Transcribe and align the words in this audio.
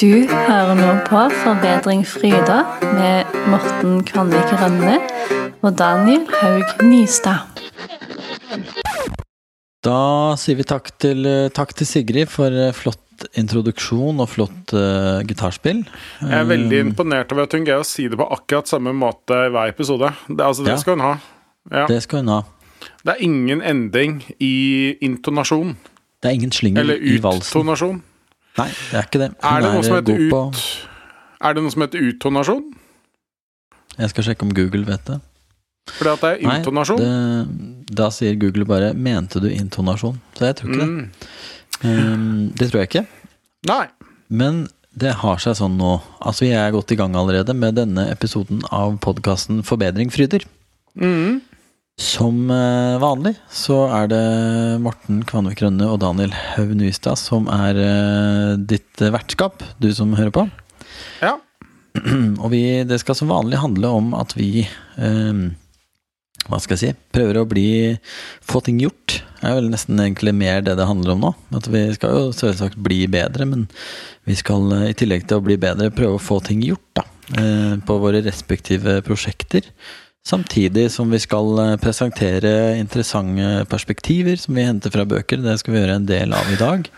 Du 0.00 0.24
hører 0.24 0.78
nå 0.78 0.92
på 1.04 1.22
Forbedring 1.42 2.06
Fryda 2.08 2.62
med 2.96 3.34
Morten 3.52 3.98
Kvanvik 4.08 4.54
Rønne 4.56 4.94
og 5.60 5.74
Daniel 5.76 6.24
Haug 6.38 6.80
Nystad. 6.86 7.44
Da 9.84 9.98
sier 10.40 10.56
vi 10.56 10.64
takk 10.68 10.88
til, 11.04 11.28
takk 11.52 11.76
til 11.76 11.88
Sigrid 11.88 12.32
for 12.32 12.48
eh, 12.48 12.72
flott 12.76 13.26
introduksjon 13.36 14.24
og 14.24 14.30
flott 14.32 14.72
uh, 14.72 15.20
gitarspill. 15.28 15.82
Jeg 16.24 16.36
er 16.38 16.48
veldig 16.48 16.78
imponert 16.86 17.32
over 17.34 17.44
at 17.44 17.56
hun 17.56 17.66
greier 17.68 17.84
å 17.84 17.88
si 17.88 18.08
det 18.08 18.16
på 18.16 18.24
akkurat 18.32 18.72
samme 18.72 18.94
måte 18.96 19.36
i 19.36 19.50
hver 19.52 19.74
episode. 19.74 20.08
Det, 20.30 20.40
altså, 20.40 20.64
det 20.64 20.78
Ja. 20.78 20.80
skal 20.80 20.96
hun 20.96 21.04
ha. 21.04 21.14
Ja. 21.68 21.84
Det 21.90 22.00
skal 22.06 22.24
hun 22.24 22.32
ha. 22.32 22.42
Det 23.04 23.18
er 23.18 23.24
ingen 23.28 23.60
ending 23.60 24.22
i 24.40 24.96
intonasjon. 25.04 25.76
Det 26.20 26.32
er 26.32 26.40
ingen 26.40 26.52
slinger 26.56 26.80
Eller 26.80 26.96
i 26.96 27.20
valsen. 27.20 27.52
uttonasjon. 27.52 28.00
Nei, 28.58 28.68
det 28.90 28.98
er 28.98 29.06
ikke 29.06 29.20
det. 29.22 29.28
Hun 29.40 29.50
Er 29.50 29.60
det 29.62 29.72
noe 29.74 29.82
som 29.86 29.94
eh, 29.94 30.00
heter 30.00 30.20
ut... 30.20 30.30
på. 30.30 30.40
Er 31.40 31.54
det 31.54 31.62
noe 31.64 31.70
som 31.74 31.82
heter 31.86 32.06
uttonasjon? 32.10 32.64
Jeg 34.00 34.10
skal 34.12 34.24
sjekke 34.24 34.42
om 34.46 34.54
Google 34.56 34.84
vet 34.88 35.04
det. 35.08 35.20
Fordi 35.90 36.10
at 36.12 36.20
det 36.24 36.30
er 36.32 36.46
Nei, 36.48 36.58
intonasjon? 36.60 37.00
det, 37.00 37.94
da 37.96 38.10
sier 38.14 38.36
Google 38.38 38.64
bare 38.68 38.92
'mente 38.94 39.40
du 39.40 39.48
intonasjon'? 39.48 40.18
Så 40.36 40.44
jeg 40.46 40.56
tror 40.56 40.70
ikke 40.74 40.86
Mm. 40.86 41.10
det. 41.10 41.28
Um, 41.84 42.52
det 42.58 42.70
tror 42.70 42.80
jeg 42.82 42.88
ikke. 42.90 43.06
Nei. 43.66 43.86
Men 44.28 44.68
det 44.96 45.14
har 45.14 45.38
seg 45.38 45.54
sånn 45.56 45.76
nå. 45.78 46.00
Altså, 46.20 46.44
jeg 46.46 46.58
er 46.60 46.70
godt 46.72 46.92
i 46.92 46.96
gang 46.96 47.14
allerede 47.16 47.54
med 47.54 47.74
denne 47.76 48.10
episoden 48.10 48.62
av 48.70 48.98
podkasten 49.00 49.62
Forbedring 49.64 50.10
fryder. 50.12 50.44
Mm. 50.96 51.40
Som 52.00 52.48
eh, 52.50 52.96
vanlig 53.02 53.34
så 53.52 53.82
er 53.92 54.08
det 54.08 54.24
Morten 54.80 55.20
Kvanvik 55.28 55.60
Rønne 55.60 55.84
og 55.92 55.98
Daniel 56.00 56.32
Haug 56.32 56.72
Nystad 56.78 57.20
som 57.20 57.48
er 57.52 57.76
eh, 57.76 58.52
ditt 58.56 59.02
vertskap, 59.04 59.60
du 59.82 59.90
som 59.94 60.14
hører 60.16 60.32
på. 60.32 60.46
Ja. 61.20 61.34
Og 62.40 62.48
vi, 62.52 62.62
det 62.88 63.00
skal 63.02 63.18
som 63.18 63.32
vanlig 63.32 63.60
handle 63.60 63.90
om 63.98 64.12
at 64.16 64.32
vi 64.38 64.62
eh, 64.62 65.40
Hva 66.46 66.60
skal 66.62 66.76
jeg 66.76 66.82
si? 66.82 66.90
Prøver 67.12 67.40
å 67.42 67.48
bli 67.50 67.68
få 68.48 68.62
ting 68.64 68.80
gjort. 68.80 69.20
Det 69.40 69.48
er 69.50 69.58
vel 69.58 69.70
nesten 69.72 70.00
egentlig 70.00 70.32
mer 70.38 70.64
det 70.64 70.78
det 70.80 70.88
handler 70.88 71.16
om 71.18 71.24
nå. 71.26 71.32
At 71.58 71.68
vi 71.68 71.84
skal 71.98 72.16
jo 72.16 72.36
selvsagt 72.36 72.80
bli 72.80 73.02
bedre, 73.12 73.44
men 73.50 73.68
vi 74.24 74.38
skal 74.40 74.70
eh, 74.78 74.90
i 74.94 74.96
tillegg 74.96 75.28
til 75.28 75.42
å 75.42 75.44
bli 75.44 75.60
bedre 75.60 75.92
prøve 75.92 76.16
å 76.16 76.28
få 76.30 76.40
ting 76.48 76.64
gjort, 76.64 76.86
da. 76.96 77.04
eh, 77.36 77.74
På 77.84 78.00
våre 78.00 78.24
respektive 78.24 79.02
prosjekter. 79.04 79.68
Samtidig 80.26 80.90
som 80.92 81.10
vi 81.10 81.18
skal 81.22 81.58
eh, 81.58 81.76
presentere 81.80 82.76
interessante 82.78 83.64
perspektiver 83.70 84.36
som 84.38 84.54
vi 84.58 84.66
henter 84.66 84.92
fra 84.92 85.06
bøker. 85.08 85.40
Det 85.42 85.58
skal 85.62 85.74
vi 85.74 85.80
gjøre 85.80 85.96
en 86.00 86.08
del 86.08 86.34
av 86.36 86.50
i 86.52 86.58
dag. 86.60 86.90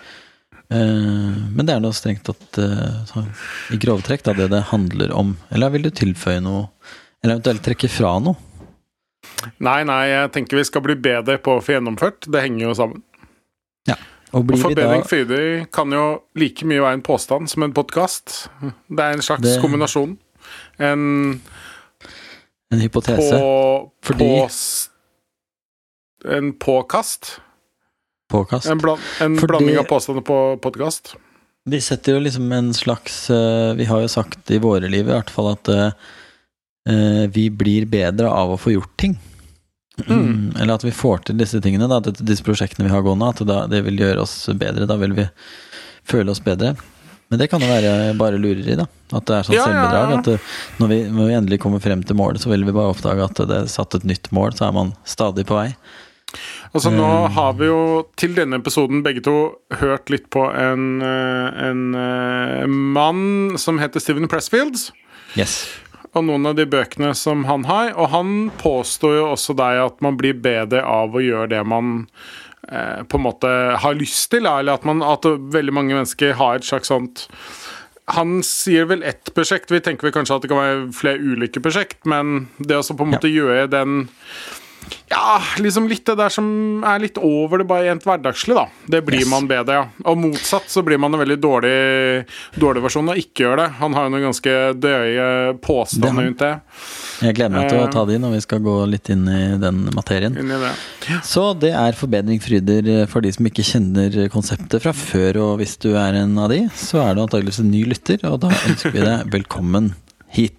Eh, 0.72 1.36
Men 1.54 1.66
det 1.68 1.76
er 1.76 1.84
noe 1.84 1.94
strengt 1.96 2.24
tatt 2.26 2.58
eh, 2.58 3.04
sånn, 3.12 3.28
i 3.72 3.78
grove 3.82 4.02
trekk 4.06 4.26
det 4.26 4.48
det 4.50 4.64
handler 4.72 5.14
om. 5.14 5.36
Eller 5.54 5.70
vil 5.74 5.86
du 5.86 5.90
tilføye 5.94 6.42
noe? 6.42 6.66
Eller 7.22 7.36
eventuelt 7.38 7.62
trekke 7.62 7.88
fra 7.92 8.16
noe? 8.18 8.34
Nei, 9.62 9.80
nei, 9.86 10.02
jeg 10.10 10.32
tenker 10.34 10.58
vi 10.58 10.66
skal 10.66 10.82
bli 10.82 10.96
bedre 10.98 11.38
på 11.38 11.56
å 11.56 11.62
få 11.62 11.76
gjennomført. 11.76 12.26
Det 12.26 12.42
henger 12.42 12.68
jo 12.70 12.74
sammen. 12.78 13.02
Og 14.32 14.46
Og 14.46 14.46
da 14.48 14.56
Forbedring 14.62 15.02
Fryder 15.04 15.66
kan 15.76 15.92
jo 15.92 16.22
like 16.40 16.64
mye 16.64 16.80
være 16.80 16.96
en 16.96 17.02
påstand 17.04 17.50
som 17.52 17.66
en 17.66 17.74
podkast. 17.76 18.46
Det 18.88 19.04
er 19.04 19.12
en 19.12 19.20
slags 19.20 19.42
Det- 19.44 19.58
kombinasjon. 19.60 20.14
En 20.80 21.42
en 22.72 22.80
hypotese? 22.80 23.38
på... 23.38 23.90
Fordi- 24.02 24.28
på 24.38 24.48
en 26.28 26.52
påkast. 26.52 27.40
Påkast? 28.30 28.66
En, 28.66 28.78
bland, 28.78 29.00
en 29.20 29.36
Fordi- 29.36 29.46
blanding 29.46 29.78
av 29.78 29.84
påstander 29.90 30.22
på 30.22 30.56
podkast. 30.62 31.14
Vi 31.64 31.80
setter 31.80 32.16
jo 32.16 32.18
liksom 32.18 32.52
en 32.52 32.74
slags 32.74 33.30
eh, 33.30 33.74
Vi 33.74 33.84
har 33.84 34.00
jo 34.00 34.08
sagt 34.08 34.50
i 34.50 34.58
våre 34.58 34.88
liv 34.88 35.06
i 35.06 35.12
hvert 35.12 35.30
fall 35.30 35.52
at 35.52 35.68
uh, 35.68 35.92
vi 37.30 37.50
blir 37.50 37.86
bedre 37.86 38.30
av 38.30 38.50
å 38.50 38.58
få 38.58 38.72
gjort 38.74 38.96
ting. 38.98 39.14
Mm. 40.08 40.56
Eller 40.58 40.74
at 40.74 40.84
vi 40.84 40.90
får 40.90 41.28
til 41.28 41.38
disse 41.38 41.60
tingene, 41.62 41.86
da, 41.86 42.00
disse 42.02 42.42
prosjektene 42.42 42.88
vi 42.88 42.94
har 42.94 43.04
gående, 43.06 43.28
at 43.30 43.44
det, 43.46 43.58
det 43.70 43.82
vil 43.86 44.00
gjøre 44.02 44.24
oss 44.24 44.34
bedre. 44.58 44.88
Da 44.90 44.96
vil 44.98 45.14
vi 45.14 45.28
føle 46.08 46.34
oss 46.34 46.42
bedre. 46.42 46.74
Men 47.32 47.40
det 47.40 47.48
kan 47.48 47.62
jo 47.64 47.70
være 47.70 47.92
bare 48.20 48.36
lureri, 48.36 48.74
da. 48.76 48.84
At 49.16 49.24
det 49.28 49.34
er 49.38 49.46
sånn 49.48 49.56
Ja, 49.56 49.64
ja, 49.64 49.72
selvbedrag. 49.72 50.10
ja. 50.12 50.18
At 50.20 50.28
det, 50.28 50.38
når, 50.82 50.88
vi, 50.92 50.98
når 51.16 51.28
vi 51.30 51.36
endelig 51.40 51.58
kommer 51.64 51.80
frem 51.80 52.02
til 52.04 52.18
målet, 52.20 52.42
så 52.44 52.52
vil 52.52 52.64
vi 52.68 52.74
bare 52.76 52.92
oppdage 52.92 53.24
at 53.24 53.40
det 53.48 53.58
er 53.62 53.70
satt 53.72 53.96
et 53.96 54.04
nytt 54.08 54.28
mål, 54.36 54.52
så 54.58 54.68
er 54.68 54.74
man 54.76 54.92
stadig 55.08 55.46
på 55.48 55.56
vei. 55.56 55.70
Altså 56.72 56.88
Nå 56.92 57.04
Mm. 57.04 57.32
har 57.34 57.52
vi 57.58 57.66
jo 57.68 57.80
til 58.16 58.34
denne 58.36 58.56
episoden 58.60 59.02
begge 59.04 59.20
to 59.24 59.34
hørt 59.80 60.08
litt 60.12 60.30
på 60.32 60.46
en, 60.56 61.02
en, 61.02 61.82
en 61.94 61.94
eh, 61.94 62.66
mann 62.66 63.58
som 63.60 63.80
heter 63.82 64.00
Steven 64.00 64.28
Pressfield. 64.28 64.78
Yes. 65.36 65.58
Og 66.14 66.24
noen 66.28 66.44
av 66.48 66.56
de 66.56 66.64
bøkene 66.68 67.14
som 67.16 67.44
han 67.48 67.64
har. 67.68 67.92
Og 67.96 68.08
han 68.12 68.50
påstår 68.60 69.18
jo 69.18 69.26
også 69.32 69.56
deg 69.56 69.82
at 69.86 70.00
man 70.04 70.16
blir 70.20 70.34
bedre 70.44 70.80
av 70.84 71.12
å 71.16 71.20
gjøre 71.24 71.48
det 71.52 71.62
man 71.68 72.06
eh, 72.68 73.02
på 73.04 73.18
en 73.18 73.26
måte 73.26 73.52
har 73.82 73.98
lyst 73.98 74.30
til. 74.34 74.46
Eller 74.46 74.76
at, 74.76 74.86
man, 74.88 75.02
at 75.02 75.26
veldig 75.26 75.74
mange 75.74 75.96
mennesker 75.96 76.36
har 76.40 76.60
et 76.60 76.68
slags 76.68 76.92
sånt 76.92 77.28
han 78.12 78.40
sier 78.44 78.88
vel 78.90 79.04
ett 79.06 79.30
prosjekt, 79.36 79.70
vi 79.70 79.80
tenker 79.80 80.08
vel 80.08 80.14
kanskje 80.16 80.34
at 80.34 80.44
det 80.44 80.50
kan 80.50 80.58
være 80.58 80.80
flere 80.96 81.22
ulike 81.22 81.62
prosjekt, 81.62 82.00
men 82.08 82.48
det 82.58 82.80
å 82.80 82.96
på 82.98 83.06
en 83.06 83.12
måte 83.14 83.30
gjøre 83.30 83.68
den 83.70 84.02
ja, 85.12 85.36
liksom 85.60 85.86
litt 85.90 86.06
det 86.08 86.16
der 86.18 86.32
som 86.32 86.46
er 86.88 87.02
litt 87.04 87.18
over 87.20 87.60
det 87.62 87.66
bare 87.68 87.86
rent 87.90 88.04
hverdagslig, 88.08 88.56
da. 88.56 88.64
Det 88.88 89.02
blir 89.06 89.20
Yes. 89.22 89.28
man 89.30 89.46
bedre, 89.50 89.76
ja. 89.78 89.84
Og 90.08 90.16
motsatt 90.18 90.70
så 90.72 90.82
blir 90.86 90.98
man 90.98 91.12
en 91.14 91.20
veldig 91.20 91.36
dårlig, 91.42 92.26
dårlig 92.58 92.82
versjon 92.86 93.10
av 93.12 93.20
ikke 93.20 93.44
gjøre 93.44 93.58
det. 93.62 93.68
Han 93.82 93.94
har 93.96 94.06
jo 94.08 94.12
noen 94.14 94.24
ganske 94.30 94.54
drøye 94.82 95.26
påstander 95.62 96.26
rundt 96.28 96.38
det. 96.42 96.52
Jeg 97.22 97.36
gleder 97.38 97.54
meg 97.54 97.68
til 97.70 97.78
å 97.78 97.84
Eh. 97.86 97.90
ta 97.92 98.04
de 98.08 98.16
når 98.18 98.32
vi 98.36 98.40
skal 98.46 98.58
gå 98.64 98.76
litt 98.90 99.10
inn 99.14 99.28
i 99.28 99.42
den 99.62 99.84
materien. 99.94 100.34
I 100.38 100.60
det. 100.64 100.72
Så 101.22 101.44
det 101.58 101.72
er 101.76 101.92
forbedring 101.92 102.40
fryder 102.42 103.06
for 103.08 103.20
de 103.20 103.30
som 103.32 103.46
ikke 103.46 103.62
kjenner 103.68 104.16
konseptet 104.32 104.82
fra 104.82 104.92
før. 104.96 105.36
Og 105.42 105.58
hvis 105.60 105.76
du 105.78 105.90
er 105.94 106.14
en 106.22 106.36
av 106.38 106.48
de, 106.50 106.64
så 106.74 107.02
er 107.04 107.14
du 107.14 107.22
antageligvis 107.26 107.60
en 107.60 107.70
ny 107.70 107.84
lytter, 107.84 108.18
og 108.24 108.40
da 108.40 108.48
ønsker 108.48 108.92
vi 108.92 109.00
deg 109.04 109.30
velkommen 109.30 109.92
hit. 110.32 110.56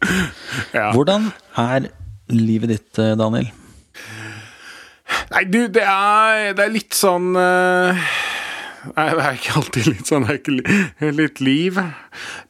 Ja. 0.74 0.92
Hvordan 0.94 1.32
er 1.58 1.90
livet 2.30 2.70
ditt, 2.70 3.00
eh, 3.00 3.16
Daniel? 3.20 3.50
Nei, 5.34 5.44
du, 5.50 5.60
det 5.74 5.82
er, 5.88 6.52
det 6.58 6.66
er 6.68 6.74
litt 6.74 6.94
sånn 6.98 7.32
uh, 7.34 8.02
Nei, 8.94 9.06
det 9.16 9.24
er 9.24 9.38
ikke 9.40 9.56
alltid 9.62 9.88
litt 9.88 10.10
sånn. 10.12 10.26
Det 10.28 10.34
er 10.34 10.40
ikke 10.42 10.56
li- 10.60 11.12
litt 11.22 11.40
liv. 11.42 11.78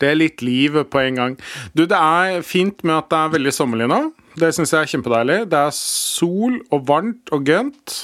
Det 0.01 0.07
er 0.09 0.17
litt 0.17 0.41
liv 0.43 0.79
på 0.91 0.99
en 1.03 1.19
gang. 1.19 1.35
Du, 1.77 1.83
det 1.87 1.99
er 1.99 2.41
fint 2.47 2.81
med 2.83 2.95
at 2.97 3.11
det 3.13 3.19
er 3.21 3.33
veldig 3.35 3.53
sommerlig 3.53 3.87
nå. 3.91 3.99
Det 4.41 4.49
syns 4.57 4.73
jeg 4.73 4.81
er 4.81 4.89
kjempedeilig. 4.95 5.37
Det 5.51 5.59
er 5.69 5.75
sol 5.77 6.57
og 6.73 6.87
varmt 6.89 7.29
og 7.37 7.45
grønt. 7.45 7.99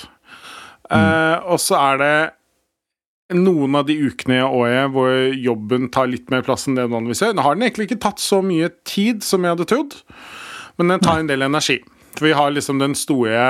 Eh, 0.93 1.37
og 1.49 1.57
så 1.61 1.79
er 1.81 1.97
det 2.03 2.13
noen 3.39 3.75
av 3.81 3.89
de 3.89 3.97
ukene 3.97 4.37
i 4.39 4.45
året 4.45 4.93
hvor 4.93 5.09
jobben 5.37 5.89
tar 5.93 6.07
litt 6.09 6.29
mer 6.33 6.45
plass 6.45 6.67
enn 6.69 6.77
det 6.77 6.85
den 6.85 6.93
vanligvis 6.95 7.25
gjør. 7.25 7.33
Nå 7.37 7.45
har 7.45 7.57
den 7.57 7.65
egentlig 7.65 7.89
ikke 7.89 8.03
tatt 8.05 8.21
så 8.21 8.39
mye 8.45 8.69
tid 8.89 9.25
som 9.25 9.41
jeg 9.45 9.53
hadde 9.57 9.67
trodd, 9.73 9.97
men 10.77 10.93
den 10.93 11.01
tar 11.05 11.21
en 11.21 11.29
del 11.29 11.45
energi. 11.49 11.79
For 12.13 12.29
vi 12.29 12.37
har 12.37 12.53
liksom 12.53 12.77
den 12.81 12.93
store 12.97 13.41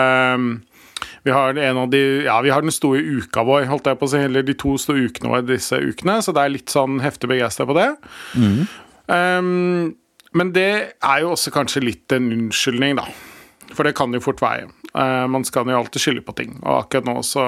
vi 1.23 1.31
har, 1.35 1.57
en 1.57 1.81
av 1.83 1.89
de, 1.93 2.01
ja, 2.25 2.39
vi 2.45 2.51
har 2.53 2.65
den 2.65 2.73
store 2.73 3.01
uka 3.01 3.43
vår, 3.47 3.67
holdt 3.69 3.89
jeg 3.89 3.99
på 3.99 4.07
å 4.07 4.11
si, 4.11 4.21
eller 4.27 4.45
de 4.45 4.55
to 4.59 4.75
store 4.81 5.09
ukene 5.09 5.31
våre 5.31 5.47
disse 5.47 5.79
ukene, 5.79 6.19
så 6.25 6.35
det 6.35 6.43
er 6.43 6.55
litt 6.55 6.73
sånn 6.73 6.99
heftig 7.03 7.31
begeistra 7.31 7.67
på 7.69 7.77
det. 7.77 7.89
Um, 9.09 9.95
men 10.37 10.51
det 10.53 10.71
er 10.93 11.23
jo 11.23 11.33
også 11.33 11.53
kanskje 11.55 11.85
litt 11.85 12.13
en 12.15 12.29
unnskyldning, 12.35 12.99
da. 12.99 13.07
For 13.73 13.85
det 13.85 13.95
kan 13.97 14.13
jo 14.13 14.21
fort 14.23 14.41
være. 14.41 14.69
Uh, 14.93 15.25
man 15.29 15.45
skal 15.45 15.69
jo 15.69 15.77
alltid 15.77 16.01
skylde 16.01 16.25
på 16.25 16.35
ting. 16.37 16.55
Og 16.63 16.83
akkurat 16.83 17.05
nå 17.05 17.19
så 17.21 17.43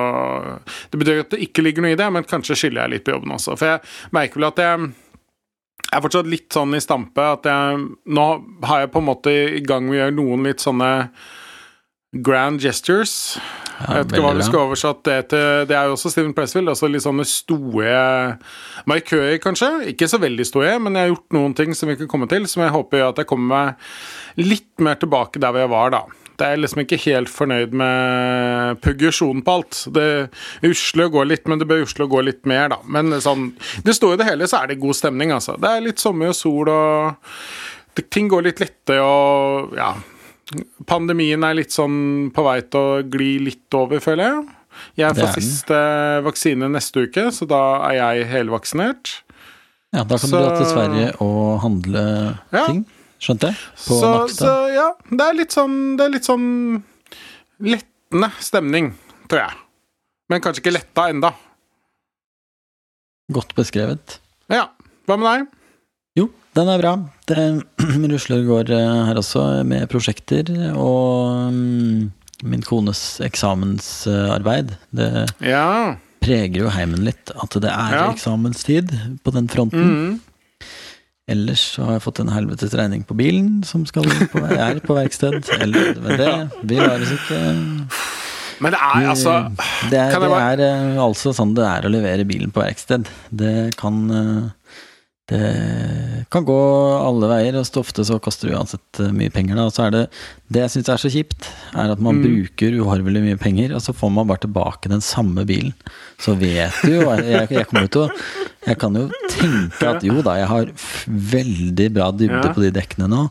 Det 0.92 1.00
betyr 1.02 1.24
at 1.24 1.32
det 1.34 1.40
ikke 1.48 1.64
ligger 1.66 1.86
noe 1.86 1.96
i 1.96 1.98
det, 1.98 2.10
men 2.14 2.28
kanskje 2.28 2.58
skylder 2.58 2.84
jeg 2.84 2.94
litt 2.94 3.06
på 3.08 3.16
jobben 3.16 3.34
også. 3.38 3.58
For 3.58 3.74
jeg 3.74 4.14
merker 4.14 4.42
vel 4.42 4.52
at 4.52 4.62
jeg 4.62 4.92
jeg 5.92 6.00
er 6.00 6.04
fortsatt 6.06 6.28
litt 6.32 6.54
sånn 6.56 6.76
i 6.78 6.80
stampe 6.80 7.24
at 7.34 7.48
jeg 7.50 7.80
Nå 8.16 8.26
har 8.64 8.84
jeg 8.84 8.92
på 8.94 9.02
en 9.02 9.08
måte 9.10 9.32
i 9.58 9.64
gang 9.66 9.84
med 9.90 9.98
å 9.98 9.98
gjøre 9.98 10.16
noen 10.16 10.46
litt 10.48 10.64
sånne 10.64 10.92
grand 12.12 12.60
gestures. 12.60 13.40
Ja, 13.80 13.96
jeg 13.96 14.04
vet 14.04 14.14
ikke 14.14 14.24
hva 14.26 14.32
vi 14.36 14.46
skal 14.46 14.66
oversatt 14.66 15.00
det 15.08 15.18
til. 15.32 15.68
Det 15.70 15.76
er 15.78 15.88
jo 15.88 15.96
også 15.96 16.12
Steven 16.12 16.34
Pressfield. 16.36 16.70
Altså 16.70 16.90
litt 16.92 17.06
sånne 17.06 17.26
store 17.28 17.94
markører, 18.90 19.38
kanskje. 19.42 19.70
Ikke 19.94 20.10
så 20.12 20.20
veldig 20.22 20.46
store, 20.48 20.76
men 20.84 20.98
jeg 20.98 21.08
har 21.08 21.14
gjort 21.14 21.38
noen 21.38 21.56
ting 21.58 21.72
som 21.78 21.90
vi 21.90 21.96
kan 22.02 22.12
komme 22.12 22.28
til, 22.32 22.50
som 22.52 22.66
jeg 22.66 22.76
håper 22.76 23.00
gjør 23.00 23.14
at 23.14 23.24
jeg 23.24 23.32
kommer 23.32 23.56
meg 23.56 24.44
litt 24.44 24.84
mer 24.84 25.00
tilbake 25.00 25.40
der 25.42 25.56
hvor 25.56 25.64
jeg 25.64 25.74
var 25.74 25.96
da. 25.96 26.04
Det 26.42 26.48
er 26.50 26.62
liksom 26.62 26.84
ikke 26.84 27.02
helt 27.06 27.30
fornøyd 27.30 27.74
med 27.80 28.80
progresjonen 28.84 29.44
på 29.46 29.58
alt. 29.60 29.82
Det 29.94 30.08
usler 30.68 31.08
og 31.08 31.18
går 31.18 31.32
litt, 31.32 31.48
men 31.48 31.62
det 31.62 31.68
bør 31.70 31.86
usle 31.86 32.08
og 32.08 32.16
gå 32.16 32.28
litt 32.28 32.48
mer, 32.50 32.72
da. 32.74 32.82
Men 32.92 33.14
sånn, 33.24 33.52
det 33.86 33.96
store 33.96 34.18
i 34.18 34.24
det 34.24 34.32
hele 34.34 34.50
så 34.50 34.64
er 34.64 34.72
det 34.72 34.82
god 34.82 34.98
stemning, 35.00 35.32
altså. 35.36 35.56
Det 35.62 35.70
er 35.70 35.86
litt 35.86 36.02
sommer 36.02 36.34
og 36.34 36.38
sol, 36.38 36.72
og 36.72 38.02
ting 38.10 38.32
går 38.32 38.50
litt 38.50 38.64
lette 38.64 38.98
og 39.04 39.78
ja 39.78 39.94
Pandemien 40.86 41.44
er 41.48 41.54
litt 41.56 41.72
sånn 41.72 42.32
på 42.36 42.44
vei 42.44 42.58
til 42.62 42.80
å 42.82 43.04
gli 43.08 43.40
litt 43.40 43.74
over, 43.78 44.00
føler 44.04 44.24
jeg. 44.28 44.48
Jeg 45.00 45.16
får 45.16 45.34
siste 45.38 45.78
vaksine 46.26 46.68
neste 46.72 47.06
uke, 47.08 47.28
så 47.36 47.48
da 47.48 47.60
er 47.90 47.96
jeg 48.00 48.28
helvaksinert. 48.32 49.22
Ja, 49.94 50.04
da 50.04 50.18
kan 50.18 50.30
Så- 50.30 50.38
du 50.40 50.44
dra 50.44 50.58
til 50.58 50.66
Sverige 50.72 51.22
og 51.22 51.62
handle 51.62 52.40
Ja. 52.52 52.66
ting. 52.68 52.86
Skjønte 53.20 53.48
jeg? 53.52 53.56
På 53.88 54.00
Så, 54.00 54.28
så 54.34 54.74
ja, 54.74 54.94
det 55.10 55.22
er 55.22 55.34
litt 55.34 55.52
sånn 55.52 55.96
Det 55.98 56.06
er 56.06 56.10
litt 56.10 56.24
sånn 56.26 56.84
lettende 57.62 58.32
stemning, 58.40 58.94
tror 59.28 59.40
jeg. 59.48 59.58
Men 60.30 60.42
kanskje 60.42 60.62
ikke 60.64 60.74
letta 60.74 61.10
enda. 61.10 61.34
Godt 63.32 63.54
beskrevet. 63.56 64.18
Ja. 64.50 64.70
Hva 65.08 65.18
med 65.20 65.28
deg? 65.48 65.61
Den 66.58 66.68
er 66.68 66.82
bra. 66.82 66.94
Det 67.32 67.38
rusler 68.12 68.42
går 68.48 68.72
eh, 68.76 68.96
her 69.08 69.20
også 69.22 69.44
med 69.68 69.88
prosjekter 69.92 70.50
og 70.76 71.54
mm, 71.56 72.10
min 72.44 72.66
kones 72.68 73.20
eksamensarbeid. 73.24 74.74
Det 74.92 75.12
Ja. 75.48 75.96
preger 76.22 76.60
jo 76.66 76.70
heimen 76.76 77.06
litt 77.08 77.32
at 77.36 77.56
det 77.62 77.72
er 77.72 77.96
Ja. 77.96 78.12
eksamenstid 78.12 78.92
på 79.24 79.32
den 79.34 79.48
fronten. 79.48 79.88
Mm. 79.88 80.20
Ellers 81.32 81.62
så 81.78 81.86
har 81.86 81.94
jeg 81.96 82.04
fått 82.04 82.20
en 82.20 82.34
helvetes 82.34 82.74
regning 82.76 83.06
på 83.08 83.16
bilen 83.16 83.62
som 83.64 83.86
skal 83.88 84.04
på, 84.34 84.42
er 84.52 84.82
på 84.84 84.98
verksted. 84.98 85.48
Eller, 85.62 85.94
men 86.02 86.18
det 86.20 86.32
vi 86.68 86.76
lar 86.82 87.00
ikke 87.00 87.40
Men 88.62 88.74
det 88.76 88.80
er 88.82 89.06
altså 89.10 89.32
Det 89.90 89.98
er, 89.98 90.12
det 90.12 90.20
bare- 90.30 90.50
er 90.52 90.60
eh, 90.68 90.98
altså 91.02 91.32
sånn 91.34 91.56
det 91.56 91.64
er 91.66 91.88
å 91.88 91.94
levere 91.94 92.26
bilen 92.28 92.52
på 92.52 92.60
verksted. 92.62 93.08
Det 93.32 93.72
kan 93.80 94.02
eh, 94.12 94.50
Det 95.32 96.26
kan 96.32 96.44
gå 96.48 96.56
alle 97.02 97.28
veier, 97.32 97.56
og 97.60 97.78
ofte 97.80 98.04
så 98.08 98.18
koster 98.24 98.50
det 98.50 98.58
uansett 98.58 99.00
eh, 99.04 99.12
mye 99.16 99.32
penger. 99.32 99.56
Da. 99.56 99.66
Og 99.70 99.74
så 99.76 99.86
er 99.88 99.94
det 99.96 100.02
Det 100.52 100.62
jeg 100.66 100.72
syns 100.74 100.90
er 100.92 101.00
så 101.00 101.12
kjipt, 101.14 101.48
er 101.80 101.92
at 101.94 102.00
man 102.04 102.18
Mm. 102.20 102.24
bruker 102.26 102.76
uhorvelig 102.82 103.22
mye 103.24 103.38
penger, 103.40 103.74
og 103.76 103.82
så 103.82 103.94
får 103.96 104.12
man 104.12 104.28
bare 104.28 104.44
tilbake 104.44 104.90
den 104.92 105.00
samme 105.02 105.46
bilen. 105.48 105.72
Så 106.20 106.36
vet 106.38 106.74
du 106.84 106.92
jo 107.00 107.08
Jeg, 107.16 107.48
jeg 107.50 107.68
kommer 107.70 107.88
jo 107.88 107.92
til 107.96 108.02
å 108.02 108.10
Jeg 108.68 108.78
kan 108.78 108.94
jo 109.00 109.06
tenke 109.32 109.88
at 109.96 110.04
jo 110.06 110.22
da, 110.22 110.36
jeg 110.38 110.48
har 110.52 110.66
veldig 111.08 111.88
bra 111.96 112.12
dybde 112.12 112.44
Ja. 112.44 112.54
på 112.54 112.62
de 112.62 112.72
dekkene 112.76 113.08
nå. 113.10 113.22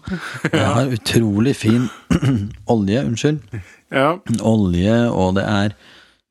Jeg 0.52 0.66
har 0.74 0.86
utrolig 0.96 1.54
fin 1.56 1.88
olje, 2.66 3.04
unnskyld 3.04 3.60
Ja. 3.92 4.16
olje, 4.40 4.96
og 5.12 5.34
det 5.36 5.44
er 5.44 5.74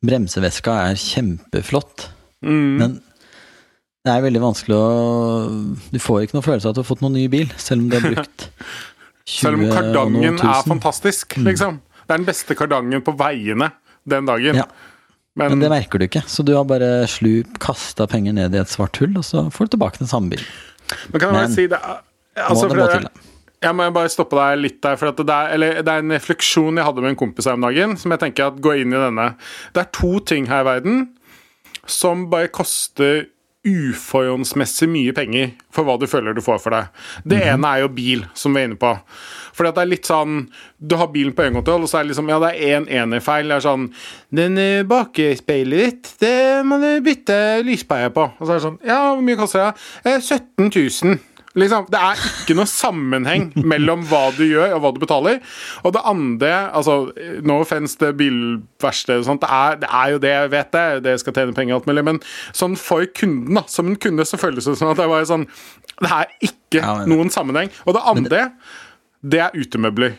Bremseveska 0.05 0.89
er 0.89 0.95
kjempeflott, 0.95 2.09
Mm. 2.41 2.77
men 2.79 3.01
det 4.07 4.13
er 4.13 4.21
veldig 4.23 4.41
vanskelig 4.41 4.75
å 4.77 4.83
Du 5.91 5.99
får 5.99 6.23
ikke 6.25 6.37
noe 6.37 6.45
følelse 6.45 6.69
av 6.69 6.71
at 6.71 6.77
du 6.77 6.81
har 6.83 6.87
fått 6.87 7.01
noen 7.03 7.17
ny 7.19 7.25
bil, 7.31 7.49
selv 7.59 7.83
om 7.83 7.89
du 7.91 7.97
har 7.99 8.05
brukt 8.15 8.45
20 9.29 9.41
Selv 9.43 9.59
om 9.59 9.65
kardangen 9.69 10.39
er 10.41 10.63
fantastisk, 10.65 11.35
liksom. 11.45 11.81
Det 12.07 12.15
er 12.15 12.21
den 12.23 12.25
beste 12.29 12.55
kardangen 12.57 13.03
på 13.05 13.13
veiene 13.19 13.67
den 14.09 14.25
dagen. 14.25 14.57
Ja. 14.63 14.65
Men, 15.37 15.53
Men 15.53 15.61
det 15.61 15.69
merker 15.69 16.01
du 16.01 16.07
ikke, 16.07 16.23
så 16.25 16.41
du 16.43 16.55
har 16.57 16.65
bare 16.67 17.05
slu 17.07 17.43
kasta 17.61 18.07
penger 18.09 18.33
ned 18.33 18.55
i 18.57 18.61
et 18.63 18.71
svart 18.71 18.97
hull, 18.99 19.13
og 19.21 19.27
så 19.27 19.45
får 19.53 19.69
du 19.69 19.75
tilbake 19.75 20.01
den 20.01 20.09
samme 20.09 20.33
bilen. 20.33 20.47
men 21.11 21.21
kan 21.21 21.29
jeg 21.29 21.37
bare 21.37 21.53
si 21.53 21.67
det 21.69 21.77
Må 21.79 22.47
altså, 22.47 22.67
det 22.71 22.77
må 22.79 22.87
det- 22.87 22.95
til, 22.95 23.03
da. 23.05 23.25
Jeg 23.59 23.75
må 23.75 23.85
bare 23.93 24.09
stoppe 24.09 24.35
deg 24.39 24.59
litt 24.63 24.81
der, 24.81 24.95
for 24.95 25.11
at 25.11 25.17
det, 25.19 25.29
er, 25.35 25.53
eller, 25.53 25.81
det 25.83 25.93
er 25.93 25.99
en 26.01 26.11
refleksjon 26.15 26.77
jeg 26.79 26.85
hadde 26.87 27.01
med 27.03 27.11
en 27.11 27.19
kompis 27.19 27.45
her 27.45 27.57
om 27.59 27.65
dagen, 27.67 27.97
som 27.99 28.11
jeg 28.15 28.21
tenker 28.21 28.47
at 28.49 28.61
går 28.63 28.81
inn 28.81 28.95
i 28.95 29.01
denne. 29.03 29.25
Det 29.75 29.81
er 29.83 29.89
to 29.93 30.11
ting 30.23 30.47
her 30.47 30.63
i 30.63 30.67
verden 30.71 31.01
som 31.85 32.29
bare 32.31 32.47
koster 32.55 33.27
uforholdsmessig 33.67 34.87
mye 34.87 35.13
penger 35.15 35.51
for 35.75 35.83
hva 35.87 35.97
du 35.99 36.05
føler 36.07 36.35
du 36.35 36.41
får 36.43 36.61
for 36.63 36.75
det. 36.75 36.85
Det 37.27 37.41
ene 37.51 37.73
er 37.73 37.83
jo 37.83 37.91
bil, 37.91 38.23
som 38.37 38.55
vi 38.55 38.61
er 38.63 38.69
inne 38.69 38.79
på. 38.79 38.93
At 39.59 39.75
det 39.75 39.81
er 39.83 39.89
litt 39.91 40.07
sånn 40.07 40.45
Du 40.79 40.95
har 40.95 41.09
bilen 41.11 41.33
på 41.35 41.43
øyekontroll, 41.43 41.83
og 41.83 41.89
så 41.91 41.99
er 41.99 42.05
det 42.05 42.13
liksom 42.13 42.29
Ja, 42.31 42.37
det 42.39 42.53
er 42.55 42.77
én 42.77 42.85
enerfeil. 43.01 43.49
Det 43.51 43.57
er 43.57 43.65
sånn 43.65 43.89
Den 44.31 44.55
eh, 44.61 44.85
bakspeilet 44.87 45.81
ditt, 45.83 46.11
det 46.23 46.63
må 46.63 46.77
du 46.79 46.87
bytte 47.03 47.59
lyspære 47.67 48.13
på. 48.15 48.29
Og 48.39 48.45
så 48.45 48.53
er 48.53 48.61
det 48.61 48.65
sånn 48.69 48.79
Ja, 48.87 49.01
hvor 49.11 49.25
mye 49.25 49.39
koster 49.41 49.65
det? 49.65 49.89
Eh, 50.07 50.21
17 50.23 50.71
000. 50.71 51.19
Liksom, 51.57 51.87
det 51.89 51.97
er 51.97 52.19
ikke 52.19 52.53
noe 52.59 52.69
sammenheng 52.69 53.47
mellom 53.65 54.03
hva 54.05 54.27
du 54.37 54.43
gjør 54.45 54.75
og 54.75 54.83
hva 54.83 54.91
du 54.93 54.99
betaler. 55.01 55.39
Og 55.83 55.93
det 55.95 56.03
andre 56.05 56.51
altså, 56.77 56.97
No 57.41 57.59
offence 57.63 57.97
til 57.97 58.13
bilverksted 58.13 59.25
det 59.25 59.49
er, 59.49 59.79
det 59.81 59.89
er 59.89 60.11
jo 60.13 60.19
det 60.21 60.29
jeg 60.35 60.51
vet, 60.53 60.71
det. 60.75 61.03
Det 61.07 61.15
skal 61.23 61.33
tjene 61.33 61.55
penger 61.57 61.73
og 61.75 61.81
alt 61.81 61.89
mulig. 61.89 62.05
Men 62.05 62.21
sånn 62.53 62.77
for 62.77 63.03
kunden, 63.17 63.57
da, 63.57 63.63
som 63.67 63.87
en 63.89 63.97
kunde, 63.97 64.25
så 64.29 64.37
føles 64.37 64.65
det 64.69 64.77
som 64.77 64.91
at 64.93 64.97
det 65.01 65.09
var 65.09 65.25
sånn 65.25 65.47
Det 65.99 66.11
er 66.11 66.29
ikke 66.41 66.79
Ja, 66.83 66.93
men- 67.01 67.09
noen 67.09 67.29
sammenheng. 67.33 67.71
Og 67.87 67.93
det 67.97 68.05
andre, 68.05 68.51
det 69.25 69.39
er 69.41 69.51
utemøbler. 69.57 70.13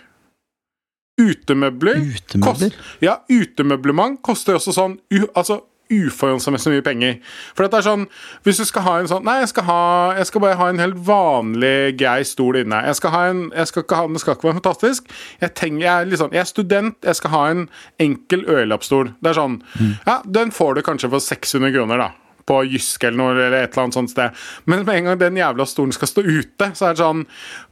Utemøbler 1.21 2.01
Utemøbler? 2.01 2.71
kost- 2.71 3.03
ja, 3.05 3.19
utemøblement 3.31 4.21
koster 4.23 4.55
også 4.57 4.73
sånn 4.73 4.99
u, 5.13 5.27
altså, 5.37 5.61
uforholdsmessig 5.91 6.73
mye 6.75 6.85
penger. 6.87 7.17
For 7.55 7.67
det 7.67 7.81
er 7.81 7.87
sånn 7.87 8.07
Hvis 8.47 8.61
du 8.61 8.67
skal 8.69 8.87
ha 8.87 8.95
en 9.01 9.11
sånn 9.11 9.27
Nei, 9.27 9.41
jeg 9.43 9.51
skal, 9.53 9.67
ha, 9.69 9.81
jeg 10.19 10.31
skal 10.31 10.45
bare 10.45 10.59
ha 10.61 10.69
en 10.71 10.83
helt 10.83 11.01
vanlig, 11.07 11.97
grei 12.01 12.23
stol 12.27 12.61
inne. 12.63 12.81
Jeg 12.89 12.99
skal, 13.01 13.15
ha 13.15 13.25
en, 13.33 13.43
jeg 13.57 13.71
skal 13.71 13.85
ikke 13.85 13.99
ha 13.99 14.09
den, 14.09 14.23
skal 14.23 14.37
ikke 14.37 14.49
være 14.49 14.61
fantastisk. 14.61 15.13
Jeg, 15.43 15.55
tenker, 15.59 15.85
jeg, 15.85 16.07
er 16.15 16.23
sånn, 16.23 16.35
jeg 16.37 16.45
er 16.45 16.51
student, 16.51 16.99
jeg 17.05 17.19
skal 17.19 17.35
ha 17.35 17.43
en 17.53 17.67
enkel 18.03 18.47
ørelappstol. 18.49 19.15
Det 19.21 19.33
er 19.33 19.39
sånn 19.41 19.61
Ja, 20.07 20.21
den 20.25 20.55
får 20.55 20.79
du 20.79 20.85
kanskje 20.87 21.13
for 21.13 21.25
600 21.25 21.75
kroner, 21.77 22.05
da. 22.07 22.11
På 22.49 22.63
Jysk 22.67 23.05
eller 23.07 23.19
noe, 23.21 23.35
eller 23.37 23.61
et 23.61 23.75
eller 23.75 23.87
annet 23.87 23.99
sånt 23.99 24.13
sted. 24.13 24.37
Men 24.65 24.83
med 24.87 24.97
en 24.97 25.11
gang 25.11 25.21
den 25.21 25.39
jævla 25.39 25.67
stolen 25.69 25.95
skal 25.95 26.11
stå 26.11 26.25
ute, 26.27 26.73
så 26.75 26.91
er 26.91 26.97
det 26.97 27.05
sånn 27.05 27.27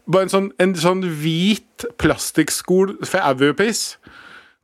Bare 0.08 0.24
en 0.24 0.32
sånn, 0.32 0.52
en 0.62 0.72
sånn 0.78 1.02
hvit 1.20 1.84
plastikkskol 2.00 2.94
for 3.04 3.20
Europris 3.20 3.98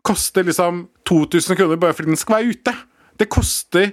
koster 0.04 0.44
liksom 0.44 0.86
2000 1.08 1.56
kroner 1.56 1.80
bare 1.80 1.96
fordi 1.96 2.12
den 2.12 2.20
skal 2.20 2.38
være 2.38 2.54
ute. 2.54 2.74
Det 3.20 3.28
koster 3.30 3.92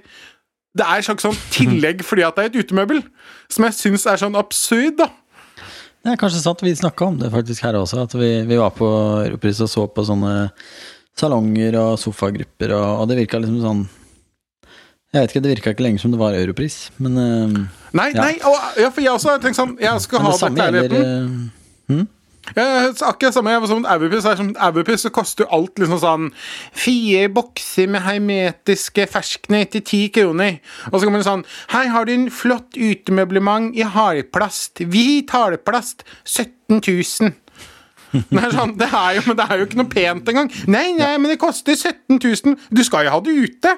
Det 0.77 0.85
er 0.85 0.97
et 1.01 1.05
slags 1.05 1.25
sånn 1.25 1.35
tillegg 1.51 2.03
fordi 2.09 2.23
at 2.23 2.35
det 2.37 2.43
er 2.45 2.49
et 2.53 2.61
utemøbel, 2.65 3.01
som 3.51 3.65
jeg 3.67 3.75
syns 3.75 4.05
er 4.07 4.21
sånn 4.21 4.37
absurd, 4.39 4.97
da. 5.01 5.09
Det 6.01 6.13
er 6.13 6.17
kanskje 6.17 6.39
sant, 6.41 6.61
vi 6.65 6.71
snakka 6.73 7.05
om 7.11 7.17
det 7.19 7.27
faktisk 7.33 7.61
her 7.67 7.75
også, 7.77 7.99
at 8.07 8.13
vi, 8.17 8.29
vi 8.49 8.57
var 8.57 8.71
på 8.73 8.87
Europris 9.27 9.59
og 9.61 9.69
så 9.69 9.83
på 9.91 10.05
sånne 10.07 10.31
salonger 11.19 11.75
og 11.77 11.99
sofagrupper, 11.99 12.71
og, 12.73 13.01
og 13.03 13.09
det 13.11 13.17
virka 13.19 13.37
liksom 13.43 13.59
sånn 13.61 13.81
Jeg 15.11 15.19
vet 15.25 15.33
ikke, 15.35 15.41
det 15.43 15.51
virka 15.51 15.73
ikke 15.75 15.83
lenger 15.83 15.99
som 16.05 16.13
det 16.15 16.21
var 16.21 16.33
Europris, 16.39 16.79
men 17.03 17.19
uh, 17.19 17.59
Nei, 17.99 18.07
Ja. 18.15 18.23
nei, 18.23 18.37
og, 18.47 18.55
ja, 18.79 18.89
for 18.95 19.03
jeg 19.03 19.11
også 19.11 19.33
har 19.35 19.43
tenkt 19.43 19.59
sånn 19.59 19.75
Jeg 19.83 20.01
skal 20.07 20.23
ha 20.23 20.31
det 20.31 20.39
den 20.39 20.41
samme 20.45 20.63
gjelder 20.71 20.95
leiligheten. 20.95 21.51
eh, 21.91 21.97
Ja, 21.99 22.05
så 22.07 22.20
akkurat 22.49 23.21
det 23.21 23.33
samme. 23.35 23.53
Jeg 23.53 23.61
var 23.63 23.69
sånn 23.69 23.85
er 23.85 24.39
som 24.39 24.53
Europris, 24.55 25.03
så 25.05 25.11
koster 25.13 25.45
jo 25.45 25.51
alt 25.59 25.79
liksom 25.79 26.01
sånn 26.01 26.29
Fire 26.73 27.29
bokser 27.33 27.89
med 27.91 28.03
hermetiske 28.05 29.05
ferskener 29.11 29.69
til 29.71 29.85
ti 29.85 30.01
kroner. 30.13 30.57
Og 30.91 30.99
så 30.99 31.05
kommer 31.05 31.21
det 31.21 31.29
sånn 31.29 31.45
Her 31.73 31.91
har 31.93 32.07
du 32.07 32.15
en 32.15 32.31
flott 32.33 32.77
utemøblement 32.77 33.75
i 33.77 33.85
hardplast. 33.85 34.83
Hvit 34.91 35.31
hardplast. 35.35 36.03
17 36.25 36.81
000. 36.81 37.37
Det 38.11 38.41
er, 38.41 38.51
sånn, 38.51 38.73
det, 38.75 38.89
er 38.91 39.13
jo, 39.15 39.21
men 39.29 39.37
det 39.39 39.43
er 39.45 39.59
jo 39.61 39.67
ikke 39.67 39.77
noe 39.79 39.91
pent 39.91 40.31
engang. 40.33 40.49
Nei, 40.67 40.89
nei, 40.97 41.13
men 41.15 41.31
det 41.31 41.37
koster 41.39 41.77
17 41.77 42.17
000. 42.19 42.57
Du 42.67 42.81
skal 42.83 43.07
jo 43.07 43.13
ha 43.13 43.19
det 43.23 43.35
ute. 43.47 43.75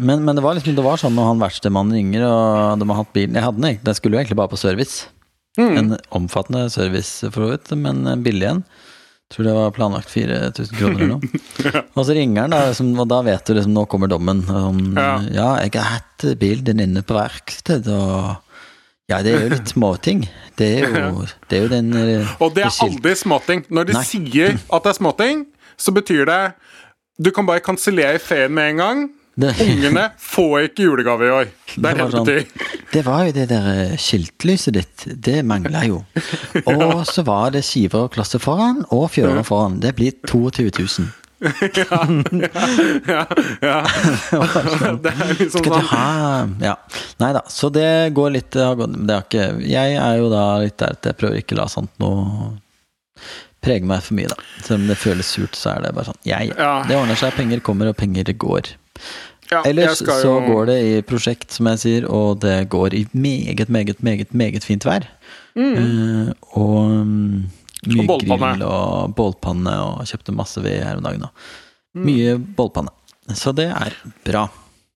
men, 0.00 0.22
men 0.24 0.32
det 0.32 0.42
var 0.42 0.56
liksom 0.56 0.74
Det 0.74 0.82
var 0.84 0.98
sånn 0.98 1.14
når 1.14 1.28
han 1.28 1.42
verkstemannen 1.42 1.98
ringer, 1.98 2.24
og 2.26 2.80
de 2.80 2.88
har 2.88 2.98
hatt 2.98 3.12
bilen 3.14 3.36
Jeg 3.38 3.46
hadde 3.46 3.60
den 3.60 3.68
jeg. 3.70 3.82
den 3.84 3.98
skulle 3.98 4.16
jo 4.16 4.22
egentlig 4.22 4.40
bare 4.40 4.52
på 4.54 4.60
service. 4.60 5.04
Mm. 5.58 5.76
En 5.78 5.96
omfattende 6.18 6.66
service, 6.72 7.28
for 7.30 7.44
så 7.46 7.50
vidt, 7.54 7.70
men 7.78 8.02
billig 8.24 8.48
en. 8.50 8.64
Tror 9.32 9.46
det 9.48 9.54
var 9.56 9.70
planlagt 9.74 10.10
4000 10.12 10.76
kroner 10.76 11.00
eller 11.00 11.12
noe. 11.14 11.82
Og 11.96 12.04
så 12.06 12.14
ringer 12.14 12.44
han, 12.44 12.52
da, 12.52 12.58
liksom, 12.68 12.90
og 13.00 13.06
da 13.10 13.22
vet 13.24 13.46
du 13.48 13.54
liksom 13.56 13.72
Nå 13.74 13.86
kommer 13.90 14.10
dommen. 14.12 14.42
Om, 14.50 14.82
Ja. 14.98 15.14
ja. 15.32 15.46
jeg 15.64 15.72
har 15.78 15.94
hatt 15.96 16.26
bilen 16.38 16.66
din 16.68 16.82
inne 16.84 17.02
på 17.06 17.16
verksted, 17.16 17.88
og 17.88 18.36
Ja, 19.10 19.18
det 19.24 19.32
er 19.34 19.42
jo 19.42 19.48
litt 19.52 19.68
småting. 19.72 20.22
Det 20.56 20.68
er 20.80 20.92
jo, 20.92 21.24
det 21.50 21.58
er 21.58 21.64
jo 21.66 21.72
den 21.72 21.90
eh, 21.98 22.30
Og 22.40 22.54
det 22.56 22.62
er 22.64 22.76
aldri 22.86 23.12
småting. 23.20 23.64
Når 23.68 23.90
de 23.90 23.96
Nei. 23.98 24.04
sier 24.08 24.54
at 24.60 24.86
det 24.86 24.92
er 24.94 24.96
småting, 25.00 25.42
så 25.76 25.92
betyr 25.92 26.24
det 26.30 26.38
Du 27.20 27.28
kan 27.34 27.44
bare 27.48 27.60
kansellere 27.64 28.18
ferien 28.22 28.54
med 28.54 28.74
en 28.74 28.80
gang. 28.80 29.02
Det, 29.34 29.50
Ungene 29.64 30.04
får 30.22 30.68
ikke 30.68 30.84
julegave 30.86 31.26
i 31.26 31.32
år. 31.34 31.48
Det 31.74 31.90
er 31.90 31.96
det 31.98 32.04
det 32.04 32.12
sånn, 32.12 32.28
betyr. 32.28 32.78
Det 32.92 33.02
var 33.06 33.24
jo 33.26 33.34
det 33.34 33.48
der 33.50 33.68
eh, 33.72 33.96
skiltlyset 33.98 34.76
ditt. 34.76 35.06
Det 35.26 35.40
mangla 35.46 35.82
jo. 35.88 36.04
Og 36.70 37.02
så 37.10 37.24
var 37.26 37.50
det 37.56 37.64
skiver 37.66 38.06
og 38.06 38.14
klosser 38.14 38.42
foran, 38.42 38.84
og 38.94 39.08
fjører 39.16 39.42
foran. 39.46 39.80
Det 39.82 39.94
blir 39.98 40.14
22 40.30 40.70
000. 40.78 41.12
Ja, 41.44 43.26
ja. 43.60 43.80
Det 45.02 45.10
er 45.12 45.32
liksom 45.34 45.66
sånn 45.66 46.54
Ja. 46.62 46.76
Nei 47.20 47.32
da. 47.36 47.42
Så 47.50 47.68
det 47.74 48.14
går 48.16 48.36
litt 48.36 48.54
det 48.54 49.18
ikke, 49.18 49.48
Jeg 49.66 49.98
er 49.98 50.20
jo 50.22 50.30
da 50.32 50.44
litt 50.62 50.78
der 50.80 50.94
at 50.96 51.10
jeg 51.10 51.18
prøver 51.20 51.42
ikke 51.42 51.58
å 51.58 51.64
la 51.64 51.66
sånt 51.72 51.92
noe 52.02 52.54
prege 53.64 53.86
meg 53.88 54.02
for 54.04 54.16
mye, 54.18 54.28
da. 54.28 54.36
Selv 54.60 54.82
om 54.82 54.88
det 54.90 54.98
føles 55.00 55.28
surt, 55.36 55.56
så 55.56 55.74
er 55.74 55.86
det 55.86 55.94
bare 55.96 56.10
sånn 56.10 56.22
Ja, 56.28 56.40
ja. 56.44 56.56
Ja. 56.56 56.72
Det 56.88 56.98
ordner 57.00 57.18
seg. 57.18 57.34
Penger 57.36 57.62
kommer, 57.64 57.90
og 57.90 57.98
penger 57.98 58.28
går. 58.36 58.74
Ja, 59.50 59.60
Ellers 59.68 60.00
jo... 60.00 60.08
så 60.22 60.32
går 60.46 60.70
det 60.70 60.78
i 60.82 60.94
prosjekt, 61.06 61.52
som 61.52 61.68
jeg 61.72 61.82
sier, 61.82 62.08
og 62.08 62.40
det 62.44 62.68
går 62.72 62.96
i 62.96 63.04
meget, 63.12 63.68
meget, 63.68 64.00
meget 64.02 64.34
meget 64.34 64.64
fint 64.64 64.86
vær. 64.88 65.06
Eh, 65.54 66.32
og 66.58 66.78
um, 66.90 67.44
mye 67.86 68.06
Og 68.08 68.24
grill 68.24 68.64
og 68.66 69.14
bålpanne, 69.14 69.74
og 69.84 70.08
kjøpte 70.08 70.34
masse 70.34 70.62
ved 70.64 70.82
her 70.82 70.98
om 70.98 71.04
dagen. 71.06 71.26
òg. 71.28 71.48
Mm. 71.94 72.04
Mye 72.08 72.36
bålpanne. 72.56 72.92
Så 73.34 73.52
det 73.56 73.70
er 73.70 73.94
bra. 74.26 74.48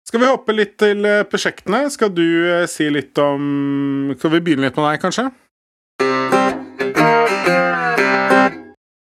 Skal 0.09 0.23
vi 0.23 0.29
hoppe 0.31 0.55
litt 0.57 0.79
til 0.81 1.05
eh, 1.05 1.25
prosjektene? 1.29 1.85
Skal 1.93 2.11
du 2.17 2.25
eh, 2.25 2.65
si 2.71 2.89
litt 2.89 3.17
om 3.21 4.15
Skal 4.17 4.33
vi 4.33 4.41
begynne 4.41 4.69
litt 4.69 4.77
med 4.79 4.89
deg, 4.89 5.03
kanskje? 5.03 5.27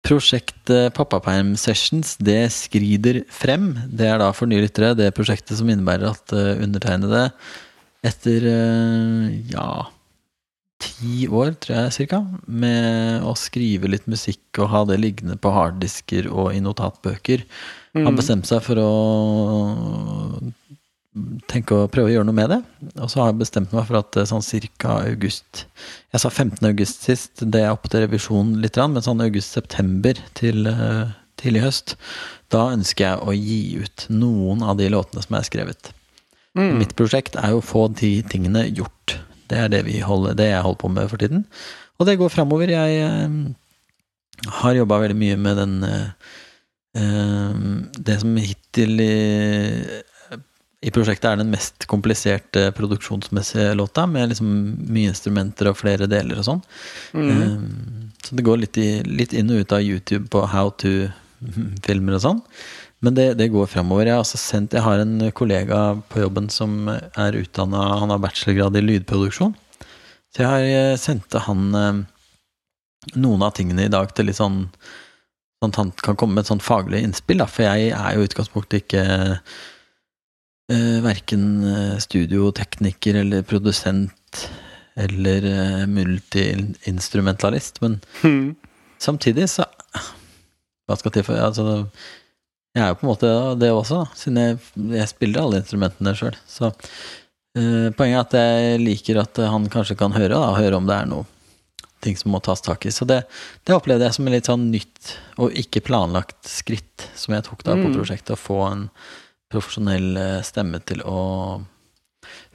Prosjektet 0.04 0.94
Pappaperm 0.98 1.54
Sessions 1.60 2.18
det 2.20 2.42
skrider 2.52 3.22
frem. 3.32 3.72
Det 3.88 4.10
er 4.10 4.20
da 4.20 4.32
for 4.36 4.52
nye 4.52 4.66
lyttere 4.66 4.92
det 5.00 5.14
prosjektet 5.16 5.56
som 5.60 5.70
innebærer 5.72 6.12
at 6.12 6.36
uh, 6.36 6.60
undertegnede 6.64 7.30
etter 8.04 8.48
uh, 8.52 9.30
ja 9.54 9.68
ti 10.84 11.28
år, 11.32 11.54
tror 11.64 11.78
jeg 11.78 11.96
cirka, 11.96 12.20
med 12.44 13.24
å 13.24 13.32
skrive 13.40 13.88
litt 13.92 14.08
musikk 14.12 14.60
og 14.60 14.72
ha 14.74 14.84
det 14.90 15.00
liggende 15.00 15.38
på 15.40 15.54
harddisker 15.56 16.28
og 16.32 16.52
i 16.52 16.62
notatbøker, 16.64 17.46
mm. 17.96 18.04
har 18.04 18.18
bestemt 18.18 18.50
seg 18.50 18.64
for 18.66 18.82
å 18.82 18.90
tenke 21.50 21.76
å 21.78 21.90
prøve 21.92 22.10
å 22.10 22.14
gjøre 22.14 22.28
noe 22.28 22.38
med 22.38 22.50
det. 22.50 22.60
Og 22.98 23.10
så 23.12 23.22
har 23.22 23.32
jeg 23.32 23.42
bestemt 23.44 23.74
meg 23.76 23.86
for 23.90 24.00
at 24.00 24.18
eh, 24.18 24.28
sånn 24.30 24.46
cirka 24.46 24.98
august 25.04 25.66
Jeg 26.14 26.24
sa 26.24 26.30
15. 26.30 26.64
august 26.70 27.06
sist, 27.06 27.44
det 27.44 27.62
er 27.62 27.74
oppe 27.74 27.92
til 27.92 28.06
revisjon 28.06 28.56
litt, 28.64 28.78
men 28.78 29.06
sånn 29.06 29.22
august-september 29.24 30.20
til 30.38 30.70
uh, 30.70 31.14
tidlig 31.42 31.64
høst, 31.66 31.96
da 32.54 32.68
ønsker 32.74 33.08
jeg 33.08 33.22
å 33.22 33.34
gi 33.34 33.60
ut 33.82 34.06
noen 34.14 34.62
av 34.66 34.78
de 34.78 34.90
låtene 34.94 35.24
som 35.26 35.38
er 35.38 35.48
skrevet. 35.48 35.90
Mm. 36.58 36.78
Mitt 36.84 36.94
prosjekt 36.98 37.38
er 37.42 37.56
jo 37.56 37.64
å 37.64 37.66
få 37.66 37.88
de 37.98 38.16
tingene 38.30 38.68
gjort. 38.70 39.18
Det 39.50 39.58
er 39.58 39.74
det, 39.74 39.82
holder, 40.06 40.38
det 40.38 40.52
jeg 40.52 40.62
holder 40.66 40.82
på 40.84 40.94
med 40.94 41.10
for 41.10 41.22
tiden. 41.22 41.48
Og 41.98 42.10
det 42.10 42.20
går 42.22 42.34
framover. 42.34 42.74
Jeg 42.74 43.10
uh, 43.10 44.54
har 44.62 44.78
jobba 44.78 45.02
veldig 45.06 45.20
mye 45.20 45.38
med 45.42 45.62
den 45.62 45.76
Det 46.94 48.16
som 48.22 48.36
hittil 48.38 49.00
i 50.84 50.92
prosjektet 50.92 51.30
er 51.30 51.40
den 51.40 51.52
mest 51.54 51.86
kompliserte 51.88 52.68
produksjonsmessige 52.76 53.74
låta, 53.80 54.06
med 54.10 54.34
liksom 54.34 54.48
mye 54.92 55.14
instrumenter 55.14 55.70
og 55.72 55.80
flere 55.80 56.10
deler 56.12 56.42
og 56.42 56.48
sånn. 56.48 56.64
Mm. 57.16 57.30
Um, 57.32 58.10
så 58.24 58.36
det 58.36 58.46
går 58.48 58.60
litt, 58.66 58.80
i, 58.80 58.88
litt, 59.08 59.36
inn 59.36 59.52
og 59.54 59.64
ut 59.64 59.76
av 59.76 59.84
YouTube 59.84 60.28
på 60.34 60.44
how 60.52 60.74
to-filmer 60.84 62.16
og 62.18 62.26
sånn. 62.26 62.42
Men 63.04 63.16
det, 63.18 63.28
det 63.40 63.52
går 63.52 63.68
framover. 63.68 64.08
Jeg 64.08 64.40
sendt, 64.40 64.76
jeg 64.76 64.84
har 64.84 65.00
en 65.04 65.18
kollega 65.36 65.80
på 66.12 66.24
jobben 66.24 66.48
som 66.52 66.88
er 66.88 67.36
utdanna 67.36 67.82
Han 68.00 68.14
har 68.14 68.22
bachelorgrad 68.24 68.80
i 68.80 68.84
lydproduksjon. 68.84 69.56
Så 70.34 70.44
jeg 70.44 70.50
har 70.50 70.68
eh, 70.68 71.00
sendt 71.00 71.36
han 71.48 71.66
um, 71.76 72.04
noen 73.20 73.44
av 73.44 73.56
tingene 73.56 73.88
i 73.88 73.92
dag 73.92 74.12
til 74.16 74.32
litt 74.32 74.40
sånn 74.40 74.66
Sånn 75.64 75.72
at 75.72 75.78
han 75.80 75.92
kan 76.04 76.18
komme 76.20 76.36
med 76.36 76.44
et 76.44 76.50
sånn 76.50 76.60
faglig 76.60 77.00
innspill, 77.06 77.38
da. 77.40 77.46
For 77.48 77.64
jeg 77.64 77.94
er 77.96 78.16
jo 78.18 78.26
i 78.26 78.28
utgangspunktet 78.28 78.82
ikke 78.82 79.04
eh, 80.72 81.00
verken 81.04 81.46
eh, 81.68 81.98
studiotekniker 82.04 83.16
eller 83.24 83.44
produsent 83.48 84.50
eller 84.96 85.46
eh, 85.46 85.88
multiinstrumentalist, 85.88 87.82
men 87.82 88.00
mm. 88.24 88.56
samtidig 88.98 89.50
så 89.50 89.68
Hva 90.84 90.98
skal 91.00 91.14
til 91.16 91.24
for 91.24 91.40
altså, 91.40 91.88
Jeg 92.76 92.84
er 92.84 92.90
jo 92.92 92.98
på 93.00 93.06
en 93.06 93.12
måte 93.14 93.30
det 93.62 93.72
også, 93.72 94.04
siden 94.20 94.42
jeg, 94.42 94.58
jeg 94.98 95.12
spiller 95.12 95.44
alle 95.44 95.62
instrumentene 95.62 96.12
sjøl. 96.18 96.36
Så 96.50 96.68
eh, 96.70 97.88
poenget 97.96 98.18
er 98.18 98.26
at 98.26 98.36
jeg 98.36 98.82
liker 98.82 99.22
at 99.22 99.40
han 99.48 99.70
kanskje 99.72 99.98
kan 100.00 100.16
høre, 100.16 100.34
da, 100.36 100.58
høre 100.58 100.82
om 100.82 100.90
det 100.90 100.98
er 100.98 101.10
noe 101.12 101.30
ting 102.04 102.18
som 102.20 102.34
må 102.34 102.42
tas 102.44 102.62
tak 102.62 102.86
i. 102.86 102.92
Så 102.92 103.08
det, 103.08 103.22
det 103.64 103.76
opplevde 103.76 104.10
jeg 104.10 104.18
som 104.18 104.28
en 104.28 104.36
litt 104.36 104.50
sånn 104.50 104.68
nytt 104.74 105.14
og 105.40 105.56
ikke 105.56 105.86
planlagt 105.88 106.50
skritt 106.50 107.08
som 107.16 107.38
jeg 107.38 107.46
tok 107.48 107.64
da 107.64 107.78
på 107.78 107.88
mm. 107.88 107.96
prosjektet. 107.96 108.36
Å 108.36 108.42
få 108.42 108.60
en 108.68 108.88
profesjonell 109.54 110.18
eh, 110.18 110.42
stemme 110.46 110.82
til 110.84 111.06
å 111.06 111.22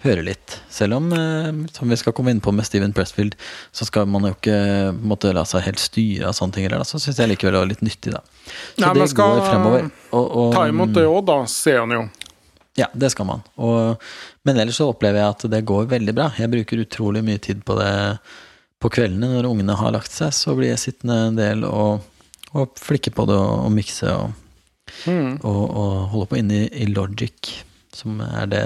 høre 0.05 0.23
litt. 0.23 0.59
Selv 0.71 0.99
om, 0.99 1.11
eh, 1.13 1.51
som 1.75 1.91
vi 1.91 1.99
skal 1.99 2.15
komme 2.17 2.31
inn 2.35 2.43
på 2.45 2.53
med 2.55 2.67
Steven 2.67 2.93
Pressfield, 2.95 3.35
så 3.73 3.87
skal 3.89 4.07
man 4.11 4.29
jo 4.29 4.35
ikke 4.37 4.59
måtte 4.99 5.33
la 5.35 5.45
seg 5.49 5.67
helt 5.67 5.83
styre 5.83 6.31
av 6.31 6.37
sånne 6.39 6.59
ting. 6.59 6.69
Eller, 6.69 6.87
så 6.87 7.01
syns 7.03 7.19
jeg 7.19 7.33
likevel 7.33 7.57
det 7.57 7.65
var 7.65 7.73
litt 7.73 7.85
nyttig, 7.87 8.15
da. 8.15 8.23
Så 8.77 8.85
Nei, 8.85 8.95
det 9.01 9.11
går 9.19 9.43
fremover. 9.47 9.91
Og, 10.11 10.25
og, 10.25 10.51
ta 10.55 10.67
imot 10.71 10.95
det 10.97 11.07
òg, 11.09 11.23
da, 11.29 11.41
ser 11.51 11.83
han 11.83 11.95
jo. 11.97 12.03
Ja, 12.79 12.87
det 12.95 13.11
skal 13.11 13.27
man. 13.27 13.41
Og, 13.59 14.05
men 14.47 14.61
ellers 14.63 14.79
så 14.79 14.87
opplever 14.93 15.19
jeg 15.19 15.35
at 15.35 15.49
det 15.51 15.65
går 15.67 15.89
veldig 15.91 16.15
bra. 16.15 16.29
Jeg 16.39 16.53
bruker 16.53 16.85
utrolig 16.85 17.25
mye 17.27 17.41
tid 17.43 17.65
på 17.67 17.75
det 17.81 17.91
på 18.79 18.91
kveldene 18.95 19.33
når 19.33 19.49
ungene 19.49 19.75
har 19.75 19.91
lagt 19.91 20.15
seg. 20.15 20.31
Så 20.31 20.55
blir 20.55 20.71
jeg 20.71 20.85
sittende 20.85 21.17
en 21.33 21.39
del 21.39 21.65
og, 21.67 22.05
og 22.55 22.79
flikke 22.79 23.11
på 23.17 23.27
det 23.27 23.35
og, 23.35 23.65
og 23.67 23.75
mikse 23.75 24.13
og 24.15 24.37
Mm. 25.07 25.39
Og, 25.43 25.63
og, 25.69 25.97
holder 26.13 26.31
på 26.31 26.39
inne 26.41 26.63
i, 26.65 26.69
i, 26.85 26.89
Logic, 26.93 27.53
som 27.95 28.23
er 28.25 28.51
det 28.53 28.65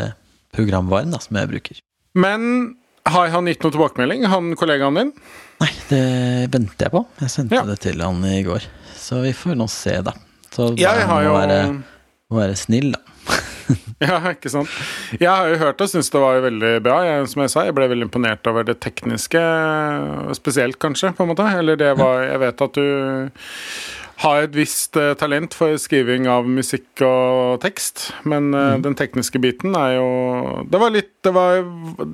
programvaren 0.54 1.14
da, 1.14 1.20
som 1.22 1.38
jeg 1.38 1.50
bruker. 1.52 1.80
Men 2.18 2.74
har 3.08 3.32
han 3.32 3.48
gitt 3.50 3.64
noe 3.64 3.74
tilbakemelding, 3.74 4.26
han 4.30 4.52
kollegaen 4.58 4.98
din? 5.00 5.14
Nei, 5.62 5.70
det 5.88 6.04
venter 6.52 6.88
jeg 6.88 6.94
på. 6.94 7.04
Jeg 7.22 7.34
sendte 7.34 7.58
ja. 7.58 7.64
det 7.68 7.78
til 7.84 8.02
han 8.02 8.22
i 8.26 8.42
går. 8.46 8.66
Så 8.98 9.22
vi 9.24 9.32
får 9.36 9.56
nå 9.58 9.68
se, 9.70 9.96
da. 10.06 10.14
Så 10.52 10.72
jeg 10.78 11.08
har 11.08 11.24
jo... 11.24 11.32
være, 11.34 11.58
må 12.30 12.38
være 12.42 12.58
snill, 12.58 12.92
da. 12.94 13.00
ja, 14.02 14.18
ikke 14.32 14.50
sant. 14.52 14.70
Jeg 15.18 15.30
har 15.30 15.48
jo 15.50 15.58
hørt 15.60 15.82
og 15.82 15.90
syns 15.90 16.10
det 16.12 16.22
var 16.22 16.42
veldig 16.44 16.72
bra. 16.84 16.98
Jeg, 17.06 17.30
som 17.32 17.44
jeg 17.44 17.52
sa, 17.52 17.64
jeg 17.66 17.76
ble 17.76 17.88
veldig 17.92 18.08
imponert 18.08 18.50
over 18.50 18.66
det 18.66 18.78
tekniske, 18.84 19.42
spesielt 20.38 20.78
kanskje, 20.82 21.12
på 21.16 21.24
en 21.24 21.32
måte. 21.32 21.46
Eller 21.58 21.78
det 21.80 21.92
var 22.00 22.24
Jeg 22.26 22.42
vet 22.42 22.64
at 22.66 22.78
du 22.78 22.86
har 24.22 24.44
et 24.44 24.54
visst 24.54 24.96
uh, 25.00 25.12
talent 25.18 25.54
for 25.56 25.76
skriving 25.80 26.28
av 26.30 26.48
musikk 26.48 27.02
og 27.06 27.60
tekst, 27.64 28.10
men 28.28 28.50
uh, 28.54 28.74
mm. 28.76 28.84
den 28.84 28.96
tekniske 28.98 29.40
biten 29.42 29.76
er 29.78 29.96
jo 29.96 30.08
Det 30.70 30.80
var 30.82 30.92
litt 30.94 31.12
Det 31.24 31.32
var 31.34 31.62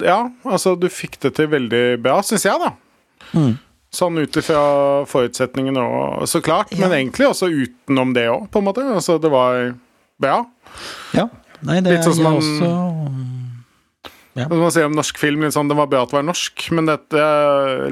Ja, 0.04 0.20
altså, 0.44 0.76
du 0.78 0.88
fikk 0.92 1.18
det 1.24 1.34
til 1.38 1.50
veldig 1.52 1.82
bra, 2.04 2.20
syns 2.24 2.46
jeg, 2.48 2.60
da. 2.62 2.72
Mm. 3.34 3.56
Sånn 3.98 4.20
ut 4.20 4.36
ifra 4.36 4.62
forutsetningene 5.08 5.80
og 5.82 6.28
Så 6.28 6.42
klart, 6.44 6.72
ja. 6.72 6.84
men 6.84 6.96
egentlig 7.00 7.30
også 7.30 7.50
utenom 7.50 8.14
det 8.16 8.28
òg, 8.30 8.48
på 8.52 8.60
en 8.60 8.68
måte. 8.68 8.84
Altså, 8.84 9.18
det 9.22 9.32
var 9.32 9.72
bra. 10.20 10.42
Ja. 11.16 11.28
Nei, 11.66 11.80
det 11.82 11.96
Litt 11.96 12.06
sånn 12.06 12.18
som 12.20 12.28
man 12.28 12.38
også 12.38 13.37
ja. 14.38 14.46
Man 14.50 14.70
sier 14.72 14.86
om 14.86 14.94
norsk 14.96 15.18
film 15.18 15.42
liksom, 15.42 15.68
Den 15.70 15.78
var 15.80 15.88
bra 15.90 16.04
at 16.04 16.12
det 16.12 16.18
var 16.18 16.26
norsk, 16.26 16.68
men 16.76 16.88
dette 16.88 17.24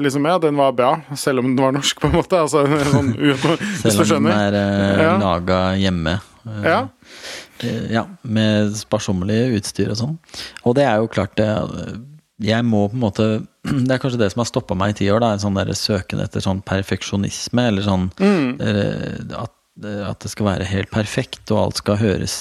liksom, 0.03 0.27
ja, 0.29 0.37
den 0.41 0.59
var 0.59 0.75
bra 0.77 0.93
selv 1.19 1.43
om 1.43 1.49
den 1.51 1.63
var 1.63 1.75
norsk, 1.75 1.99
på 2.01 2.09
en 2.09 2.15
måte. 2.15 2.39
Altså, 2.39 2.63
sånn, 2.91 3.11
selv 3.83 4.17
om 4.19 4.29
den 4.29 4.33
er 4.33 4.55
uh, 4.57 5.01
ja. 5.03 5.15
laga 5.21 5.61
hjemme. 5.79 6.17
Uh, 6.45 6.61
ja. 6.63 6.79
Uh, 7.63 7.83
ja. 7.91 8.05
Med 8.21 8.75
sparsommelig 8.79 9.59
utstyr 9.59 9.91
og 9.93 9.99
sånn. 9.99 10.15
Og 10.63 10.77
det 10.77 10.87
er 10.87 11.01
jo 11.01 11.11
klart 11.11 11.35
det 11.39 11.49
Jeg 12.43 12.63
må 12.63 12.85
på 12.87 12.95
en 12.95 13.03
måte 13.03 13.27
Det 13.87 13.91
er 13.91 14.01
kanskje 14.01 14.21
det 14.21 14.31
som 14.31 14.45
har 14.45 14.49
stoppa 14.49 14.77
meg 14.79 14.95
i 14.95 14.99
ti 15.01 15.11
år, 15.11 15.23
da, 15.23 15.33
en 15.35 15.43
sånn 15.43 15.59
søken 15.75 16.23
etter 16.23 16.43
sånn 16.43 16.63
perfeksjonisme, 16.63 17.69
eller 17.73 17.83
sånn 17.83 18.09
mm. 18.15 19.31
at, 19.35 19.55
at 20.07 20.21
det 20.23 20.31
skal 20.31 20.53
være 20.53 20.69
helt 20.69 20.93
perfekt, 20.93 21.43
og 21.51 21.65
alt 21.65 21.81
skal 21.81 21.99
høres 21.99 22.37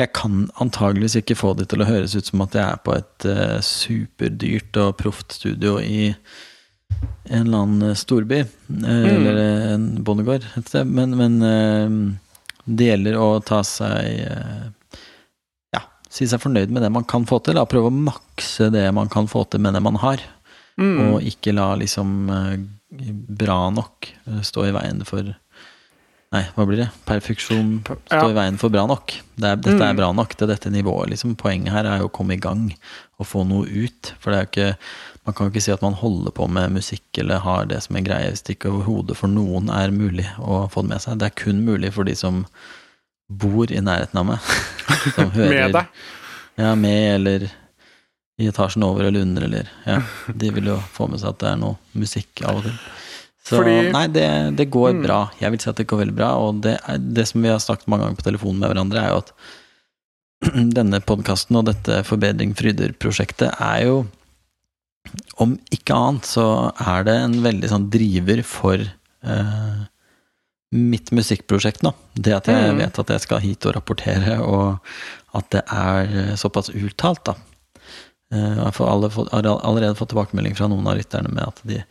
jeg 0.00 0.10
kan 0.16 0.48
antageligvis 0.62 1.20
ikke 1.20 1.36
få 1.38 1.52
det 1.58 1.68
til 1.70 1.84
å 1.84 1.86
høres 1.86 2.16
ut 2.18 2.26
som 2.26 2.42
at 2.42 2.56
jeg 2.56 2.64
er 2.64 2.82
på 2.82 2.96
et 2.96 3.26
uh, 3.30 3.58
superdyrt 3.62 4.78
og 4.82 4.96
proft 4.98 5.36
studio 5.36 5.76
i 5.78 6.08
en 7.30 7.46
eller 7.46 7.60
annen 7.60 7.98
storby. 7.98 8.42
Uh, 8.66 8.88
mm. 8.90 9.06
Eller 9.12 9.40
en 9.76 9.86
bondegård 10.06 10.46
et 10.58 10.70
sted. 10.70 10.90
Men, 10.90 11.14
men 11.20 11.38
uh, 11.46 12.50
det 12.64 12.90
gjelder 12.90 13.20
å 13.20 13.28
ta 13.44 13.60
seg 13.66 14.24
Ja, 15.74 15.84
si 16.10 16.26
seg 16.26 16.42
fornøyd 16.42 16.74
med 16.74 16.82
det 16.82 16.90
man 16.94 17.06
kan 17.06 17.28
få 17.30 17.38
til. 17.44 17.60
Da. 17.60 17.66
Prøve 17.70 17.92
å 17.92 17.94
makse 18.10 18.72
det 18.74 18.88
man 18.96 19.12
kan 19.12 19.30
få 19.30 19.44
til 19.46 19.62
med 19.62 19.78
det 19.78 19.84
man 19.84 20.00
har. 20.02 20.24
Mm. 20.80 20.98
Og 21.12 21.22
ikke 21.22 21.54
la 21.54 21.68
liksom 21.78 22.26
bra 23.38 23.58
nok 23.70 24.08
stå 24.42 24.64
i 24.66 24.74
veien 24.74 25.04
for 25.06 25.28
Nei, 26.34 26.42
hva 26.56 26.64
blir 26.66 26.80
det? 26.82 26.88
Perfeksjon 27.06 27.76
står 27.84 28.08
ja. 28.10 28.30
i 28.32 28.34
veien 28.34 28.56
for 28.58 28.72
bra 28.74 28.82
nok. 28.90 29.12
Det 29.38 29.46
er, 29.46 29.58
dette 29.60 29.78
er 29.78 29.92
mm. 29.94 29.98
bra 30.00 30.08
nok 30.18 30.32
til 30.34 30.48
dette 30.50 30.70
nivået. 30.72 31.12
Liksom. 31.12 31.36
Poenget 31.38 31.70
her 31.70 31.86
er 31.86 32.00
jo 32.02 32.08
å 32.08 32.14
komme 32.14 32.34
i 32.34 32.42
gang 32.42 32.72
og 33.22 33.28
få 33.30 33.44
noe 33.46 33.68
ut. 33.70 34.10
For 34.18 34.34
det 34.34 34.40
er 34.40 34.48
ikke, 34.48 34.68
man 35.28 35.36
kan 35.36 35.46
jo 35.46 35.54
ikke 35.54 35.62
si 35.68 35.74
at 35.74 35.84
man 35.84 35.94
holder 36.00 36.34
på 36.34 36.48
med 36.50 36.74
musikk 36.74 37.22
eller 37.22 37.44
har 37.44 37.68
det 37.70 37.78
som 37.86 38.00
en 38.00 38.06
greie 38.06 38.32
hvis 38.32 38.42
det 38.42 38.56
ikke 38.56 38.72
overhodet 38.72 39.18
for 39.20 39.30
noen 39.30 39.70
er 39.70 39.94
mulig 39.94 40.26
å 40.42 40.64
få 40.72 40.82
det 40.82 40.94
med 40.96 41.04
seg. 41.06 41.20
Det 41.22 41.30
er 41.30 41.38
kun 41.44 41.62
mulig 41.68 41.92
for 41.94 42.10
de 42.10 42.16
som 42.18 42.42
bor 43.30 43.70
i 43.70 43.84
nærheten 43.84 44.20
av 44.24 44.26
meg. 44.34 44.50
Som 45.14 45.30
hører, 45.32 45.54
med 45.54 45.78
deg? 45.78 46.02
Ja, 46.60 46.74
med 46.78 47.06
eller 47.14 47.46
i 48.42 48.48
etasjen 48.50 48.82
over 48.82 49.06
eller 49.06 49.22
under, 49.22 49.46
eller 49.46 49.70
Ja. 49.86 50.02
De 50.26 50.50
vil 50.50 50.66
jo 50.72 50.76
få 50.92 51.06
med 51.08 51.22
seg 51.22 51.30
at 51.30 51.40
det 51.44 51.50
er 51.52 51.62
noe 51.62 51.78
musikk 51.94 52.42
av 52.42 52.58
og 52.58 52.66
til. 52.66 52.76
Så 53.44 53.58
Fordi, 53.60 53.90
nei, 53.92 54.06
det, 54.08 54.26
det 54.56 54.70
går 54.72 54.94
mm. 54.96 55.02
bra. 55.04 55.18
Jeg 55.36 55.52
vil 55.52 55.60
si 55.60 55.68
at 55.68 55.76
det 55.80 55.84
går 55.90 56.00
veldig 56.00 56.16
bra. 56.16 56.30
Og 56.40 56.62
det, 56.64 56.78
det, 57.12 57.26
som 57.28 57.44
vi 57.44 57.50
har 57.52 57.60
snakket 57.60 57.90
mange 57.92 58.06
ganger 58.06 58.20
på 58.22 58.28
telefonen 58.30 58.62
med 58.62 58.72
hverandre, 58.72 59.02
er 59.02 59.12
jo 59.12 59.20
at 59.20 59.32
denne 60.78 61.00
podkasten 61.04 61.58
og 61.60 61.66
dette 61.68 62.00
Forbedring 62.08 62.54
Fryder-prosjektet 62.56 63.52
er 63.60 63.84
jo 63.88 63.98
Om 65.44 65.58
ikke 65.76 65.96
annet 65.96 66.28
så 66.28 66.46
er 66.80 67.04
det 67.06 67.14
en 67.20 67.36
veldig 67.44 67.68
sånn 67.70 67.90
driver 67.92 68.40
for 68.48 68.80
eh, 68.80 69.82
mitt 70.74 71.12
musikkprosjekt 71.14 71.84
nå. 71.84 71.92
Det 72.16 72.32
at 72.34 72.48
jeg 72.50 72.72
Mm. 72.72 72.80
vet 72.80 72.98
at 72.98 73.12
jeg 73.12 73.22
skal 73.26 73.42
hit 73.44 73.66
og 73.68 73.76
rapportere, 73.76 74.38
og 74.40 74.80
at 75.36 75.50
det 75.52 75.62
er 75.70 76.08
eh, 76.08 76.34
såpass 76.40 76.72
uttalt, 76.72 77.20
da. 77.28 77.36
Eh, 78.32 78.56
Jeg 78.56 78.72
har 78.72 78.88
allerede 79.60 79.94
fått 80.00 80.10
tilbakemelding 80.14 80.56
fra 80.56 80.66
noen 80.72 80.88
av 80.88 80.96
rytterne 80.98 81.30
med 81.30 81.44
at 81.46 81.60
de, 81.68 81.82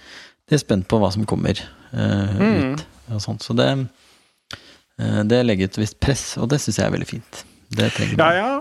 de 0.50 0.56
er 0.58 0.62
spent 0.62 0.88
på 0.92 1.00
hva 1.02 1.12
som 1.14 1.26
kommer 1.30 1.60
uh, 1.94 2.34
Mm. 2.40 2.74
ut. 2.74 2.86
Og 3.14 3.22
sånt. 3.22 3.44
Så 3.44 3.54
det, 3.58 3.68
uh, 5.00 5.24
det 5.28 5.44
legger 5.46 5.70
et 5.72 5.78
visst 5.82 6.00
press, 6.04 6.38
og 6.38 6.50
det 6.52 6.62
syns 6.64 6.80
jeg 6.80 6.88
er 6.88 6.96
veldig 6.96 7.10
fint. 7.10 7.44
Det 7.74 7.92
trenger 7.96 8.18
Ja, 8.18 8.26
man. 8.26 8.36
ja. 8.42 8.54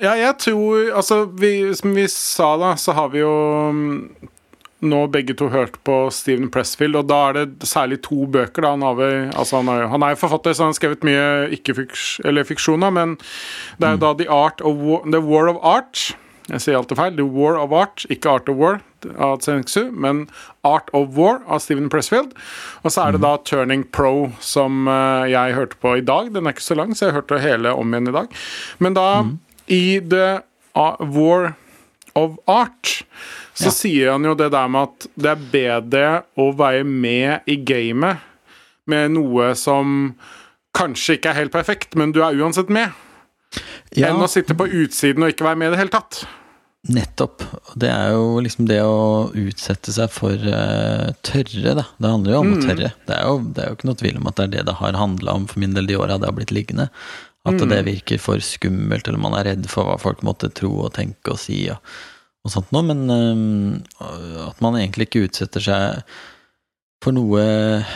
Ja, 0.00 0.12
jeg 0.14 0.36
tror 0.38 0.92
Altså, 0.94 1.24
vi, 1.26 1.74
som 1.74 1.90
vi 1.96 2.04
sa, 2.06 2.52
da, 2.60 2.74
så 2.78 2.92
har 2.94 3.08
vi 3.10 3.18
jo 3.18 3.30
mm, 3.74 4.28
nå 4.86 5.00
begge 5.10 5.34
to 5.34 5.48
hørt 5.50 5.74
på 5.82 5.96
Steven 6.14 6.46
Pressfield, 6.54 6.94
og 6.94 7.08
da 7.10 7.16
er 7.30 7.32
det 7.40 7.66
særlig 7.66 7.98
to 8.06 8.26
bøker. 8.30 8.62
da 8.62 8.70
Han, 8.76 8.82
har 8.86 8.94
vel, 8.94 9.16
altså 9.34 9.56
han, 9.58 9.68
er, 9.74 9.88
han 9.90 10.02
er 10.06 10.14
forfatter, 10.14 10.54
så 10.54 10.62
han 10.68 10.70
har 10.70 10.78
skrevet 10.78 11.02
mye 11.02 11.48
ikke-fiksjon, 11.58 12.86
men 12.94 13.16
det 13.80 13.88
er 13.88 13.96
jo 13.96 14.02
da 14.04 14.12
The 14.20 14.28
Art 14.30 14.60
of 14.62 14.76
War, 14.78 15.02
The 15.10 15.20
War 15.20 15.48
of 15.50 15.58
Art. 15.66 16.14
Jeg 16.48 16.62
sier 16.64 16.78
alltid 16.78 16.96
feil. 16.96 17.16
The 17.18 17.26
War 17.28 17.58
of 17.60 17.72
Art, 17.76 18.06
ikke 18.08 18.30
Art 18.38 18.48
of 18.48 18.56
War 18.56 18.78
av 19.20 19.38
Tsenksu, 19.44 19.90
men 19.92 20.24
Art 20.64 20.88
of 20.96 21.10
War 21.18 21.42
av 21.46 21.60
Steven 21.60 21.90
Pressfield. 21.92 22.32
Og 22.82 22.90
så 22.94 23.04
er 23.04 23.12
det 23.18 23.20
da 23.22 23.34
Turning 23.46 23.84
Pro, 23.94 24.30
som 24.40 24.88
eh, 24.88 25.26
jeg 25.34 25.54
hørte 25.58 25.76
på 25.82 25.92
i 25.98 26.04
dag. 26.08 26.30
Den 26.34 26.48
er 26.48 26.56
ikke 26.56 26.64
så 26.64 26.76
lang, 26.78 26.94
så 26.96 27.10
jeg 27.10 27.18
hørte 27.18 27.38
hele 27.44 27.74
om 27.76 27.92
igjen 27.92 28.08
i 28.08 28.16
dag. 28.16 28.32
Men 28.82 28.96
da, 28.96 29.06
i 29.68 29.82
The 30.00 30.40
War 30.74 31.52
of 32.18 32.38
Art, 32.48 33.02
så 33.58 33.68
Ja. 33.68 33.74
sier 33.74 34.10
han 34.14 34.24
jo 34.24 34.32
det 34.38 34.48
der 34.54 34.68
med 34.70 34.88
at 34.88 35.06
det 35.18 35.30
er 35.34 35.44
bedre 35.52 36.08
å 36.38 36.48
være 36.56 36.84
med 36.86 37.44
i 37.50 37.56
gamet 37.66 38.24
med 38.88 39.12
noe 39.18 39.50
som 39.58 40.14
kanskje 40.78 41.18
ikke 41.18 41.32
er 41.34 41.40
helt 41.42 41.52
perfekt, 41.52 41.94
men 41.98 42.12
du 42.14 42.22
er 42.24 42.38
uansett 42.38 42.70
med, 42.72 42.94
Ja, 43.96 44.10
enn 44.10 44.20
å 44.22 44.28
sitte 44.28 44.54
på 44.54 44.66
utsiden 44.68 45.22
og 45.24 45.30
ikke 45.32 45.46
være 45.46 45.56
med 45.58 45.68
i 45.70 45.70
det 45.74 45.78
hele 45.80 45.92
tatt. 45.94 46.22
Nettopp. 46.88 47.42
Det 47.76 47.88
er 47.92 48.14
jo 48.16 48.40
liksom 48.40 48.68
det 48.68 48.78
å 48.80 49.28
utsette 49.36 49.92
seg 49.92 50.08
for 50.12 50.32
uh, 50.32 51.10
tørre, 51.26 51.74
da. 51.76 51.84
Det 52.00 52.12
handler 52.14 52.32
jo 52.32 52.40
om 52.40 52.52
å 52.54 52.60
tørre. 52.62 52.92
Det 53.04 53.16
er, 53.16 53.24
jo, 53.28 53.40
det 53.52 53.64
er 53.64 53.68
jo 53.68 53.76
ikke 53.76 53.90
noe 53.90 54.00
tvil 54.00 54.20
om 54.20 54.30
at 54.30 54.38
det 54.38 54.46
er 54.46 54.54
det 54.54 54.66
det 54.70 54.76
har 54.78 55.00
handla 55.00 55.34
om 55.36 55.48
for 55.50 55.60
min 55.60 55.76
del 55.76 55.90
de 55.90 55.98
åra 56.00 56.16
det 56.16 56.30
har 56.30 56.36
blitt 56.38 56.54
liggende. 56.54 56.88
At 57.48 57.60
det 57.70 57.82
virker 57.86 58.20
for 58.20 58.42
skummelt, 58.44 59.08
eller 59.08 59.20
man 59.20 59.36
er 59.38 59.46
redd 59.52 59.68
for 59.70 59.88
hva 59.88 59.96
folk 60.00 60.24
måtte 60.26 60.50
tro 60.52 60.72
og 60.84 60.94
tenke 60.96 61.32
og 61.32 61.40
si. 61.40 61.62
og, 61.72 61.78
og 62.44 62.52
sånt 62.52 62.72
noe, 62.74 62.84
Men 62.88 63.04
eh, 63.14 64.42
at 64.48 64.60
man 64.64 64.76
egentlig 64.80 65.08
ikke 65.08 65.26
utsetter 65.28 65.64
seg 65.64 66.18
for 67.04 67.14
noe 67.14 67.42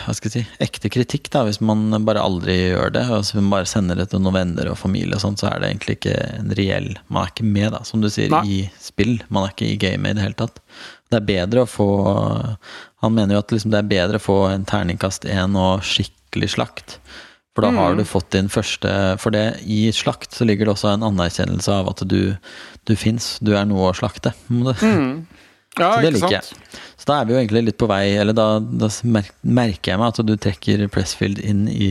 hva 0.05 0.13
skal 0.15 0.29
jeg 0.31 0.45
si, 0.45 0.57
ekte 0.63 0.87
kritikk, 0.93 1.25
da, 1.33 1.41
hvis 1.43 1.59
man 1.59 1.91
bare 2.07 2.21
aldri 2.23 2.53
gjør 2.71 2.93
det. 2.95 3.01
Og 3.11 3.25
man 3.41 3.49
bare 3.51 3.67
sender 3.67 3.99
det 3.99 4.05
til 4.13 4.21
noen 4.23 4.37
venner 4.37 4.69
og 4.71 4.77
familie, 4.79 5.17
og 5.17 5.21
sånt, 5.25 5.41
så 5.43 5.49
er 5.51 5.59
det 5.59 5.71
egentlig 5.73 5.97
ikke 5.99 6.13
en 6.39 6.53
reell 6.55 6.87
Man 7.09 7.25
er 7.25 7.33
ikke 7.33 7.47
med, 7.49 7.71
da, 7.75 7.81
som 7.83 7.99
du 8.01 8.07
sier, 8.09 8.31
Nei. 8.31 8.43
i 8.47 8.59
spill. 8.79 9.17
Man 9.29 9.43
er 9.43 9.51
ikke 9.51 9.67
i 9.73 9.75
gamet 9.81 10.13
i 10.15 10.19
det 10.19 10.23
hele 10.23 10.39
tatt. 10.39 10.61
Det 11.11 11.19
er 11.19 11.27
bedre 11.27 11.65
å 11.65 11.69
få 11.69 11.87
Han 13.03 13.13
mener 13.13 13.35
jo 13.35 13.43
at 13.43 13.51
liksom 13.51 13.73
det 13.73 13.81
er 13.83 13.91
bedre 13.91 14.21
å 14.21 14.23
få 14.23 14.37
en 14.53 14.63
terningkast 14.65 15.27
én 15.27 15.57
og 15.59 15.83
skikkelig 15.83 16.53
slakt. 16.55 16.97
For 17.53 17.61
da 17.67 17.69
har 17.75 17.91
Mm. 17.93 17.97
du 17.99 18.03
fått 18.09 18.31
din 18.31 18.47
første 18.49 19.19
For 19.19 19.29
det, 19.29 19.59
i 19.67 19.91
slakt 19.91 20.31
så 20.33 20.45
ligger 20.47 20.65
det 20.65 20.73
også 20.73 20.93
en 20.95 21.03
anerkjennelse 21.11 21.69
av 21.69 21.89
at 21.91 22.01
du, 22.07 22.35
du 22.87 22.95
fins. 22.95 23.37
Du 23.43 23.51
er 23.53 23.65
noe 23.65 23.91
å 23.91 23.93
slakte. 23.93 24.31
Mm, 24.49 25.27
Ja, 25.77 25.95
Så 25.97 26.01
det 26.01 26.13
liker 26.13 26.31
jeg. 26.39 26.43
Så 27.03 27.09
da 27.09 27.17
er 27.19 27.25
vi 27.27 27.33
jo 27.35 27.39
egentlig 27.41 27.65
litt 27.67 27.77
på 27.81 27.87
vei, 27.91 28.13
eller 28.15 28.31
da, 28.37 28.45
da 28.63 28.87
merker 29.43 29.91
jeg 29.91 29.99
meg 29.99 30.13
at 30.13 30.21
du 30.23 30.37
trekker 30.39 30.85
Pressfield 30.87 31.41
inn 31.43 31.65
i, 31.67 31.89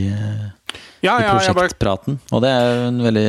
Ja, 1.05 1.19
i 1.21 1.27
prosjektpraten. 1.29 2.17
Og 2.33 2.41
det 2.41 2.49
er 2.49 2.65
jo 2.71 2.87
en 2.87 3.03
veldig 3.05 3.27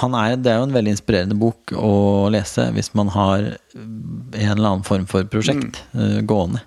han 0.00 0.14
er, 0.18 0.36
det 0.40 0.50
er 0.50 0.56
jo 0.60 0.66
en 0.66 0.74
veldig 0.74 0.92
inspirerende 0.96 1.36
bok 1.38 1.70
å 1.78 1.90
lese 2.34 2.64
hvis 2.74 2.88
man 2.98 3.10
har 3.14 3.52
en 3.74 4.32
eller 4.34 4.70
annen 4.70 4.86
form 4.86 5.04
for 5.10 5.26
prosjekt 5.30 5.82
Mm. 5.94 6.00
eh, 6.18 6.22
gående. 6.26 6.62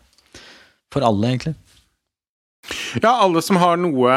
For 0.94 1.04
alle, 1.04 1.28
egentlig. 1.28 1.56
Ja, 3.02 3.16
alle 3.24 3.42
som 3.42 3.58
har 3.62 3.78
noe, 3.78 4.14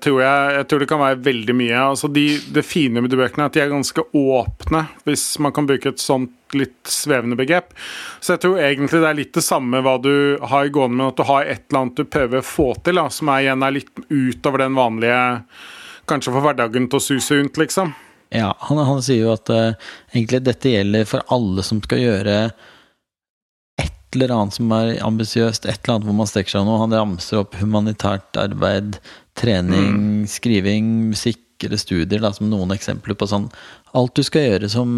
tror 0.00 0.20
jeg 0.22 0.54
Jeg 0.56 0.66
tror 0.68 0.78
det 0.80 0.88
kan 0.88 1.00
være 1.02 1.22
veldig 1.22 1.54
mye. 1.58 1.78
Altså 1.92 2.08
de, 2.12 2.38
det 2.54 2.64
fine 2.64 3.02
med 3.02 3.10
de 3.10 3.18
bøkene 3.20 3.44
er 3.44 3.50
at 3.50 3.56
de 3.58 3.60
er 3.60 3.72
ganske 3.74 4.04
åpne, 4.14 4.84
hvis 5.04 5.38
man 5.42 5.52
kan 5.52 5.66
bruke 5.66 5.88
et 5.92 6.00
sånt 6.02 6.30
litt 6.58 6.88
svevende 6.88 7.38
begrep. 7.38 7.72
Så 8.20 8.34
jeg 8.34 8.44
tror 8.44 8.60
egentlig 8.62 9.02
det 9.02 9.10
er 9.10 9.18
litt 9.18 9.34
det 9.36 9.44
samme 9.46 9.82
hva 9.84 9.96
du 10.02 10.38
har 10.52 10.72
gående 10.74 10.98
med, 10.98 11.12
at 11.12 11.20
du 11.20 11.28
har 11.28 11.46
et 11.46 11.64
eller 11.68 11.82
annet 11.82 12.00
du 12.00 12.08
prøver 12.08 12.42
å 12.42 12.46
få 12.46 12.72
til, 12.84 13.00
da, 13.00 13.08
som 13.12 13.30
er 13.32 13.46
igjen 13.46 13.66
er 13.66 13.76
litt 13.78 14.04
utover 14.08 14.66
den 14.66 14.78
vanlige 14.78 15.22
Kanskje 16.10 16.32
få 16.34 16.40
hverdagen 16.42 16.88
til 16.90 16.98
å 16.98 17.02
suse 17.04 17.36
rundt, 17.38 17.58
liksom. 17.62 17.92
Ja, 18.34 18.48
han, 18.58 18.80
han 18.88 19.02
sier 19.06 19.28
jo 19.28 19.34
at 19.36 19.50
uh, 19.54 19.76
egentlig 20.10 20.40
dette 20.42 20.72
gjelder 20.72 21.06
for 21.06 21.22
alle 21.30 21.62
som 21.62 21.78
skal 21.84 22.00
gjøre 22.02 22.36
et 23.78 24.16
eller 24.16 24.34
annet 24.34 24.56
som 24.56 24.72
er 24.74 24.96
ambisiøst, 25.04 25.68
et 25.68 25.78
eller 25.84 25.94
annet 25.94 26.08
hvor 26.08 26.16
man 26.18 26.28
strekker 26.28 26.56
seg 26.56 26.66
noe. 26.66 26.80
Han 26.82 26.96
ramser 26.96 27.42
opp 27.42 27.54
humanitært 27.60 28.40
arbeid, 28.40 28.98
trening, 29.38 30.24
skriving, 30.28 30.90
musikk 31.12 31.64
eller 31.64 31.80
studier 31.80 32.22
da, 32.24 32.32
som 32.34 32.50
noen 32.50 32.74
eksempler 32.74 33.14
på 33.14 33.28
sånn 33.30 33.46
Alt 33.96 34.16
du 34.18 34.24
skal 34.26 34.48
gjøre 34.48 34.68
som 34.72 34.90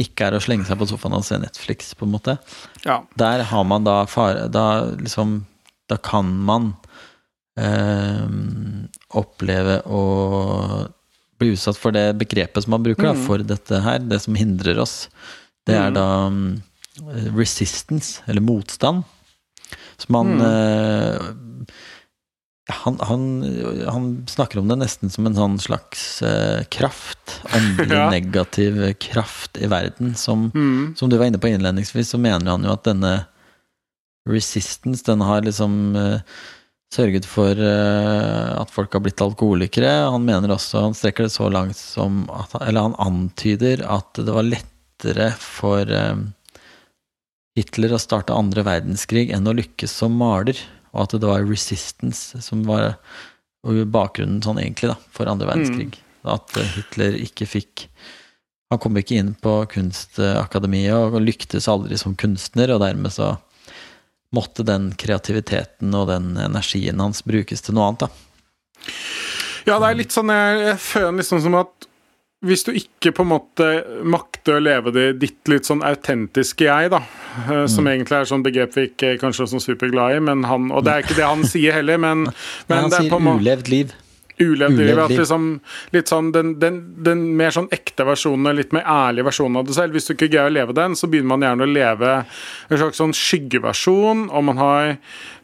ikke 0.00 0.28
er 0.28 0.36
å 0.36 0.42
slenge 0.42 0.66
seg 0.68 0.78
på 0.80 0.88
sofaen 0.90 1.16
og 1.16 1.24
se 1.26 1.38
Netflix, 1.40 1.94
på 1.96 2.06
en 2.06 2.14
måte. 2.16 2.36
Ja. 2.84 3.00
Der 3.18 3.44
har 3.50 3.64
man 3.68 3.86
da 3.86 4.02
fare 4.10 4.46
Da 4.52 4.84
liksom 4.98 5.38
Da 5.88 5.96
kan 6.02 6.28
man 6.46 6.74
eh, 7.60 8.26
oppleve 9.16 9.80
å 9.86 10.02
bli 11.38 11.52
utsatt 11.52 11.78
for 11.78 11.94
det 11.94 12.16
begrepet 12.20 12.64
som 12.64 12.74
man 12.74 12.84
bruker 12.84 13.10
da, 13.10 13.14
for 13.26 13.44
dette 13.44 13.80
her, 13.84 14.00
det 14.00 14.22
som 14.24 14.36
hindrer 14.38 14.80
oss. 14.80 15.06
Det 15.68 15.76
er 15.76 15.92
da 15.92 16.06
um, 16.32 16.56
resistance, 17.36 18.22
eller 18.26 18.44
motstand. 18.44 19.04
Så 20.00 20.08
man 20.12 20.40
eh, 20.40 21.28
han, 22.66 22.96
han, 23.06 23.22
han 23.86 24.06
snakker 24.26 24.58
om 24.58 24.68
det 24.68 24.76
nesten 24.80 25.10
som 25.12 25.26
en 25.28 25.36
sånn 25.38 25.56
slags 25.62 26.22
eh, 26.26 26.64
kraft. 26.72 27.36
Åndelig 27.54 27.94
Ja. 28.00 28.08
negativ 28.10 28.80
kraft 29.02 29.56
i 29.62 29.68
verden. 29.70 30.14
Som, 30.18 30.48
som 30.98 31.10
du 31.12 31.16
var 31.20 31.28
inne 31.30 31.38
på 31.38 31.48
innledningsvis, 31.52 32.10
så 32.10 32.18
mener 32.18 32.50
han 32.56 32.66
jo 32.66 32.72
at 32.74 32.84
denne 32.88 33.14
resistance, 34.28 35.04
den 35.06 35.22
har 35.22 35.44
liksom 35.46 35.94
eh, 35.96 36.18
sørget 36.94 37.26
for 37.30 37.54
eh, 37.54 38.50
at 38.58 38.70
folk 38.74 38.92
har 38.98 39.04
blitt 39.06 39.22
alkoholikere. 39.22 39.92
Han 40.10 40.26
mener 40.26 40.50
også, 40.56 40.82
han 40.88 40.96
strekker 40.98 41.28
det 41.28 41.34
så 41.36 41.46
langt 41.52 41.78
som 41.78 42.24
at, 42.34 42.56
Eller 42.66 42.88
han 42.88 42.98
antyder 42.98 43.84
at 43.86 44.18
det 44.18 44.34
var 44.34 44.46
lettere 44.50 45.30
for 45.38 45.86
Hitler 47.56 47.94
å 47.96 48.00
starte 48.02 48.34
andre 48.36 48.66
verdenskrig 48.66 49.30
enn 49.32 49.46
å 49.48 49.54
lykkes 49.56 49.92
som 50.02 50.12
maler, 50.18 50.58
og 50.92 51.06
at 51.06 51.16
det 51.20 51.28
var 51.28 51.46
resistance 51.46 52.40
som 52.44 52.62
var 52.68 52.96
bakgrunnen 53.66 54.42
sånn 54.44 54.60
egentlig 54.62 54.92
da, 54.92 54.96
for 55.14 55.30
andre 55.30 55.48
verdenskrig. 55.48 55.98
At 56.26 56.56
eh, 56.58 56.70
Hitler 56.76 57.18
ikke 57.22 57.46
fikk 57.46 57.88
Han 58.72 58.80
kom 58.82 58.96
ikke 58.98 59.14
inn 59.14 59.28
på 59.38 59.60
kunstakademiet 59.70 60.96
og 61.14 61.20
lyktes 61.22 61.68
aldri 61.70 61.94
som 62.00 62.16
kunstner, 62.18 62.72
og 62.74 62.80
dermed 62.82 63.14
så 63.14 63.36
måtte 64.34 64.64
den 64.66 64.88
kreativiteten 64.98 65.94
og 65.94 66.08
den 66.10 66.32
energien 66.42 66.98
hans 66.98 67.22
brukes 67.22 67.62
til 67.62 67.76
noe 67.76 67.92
annet, 67.92 68.08
da. 68.08 68.90
Ja, 69.68 69.78
det 69.78 69.86
er 69.86 69.98
litt 69.98 70.14
sånn 70.14 70.30
Jeg, 70.30 70.58
jeg 70.62 70.80
føler 70.82 71.14
liksom 71.20 71.40
som 71.42 71.56
at 71.58 71.86
hvis 72.48 72.64
du 72.66 72.72
ikke 72.76 73.12
på 73.16 73.24
en 73.26 73.30
måte 73.34 73.68
makter 74.06 74.58
å 74.58 74.62
leve 74.62 74.92
det 74.94 75.06
ditt 75.20 75.50
litt 75.50 75.68
sånn 75.68 75.84
autentiske 75.86 76.66
jeg, 76.68 76.90
da, 76.94 77.02
som 77.52 77.68
som 77.70 77.86
egentlig 77.90 78.16
er 78.20 78.30
sånn 78.30 78.44
begrep 78.46 78.74
vi 78.76 78.88
ikke 78.90 79.14
kanskje 79.20 79.44
er 79.44 79.52
sånn 79.52 79.64
superglad 79.64 80.16
i, 80.16 80.24
men 80.24 80.46
han 80.48 80.70
Og 80.72 80.86
det 80.86 80.94
er 80.94 81.04
ikke 81.04 81.18
det 81.18 81.28
han 81.28 81.44
sier 81.46 81.76
heller, 81.76 82.00
men, 82.00 82.26
men, 82.26 82.32
Men 82.70 82.86
han 82.86 82.92
er 82.92 83.04
sier 83.04 83.12
måte 83.12 83.42
ulevd 83.42 83.72
liv. 83.72 83.94
Ulevd 84.42 84.78
liv. 84.78 84.98
At 85.00 85.14
liksom, 85.14 85.48
litt 85.94 86.10
sånn 86.12 86.30
den, 86.34 86.54
den, 86.62 86.80
den 87.06 87.24
mer 87.38 87.54
sånn 87.54 87.68
ekte 87.74 88.06
versjonen, 88.08 88.56
litt 88.56 88.74
mer 88.76 88.86
ærlige 88.86 89.28
versjonen 89.30 89.60
av 89.60 89.68
det 89.68 89.76
selv. 89.78 89.96
Hvis 89.96 90.08
du 90.08 90.14
ikke 90.14 90.30
greier 90.32 90.50
å 90.50 90.54
leve 90.54 90.76
den, 90.76 90.96
så 90.98 91.08
begynner 91.10 91.32
man 91.34 91.46
gjerne 91.46 91.66
å 91.66 91.72
leve 91.72 92.12
en 92.20 92.80
slags 92.82 93.00
sånn 93.00 93.16
skyggeversjon, 93.16 94.26
og 94.28 94.46
man 94.50 94.60
har 94.60 94.92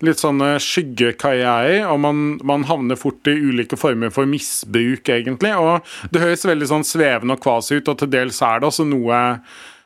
litt 0.04 0.22
sånne 0.22 0.54
skyggekarrierer, 0.62 1.86
og 1.90 2.00
man, 2.04 2.22
man 2.46 2.66
havner 2.70 3.00
fort 3.00 3.28
i 3.30 3.36
ulike 3.38 3.78
former 3.80 4.12
for 4.14 4.28
misbruk, 4.28 5.08
egentlig. 5.08 5.54
Og 5.56 6.12
det 6.12 6.24
høres 6.24 6.46
veldig 6.48 6.70
sånn 6.74 6.86
svevende 6.86 7.38
og 7.38 7.44
kvasi 7.44 7.80
ut, 7.80 7.92
og 7.92 8.00
til 8.02 8.12
dels 8.12 8.42
er 8.44 8.62
det 8.62 8.72
også 8.72 8.88
noe 8.88 9.22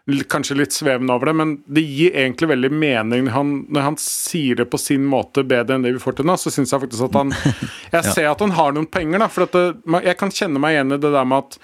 Kanskje 0.06 0.54
litt 0.54 0.74
svevende 0.74 1.16
over 1.16 1.26
det, 1.26 1.32
men 1.34 1.52
det 1.66 1.82
gir 1.82 2.14
egentlig 2.14 2.46
veldig 2.52 2.68
mening 2.70 3.30
han, 3.34 3.64
når 3.74 3.86
han 3.88 3.96
sier 3.98 4.60
det 4.60 4.68
på 4.70 4.78
sin 4.78 5.02
måte 5.10 5.42
bedre 5.42 5.74
enn 5.74 5.82
det 5.82 5.96
vi 5.96 6.02
får 6.02 6.20
til 6.20 6.28
nå. 6.30 6.36
Så 6.38 6.52
syns 6.54 6.70
jeg 6.70 6.84
faktisk 6.84 7.08
at 7.08 7.18
han 7.18 7.34
Jeg 7.96 8.12
ser 8.12 8.28
at 8.30 8.44
han 8.44 8.54
har 8.54 8.76
noen 8.76 8.86
penger, 8.86 9.24
da. 9.24 9.26
For 9.32 9.50
det, 9.50 9.64
jeg 10.06 10.18
kan 10.20 10.30
kjenne 10.30 10.62
meg 10.62 10.76
igjen 10.76 10.94
i 10.94 11.00
det 11.02 11.10
der 11.10 11.26
med 11.26 11.42
at 11.42 11.58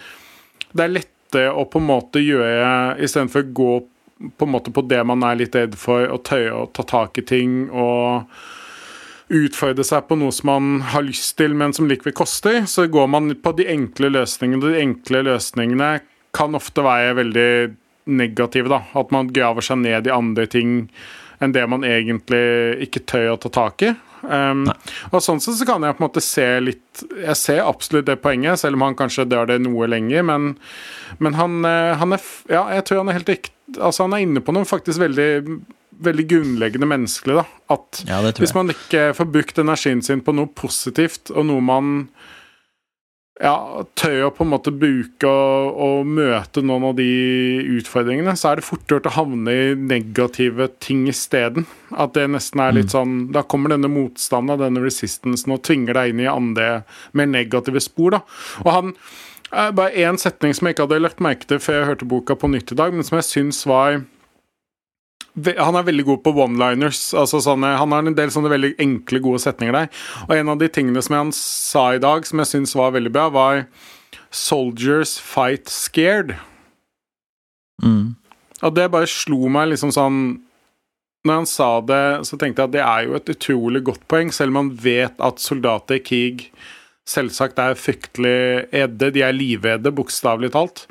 det 0.72 0.84
er 0.84 0.94
lette 0.96 1.44
å 1.52 1.62
på 1.70 1.80
en 1.80 1.86
måte 1.88 2.20
gjøre 2.20 2.98
Istedenfor 3.00 3.46
å 3.46 3.54
gå 3.60 3.72
på 4.38 4.46
en 4.46 4.52
måte 4.54 4.74
på 4.74 4.84
det 4.90 5.00
man 5.06 5.22
er 5.26 5.38
litt 5.38 5.54
redd 5.56 5.78
for, 5.78 6.04
og 6.10 6.22
tøye 6.26 6.50
og 6.54 6.74
ta 6.76 6.84
tak 6.86 7.18
i 7.18 7.24
ting 7.26 7.64
og 7.70 8.26
utfordre 9.32 9.84
seg 9.86 10.04
på 10.08 10.18
noe 10.18 10.34
som 10.34 10.50
man 10.50 10.72
har 10.92 11.06
lyst 11.06 11.36
til, 11.38 11.54
men 11.56 11.72
som 11.74 11.86
likevel 11.88 12.14
koster, 12.18 12.64
så 12.66 12.84
går 12.90 13.08
man 13.10 13.32
på 13.42 13.54
de 13.56 13.68
enkle 13.72 14.10
løsningene. 14.12 14.62
De 14.66 14.82
enkle 14.82 15.22
løsningene 15.30 15.92
kan 16.36 16.58
ofte 16.58 16.84
være 16.84 17.16
veldig 17.22 17.52
negative, 18.04 18.70
da. 18.72 18.82
At 18.98 19.12
man 19.14 19.32
graver 19.34 19.64
seg 19.64 19.82
ned 19.82 20.08
i 20.08 20.14
andre 20.14 20.46
ting 20.50 20.88
enn 21.42 21.54
det 21.54 21.64
man 21.66 21.84
egentlig 21.86 22.86
ikke 22.86 23.02
tør 23.10 23.34
å 23.34 23.42
ta 23.42 23.50
tak 23.52 23.84
i. 23.88 23.92
Um, 24.22 24.68
og 25.10 25.18
sånn 25.24 25.40
sett 25.42 25.56
så 25.58 25.66
kan 25.66 25.82
jeg 25.82 25.96
på 25.98 25.98
en 25.98 26.04
måte 26.04 26.22
se 26.22 26.44
litt 26.62 27.00
Jeg 27.10 27.34
ser 27.40 27.64
absolutt 27.64 28.06
det 28.06 28.20
poenget, 28.22 28.60
selv 28.60 28.78
om 28.78 28.84
han 28.86 28.94
kanskje 28.94 29.26
dør 29.26 29.48
det 29.50 29.56
noe 29.64 29.88
lenger, 29.90 30.22
men, 30.28 30.52
men 31.18 31.34
han, 31.34 31.56
eh, 31.66 31.96
han, 31.98 32.14
er 32.14 32.22
Ja, 32.46 32.60
jeg 32.76 32.84
tror 32.86 33.00
han 33.02 33.10
er 33.10 33.18
helt 33.18 33.32
riktig 33.32 33.50
Altså, 33.80 34.04
han 34.04 34.14
er 34.14 34.22
inne 34.22 34.42
på 34.44 34.54
noe 34.54 34.68
faktisk 34.68 35.02
veldig 35.02 35.30
veldig 36.02 36.24
grunnleggende 36.30 36.86
menneskelig. 36.88 37.40
da, 37.40 37.44
At 37.74 38.04
Ja, 38.08 38.20
hvis 38.38 38.54
man 38.54 38.70
ikke 38.72 39.10
får 39.16 39.28
brukt 39.30 39.58
energien 39.58 40.02
sin 40.02 40.22
på 40.24 40.34
noe 40.34 40.50
positivt, 40.50 41.30
og 41.30 41.46
noe 41.46 41.62
man 41.62 41.92
ja, 43.42 43.82
tør 43.98 44.28
å 44.28 44.32
på 44.34 44.44
en 44.44 44.52
måte 44.52 44.70
bruke 44.74 45.26
og, 45.26 45.78
og 45.82 46.10
møte 46.14 46.62
noen 46.62 46.84
av 46.92 46.94
de 46.98 47.08
utfordringene, 47.80 48.36
så 48.38 48.52
er 48.52 48.60
det 48.60 48.66
fort 48.66 48.86
gjort 48.86 49.08
å 49.10 49.14
havne 49.16 49.54
i 49.54 49.64
negative 49.74 50.68
ting 50.82 51.08
isteden. 51.10 51.66
At 51.90 52.14
det 52.14 52.28
nesten 52.30 52.62
er 52.62 52.76
litt 52.76 52.94
sånn 52.94 53.26
Da 53.34 53.42
kommer 53.44 53.74
denne 53.74 53.90
motstanden, 53.92 54.60
denne 54.62 54.84
resistansen, 54.84 55.56
og 55.56 55.64
tvinger 55.66 55.98
deg 55.98 56.14
inn 56.14 56.22
i 56.22 56.30
andre, 56.30 56.84
mer 57.18 57.30
negative 57.30 57.82
spor. 57.82 58.14
da. 58.14 58.22
Og 58.62 58.72
han 58.76 58.94
eh, 58.94 59.70
Bare 59.74 59.90
én 60.06 60.20
setning 60.22 60.54
som 60.54 60.68
jeg 60.68 60.76
ikke 60.76 60.86
hadde 60.86 61.02
lagt 61.02 61.24
merke 61.24 61.50
til 61.50 61.62
før 61.62 61.80
jeg 61.80 61.90
hørte 61.90 62.10
boka 62.14 62.38
på 62.38 62.52
nytt 62.52 62.72
i 62.72 62.78
dag, 62.78 62.94
men 62.94 63.06
som 63.06 63.18
jeg 63.18 63.30
syns 63.32 63.64
var 63.66 64.04
han 65.32 65.78
er 65.78 65.86
veldig 65.86 66.04
god 66.04 66.20
på 66.24 66.34
one-liners. 66.44 67.00
Altså 67.16 67.40
han 67.56 67.64
har 67.64 68.02
en 68.02 68.16
del 68.16 68.32
sånne 68.32 68.52
veldig 68.52 68.74
enkle, 68.82 69.22
gode 69.24 69.40
setninger 69.40 69.76
der. 69.76 69.90
Og 70.28 70.36
en 70.36 70.52
av 70.52 70.60
de 70.60 70.68
tingene 70.68 71.02
som 71.04 71.16
han 71.16 71.32
sa 71.36 71.92
i 71.96 72.02
dag, 72.02 72.26
som 72.28 72.42
jeg 72.42 72.50
syns 72.50 72.76
var 72.76 72.92
veldig 72.92 73.12
bra, 73.12 73.28
var 73.32 73.66
'Soldiers 74.32 75.18
fight 75.18 75.68
scared'. 75.68 76.36
Mm. 77.82 78.16
Og 78.62 78.74
det 78.74 78.90
bare 78.92 79.06
slo 79.10 79.48
meg 79.48 79.72
liksom 79.72 79.90
sånn 79.90 80.40
Når 81.24 81.34
han 81.34 81.46
sa 81.46 81.80
det, 81.80 82.26
så 82.26 82.36
tenkte 82.36 82.62
jeg 82.62 82.68
at 82.68 82.72
det 82.74 82.82
er 82.82 83.02
jo 83.06 83.14
et 83.14 83.28
utrolig 83.30 83.84
godt 83.84 84.08
poeng, 84.08 84.32
selv 84.32 84.48
om 84.48 84.54
man 84.54 84.70
vet 84.74 85.14
at 85.22 85.38
soldater 85.38 86.00
i 86.00 86.02
krig 86.02 86.50
selvsagt 87.06 87.60
er 87.62 87.78
fryktelig 87.78 88.66
edde. 88.74 89.12
De 89.14 89.22
er 89.22 89.30
livedde, 89.30 89.92
bokstavelig 89.94 90.50
talt. 90.50 90.86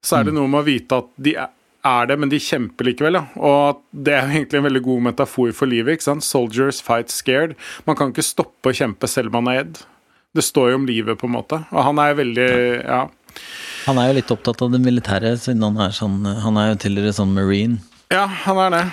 Så 0.00 0.16
er 0.16 0.24
det 0.24 0.32
noe 0.32 0.48
med 0.48 0.62
å 0.62 0.64
vite 0.64 0.96
at 1.02 1.10
de 1.20 1.34
er 1.36 1.52
er 1.86 2.08
det, 2.10 2.16
men 2.20 2.30
de 2.32 2.40
kjemper 2.42 2.88
likevel. 2.88 3.18
Ja. 3.18 3.24
Og 3.38 3.82
det 3.92 4.14
er 4.16 4.26
jo 4.26 4.38
egentlig 4.40 4.60
en 4.60 4.68
veldig 4.68 4.82
god 4.86 5.04
metafor 5.10 5.52
for 5.56 5.70
livet. 5.70 5.96
ikke 5.96 6.08
sant? 6.10 6.26
Soldiers 6.26 6.80
fight 6.84 7.12
scared. 7.14 7.54
Man 7.88 7.98
kan 7.98 8.12
ikke 8.12 8.26
stoppe 8.26 8.72
å 8.72 8.76
kjempe 8.76 9.08
selv 9.10 9.30
om 9.32 9.40
man 9.46 9.52
er 9.54 9.62
redd. 9.62 9.82
Det 10.36 10.44
står 10.44 10.72
jo 10.72 10.80
om 10.82 10.86
livet, 10.88 11.16
på 11.20 11.28
en 11.30 11.36
måte. 11.38 11.62
Og 11.72 11.80
han 11.88 12.02
er 12.02 12.18
veldig 12.18 12.50
Ja. 12.84 13.06
Han 13.86 13.98
er 14.00 14.08
jo 14.08 14.16
litt 14.16 14.30
opptatt 14.32 14.62
av 14.64 14.72
det 14.72 14.80
militære, 14.82 15.34
siden 15.38 15.62
han 15.62 15.76
er 15.84 15.92
sånn 15.94 16.24
Han 16.24 16.56
er 16.58 16.70
jo 16.72 16.78
tidligere 16.86 17.12
sånn 17.14 17.34
marine. 17.36 17.78
Ja, 18.10 18.24
han 18.26 18.58
er 18.64 18.70
det. 18.74 18.84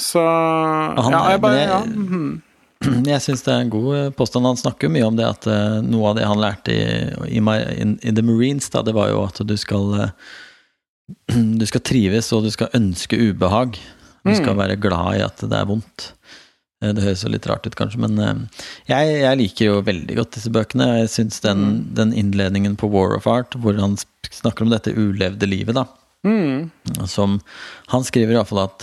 Så 0.00 0.22
han 0.24 1.12
Ja, 1.12 1.20
jeg 1.30 1.40
bare 1.42 1.60
ja. 1.66 1.80
mhm. 1.84 2.42
Jeg 3.10 3.20
syns 3.20 3.42
det 3.44 3.52
er 3.52 3.60
en 3.60 3.72
god 3.72 3.88
eh, 3.96 4.10
påstand. 4.16 4.46
Han 4.48 4.56
snakker 4.56 4.88
jo 4.88 4.94
mye 4.94 5.04
om 5.04 5.16
det 5.18 5.26
at 5.28 5.46
eh, 5.52 5.80
noe 5.84 6.10
av 6.10 6.16
det 6.16 6.24
han 6.24 6.40
lærte 6.40 6.72
i, 6.72 6.84
i, 7.28 7.40
i, 7.40 7.88
i 8.08 8.12
The 8.16 8.24
Marines, 8.24 8.70
da, 8.72 8.80
det 8.86 8.94
var 8.96 9.10
jo 9.12 9.20
at 9.26 9.42
du 9.44 9.52
skal 9.60 9.92
eh, 10.00 10.14
Du 11.60 11.66
skal 11.68 11.80
trives, 11.86 12.32
og 12.36 12.44
du 12.46 12.50
skal 12.54 12.72
ønske 12.76 13.18
ubehag. 13.18 13.78
Du 14.26 14.34
skal 14.36 14.56
være 14.58 14.76
glad 14.80 15.16
i 15.18 15.22
at 15.24 15.40
det 15.48 15.56
er 15.56 15.68
vondt. 15.70 16.10
Eh, 16.82 16.92
Det 16.96 17.02
høres 17.04 17.22
jo 17.24 17.30
litt 17.32 17.46
rart 17.48 17.66
ut, 17.66 17.76
kanskje, 17.78 18.00
men 18.02 18.18
eh, 18.20 18.64
jeg, 18.90 19.14
jeg 19.22 19.38
liker 19.40 19.64
jo 19.70 19.78
veldig 19.86 20.16
godt 20.18 20.34
disse 20.36 20.52
bøkene. 20.52 20.90
Jeg 21.02 21.12
syns 21.14 21.40
den, 21.44 21.64
den 21.96 22.12
innledningen 22.12 22.76
på 22.80 22.90
War 22.92 23.16
of 23.16 23.26
Art, 23.30 23.56
hvor 23.60 23.78
han 23.80 23.96
snakker 24.30 24.64
om 24.66 24.70
dette 24.74 24.92
ulevde 24.96 25.48
livet, 25.50 25.74
da, 25.80 25.86
Mm. 26.20 26.66
som 27.08 27.38
Han 27.88 28.02
skriver 28.04 28.34
iallfall 28.36 28.58
at 28.66 28.82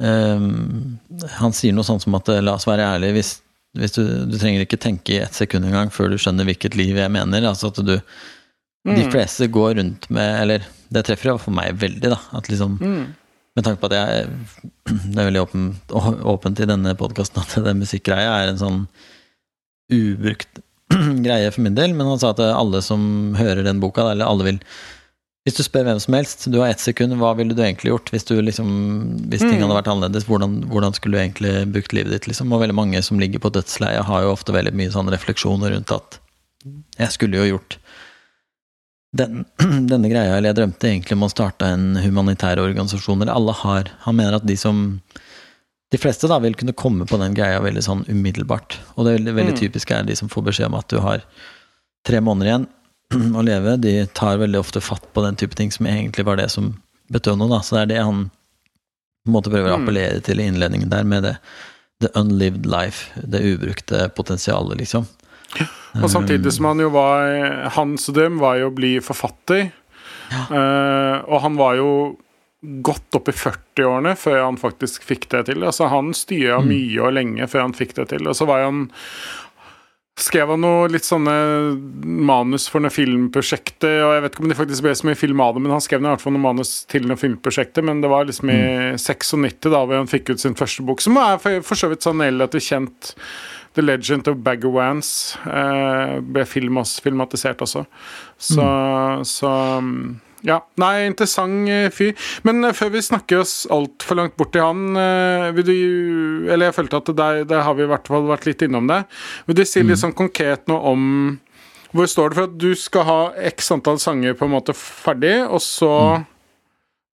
um, 0.00 0.96
Han 1.36 1.52
sier 1.52 1.74
noe 1.76 1.84
sånt 1.84 2.00
som 2.06 2.14
at 2.16 2.30
la 2.40 2.54
oss 2.56 2.64
være 2.64 2.86
ærlige, 2.94 3.12
hvis, 3.18 3.32
hvis 3.76 3.92
du, 3.96 4.02
du 4.30 4.38
trenger 4.40 4.64
ikke 4.64 4.78
tenke 4.80 5.12
i 5.16 5.20
ett 5.20 5.36
sekund 5.36 5.68
engang 5.68 5.92
før 5.92 6.08
du 6.12 6.16
skjønner 6.16 6.48
hvilket 6.48 6.78
liv 6.80 6.96
jeg 6.96 7.12
mener. 7.12 7.44
Altså 7.50 7.68
at 7.72 7.82
du 7.84 7.92
De 7.98 8.00
Mm. 8.86 9.10
fleste 9.10 9.48
går 9.50 9.74
rundt 9.80 10.04
med 10.14 10.40
Eller 10.44 10.62
det 10.92 11.04
treffer 11.08 11.32
jo 11.32 11.38
for 11.42 11.54
meg 11.56 11.74
veldig, 11.80 12.10
da. 12.12 12.18
At 12.38 12.48
liksom 12.52 12.78
Mm. 12.80 13.14
Med 13.56 13.64
tanke 13.64 13.80
på 13.80 13.88
at 13.88 13.94
jeg 13.96 14.26
Det 15.14 15.16
er 15.16 15.30
veldig 15.30 15.40
åpent, 15.46 15.94
åpent 16.28 16.60
i 16.60 16.66
denne 16.68 16.92
podkasten 16.94 17.40
at 17.40 17.54
den 17.64 17.78
musikkgreia 17.80 18.34
er 18.42 18.50
en 18.52 18.58
sånn 18.60 18.82
ubrukt 19.92 20.60
greie 21.26 21.48
for 21.50 21.62
min 21.64 21.74
del, 21.74 21.94
men 21.96 22.06
han 22.10 22.20
sa 22.20 22.30
at 22.34 22.42
alle 22.44 22.82
som 22.84 23.34
hører 23.38 23.64
den 23.66 23.80
boka, 23.82 24.04
eller 24.12 24.28
alle 24.28 24.44
vil 24.46 24.58
Hvis 25.46 25.56
du 25.58 25.62
spør 25.62 25.84
hvem 25.86 26.00
som 26.02 26.14
helst, 26.18 26.44
du 26.50 26.58
har 26.58 26.72
ett 26.72 26.82
sekund, 26.82 27.14
hva 27.20 27.32
ville 27.38 27.54
du 27.54 27.62
egentlig 27.62 27.92
gjort 27.92 28.08
hvis, 28.10 28.24
du 28.26 28.34
liksom, 28.42 28.68
hvis 29.30 29.44
ting 29.44 29.56
Mm. 29.60 29.64
hadde 29.68 29.76
vært 29.78 29.90
annerledes? 29.92 30.24
Hvordan, 30.26 30.56
hvordan 30.72 30.94
skulle 30.94 31.14
du 31.16 31.22
egentlig 31.22 31.52
brukt 31.72 31.92
livet 31.94 32.10
ditt? 32.12 32.26
Liksom? 32.26 32.50
Og 32.52 32.60
veldig 32.64 32.74
mange 32.74 33.02
som 33.02 33.18
ligger 33.22 33.38
på 33.38 33.52
dødsleiet, 33.54 34.04
har 34.08 34.22
jo 34.26 34.32
ofte 34.34 34.52
veldig 34.52 34.74
mye 34.74 34.90
sånn 34.90 35.10
refleksjoner 35.14 35.70
rundt 35.76 35.92
at 35.94 36.18
jeg 36.98 37.12
skulle 37.14 37.38
jo 37.38 37.52
gjort 37.56 37.78
den, 39.14 39.44
denne 39.90 40.08
greia, 40.10 40.36
eller 40.36 40.50
jeg 40.50 40.56
drømte 40.60 40.88
egentlig 40.90 41.12
om 41.16 41.22
å 41.26 41.30
starte 41.32 41.66
en 41.72 41.96
humanitær 42.02 42.58
organisasjon, 42.58 43.22
eller 43.22 43.32
alle 43.36 43.52
har 43.52 43.90
Han 44.06 44.16
mener 44.16 44.34
at 44.36 44.46
de 44.46 44.56
som 44.56 45.00
De 45.92 45.98
fleste 46.02 46.26
da 46.28 46.38
vil 46.42 46.54
kunne 46.58 46.74
komme 46.74 47.06
på 47.06 47.16
den 47.20 47.34
greia 47.34 47.60
veldig 47.62 47.82
sånn 47.86 48.00
umiddelbart. 48.10 48.74
Og 48.96 49.04
det 49.06 49.12
veldig, 49.20 49.34
veldig 49.36 49.52
Mm. 49.54 49.60
typiske 49.60 49.94
er 49.94 50.02
de 50.02 50.16
som 50.16 50.28
får 50.28 50.42
beskjed 50.48 50.66
om 50.66 50.74
at 50.74 50.88
du 50.88 50.98
har 50.98 51.22
tre 52.04 52.18
måneder 52.20 52.46
igjen 52.50 52.66
å 53.38 53.44
leve. 53.46 53.76
De 53.80 53.92
tar 54.12 54.36
veldig 54.42 54.58
ofte 54.58 54.80
fatt 54.82 55.06
på 55.14 55.22
den 55.22 55.36
type 55.36 55.54
ting 55.54 55.70
som 55.70 55.86
egentlig 55.86 56.24
var 56.26 56.36
det 56.36 56.50
som 56.50 56.72
betød 57.08 57.38
noe, 57.38 57.48
da. 57.48 57.60
Så 57.62 57.76
det 57.76 57.82
er 57.84 57.92
det 57.94 58.02
han 58.02 58.24
på 59.24 59.30
en 59.30 59.36
måte 59.38 59.50
prøver 59.54 59.70
å 59.70 59.78
Mm. 59.78 59.86
appellere 59.86 60.20
til 60.26 60.40
i 60.42 60.48
innledningen 60.50 60.90
der, 60.90 61.04
med 61.04 61.22
det 61.22 61.36
the 62.02 62.08
unlived 62.18 62.66
life, 62.66 63.06
det 63.22 63.40
ubrukte 63.46 64.08
potensialet, 64.14 64.76
liksom. 64.82 65.06
Og 66.02 66.10
samtidig 66.12 66.52
som 66.56 66.68
han 66.70 66.82
jo 66.82 66.90
var 66.94 67.70
Hans 67.76 68.08
drøm 68.12 68.40
var 68.42 68.60
jo 68.60 68.70
å 68.70 68.76
bli 68.76 68.96
forfatter. 69.04 69.68
Eh, 70.30 71.16
og 71.22 71.42
han 71.44 71.58
var 71.58 71.78
jo 71.78 71.90
godt 72.82 73.14
opp 73.18 73.30
i 73.30 73.36
40-årene 73.36 74.16
før 74.18 74.40
han 74.42 74.60
faktisk 74.60 75.04
fikk 75.06 75.28
det 75.34 75.46
til. 75.50 75.64
Altså 75.66 75.90
Han 75.92 76.14
styra 76.16 76.60
mye 76.64 77.02
og 77.04 77.14
lenge 77.18 77.46
før 77.50 77.68
han 77.68 77.76
fikk 77.76 77.96
det 78.00 78.10
til. 78.14 78.26
Og 78.26 78.38
så 78.38 78.48
var 78.48 78.66
han 78.66 78.86
Skrev 80.16 80.48
han 80.48 80.62
noe 80.64 80.86
litt 80.88 81.04
sånne 81.04 81.32
manus 82.24 82.70
for 82.72 82.80
noen 82.80 82.94
filmprosjekter, 82.94 83.98
og 84.00 84.14
jeg 84.14 84.22
vet 84.24 84.32
ikke 84.32 84.44
om 84.46 84.48
det 84.48 84.56
faktisk 84.56 84.86
ble 84.86 84.94
så 84.96 85.08
mye 85.10 85.18
film 85.20 85.42
av 85.44 85.50
det, 85.52 85.60
men 85.60 85.74
han 85.74 85.82
skrev 85.84 86.00
i 86.00 86.06
hvert 86.08 86.22
fall 86.22 86.32
noen 86.32 86.46
manus 86.46 86.70
til 86.88 87.04
noen 87.04 87.20
filmprosjekter, 87.20 87.84
men 87.84 88.00
det 88.00 88.08
var 88.08 88.24
liksom 88.24 88.48
i 88.48 88.62
96 88.96 89.68
da 89.68 89.82
hvor 89.82 90.00
han 90.00 90.08
fikk 90.08 90.32
ut 90.32 90.40
sin 90.40 90.56
første 90.56 90.86
bok, 90.88 91.04
som 91.04 91.20
er 91.20 91.36
for, 91.42 91.60
for 91.68 91.76
så 91.76 91.92
vidt 91.92 92.08
sånn 92.08 92.24
relativt 92.24 92.64
kjent. 92.64 93.12
The 93.76 93.84
Legend 93.84 94.28
of 94.32 94.38
Bagger 94.44 94.72
Wance 94.72 95.38
eh, 95.44 96.18
ble 96.24 96.46
film 96.48 96.80
også, 96.82 97.02
filmatisert 97.04 97.60
også. 97.64 97.84
Så, 98.40 98.68
så 99.28 99.50
mm, 99.84 100.16
ja. 100.46 100.60
Nei, 100.80 101.06
interessant 101.08 101.70
eh, 101.72 101.88
fyr. 101.94 102.12
Men 102.46 102.64
eh, 102.64 102.74
før 102.76 102.92
vi 102.94 103.04
snakker 103.04 103.42
oss 103.42 103.54
altfor 103.72 104.20
langt 104.20 104.36
bort 104.38 104.52
til 104.54 104.64
han, 104.64 104.84
eh, 105.00 105.48
vil 105.56 105.66
du 105.66 106.50
Eller 106.52 106.68
jeg 106.68 106.76
følte 106.76 107.00
at 107.02 107.10
der, 107.16 107.42
der 107.48 107.64
har 107.66 107.74
vi 107.74 107.86
i 107.86 107.90
hvert 107.90 108.06
fall 108.08 108.28
vært 108.28 108.46
litt 108.48 108.62
innom 108.66 108.88
det. 108.90 109.02
Vil 109.46 109.58
du 109.58 109.64
si 109.66 109.82
litt 109.82 110.02
sånn 110.02 110.16
konkret 110.16 110.66
noe 110.70 110.92
om 110.92 111.02
Hvor 111.96 112.08
står 112.10 112.30
det 112.30 112.38
for 112.38 112.50
at 112.50 112.56
du 112.60 112.70
skal 112.78 113.06
ha 113.08 113.20
x 113.50 113.70
antall 113.72 114.00
sanger 114.02 114.36
på 114.36 114.46
en 114.46 114.52
måte 114.52 114.74
ferdig, 114.76 115.38
og 115.46 115.62
så 115.64 115.92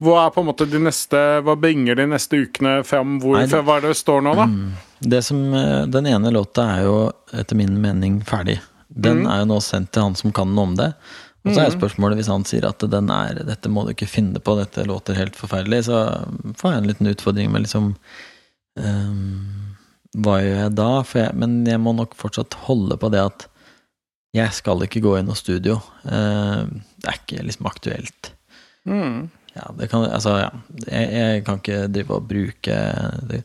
Hva 0.03 0.25
er 0.25 0.31
på 0.35 0.41
en 0.43 0.47
måte 0.49 0.65
de 0.69 0.79
neste 0.83 1.19
Hva 1.45 1.55
bringer 1.59 1.95
de 1.99 2.05
neste 2.11 2.39
ukene 2.43 2.77
fram? 2.85 3.17
Hvor, 3.23 3.37
Nei, 3.39 3.45
det- 3.47 3.63
hva 3.63 3.77
er 3.77 3.87
det 3.87 3.95
står 3.99 4.21
nå, 4.25 4.33
da? 4.35 4.47
Det 5.01 5.21
som, 5.23 5.41
eh, 5.53 5.85
Den 5.85 6.05
ene 6.07 6.31
låta 6.31 6.65
er 6.77 6.83
jo 6.83 6.95
etter 7.33 7.55
min 7.59 7.79
mening 7.81 8.21
ferdig. 8.27 8.59
Den 8.93 9.23
Mm. 9.23 9.29
er 9.31 9.39
jo 9.39 9.45
nå 9.53 9.59
sendt 9.61 9.91
til 9.91 10.03
han 10.03 10.15
som 10.15 10.31
kan 10.31 10.53
noe 10.53 10.63
om 10.69 10.75
det. 10.75 10.93
Og 11.45 11.51
så 11.53 11.59
er 11.59 11.69
jo 11.71 11.77
spørsmålet, 11.79 12.15
hvis 12.21 12.27
han 12.31 12.43
sier 12.45 12.63
at 12.69 12.79
den 12.79 13.09
er, 13.11 13.33
dette 13.43 13.67
må 13.67 13.83
du 13.85 13.91
ikke 13.93 14.07
finne 14.07 14.39
på, 14.39 14.53
dette 14.57 14.85
låter 14.87 15.13
helt 15.15 15.35
forferdelig, 15.35 15.83
så 15.89 16.25
får 16.55 16.71
jeg 16.71 16.77
en 16.77 16.87
liten 16.87 17.07
utfordring 17.13 17.51
med 17.51 17.63
liksom 17.65 17.95
um, 18.77 19.75
Hva 20.15 20.37
gjør 20.43 20.59
jeg 20.61 20.75
da? 20.77 20.89
Jeg, 21.03 21.33
men 21.35 21.65
jeg 21.65 21.79
må 21.81 21.93
nok 21.95 22.13
fortsatt 22.15 22.53
holde 22.67 22.97
på 23.01 23.09
det 23.11 23.19
at 23.25 23.47
jeg 24.33 24.51
skal 24.53 24.79
ikke 24.85 25.01
gå 25.01 25.15
i 25.19 25.23
noe 25.25 25.35
studio. 25.37 25.75
Uh, 26.05 26.65
det 27.01 27.09
er 27.09 27.17
ikke 27.19 27.43
liksom 27.45 27.65
aktuelt. 27.69 28.31
Mm. 28.87 29.29
Ja, 29.55 29.69
det 29.77 29.89
kan 29.91 30.05
Altså, 30.09 30.35
ja. 30.41 30.49
Jeg, 30.87 31.09
jeg 31.13 31.45
kan 31.45 31.59
ikke 31.61 31.83
drive 31.93 32.15
og 32.17 32.27
bruke 32.29 32.77
det, 33.29 33.43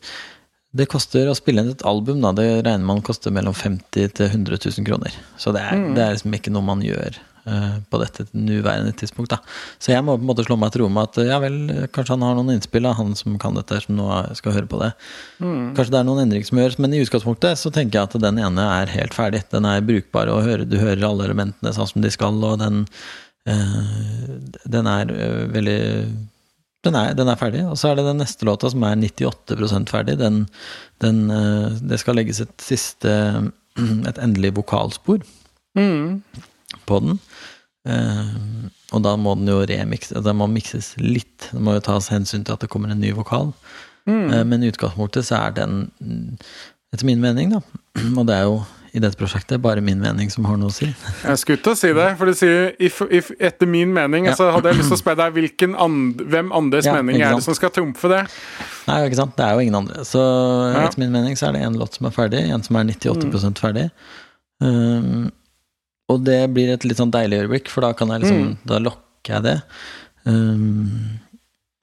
det 0.75 0.85
koster 0.89 1.29
å 1.29 1.33
spille 1.37 1.63
inn 1.63 1.71
et 1.73 1.85
album, 1.87 2.19
da. 2.21 2.29
Det 2.37 2.45
regner 2.65 2.85
man 2.85 3.01
koster 3.05 3.33
mellom 3.33 3.55
50 3.57 4.11
til 4.17 4.27
100 4.29 4.59
000 4.69 4.85
kroner. 4.85 5.15
Så 5.37 5.53
det 5.55 5.63
er, 5.65 5.75
Mm. 5.79 5.95
det 5.97 6.03
er 6.05 6.13
liksom 6.13 6.35
ikke 6.37 6.51
noe 6.53 6.61
man 6.65 6.81
gjør 6.85 7.17
uh, 7.49 7.79
på 7.89 7.97
dette 8.03 8.25
nåværende 8.37 8.93
tidspunkt. 8.93 9.31
Da. 9.33 9.39
Så 9.81 9.93
jeg 9.95 10.03
må 10.05 10.13
på 10.17 10.21
en 10.21 10.29
måte 10.29 10.45
slå 10.45 10.57
meg 10.61 10.69
til 10.75 10.83
ro 10.83 10.89
med 10.93 11.09
at 11.09 11.17
ja 11.25 11.39
vel, 11.41 11.57
kanskje 11.89 12.13
han 12.13 12.25
har 12.27 12.35
noen 12.37 12.51
innspill, 12.53 12.85
da, 12.85 12.93
han 12.99 13.15
som 13.17 13.37
kan 13.41 13.57
dette, 13.57 13.79
som 13.81 13.97
nå 13.97 14.09
skal 14.37 14.53
høre 14.59 14.69
på 14.69 14.77
det. 14.83 14.91
Mm. 15.41 15.71
Kanskje 15.77 15.93
det 15.95 16.01
er 16.03 16.09
noen 16.11 16.21
endringer 16.27 16.49
som 16.51 16.61
gjøres, 16.61 16.77
men 16.85 16.93
i 16.93 17.01
utgangspunktet 17.01 17.57
så 17.57 17.71
tenker 17.73 17.97
jeg 18.03 18.09
at 18.11 18.19
den 18.27 18.37
ene 18.45 18.67
er 18.81 18.93
helt 18.93 19.17
ferdig. 19.17 19.41
Den 19.49 19.65
er 19.65 19.81
brukbar, 19.81 20.29
og 20.29 20.45
hører, 20.45 20.69
du 20.69 20.77
hører 20.77 21.01
alle 21.09 21.25
elementene 21.31 21.73
sånn 21.73 21.89
som 21.95 22.05
de 22.05 22.13
skal, 22.13 22.37
og 22.45 22.59
den, 22.61 22.83
den 24.69 24.87
er 24.87 25.11
øh, 25.13 25.53
veldig 25.53 25.79
den 26.85 26.95
er, 26.95 27.13
den 27.13 27.27
er, 27.27 27.35
ferdig. 27.35 27.65
Og 27.67 27.77
så 27.77 27.89
er 27.89 27.97
det 27.99 28.05
den 28.07 28.21
neste 28.21 28.45
låta 28.47 28.69
som 28.71 28.83
er 28.87 28.95
98% 28.95 29.89
ferdig. 29.91 30.15
Den, 30.19 30.45
den, 31.03 31.25
øh, 31.31 31.75
det 31.89 31.99
skal 31.99 32.15
legges 32.15 32.39
et 32.45 32.55
siste 32.63 33.09
Et 34.09 34.17
endelig 34.23 34.55
vokalspor 34.55 35.19
Mm. 35.77 36.23
på 36.87 36.97
den. 36.99 37.19
Og 38.91 39.03
da 39.05 39.11
må 39.15 39.35
den 39.37 39.47
jo 39.47 39.59
remikses, 39.69 40.23
den 40.25 40.35
må 40.35 40.47
mikses 40.49 40.95
litt. 40.97 41.51
Det 41.51 41.61
må 41.61 41.75
jo 41.77 41.83
tas 41.85 42.09
hensyn 42.11 42.43
til 42.43 42.53
at 42.57 42.63
det 42.65 42.69
kommer 42.73 42.91
en 42.91 42.99
ny 42.99 43.11
vokal. 43.15 43.53
Mm. 44.09 44.33
Men 44.49 44.63
i 44.63 44.71
utgangspunktet 44.73 45.27
så 45.29 45.37
er 45.45 45.55
den, 45.55 45.77
etter 46.91 47.05
min 47.05 47.21
mening, 47.21 47.53
da, 47.53 47.61
og 48.17 48.25
det 48.27 48.35
er 48.35 48.49
jo 48.49 48.57
i 48.93 48.99
dette 49.01 49.17
prosjektet 49.19 49.61
bare 49.61 49.81
min 49.85 49.99
mening 50.01 50.31
som 50.33 50.45
har 50.49 50.57
noe 50.57 50.71
å 50.71 50.73
si. 50.73 50.87
Jeg 51.23 51.39
skulle 51.41 51.61
til 51.61 51.73
å 51.75 51.77
si 51.77 51.91
det, 51.93 52.07
for 52.17 52.29
du 52.29 52.37
sier 52.37 52.71
if, 52.81 53.01
if, 53.13 53.31
etter 53.39 53.69
min 53.69 53.91
mening. 53.93 54.25
Ja. 54.29 54.35
Så 54.37 54.47
hadde 54.53 54.71
jeg 54.71 54.79
lyst 54.79 54.89
til 54.93 54.97
å 54.97 55.01
spørre 55.01 55.29
deg 55.29 55.65
and, 55.77 56.21
hvem 56.29 56.51
andres 56.55 56.85
Ja, 56.89 56.95
mening 56.97 57.21
er 57.21 57.35
det 57.35 57.43
som 57.45 57.57
skal 57.57 57.69
trumfe 57.75 58.09
det? 58.11 58.23
Nei, 58.87 58.99
ikke 59.07 59.19
sant? 59.21 59.35
Det 59.37 59.45
er 59.45 59.53
jo 59.53 59.65
ingen 59.67 59.75
andre. 59.81 60.05
Så 60.07 60.19
Ja. 60.73 60.87
etter 60.87 60.99
min 61.03 61.11
mening 61.13 61.37
så 61.37 61.49
er 61.49 61.53
det 61.53 61.61
en 61.67 61.77
låt 61.77 61.93
som 61.99 62.07
er 62.07 62.15
ferdig, 62.15 62.41
en 62.49 62.63
som 62.63 62.75
er 62.75 62.83
98 62.89 63.59
ferdig. 63.61 63.89
Um, 64.61 65.31
og 66.09 66.23
det 66.25 66.41
blir 66.53 66.73
et 66.73 66.83
litt 66.83 66.97
sånn 66.97 67.13
deilig 67.13 67.43
øyeblikk, 67.45 67.69
for 67.69 67.81
da 67.85 67.93
kan 67.93 68.09
jeg 68.09 68.21
liksom 68.23 68.39
Mm. 68.49 68.57
Da 68.65 68.79
lokker 68.79 69.33
jeg 69.35 69.43
det. 69.43 69.61
Um, 70.25 71.19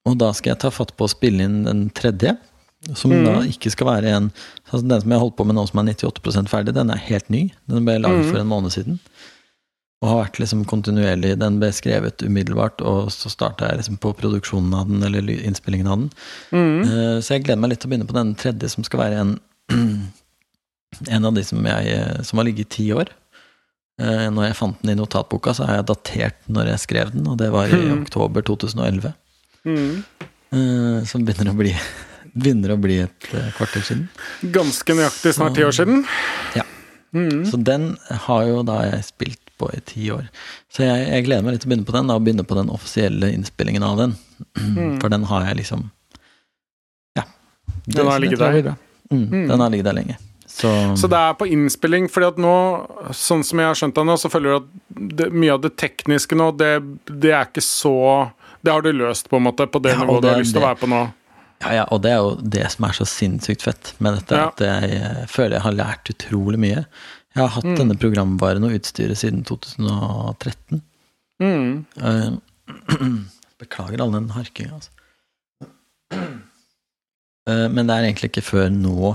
og 0.07 0.19
da 0.19 0.33
skal 0.33 0.55
jeg 0.55 0.61
ta 0.63 0.71
fatt 0.71 0.97
på 0.97 1.07
å 1.07 1.11
spille 1.11 1.43
inn 1.47 1.65
den 1.67 1.91
tredje, 1.91 2.37
som 2.95 3.11
Mm. 3.11 3.25
da 3.25 3.41
ikke 3.43 3.71
skal 3.71 3.87
være 3.87 4.05
en 4.17 4.33
altså 4.73 4.87
Den 4.89 5.01
som 5.01 5.11
jeg 5.11 5.19
holdt 5.21 5.37
på 5.37 5.47
med 5.47 5.55
nå 5.57 5.67
som 5.69 5.79
er 5.81 5.93
98% 5.95 6.49
ferdig, 6.49 6.75
den 6.75 6.91
er 6.91 6.97
helt 6.97 7.29
ny. 7.31 7.51
Den 7.69 7.85
ble 7.85 7.99
laget 7.99 8.25
Mm. 8.27 8.31
for 8.31 8.39
en 8.39 8.47
måned 8.47 8.71
siden. 8.73 8.99
Og 10.03 10.09
har 10.11 10.25
vært 10.27 10.39
liksom 10.39 10.65
kontinuerlig. 10.67 11.39
Den 11.39 11.59
ble 11.59 11.69
skrevet 11.73 12.19
umiddelbart, 12.23 12.83
og 12.83 13.09
så 13.11 13.31
starta 13.31 13.67
jeg 13.69 13.79
liksom 13.79 13.97
på 13.99 14.13
produksjonen 14.15 14.75
av 14.75 14.87
den, 14.89 15.03
eller 15.03 15.23
innspillingen 15.43 15.87
av 15.87 15.99
den. 15.99 16.11
Mm. 16.53 16.83
Eh, 16.83 17.21
Så 17.21 17.29
jeg 17.35 17.45
gleder 17.45 17.59
meg 17.61 17.71
litt 17.71 17.81
til 17.81 17.89
å 17.91 17.93
begynne 17.97 18.07
på 18.07 18.15
den 18.15 18.35
tredje, 18.35 18.69
som 18.71 18.85
skal 18.85 19.01
være 19.01 19.21
en 19.21 19.41
En 21.11 21.25
av 21.25 21.35
de 21.35 21.43
som, 21.45 21.65
jeg, 21.67 22.25
som 22.25 22.39
har 22.39 22.45
ligget 22.47 22.61
i 22.67 22.77
ti 22.77 22.93
år. 22.93 23.09
Eh, 24.01 24.29
Når 24.31 24.47
jeg 24.49 24.57
fant 24.57 24.83
den 24.83 24.91
i 24.99 25.01
notatboka, 25.03 25.53
så 25.55 25.67
har 25.67 25.77
jeg 25.77 25.87
datert 25.87 26.35
når 26.49 26.67
jeg 26.71 26.79
skrev 26.81 27.13
den, 27.13 27.27
og 27.27 27.39
det 27.39 27.51
var 27.53 27.67
i 27.67 27.73
Mhm. 27.73 28.03
oktober 28.07 28.43
2011. 28.43 29.15
Mm. 29.67 30.05
eh, 30.53 31.05
Som 31.05 31.25
begynner 31.27 31.53
å 31.53 31.57
bli 31.57 31.73
Begynner 32.37 32.75
å 32.75 32.79
bli 32.81 32.99
et 33.01 33.29
eh, 33.33 33.49
kvarter 33.57 33.81
siden. 33.87 34.09
Ganske 34.53 34.95
nøyaktig 34.99 35.33
snart 35.39 35.55
ti 35.57 35.65
år 35.65 35.73
siden. 35.73 36.03
Ja. 36.59 36.65
Mm. 37.17 37.47
Så 37.49 37.57
den 37.65 37.95
har 38.27 38.43
jo 38.45 38.63
da 38.69 38.83
jeg 38.91 39.05
spilt 39.09 39.41
på 39.57 39.71
i 39.73 39.81
ti 39.89 40.11
år. 40.13 40.27
Så 40.69 40.85
jeg, 40.85 41.07
jeg 41.09 41.25
gleder 41.25 41.47
meg 41.47 41.55
litt 41.57 41.63
til 41.65 41.71
å 41.71 41.73
begynne 41.73 41.89
på 41.89 41.95
den, 41.97 42.11
da, 42.11 42.17
og 42.19 42.25
begynne 42.27 42.45
på 42.45 42.59
den 42.59 42.69
offisielle 42.75 43.31
innspillingen 43.33 43.87
av 43.89 43.97
den. 44.03 44.13
Mm. 44.61 44.99
For 45.01 45.09
den 45.15 45.25
har 45.31 45.47
jeg 45.49 45.63
liksom 45.63 45.87
Ja. 47.17 47.23
Det- 47.87 47.97
Den 47.97 48.07
har 48.07 48.21
ligget 48.21 48.39
der. 48.39 48.77
Mm, 49.11 49.29
Mm. 49.31 49.49
Den 49.49 49.61
har 49.61 49.71
ligget 49.71 49.85
der 49.85 49.93
lenge. 49.95 50.17
Så, 50.47 50.69
Så 50.97 51.09
det 51.09 51.17
er 51.19 51.35
på 51.35 51.47
innspilling, 51.47 52.09
fordi 52.09 52.27
at 52.29 52.37
nå, 52.37 53.13
sånn 53.13 53.43
som 53.45 53.59
jeg 53.59 53.67
har 53.67 53.75
skjønt 53.75 53.95
det 53.95 54.05
nå, 54.07 54.15
så 54.17 54.31
føler 54.31 54.49
du 54.51 54.57
at 54.57 55.17
det, 55.17 55.33
mye 55.33 55.53
av 55.53 55.61
det 55.63 55.77
tekniske 55.77 56.37
nå, 56.37 56.51
det, 56.57 56.71
det 57.21 57.31
er 57.33 57.45
ikke 57.47 57.63
så 57.65 58.31
Det 58.65 58.73
har 58.73 58.83
du 58.83 58.93
løst, 58.93 59.29
på 59.29 59.37
en 59.37 59.43
måte, 59.45 59.67
på 59.71 59.81
det 59.83 59.93
Ja, 59.93 59.99
nivået 60.05 60.09
nivået 60.09 60.23
du 60.23 60.29
har 60.29 60.39
lyst 60.41 60.53
til 60.55 60.63
å 60.63 60.67
være 60.67 60.79
på 60.81 60.89
nå. 60.89 61.13
Ja, 61.63 61.71
ja, 61.73 61.85
og 61.91 62.03
det 62.05 62.11
er 62.13 62.19
jo 62.21 62.35
det 62.43 62.67
som 62.75 62.85
er 62.85 62.93
så 62.99 63.07
sinnssykt 63.09 63.63
fett 63.65 63.95
med 64.05 64.19
dette, 64.19 64.37
Ja. 64.37 64.49
at 64.49 64.59
jeg 64.61 65.29
føler 65.33 65.57
jeg 65.57 65.63
har 65.65 65.73
lært 65.73 66.11
utrolig 66.13 66.59
mye. 66.61 66.83
Jeg 67.37 67.41
har 67.43 67.49
hatt 67.49 67.65
Mm. 67.65 67.77
denne 67.77 67.97
programvaren 68.01 68.65
og 68.65 68.73
utstyret 68.77 69.17
siden 69.17 69.45
2013. 69.45 70.83
Mm. 71.41 71.87
Eh, 72.01 72.31
Beklager 73.59 74.01
all 74.05 74.13
den 74.13 74.29
harkinga, 74.31 74.75
altså. 74.77 74.91
Eh, 77.49 77.69
Men 77.71 77.87
det 77.87 77.95
er 77.95 78.03
egentlig 78.09 78.31
ikke 78.33 78.43
før 78.43 78.71
nå, 78.75 79.13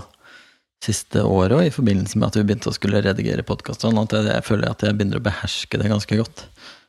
siste 0.81 1.21
året, 1.27 1.51
og 1.51 1.65
i 1.65 1.73
forbindelse 1.73 2.17
med 2.17 2.29
at 2.31 2.37
vi 2.39 2.43
begynte 2.47 2.71
å 2.71 2.73
skulle 2.73 3.01
redigere 3.03 3.43
podkaster, 3.43 3.91
at 3.91 4.13
jeg, 4.15 4.43
føler 4.47 4.71
at 4.71 4.81
jeg 4.81 4.95
begynner 4.97 5.19
å 5.19 5.25
beherske 5.25 5.77
det 5.77 5.89
ganske 5.91 6.15
godt. 6.17 6.45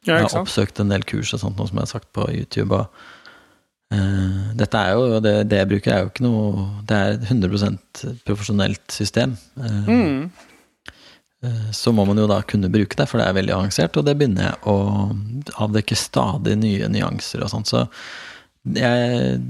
Ja, 0.07 0.21
Jeg 0.21 0.29
har 0.31 0.41
oppsøkt 0.41 0.81
en 0.81 0.89
del 0.89 1.03
kurs 1.03 1.35
og 1.35 1.41
sånt, 1.43 1.59
noe 1.59 1.67
som 1.69 1.77
jeg 1.77 1.83
har 1.89 1.91
sagt 1.99 2.13
på 2.15 2.25
YouTube. 2.31 2.73
Og, 2.79 2.87
dette 4.57 4.79
er 4.81 4.93
jo, 4.97 5.19
det, 5.25 5.33
det 5.51 5.59
jeg 5.63 5.69
bruker, 5.73 5.93
er 5.93 6.05
jo 6.05 6.11
ikke 6.13 6.25
noe 6.25 6.65
Det 6.89 6.97
er 6.97 7.15
et 7.19 7.27
100% 7.29 8.03
profesjonelt 8.29 8.95
system. 8.95 9.37
Eh, 9.61 9.91
Mm. 9.93 10.31
eh, 11.45 11.71
så 11.75 11.93
må 11.93 12.07
man 12.07 12.17
jo 12.21 12.27
da 12.31 12.41
kunne 12.47 12.71
bruke 12.73 12.97
det, 12.97 13.09
for 13.11 13.19
det 13.21 13.27
er 13.29 13.37
veldig 13.41 13.55
avansert, 13.57 13.97
og 13.99 14.07
det 14.07 14.15
begynner 14.21 14.49
jeg 14.51 14.59
å 14.71 14.77
avdekke 15.67 15.97
stadig 15.99 16.57
nye 16.61 16.89
nyanser 16.89 17.43
og 17.45 17.51
sånt. 17.53 17.69
Så 17.73 17.85
jeg 18.65 18.83
er 18.87 19.41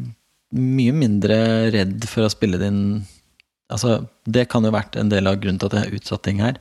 mye 0.53 0.93
mindre 0.97 1.37
redd 1.73 2.05
for 2.09 2.25
å 2.27 2.33
spille 2.33 2.59
det 2.61 2.73
inn 2.73 2.85
Altså, 3.73 4.03
det 4.29 4.51
kan 4.53 4.61
jo 4.67 4.69
ha 4.69 4.75
vært 4.83 4.97
en 5.01 5.09
del 5.09 5.25
av 5.31 5.39
grunnen 5.41 5.57
til 5.59 5.71
at 5.71 5.73
jeg 5.79 5.87
har 5.87 5.95
utsatt 5.97 6.23
ting 6.27 6.41
her. 6.45 6.59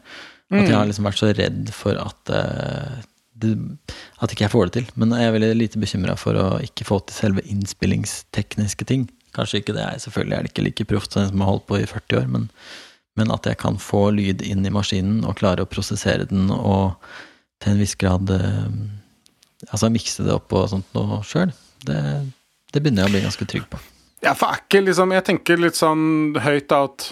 At 0.48 0.62
jeg 0.70 0.76
har 0.78 0.86
liksom 0.88 1.04
vært 1.10 1.20
så 1.20 1.32
redd 1.36 1.72
for 1.76 1.98
at 2.00 2.30
eh, 2.32 3.02
det, 3.42 3.56
at 4.22 4.34
ikke 4.34 4.46
jeg 4.46 4.54
får 4.54 4.70
det 4.70 4.76
til. 4.78 4.92
Men 5.00 5.16
jeg 5.18 5.30
er 5.30 5.36
veldig 5.36 5.52
lite 5.58 5.82
bekymra 5.82 6.16
for 6.20 6.38
å 6.40 6.46
ikke 6.64 6.88
få 6.88 7.02
til 7.06 7.18
selve 7.18 7.44
innspillingstekniske 7.50 8.88
ting. 8.90 9.10
Kanskje 9.36 9.62
ikke 9.62 9.76
det 9.76 9.84
er, 9.86 10.00
selvfølgelig 10.04 10.38
er 10.38 10.46
det 10.46 10.54
ikke 10.54 10.66
like 10.68 10.88
proft 10.90 11.14
som 11.14 11.24
en 11.24 11.32
som 11.32 11.44
har 11.44 11.54
holdt 11.54 11.68
på 11.70 11.80
i 11.80 11.88
40 11.88 12.20
år, 12.20 12.32
men, 12.32 12.50
men 13.20 13.32
at 13.32 13.48
jeg 13.48 13.60
kan 13.62 13.80
få 13.80 14.10
lyd 14.16 14.44
inn 14.44 14.66
i 14.68 14.74
maskinen 14.74 15.22
og 15.24 15.38
klare 15.40 15.64
å 15.64 15.70
prosessere 15.72 16.28
den 16.28 16.52
og 16.52 16.98
til 17.62 17.76
en 17.76 17.82
viss 17.82 17.96
grad 18.00 18.34
eh, 18.34 18.74
Altså 19.70 19.92
mikse 19.94 20.24
det 20.26 20.34
opp 20.34 20.50
og 20.58 20.72
sånt 20.72 20.88
noe 20.98 21.20
sjøl, 21.22 21.52
det, 21.86 22.00
det 22.74 22.82
begynner 22.82 23.06
jeg 23.06 23.12
å 23.12 23.14
bli 23.14 23.20
ganske 23.28 23.46
trygg 23.46 23.68
på. 23.70 23.78
Ja, 24.26 24.34
for 24.34 24.50
er 24.50 24.64
ikke 24.64 24.82
liksom 24.86 25.14
Jeg 25.14 25.26
tenker 25.28 25.62
litt 25.62 25.78
sånn 25.78 26.34
høyt 26.42 26.74
at 26.74 27.12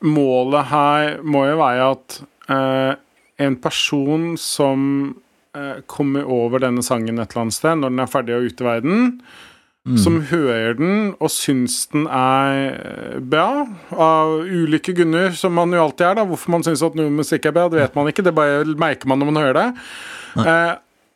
målet 0.00 0.70
her 0.70 1.18
må 1.20 1.46
jo 1.50 1.58
være 1.60 1.90
at 1.94 2.16
eh, 2.52 2.92
en 3.44 3.56
person 3.60 4.34
som 4.40 4.80
kommer 5.90 6.24
over 6.28 6.62
denne 6.64 6.82
sangen 6.84 7.18
et 7.18 7.30
eller 7.30 7.46
annet 7.46 7.56
sted, 7.58 7.78
når 7.80 7.92
den 7.94 8.02
er 8.04 8.10
ferdig 8.12 8.36
og 8.36 8.48
ute 8.50 8.64
i 8.64 8.68
verden, 8.70 9.04
Mm. 9.86 9.98
som 10.02 10.16
hører 10.32 10.74
den 10.74 11.12
og 11.22 11.30
syns 11.30 11.84
den 11.92 12.08
er 12.10 12.56
eh, 12.72 13.18
bra, 13.22 13.68
av 13.94 14.32
ulike 14.42 14.90
grunner, 14.98 15.30
som 15.38 15.54
man 15.54 15.70
jo 15.70 15.84
alltid 15.84 16.08
er, 16.08 16.16
da. 16.18 16.24
Hvorfor 16.26 16.50
man 16.56 16.64
syns 16.66 16.82
at 16.82 16.96
noe 16.98 17.12
musikk 17.14 17.46
er 17.46 17.54
bra, 17.54 17.68
det 17.70 17.78
vet 17.78 17.94
man 17.94 18.10
ikke, 18.10 18.24
det 18.26 18.32
bare 18.34 18.64
merker 18.82 19.06
man 19.06 19.22
når 19.22 19.30
man 19.30 19.38
hører 19.44 19.58
det. 19.60 19.68
Eh, 20.42 20.72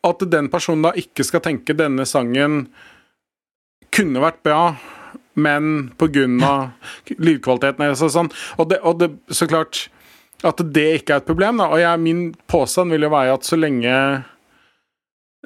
at 0.07 0.23
den 0.31 0.47
personen 0.53 0.87
da 0.87 0.93
ikke 0.95 1.25
skal 1.27 1.43
tenke 1.43 1.75
denne 1.75 2.07
sangen 2.07 2.69
kunne 3.91 4.23
vært 4.23 4.39
bra, 4.47 4.61
men 5.35 5.91
av 5.99 6.71
lydkvaliteten 7.27 7.83
eller 7.89 7.99
sånn. 7.99 8.31
Og 8.55 8.71
det, 8.71 8.79
og 8.87 9.03
det, 9.03 9.11
så 9.35 9.51
klart 9.51 9.89
at 10.47 10.61
det 10.73 10.87
ikke 10.99 11.13
er 11.15 11.19
et 11.21 11.29
problem, 11.29 11.55
da. 11.61 11.65
Og 11.73 11.79
jeg, 11.81 12.01
min 12.01 12.21
påstand 12.49 12.87
vil 12.93 13.05
jo 13.05 13.13
være 13.13 13.35
at 13.37 13.47
så 13.47 13.55
lenge 13.59 13.93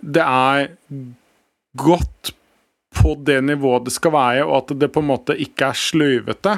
det 0.03 0.23
er 0.23 0.67
godt 1.79 2.23
på 2.95 3.09
det 3.27 3.39
nivået 3.43 3.85
det 3.87 3.93
skal 3.95 4.11
være, 4.15 4.45
og 4.45 4.55
at 4.61 4.69
det 4.79 4.93
på 4.93 5.01
en 5.03 5.11
måte 5.11 5.39
ikke 5.39 5.63
er 5.71 5.77
sløyvete, 5.79 6.53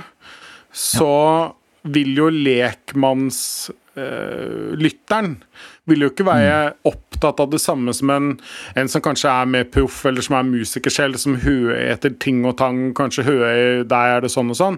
så 0.74 1.16
vil 1.88 2.18
jo 2.18 2.28
lekmannslytteren 2.34 5.32
vil 5.88 6.04
jo 6.04 6.10
ikke 6.12 6.26
være 6.28 6.74
opptatt 6.88 7.40
av 7.42 7.52
det 7.54 7.62
samme 7.64 7.94
som 7.96 8.10
en, 8.12 8.34
en 8.78 8.90
som 8.92 9.02
kanskje 9.04 9.32
er 9.32 9.46
mer 9.50 9.66
proff, 9.72 10.06
eller 10.10 10.22
som 10.26 10.36
er 10.38 10.50
musiker 10.50 10.94
selv, 10.94 11.16
som 11.22 11.40
hører 11.42 11.94
etter 11.94 12.12
ting 12.22 12.40
og 12.46 12.58
tang, 12.60 12.78
kanskje 12.98 13.28
hører 13.28 13.84
der 13.88 14.18
er 14.18 14.26
det 14.26 14.32
sånn 14.34 14.52
og 14.54 14.60
sånn, 14.60 14.78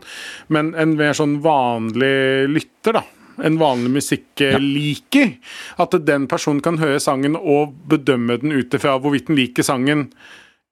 men 0.53 0.65
en 0.79 0.91
mer 0.99 1.13
sånn 1.17 1.35
vanlig 1.45 2.17
lytter, 2.53 2.93
da. 3.01 3.03
En 3.45 3.57
vanlig 3.59 3.91
musikkliker. 3.97 5.33
At 5.79 5.97
den 6.05 6.27
personen 6.31 6.61
kan 6.65 6.79
høre 6.81 6.99
sangen 7.03 7.37
og 7.39 7.75
bedømme 7.89 8.39
den 8.41 8.55
ut 8.55 8.73
ifra 8.75 8.97
hvorvidt 8.99 9.29
den 9.29 9.39
liker 9.39 9.65
sangen, 9.65 10.09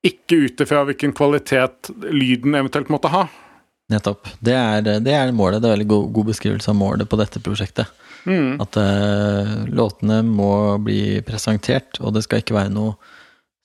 ikke 0.06 0.44
ut 0.46 0.64
ifra 0.64 0.84
hvilken 0.88 1.14
kvalitet 1.18 1.92
lyden 2.12 2.56
eventuelt 2.56 2.92
måtte 2.94 3.12
ha. 3.14 3.28
Nettopp. 3.92 4.28
Det 4.44 4.54
er, 4.54 4.84
det 5.00 5.14
er 5.16 5.32
målet. 5.36 5.62
Det 5.64 5.70
er 5.70 5.78
veldig 5.78 5.92
god, 5.94 6.10
god 6.16 6.30
beskrivelse 6.34 6.72
av 6.72 6.78
målet 6.80 7.10
på 7.10 7.20
dette 7.20 7.42
prosjektet. 7.44 7.92
Mm. 8.28 8.58
At 8.64 8.76
uh, 8.76 9.54
låtene 9.72 10.20
må 10.28 10.52
bli 10.84 11.22
presentert, 11.28 12.02
og 12.04 12.18
det 12.18 12.26
skal 12.26 12.44
ikke 12.44 12.58
være 12.58 12.74
noe 12.76 12.98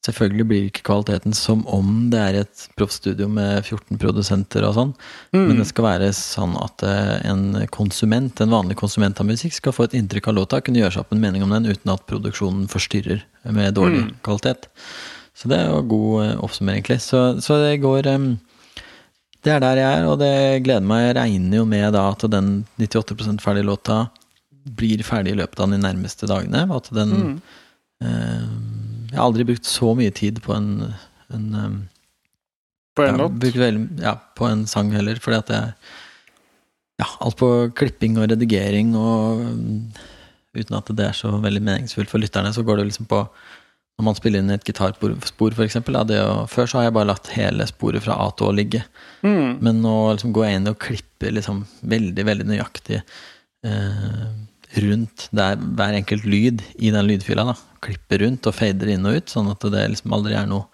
Selvfølgelig 0.03 0.45
blir 0.51 0.65
ikke 0.67 0.83
kvaliteten 0.89 1.35
som 1.37 1.61
om 1.71 2.09
det 2.11 2.19
er 2.19 2.37
et 2.41 2.63
proffstudio 2.75 3.29
med 3.31 3.61
14 3.63 4.01
produsenter 4.03 4.65
og 4.67 4.75
sånn, 4.75 4.91
men 5.31 5.61
det 5.61 5.69
skal 5.69 5.87
være 5.87 6.09
sånn 6.19 6.57
at 6.59 6.83
eh, 6.83 7.21
en 7.31 7.45
konsument, 7.71 8.43
en 8.43 8.51
vanlig 8.51 8.75
konsument 8.81 9.23
av 9.23 9.29
musikk, 9.29 9.55
skal 9.55 9.77
få 9.77 9.87
et 9.87 9.95
inntrykk 10.01 10.33
av 10.33 10.41
låta, 10.41 10.61
kunne 10.61 10.83
gjøre 10.83 10.97
seg 10.97 11.05
opp 11.05 11.15
en 11.15 11.23
mening 11.23 11.47
om 11.47 11.55
den 11.55 11.71
uten 11.71 11.95
at 11.95 12.03
produksjonen 12.11 12.67
forstyrrer 12.73 13.23
med 13.55 13.77
dårlig 13.79 14.09
kvalitet. 14.27 14.67
Så 15.39 15.49
det 15.49 15.61
er 15.61 15.71
jo 15.71 15.85
god 15.95 16.25
eh, 16.25 16.35
oppsummering, 16.49 16.83
egentlig. 16.83 16.99
Så, 17.07 17.23
så 17.41 17.61
det 17.63 17.79
går 17.87 18.11
em, 18.11 18.27
Det 19.43 19.55
er 19.55 19.63
der 19.63 19.79
jeg 19.81 20.01
er, 20.01 20.05
og 20.11 20.19
det 20.19 20.35
gleder 20.67 20.85
meg. 20.87 21.07
Jeg 21.07 21.17
regner 21.19 21.57
jo 21.57 21.65
med 21.67 21.89
da 21.95 22.09
at 22.11 22.27
den 22.31 22.65
98% 22.79 23.41
ferdige 23.43 23.71
låta 23.71 24.03
blir 24.63 25.03
ferdig 25.03 25.33
i 25.35 25.41
løpet 25.41 25.63
av 25.63 25.71
de 25.73 25.79
nærmeste 25.83 26.27
dagene. 26.31 26.67
og 26.71 26.83
At 26.83 26.93
den 26.95 27.41
eh, 28.03 28.51
Jeg 29.13 29.21
har 29.21 29.29
aldri 29.29 29.45
brukt 29.49 29.69
så 29.69 29.93
mye 29.99 30.13
tid 30.17 30.41
på 30.45 30.55
en, 30.57 30.71
en 31.37 31.49
På 32.97 33.05
en 33.05 33.21
låt. 33.21 33.45
ja, 34.01 34.17
på 34.37 34.49
en 34.49 34.67
sang 34.67 34.93
heller, 34.97 35.21
fordi 35.21 35.43
at 35.43 35.53
jeg 35.53 35.73
Ja, 37.03 37.09
alt 37.21 37.37
på 37.41 37.51
klipping 37.77 38.19
og 38.19 38.31
redigering 38.33 38.95
og 38.97 39.45
Uten 40.53 40.77
at 40.77 40.91
det 40.93 41.05
er 41.07 41.17
så 41.17 41.31
veldig 41.41 41.63
meningsfullt 41.65 42.11
for 42.13 42.21
lytterne, 42.21 42.53
så 42.53 42.65
går 42.65 42.81
det 42.81 42.91
liksom 42.91 43.09
på 43.09 43.23
Når 43.99 44.05
man 44.05 44.17
spiller 44.17 44.41
inn 44.41 44.53
et 44.53 44.65
gitarspor, 44.65 45.13
å, 45.13 46.47
Før 46.49 46.67
så 46.67 46.79
har 46.79 46.89
jeg 46.89 46.97
bare 46.97 47.11
latt 47.13 47.33
hele 47.37 47.67
sporet 47.69 48.05
fra 48.05 48.17
A 48.17 48.31
til 48.37 48.49
Å 48.49 48.57
ligge. 48.57 48.83
Mm. 49.23 49.61
Men 49.61 49.83
nå 49.85 49.97
liksom 50.13 50.33
går 50.33 50.47
jeg 50.49 50.61
inn 50.61 50.73
og 50.73 50.81
klipper 50.81 51.37
liksom 51.37 51.67
veldig, 51.85 52.25
veldig 52.25 52.49
nøyaktig 52.49 53.03
eh, 53.67 54.25
rundt 54.81 55.29
der 55.37 55.61
hver 55.61 55.99
enkelt 55.99 56.25
lyd 56.25 56.65
i 56.79 56.91
den 56.95 57.07
lydfila. 57.09 57.45
da 57.51 57.57
Klipper 57.83 58.25
rundt 58.25 58.47
og 58.49 58.57
fader 58.57 58.95
inn 58.95 59.07
og 59.09 59.19
ut, 59.19 59.31
sånn 59.33 59.51
at 59.53 59.65
det 59.73 59.87
liksom 59.95 60.17
aldri 60.17 60.39
er 60.39 60.49
noe 60.51 60.69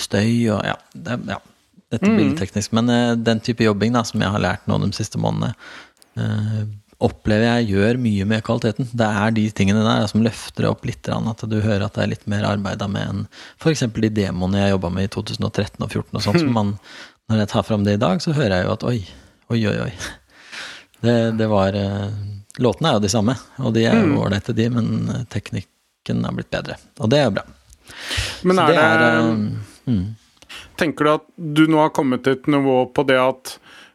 støy 0.00 0.50
og 0.50 0.62
ja. 0.66 0.76
Det, 0.92 1.18
ja 1.30 1.38
dette 1.92 2.08
blir 2.08 2.30
litt 2.30 2.38
teknisk, 2.40 2.72
men 2.76 2.88
uh, 2.88 3.14
den 3.20 3.42
type 3.44 3.64
jobbing 3.64 3.92
da 3.92 4.04
som 4.08 4.22
jeg 4.22 4.32
har 4.32 4.40
lært 4.40 4.68
nå 4.68 4.78
de 4.80 4.88
siste 4.96 5.20
månedene, 5.20 5.52
uh, 6.16 6.62
opplever 7.02 7.48
jeg 7.48 7.72
gjør 7.74 7.98
mye 7.98 8.26
med 8.30 8.44
kvaliteten. 8.46 8.86
Det 8.94 9.06
er 9.06 9.34
de 9.34 9.44
tingene 9.58 9.82
der 9.82 10.06
som 10.10 10.22
løfter 10.22 10.68
opp 10.70 10.86
litt, 10.86 11.08
at 11.10 11.44
du 11.50 11.56
hører 11.58 11.88
at 11.88 11.96
det 11.98 12.04
er 12.04 12.12
litt 12.12 12.28
mer 12.30 12.46
arbeida 12.46 12.86
med 12.88 13.08
enn 13.10 13.24
f.eks. 13.58 13.88
de 13.96 14.12
demoene 14.22 14.60
jeg 14.62 14.76
jobba 14.76 14.92
med 14.94 15.08
i 15.08 15.12
2013 15.12 15.82
og 15.82 15.90
2014 15.90 16.20
og 16.20 16.24
sånt, 16.28 16.44
som 16.44 16.54
man 16.60 16.76
Når 17.30 17.42
jeg 17.42 17.50
tar 17.52 17.66
fram 17.66 17.84
det 17.86 17.96
i 17.96 18.02
dag, 18.02 18.22
så 18.22 18.34
hører 18.36 18.56
jeg 18.56 18.66
jo 18.66 18.72
at 18.76 18.84
oi, 18.86 18.98
oi, 19.50 19.60
oi, 19.70 19.78
oi. 19.88 19.92
Det, 21.02 21.14
det 21.34 21.48
var 21.50 21.74
eh, 21.74 22.10
Låtene 22.58 22.90
er 22.90 22.98
jo 22.98 23.04
de 23.06 23.08
samme, 23.08 23.36
og 23.64 23.72
de 23.74 23.86
er 23.88 23.96
jo 24.04 24.18
ålreite, 24.20 24.52
de, 24.56 24.68
men 24.70 25.08
eh, 25.08 25.22
teknikken 25.32 26.24
er 26.28 26.34
blitt 26.36 26.50
bedre. 26.52 26.76
Og 27.00 27.08
det 27.08 27.18
er 27.22 27.24
jo 27.30 27.36
bra. 27.38 27.44
Men 28.44 28.58
er 28.58 28.72
det, 28.72 29.12
eh, 29.12 29.92
mm. 29.92 30.16
Tenker 30.76 31.04
du 31.04 31.10
at 31.14 31.24
du 31.36 31.66
nå 31.70 31.78
har 31.80 31.90
kommet 31.96 32.24
til 32.24 32.32
et 32.36 32.46
nivå 32.52 32.82
på 32.92 33.04
det 33.08 33.16
at 33.20 33.54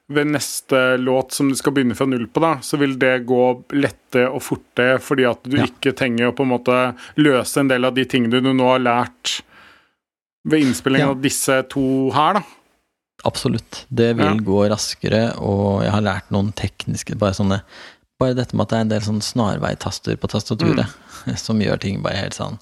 ved 0.10 0.30
neste 0.32 0.98
låt 0.98 1.34
som 1.36 1.50
du 1.52 1.56
skal 1.60 1.74
begynne 1.76 1.96
fra 1.98 2.08
null 2.08 2.28
på, 2.32 2.40
da, 2.40 2.54
så 2.64 2.78
vil 2.80 2.94
det 3.00 3.26
gå 3.28 3.42
lette 3.76 4.24
og 4.30 4.40
forte 4.42 4.86
fordi 5.04 5.26
at 5.28 5.44
du 5.44 5.58
Ja. 5.58 5.66
ikke 5.68 5.92
trenger 6.00 6.30
å 6.32 6.36
på 6.36 6.44
en 6.48 6.54
måte 6.54 6.78
løse 7.20 7.60
en 7.60 7.68
del 7.68 7.84
av 7.86 7.94
de 7.94 8.06
tingene 8.06 8.40
du 8.42 8.54
nå 8.54 8.70
har 8.72 8.80
lært 8.80 9.42
ved 10.48 10.64
innspillingen 10.64 11.10
Ja. 11.10 11.12
av 11.12 11.22
disse 11.22 11.62
to 11.70 12.10
her, 12.16 12.40
da? 12.40 12.44
Absolutt. 13.26 13.86
Det 13.94 14.16
vil 14.16 14.26
Ja. 14.26 14.34
gå 14.40 14.70
raskere, 14.70 15.38
og 15.42 15.84
jeg 15.84 15.92
har 15.92 16.02
lært 16.02 16.32
noen 16.32 16.54
tekniske 16.54 17.18
Bare 17.18 17.34
sånne 17.34 17.62
Bare 18.22 18.38
dette 18.38 18.58
med 18.58 18.66
at 18.66 18.72
det 18.72 18.78
er 18.78 18.86
en 18.86 18.96
del 18.96 19.06
sånn 19.06 19.22
snarveitaster 19.22 20.18
på 20.18 20.30
tastaturet 20.32 20.90
som 21.46 21.62
gjør 21.62 21.82
ting 21.84 22.02
bare 22.06 22.24
helt 22.24 22.38
sånn 22.38 22.58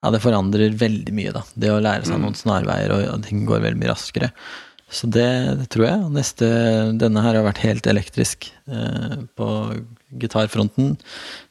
Ja, 0.00 0.08
det 0.14 0.22
forandrer 0.24 0.72
veldig 0.80 1.12
mye, 1.12 1.32
da. 1.36 1.44
Det 1.52 1.68
å 1.74 1.82
lære 1.84 2.08
seg 2.08 2.22
noen 2.22 2.36
snarveier, 2.38 2.92
og, 2.94 3.06
og 3.12 3.24
ting 3.26 3.42
går 3.48 3.60
veldig 3.66 3.80
mye 3.82 3.90
raskere. 3.90 4.30
Så 4.90 5.06
det, 5.06 5.28
det 5.60 5.66
tror 5.70 5.84
jeg. 5.86 6.06
Neste, 6.14 6.46
denne 6.98 7.22
her 7.22 7.36
har 7.36 7.44
vært 7.46 7.60
helt 7.62 7.86
elektrisk 7.86 8.48
eh, 8.66 9.20
på 9.38 9.48
gitarfronten. 10.18 10.96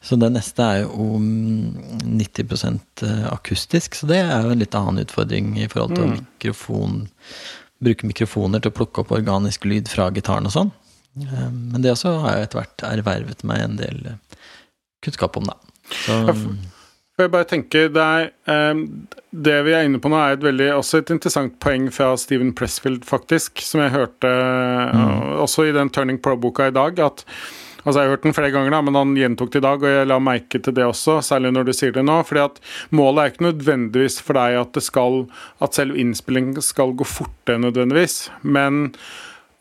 Så 0.03 0.17
det 0.19 0.31
neste 0.33 0.65
er 0.65 0.81
jo 0.81 1.21
mm, 1.21 2.09
90% 2.19 3.05
akustisk, 3.29 3.95
så 3.95 4.09
det 4.09 4.19
er 4.25 4.43
jo 4.43 4.51
en 4.51 4.65
litt 4.65 4.75
annen 4.75 5.05
utfordring 5.05 5.53
i 5.61 5.69
forhold 5.71 5.95
til 5.99 6.13
mikrofon 6.17 7.01
Bruke 7.79 8.03
mikrofoner 8.03 8.59
til 8.59 8.73
å 8.73 8.75
plukke 8.75 9.05
opp 9.05 9.11
organisk 9.15 9.63
lyd 9.63 9.87
fra 9.87 10.09
gitaren 10.11 10.49
og 10.49 10.51
sånn. 10.51 10.71
Eh, 11.27 11.51
Men 11.51 11.83
det 11.83 11.93
også 11.93 12.17
har 12.23 12.37
jeg 12.37 12.49
etter 12.49 12.61
hvert 12.61 12.87
ervervet 12.89 13.45
meg 13.47 13.63
en 13.63 13.79
del 13.79 14.01
eh, 14.13 14.43
kunnskap 15.05 15.39
om, 15.39 15.49
da. 15.49 15.57
Så, 16.05 16.19
jeg 17.19 17.31
bare 17.33 17.47
tenker, 17.49 17.89
det, 17.91 18.03
er, 18.03 18.29
eh, 18.47 18.83
det 19.45 19.55
vi 19.67 19.73
er 19.75 19.87
inne 19.87 19.99
på 20.01 20.11
nå, 20.11 20.19
er 20.19 20.37
et 20.37 20.45
veldig, 20.45 20.69
også 20.77 21.01
et 21.01 21.15
interessant 21.15 21.57
poeng 21.63 21.89
fra 21.91 22.13
Steven 22.19 22.53
Pressfield, 22.55 23.03
faktisk, 23.07 23.63
som 23.65 23.83
jeg 23.83 23.95
hørte 23.95 24.29
mm. 24.29 25.41
også 25.45 25.67
i 25.67 25.73
den 25.75 25.91
Turning 25.93 26.21
Pro-boka 26.23 26.69
i 26.69 26.75
dag. 26.75 27.01
at 27.03 27.25
Altså 27.85 28.01
Jeg 28.01 28.09
har 28.09 28.15
hørt 28.17 28.25
den 28.27 28.35
flere 28.35 28.51
ganger, 28.51 28.73
da, 28.75 28.81
men 28.83 28.97
han 28.97 29.15
gjentok 29.17 29.53
det 29.53 29.61
i 29.61 29.65
dag, 29.65 29.83
og 29.83 29.93
jeg 29.93 30.09
la 30.09 30.19
merke 30.21 30.59
til 30.59 30.75
det 30.75 30.83
også, 30.85 31.19
særlig 31.25 31.53
når 31.55 31.69
du 31.69 31.73
sier 31.75 31.93
det 31.95 32.03
nå. 32.05 32.17
fordi 32.27 32.43
at 32.43 32.59
Målet 32.91 33.21
er 33.21 33.31
ikke 33.31 33.47
nødvendigvis 33.47 34.19
for 34.25 34.39
deg 34.39 34.59
at 34.59 34.73
det 34.75 34.83
skal, 34.83 35.23
at 35.63 35.79
selv 35.79 35.95
innspillingen 35.95 36.59
skal 36.65 36.93
gå 36.99 37.07
fortere, 37.07 37.61
nødvendigvis, 37.63 38.29
men 38.43 38.91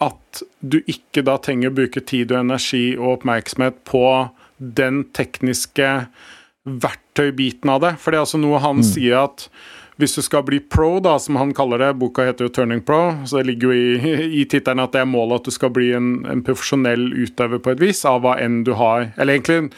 at 0.04 0.42
du 0.60 0.78
ikke 0.86 1.24
da 1.26 1.36
trenger 1.42 1.72
å 1.72 1.78
bruke 1.80 2.02
tid 2.06 2.32
og 2.32 2.42
energi 2.44 2.84
og 2.98 3.18
oppmerksomhet 3.18 3.80
på 3.88 4.04
den 4.58 5.02
tekniske 5.16 5.88
verktøybiten 6.68 7.72
av 7.72 7.82
det. 7.82 7.92
For 8.02 8.12
det 8.12 8.20
er 8.20 8.26
altså 8.26 8.40
noe 8.40 8.62
han 8.62 8.84
sier 8.86 9.24
at 9.24 9.48
hvis 9.98 10.14
du 10.14 10.22
skal 10.22 10.44
bli 10.46 10.60
pro, 10.62 11.00
da, 11.02 11.16
som 11.18 11.36
han 11.40 11.50
kaller 11.56 11.82
det, 11.82 11.94
boka 11.98 12.28
heter 12.28 12.46
jo 12.46 12.52
'Turning 12.54 12.84
Pro', 12.86 13.26
så 13.26 13.40
det 13.40 13.48
ligger 13.48 13.72
jo 13.72 13.74
i, 13.74 14.28
i 14.40 14.44
tittelen 14.46 14.84
at 14.84 14.92
det 14.94 15.00
er 15.02 15.10
målet 15.10 15.40
at 15.40 15.48
du 15.48 15.50
skal 15.50 15.72
bli 15.74 15.90
en, 15.96 16.12
en 16.30 16.42
profesjonell 16.46 17.10
utøver 17.18 17.58
på 17.58 17.74
et 17.74 17.82
vis, 17.82 18.04
av 18.06 18.22
hva 18.22 18.36
enn 18.38 18.62
du 18.62 18.76
har 18.78 19.10
Eller 19.18 19.34
egentlig 19.34 19.72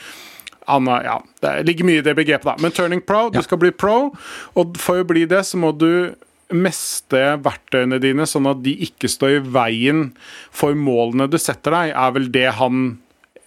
er, 0.68 1.04
ja, 1.06 1.16
Det 1.40 1.54
ligger 1.66 1.88
mye 1.88 2.02
i 2.02 2.04
det 2.04 2.14
begrepet, 2.18 2.44
da. 2.44 2.56
Men 2.60 2.70
'turning 2.70 3.00
pro', 3.00 3.30
du 3.32 3.40
skal 3.42 3.58
bli 3.58 3.70
pro, 3.70 4.12
og 4.54 4.76
for 4.76 5.00
å 5.00 5.08
bli 5.08 5.24
det, 5.24 5.40
så 5.46 5.56
må 5.56 5.72
du 5.72 6.12
meste 6.52 7.20
verktøyene 7.44 8.00
dine, 8.02 8.26
sånn 8.28 8.48
at 8.50 8.62
de 8.64 8.74
ikke 8.86 9.10
står 9.10 9.36
i 9.36 9.42
veien 9.54 10.04
for 10.50 10.74
målene 10.78 11.28
du 11.30 11.38
setter 11.40 11.76
deg, 11.76 11.92
er 11.94 12.14
vel 12.16 12.30
det 12.32 12.46
han 12.58 12.98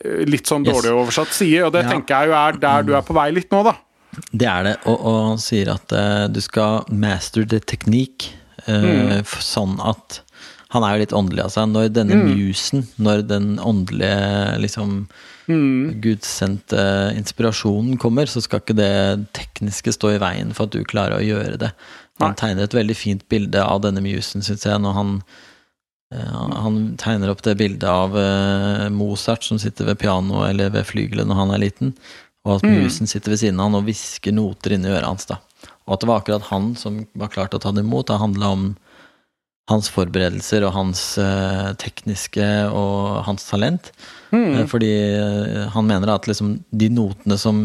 eh, 0.04 0.24
litt 0.30 0.50
sånn 0.50 0.66
Yes. 0.66 0.76
dårlig 0.76 0.94
oversatt 0.98 1.34
sier. 1.36 1.66
Og 1.68 1.74
det 1.74 1.86
Ja. 1.86 1.92
tenker 1.92 2.22
jeg 2.22 2.32
jo 2.32 2.38
er 2.40 2.60
der 2.60 2.84
du 2.84 2.94
er 2.96 3.02
på 3.02 3.16
vei 3.16 3.32
litt 3.32 3.52
nå, 3.52 3.64
da. 3.64 3.76
Det 4.32 4.46
er 4.46 4.64
det, 4.64 4.76
og, 4.86 4.98
og 5.00 5.20
han 5.32 5.40
sier 5.42 5.74
at 5.74 5.92
uh, 5.92 6.28
du 6.30 6.40
skal 6.40 6.86
master 6.92 7.48
the 7.50 7.60
technique, 7.60 8.30
uh, 8.68 9.20
mm. 9.20 9.26
sånn 9.26 9.80
at 9.82 10.22
Han 10.74 10.82
er 10.82 10.96
jo 10.96 11.02
litt 11.04 11.14
åndelig, 11.14 11.44
altså. 11.44 11.68
Når 11.70 11.92
denne 11.94 12.16
musen, 12.18 12.88
når 12.98 13.28
den 13.30 13.60
åndelige 13.62 14.58
liksom 14.58 15.04
gudsendte 16.02 17.14
inspirasjonen 17.14 17.98
kommer, 18.02 18.26
så 18.26 18.42
skal 18.42 18.62
ikke 18.64 18.78
det 18.80 19.28
tekniske 19.38 19.94
stå 19.94 20.16
i 20.16 20.22
veien 20.24 20.54
for 20.56 20.66
at 20.66 20.74
du 20.74 20.82
klarer 20.88 21.20
å 21.20 21.26
gjøre 21.26 21.60
det. 21.62 21.70
Han 22.22 22.36
tegner 22.38 22.68
et 22.68 22.76
veldig 22.76 22.96
fint 22.98 23.24
bilde 23.32 23.64
av 23.64 23.82
denne 23.86 24.04
musen, 24.04 24.44
syns 24.46 24.68
jeg, 24.68 24.82
når 24.82 24.98
han 24.98 25.16
eh, 26.14 26.44
han 26.66 26.78
tegner 27.02 27.32
opp 27.34 27.42
det 27.46 27.56
bildet 27.62 27.88
av 27.90 28.18
eh, 28.20 28.86
Mozart 28.94 29.48
som 29.48 29.62
sitter 29.62 29.90
ved 29.90 30.02
pianoet 30.04 30.52
eller 30.52 30.74
ved 30.76 30.86
flygelet 30.90 31.30
når 31.30 31.42
han 31.42 31.56
er 31.56 31.64
liten, 31.66 31.96
og 32.44 32.60
at 32.60 32.68
musen 32.68 33.10
sitter 33.10 33.34
ved 33.34 33.42
siden 33.42 33.60
av 33.62 33.72
han 33.72 33.80
og 33.80 33.88
hvisker 33.88 34.36
noter 34.36 34.76
inni 34.76 34.92
øret 34.92 35.08
hans. 35.08 35.26
da. 35.30 35.40
Og 35.88 35.96
at 35.96 36.04
det 36.04 36.10
var 36.10 36.22
akkurat 36.22 36.50
han 36.52 36.74
som 36.80 37.06
var 37.18 37.32
klar 37.34 37.50
til 37.50 37.60
å 37.60 37.64
ta 37.64 37.72
det 37.72 37.86
imot. 37.86 38.10
Det 38.10 38.20
handla 38.20 38.50
om 38.52 38.66
hans 39.72 39.88
forberedelser 39.88 40.66
og 40.68 40.76
hans 40.76 41.02
eh, 41.24 41.72
tekniske 41.80 42.50
og 42.68 43.24
hans 43.30 43.48
talent. 43.48 43.94
Mm. 44.34 44.66
fordi 44.66 44.90
han 45.70 45.86
mener 45.86 46.10
at 46.10 46.26
liksom 46.26 46.56
de 46.74 46.88
notene 46.90 47.36
som 47.38 47.58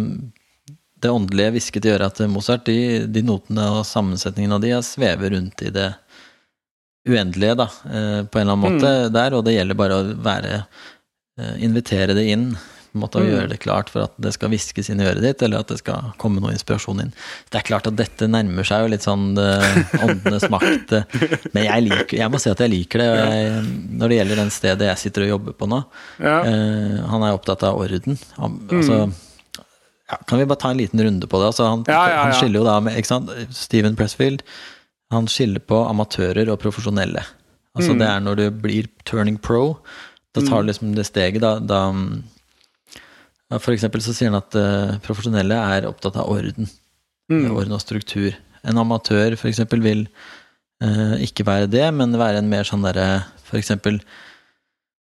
det 1.00 1.10
åndelige 1.14 1.52
hvisket 1.54 1.86
i 1.86 1.92
øret 1.94 2.16
til 2.18 2.30
Mozart, 2.32 2.64
de, 2.66 3.06
de 3.06 3.22
notene 3.22 3.68
og 3.76 3.84
sammensetningen 3.86 4.56
av 4.56 4.62
de 4.64 4.72
er 4.76 4.82
svever 4.86 5.30
rundt 5.36 5.62
i 5.62 5.70
det 5.74 5.90
uendelige, 7.08 7.54
da, 7.56 7.68
eh, 7.88 8.22
på 8.28 8.38
en 8.40 8.48
eller 8.48 8.56
annen 8.56 8.64
måte 8.64 8.90
der, 9.14 9.36
og 9.38 9.44
det 9.46 9.54
gjelder 9.56 9.78
bare 9.78 10.00
å 10.02 10.08
være 10.26 10.56
eh, 11.38 11.54
Invitere 11.64 12.16
det 12.18 12.26
inn, 12.34 12.50
på 12.88 12.96
en 12.98 13.02
måte, 13.04 13.20
og 13.20 13.28
gjøre 13.28 13.50
det 13.52 13.58
klart 13.62 13.90
for 13.92 14.02
at 14.08 14.14
det 14.20 14.32
skal 14.34 14.50
hviskes 14.50 14.88
inn 14.90 15.00
i 15.00 15.06
øret 15.06 15.22
ditt, 15.22 15.42
eller 15.44 15.60
at 15.62 15.70
det 15.70 15.76
skal 15.80 16.08
komme 16.20 16.40
noe 16.42 16.54
inspirasjon 16.56 17.02
inn. 17.04 17.12
Det 17.52 17.60
er 17.60 17.66
klart 17.68 17.86
at 17.86 17.96
dette 18.00 18.26
nærmer 18.32 18.66
seg 18.66 18.82
jo 18.86 18.90
litt 18.92 19.04
sånn 19.06 19.26
eh, 19.38 19.94
åndenes 20.02 20.48
makt, 20.52 20.96
men 21.54 21.66
jeg 21.68 21.84
liker 21.86 22.18
Jeg 22.24 22.32
må 22.32 22.40
si 22.42 22.50
at 22.50 22.64
jeg 22.64 22.72
liker 22.74 23.04
det. 23.04 23.08
Jeg, 23.14 23.62
når 24.00 24.08
det 24.12 24.18
gjelder 24.18 24.42
den 24.42 24.52
stedet 24.56 24.88
jeg 24.90 25.02
sitter 25.04 25.26
og 25.28 25.32
jobber 25.36 25.56
på 25.62 25.70
nå, 25.70 25.80
Ja. 26.18 26.36
eh, 26.48 26.98
han 27.12 27.24
er 27.28 27.36
opptatt 27.38 27.64
av 27.70 27.78
orden. 27.84 28.18
Han, 28.40 28.58
altså, 28.72 29.00
ja, 30.08 30.18
kan 30.26 30.40
vi 30.40 30.46
bare 30.48 30.60
ta 30.60 30.70
en 30.72 30.80
liten 30.80 31.02
runde 31.04 31.28
på 31.28 31.40
det? 31.40 31.50
Altså, 31.52 31.68
han, 31.68 31.84
Ja, 31.88 32.02
ja, 32.10 32.22
han 32.24 32.34
skiller 32.36 32.62
jo 32.62 32.66
da 32.66 32.78
med 32.84 32.96
ikke 32.98 33.12
sant? 33.12 33.30
Steven 33.54 33.96
Pressfield 33.98 34.44
han 35.12 35.28
skiller 35.30 35.62
på 35.64 35.76
amatører 35.88 36.50
og 36.52 36.60
profesjonelle. 36.60 37.22
Altså 37.76 37.94
Mm. 37.94 37.98
Det 38.00 38.08
er 38.08 38.20
når 38.20 38.34
du 38.36 38.50
blir 38.50 38.88
turning 39.08 39.38
pro. 39.40 39.78
Da 40.34 40.42
tar 40.44 40.62
du 40.62 40.68
liksom 40.68 40.94
det 40.94 41.06
steget 41.06 41.40
da, 41.40 41.58
da 41.58 41.92
For 43.58 43.72
eksempel 43.72 44.02
så 44.04 44.12
sier 44.12 44.28
han 44.28 44.42
at 44.42 44.52
uh, 44.58 44.98
profesjonelle 45.00 45.56
er 45.56 45.86
opptatt 45.88 46.18
av 46.20 46.28
orden. 46.28 46.68
Mm. 47.32 47.54
Orden 47.56 47.72
og 47.72 47.80
struktur. 47.80 48.34
En 48.62 48.76
amatør 48.76 49.36
for 49.40 49.48
eksempel 49.48 49.80
vil 49.80 50.02
uh, 50.84 51.16
ikke 51.24 51.46
være 51.46 51.70
det, 51.72 51.86
men 51.94 52.12
være 52.18 52.42
en 52.42 52.50
mer 52.50 52.68
sånn 52.68 52.84
derre 52.84 53.24
f.eks. 53.48 53.72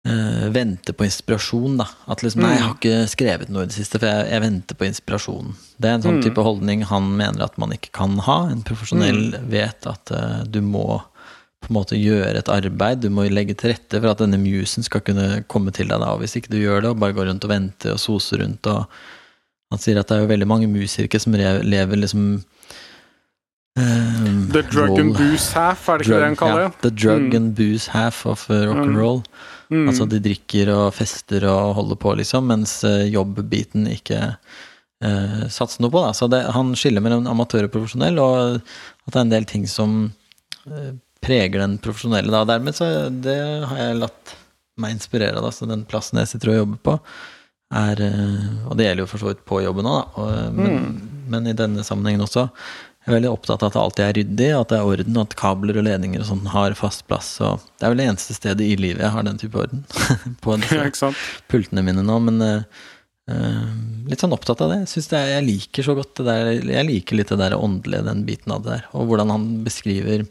Uh, 0.04 0.50
vente 0.52 0.92
på 0.92 1.06
inspirasjon, 1.06 1.78
da. 1.80 1.86
At 2.12 2.20
liksom 2.20 2.42
Nei, 2.44 2.50
jeg 2.58 2.60
har 2.60 2.74
ikke 2.74 2.96
skrevet 3.08 3.48
noe 3.48 3.64
i 3.64 3.70
det 3.70 3.78
siste, 3.78 3.96
for 3.96 4.10
jeg, 4.10 4.26
jeg 4.34 4.44
venter 4.44 4.76
på 4.76 4.84
inspirasjon. 4.84 5.54
Det 5.80 5.88
er 5.88 5.96
en 5.96 6.04
sånn 6.04 6.18
mm. 6.18 6.24
type 6.26 6.44
holdning 6.44 6.84
han 6.90 7.06
mener 7.16 7.46
at 7.46 7.56
man 7.62 7.72
ikke 7.72 7.94
kan 7.96 8.18
ha. 8.26 8.42
En 8.52 8.60
profesjonell 8.68 9.22
mm. 9.32 9.48
vet 9.54 9.88
at 9.88 10.12
uh, 10.12 10.42
du 10.44 10.60
må 10.60 11.00
på 11.64 11.72
en 11.72 11.78
måte 11.78 11.96
gjøre 11.96 12.36
et 12.36 12.50
arbeid, 12.52 13.00
du 13.00 13.08
må 13.08 13.24
legge 13.32 13.56
til 13.56 13.72
rette 13.72 13.96
for 13.96 14.10
at 14.10 14.20
denne 14.20 14.36
musen 14.42 14.84
skal 14.84 15.00
kunne 15.06 15.40
komme 15.48 15.72
til 15.72 15.88
deg 15.88 16.02
da. 16.02 16.12
Og 16.12 16.20
hvis 16.20 16.36
ikke 16.36 16.52
du 16.52 16.58
gjør 16.60 16.84
det, 16.84 16.92
og 16.92 17.00
bare 17.00 17.16
går 17.16 17.30
rundt 17.30 17.48
og 17.48 17.54
venter 17.54 17.94
og 17.94 18.02
soser 18.02 18.44
rundt 18.44 18.72
og 18.72 18.84
Han 19.72 19.80
sier 19.80 19.96
at 19.98 20.06
det 20.06 20.14
er 20.14 20.20
jo 20.22 20.28
veldig 20.30 20.46
mange 20.46 20.66
musikere 20.70 21.18
som 21.18 21.34
lever 21.34 21.98
liksom 21.98 22.26
um, 23.80 24.50
The 24.52 24.62
drug 24.62 24.92
roll. 24.92 25.00
and 25.00 25.16
booze 25.16 25.50
half, 25.56 25.88
er 25.88 25.98
det 25.98 26.04
ikke 26.04 26.12
drug, 26.12 26.20
det 26.20 26.28
han 26.28 26.36
kaller 26.38 26.60
det? 26.60 26.68
Ja, 26.68 26.80
the 26.84 26.92
drug 26.94 27.24
mm. 27.24 27.36
and 27.38 27.54
booze 27.56 27.90
half 27.90 28.26
of 28.26 28.44
rock 28.50 28.84
and 28.84 28.92
mm. 28.92 29.00
roll. 29.00 29.24
Mm. 29.72 29.88
Altså 29.88 30.06
de 30.10 30.20
drikker 30.24 30.70
og 30.74 30.86
fester 30.96 31.46
og 31.50 31.74
holder 31.78 32.00
på, 32.00 32.14
liksom, 32.20 32.46
mens 32.50 32.78
uh, 32.86 33.04
jobbbiten 33.08 33.88
ikke 33.92 34.20
eh, 35.04 35.48
satser 35.52 35.84
noe 35.84 35.92
på. 35.92 36.02
Da. 36.04 36.12
Så 36.16 36.28
det, 36.32 36.42
han 36.54 36.74
skiller 36.78 37.04
mellom 37.04 37.28
amatør 37.30 37.68
og 37.68 37.74
profesjonell, 37.74 38.20
og 38.22 38.60
at 38.60 39.10
det 39.10 39.18
er 39.18 39.26
en 39.26 39.34
del 39.34 39.48
ting 39.48 39.66
som 39.70 39.98
eh, 40.68 40.94
preger 41.24 41.62
den 41.62 41.78
profesjonelle. 41.82 42.32
Da. 42.32 42.44
Dermed 42.54 42.76
så 42.76 42.90
det 43.10 43.38
har 43.70 43.80
jeg 43.80 44.00
latt 44.02 44.36
meg 44.80 44.96
inspirere 44.96 45.42
av. 45.42 45.52
Så 45.54 45.68
den 45.70 45.86
plassen 45.88 46.20
jeg 46.22 46.32
sitter 46.32 46.54
og 46.54 46.60
jobber 46.62 46.82
på, 46.90 46.98
er 47.74 48.00
eh, 48.06 48.48
Og 48.68 48.78
det 48.78 48.88
gjelder 48.88 49.04
jo 49.04 49.10
for 49.10 49.22
så 49.22 49.32
vidt 49.32 49.44
på 49.48 49.62
jobben 49.64 49.88
òg, 49.90 50.18
men, 50.54 50.74
mm. 50.74 50.90
men, 51.32 51.48
i 51.50 51.56
denne 51.58 51.86
sammenhengen 51.86 52.26
også. 52.26 52.48
Jeg 53.04 53.12
er 53.12 53.18
veldig 53.18 53.30
opptatt 53.34 53.60
av 53.60 53.68
at 53.68 53.76
alltid 53.76 54.02
er 54.06 54.14
ryddig, 54.16 54.46
at 54.56 54.70
det 54.70 54.76
er 54.78 54.88
orden, 54.88 55.16
at 55.20 55.34
kabler 55.36 55.76
og 55.76 55.84
ledninger 55.84 56.22
og 56.22 56.28
sånn 56.30 56.46
har 56.54 56.72
fast 56.78 57.04
plass. 57.04 57.34
Og 57.44 57.60
det 57.76 57.84
er 57.84 57.92
vel 57.92 58.00
det 58.00 58.06
eneste 58.08 58.36
stedet 58.36 58.64
i 58.64 58.78
livet 58.80 59.04
jeg 59.04 59.12
har 59.12 59.26
den 59.26 59.40
type 59.42 59.60
orden. 59.60 59.82
på 60.44 60.56
disse 60.62 61.10
pultene 61.52 61.84
mine 61.84 62.00
nå. 62.00 62.16
Men 62.24 62.40
uh, 62.48 63.66
litt 64.08 64.24
sånn 64.24 64.32
opptatt 64.32 64.64
av 64.64 64.72
det. 64.72 64.80
Jeg, 64.86 65.04
det 65.10 65.20
er, 65.20 65.34
jeg 65.34 65.48
liker 65.50 65.84
så 65.84 65.98
godt 65.98 66.14
det 66.16 66.26
der 66.30 66.50
Jeg 66.78 66.88
liker 66.88 67.20
litt 67.20 67.34
det 67.34 67.40
der 67.42 67.58
åndelige, 67.58 68.08
den 68.08 68.24
biten 68.24 68.56
av 68.56 68.64
det 68.64 68.78
der. 68.78 68.88
Og 68.96 69.12
hvordan 69.12 69.34
han 69.36 69.46
beskriver 69.68 70.24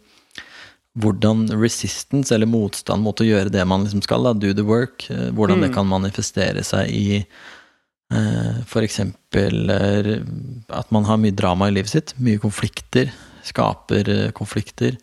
hvordan 0.97 1.47
resistance, 1.57 2.33
eller 2.33 2.49
motstand 2.49 3.01
mot 3.05 3.21
å 3.21 3.25
gjøre 3.25 3.53
det 3.53 3.63
man 3.65 3.85
liksom 3.85 4.03
skal, 4.05 4.25
da, 4.27 4.33
do 4.37 4.53
the 4.53 4.65
work, 4.65 5.07
eh, 5.09 5.29
hvordan 5.33 5.57
mm. 5.57 5.65
det 5.65 5.71
kan 5.73 5.89
manifestere 5.89 6.65
seg 6.65 6.89
i 6.93 7.23
f.eks. 8.13 8.99
Eh, 8.99 10.09
at 10.69 10.91
man 10.93 11.07
har 11.07 11.19
mye 11.21 11.35
drama 11.35 11.69
i 11.69 11.75
livet 11.75 11.93
sitt, 11.93 12.15
mye 12.21 12.41
konflikter, 12.41 13.11
skaper 13.47 14.09
eh, 14.09 14.29
konflikter. 14.35 14.97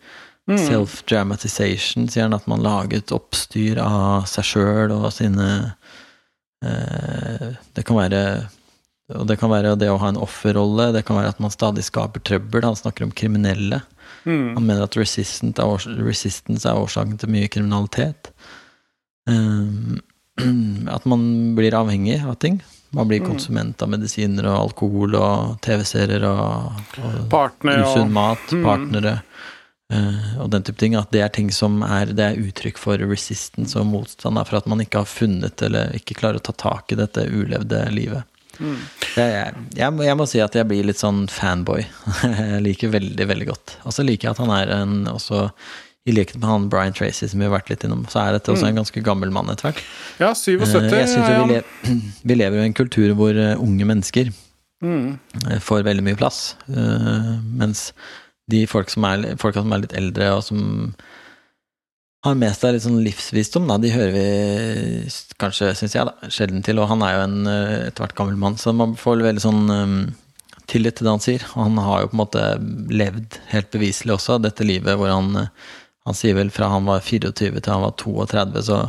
Mm. 0.49 0.57
Self-dramatization, 0.57 2.07
sier 2.09 2.25
han, 2.27 2.35
at 2.35 2.47
man 2.49 2.63
lager 2.65 3.01
et 3.01 3.13
oppstyr 3.15 3.79
av 3.83 4.25
seg 4.29 4.47
sjøl 4.47 4.95
og 4.95 5.11
sine 5.13 5.51
eh, 6.65 7.51
Det 7.75 7.85
kan 7.87 7.99
være 7.99 8.23
og 9.11 9.27
det 9.27 9.35
kan 9.41 9.51
være 9.51 9.75
det 9.75 9.89
å 9.91 9.99
ha 9.99 10.11
en 10.11 10.19
offerrolle, 10.21 10.91
det 10.95 11.03
kan 11.07 11.17
være 11.19 11.33
at 11.33 11.41
man 11.43 11.51
stadig 11.51 11.83
skaper 11.83 12.23
trøbbel. 12.23 12.63
Han 12.63 12.77
snakker 12.79 13.03
om 13.03 13.11
kriminelle. 13.11 13.81
Mm. 14.23 14.53
Han 14.55 14.63
mener 14.63 14.85
at 14.85 14.95
resistance 14.95 15.59
er 16.69 16.79
årsaken 16.79 17.17
til 17.19 17.33
mye 17.33 17.49
kriminalitet. 17.51 18.31
Um, 19.27 19.99
at 20.95 21.07
man 21.09 21.25
blir 21.57 21.75
avhengig 21.77 22.21
av 22.23 22.37
ting. 22.39 22.61
Man 22.91 23.07
blir 23.07 23.21
mm. 23.21 23.27
konsument 23.27 23.81
av 23.81 23.91
medisiner 23.93 24.47
og 24.49 24.57
alkohol 24.57 25.15
og 25.15 25.57
TV-serier 25.63 26.25
og, 26.27 26.81
og 26.99 27.19
Partner, 27.31 27.85
usunn 27.85 28.11
mat, 28.11 28.43
mm. 28.51 28.65
partnere 28.65 29.13
uh, 29.93 30.41
og 30.43 30.49
den 30.51 30.65
type 30.67 30.81
ting. 30.81 30.97
At 30.99 31.13
det 31.15 31.23
er 31.23 31.31
ting 31.31 31.53
som 31.55 31.79
er, 31.87 32.11
det 32.11 32.25
er 32.25 32.41
uttrykk 32.41 32.81
for 32.81 32.99
resistance 33.07 33.79
og 33.79 33.87
motstand. 33.93 34.41
For 34.49 34.59
at 34.59 34.67
man 34.71 34.83
ikke 34.83 35.05
har 35.05 35.09
funnet 35.09 35.63
eller 35.63 35.95
ikke 35.95 36.19
klarer 36.19 36.41
å 36.41 36.45
ta 36.49 36.55
tak 36.67 36.91
i 36.91 36.99
dette 36.99 37.29
ulevde 37.31 37.85
livet. 37.95 38.27
Mm. 38.59 38.75
Jeg, 39.15 39.31
jeg, 39.77 39.93
jeg, 40.03 40.17
må 40.19 40.27
si 40.29 40.41
at 40.43 40.55
jeg 40.59 40.67
blir 40.67 40.83
litt 40.85 40.99
sånn 40.99 41.23
fanboy. 41.31 41.85
jeg 42.27 42.65
liker 42.67 42.91
veldig, 42.91 43.29
veldig 43.31 43.47
godt. 43.53 43.77
Og 43.85 43.95
så 43.95 44.03
liker 44.03 44.29
jeg 44.29 44.35
at 44.35 44.43
han 44.43 44.53
er 44.57 44.75
en 44.81 44.99
også 45.15 45.47
i 46.09 46.15
likhet 46.15 46.39
med 46.41 46.49
han 46.49 46.69
Brian 46.71 46.95
Tracy, 46.97 47.27
som 47.29 47.41
vi 47.41 47.45
har 47.45 47.53
vært 47.53 47.69
litt 47.69 47.83
innom, 47.85 48.07
så 48.09 48.23
er 48.23 48.37
dette 48.37 48.49
også 48.49 48.65
en 48.65 48.73
mm. 48.73 48.79
ganske 48.81 49.03
gammel 49.05 49.33
mann 49.33 49.51
etter 49.53 49.69
hvert. 49.69 49.83
Ja, 50.17 50.31
77. 50.33 50.63
Eh, 50.79 50.95
jeg 50.97 51.11
synes 51.11 51.29
ja. 51.29 51.43
Vi, 51.45 51.53
le 51.53 51.61
vi, 52.31 52.37
lever 52.39 52.63
i 52.63 52.65
en 52.69 52.77
kultur 52.77 53.13
hvor 53.19 53.37
uh, 53.37 53.53
unge 53.61 53.85
mennesker 53.85 54.31
mm. 54.81 55.05
uh, 55.45 55.59
får 55.61 55.85
veldig 55.85 56.07
mye 56.09 56.17
plass, 56.17 56.41
mens 56.65 57.91
de 58.51 58.65
folk 58.67 58.89
som, 58.91 59.05
er, 59.07 59.35
folk 59.39 59.55
som 59.55 59.71
er 59.71 59.85
litt 59.85 59.95
eldre, 59.95 60.33
og 60.35 60.43
som 60.43 60.61
har 62.25 62.37
med 62.37 62.53
seg 62.53 62.75
litt 62.75 62.85
sånn 62.85 63.01
livsvisdom, 63.01 63.67
da. 63.69 63.79
De 63.81 63.93
hører 63.93 64.11
vi 64.13 64.25
kanskje, 65.41 65.71
syns 65.77 65.95
jeg, 65.97 66.05
da, 66.05 66.29
sjelden 66.33 66.65
til. 66.65 66.81
Og 66.81 66.89
han 66.91 67.01
er 67.05 67.15
jo 67.15 67.21
en 67.25 67.37
eh, 67.49 67.77
etter 67.87 68.05
hvert 68.05 68.17
gammel 68.17 68.37
mann, 68.41 68.59
så 68.61 68.73
man 68.77 68.93
får 68.99 69.23
veldig 69.25 69.41
sånn 69.41 69.63
um, 69.73 69.95
tillit 70.69 70.99
til 70.99 71.07
det 71.07 71.15
han 71.15 71.23
sier. 71.23 71.45
Og 71.55 71.65
han 71.65 71.81
har 71.81 72.03
jo 72.03 72.11
på 72.11 72.17
en 72.17 72.21
måte 72.21 72.43
levd 72.93 73.39
helt 73.53 73.71
beviselig 73.73 74.19
også 74.19 74.37
dette 74.43 74.67
livet 74.67 74.99
hvor 74.99 75.09
han 75.09 75.47
Han 76.09 76.17
sier 76.17 76.37
vel 76.37 76.49
fra 76.53 76.71
han 76.71 76.87
var 76.89 77.03
24 77.05 77.33
til 77.35 77.73
han 77.73 77.83
var 77.83 77.97
32, 77.99 78.63
så 78.65 78.79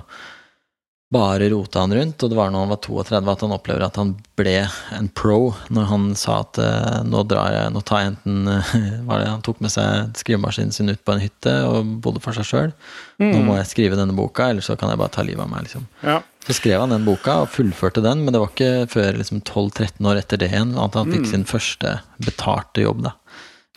bare 1.13 1.51
rota 1.53 1.83
han 1.83 1.93
rundt, 1.95 2.23
og 2.23 2.31
det 2.31 2.37
var 2.39 2.49
når 2.51 2.63
han 2.65 2.71
var 2.73 2.79
32 2.87 3.33
at 3.35 3.43
han 3.45 3.53
opplever 3.53 3.85
at 3.85 3.99
han 4.01 4.15
ble 4.39 4.55
en 4.97 5.11
pro, 5.13 5.53
når 5.69 5.89
han 5.91 6.07
sa 6.17 6.39
at 6.41 6.61
uh, 6.63 7.03
nå 7.05 7.21
drar 7.29 7.53
jeg, 7.53 7.73
nå 7.75 7.83
tar 7.85 8.01
jeg 8.01 8.13
enten 8.15 8.49
uh, 8.49 8.73
var 9.09 9.21
det, 9.21 9.29
Han 9.29 9.45
tok 9.45 9.61
med 9.61 9.75
seg 9.75 10.17
skrivemaskinen 10.17 10.73
sin 10.73 10.89
ut 10.89 11.03
på 11.05 11.13
en 11.13 11.21
hytte 11.21 11.53
og 11.69 11.91
bodde 12.05 12.23
for 12.25 12.37
seg 12.37 12.49
sjøl. 12.49 12.73
Mm. 13.21 13.29
Nå 13.29 13.43
må 13.45 13.59
jeg 13.59 13.69
skrive 13.75 13.99
denne 14.01 14.17
boka, 14.17 14.49
eller 14.49 14.65
så 14.65 14.79
kan 14.81 14.93
jeg 14.93 15.03
bare 15.03 15.13
ta 15.13 15.27
livet 15.27 15.45
av 15.45 15.53
meg. 15.53 15.67
liksom. 15.69 15.85
Ja. 16.01 16.23
Så 16.47 16.57
skrev 16.57 16.81
han 16.81 16.95
den 16.95 17.05
boka 17.07 17.43
og 17.45 17.53
fullførte 17.55 18.03
den, 18.03 18.25
men 18.25 18.35
det 18.35 18.41
var 18.41 18.51
ikke 18.51 18.89
før 18.91 19.21
liksom 19.21 19.45
12-13 19.45 20.09
år 20.09 20.23
etter 20.23 20.41
det 20.41 20.49
igjen 20.49 20.73
at 20.81 20.97
han 20.99 21.13
fikk 21.13 21.29
mm. 21.29 21.33
sin 21.35 21.45
første 21.47 21.99
betalte 22.25 22.87
jobb. 22.89 23.05
da. 23.05 23.13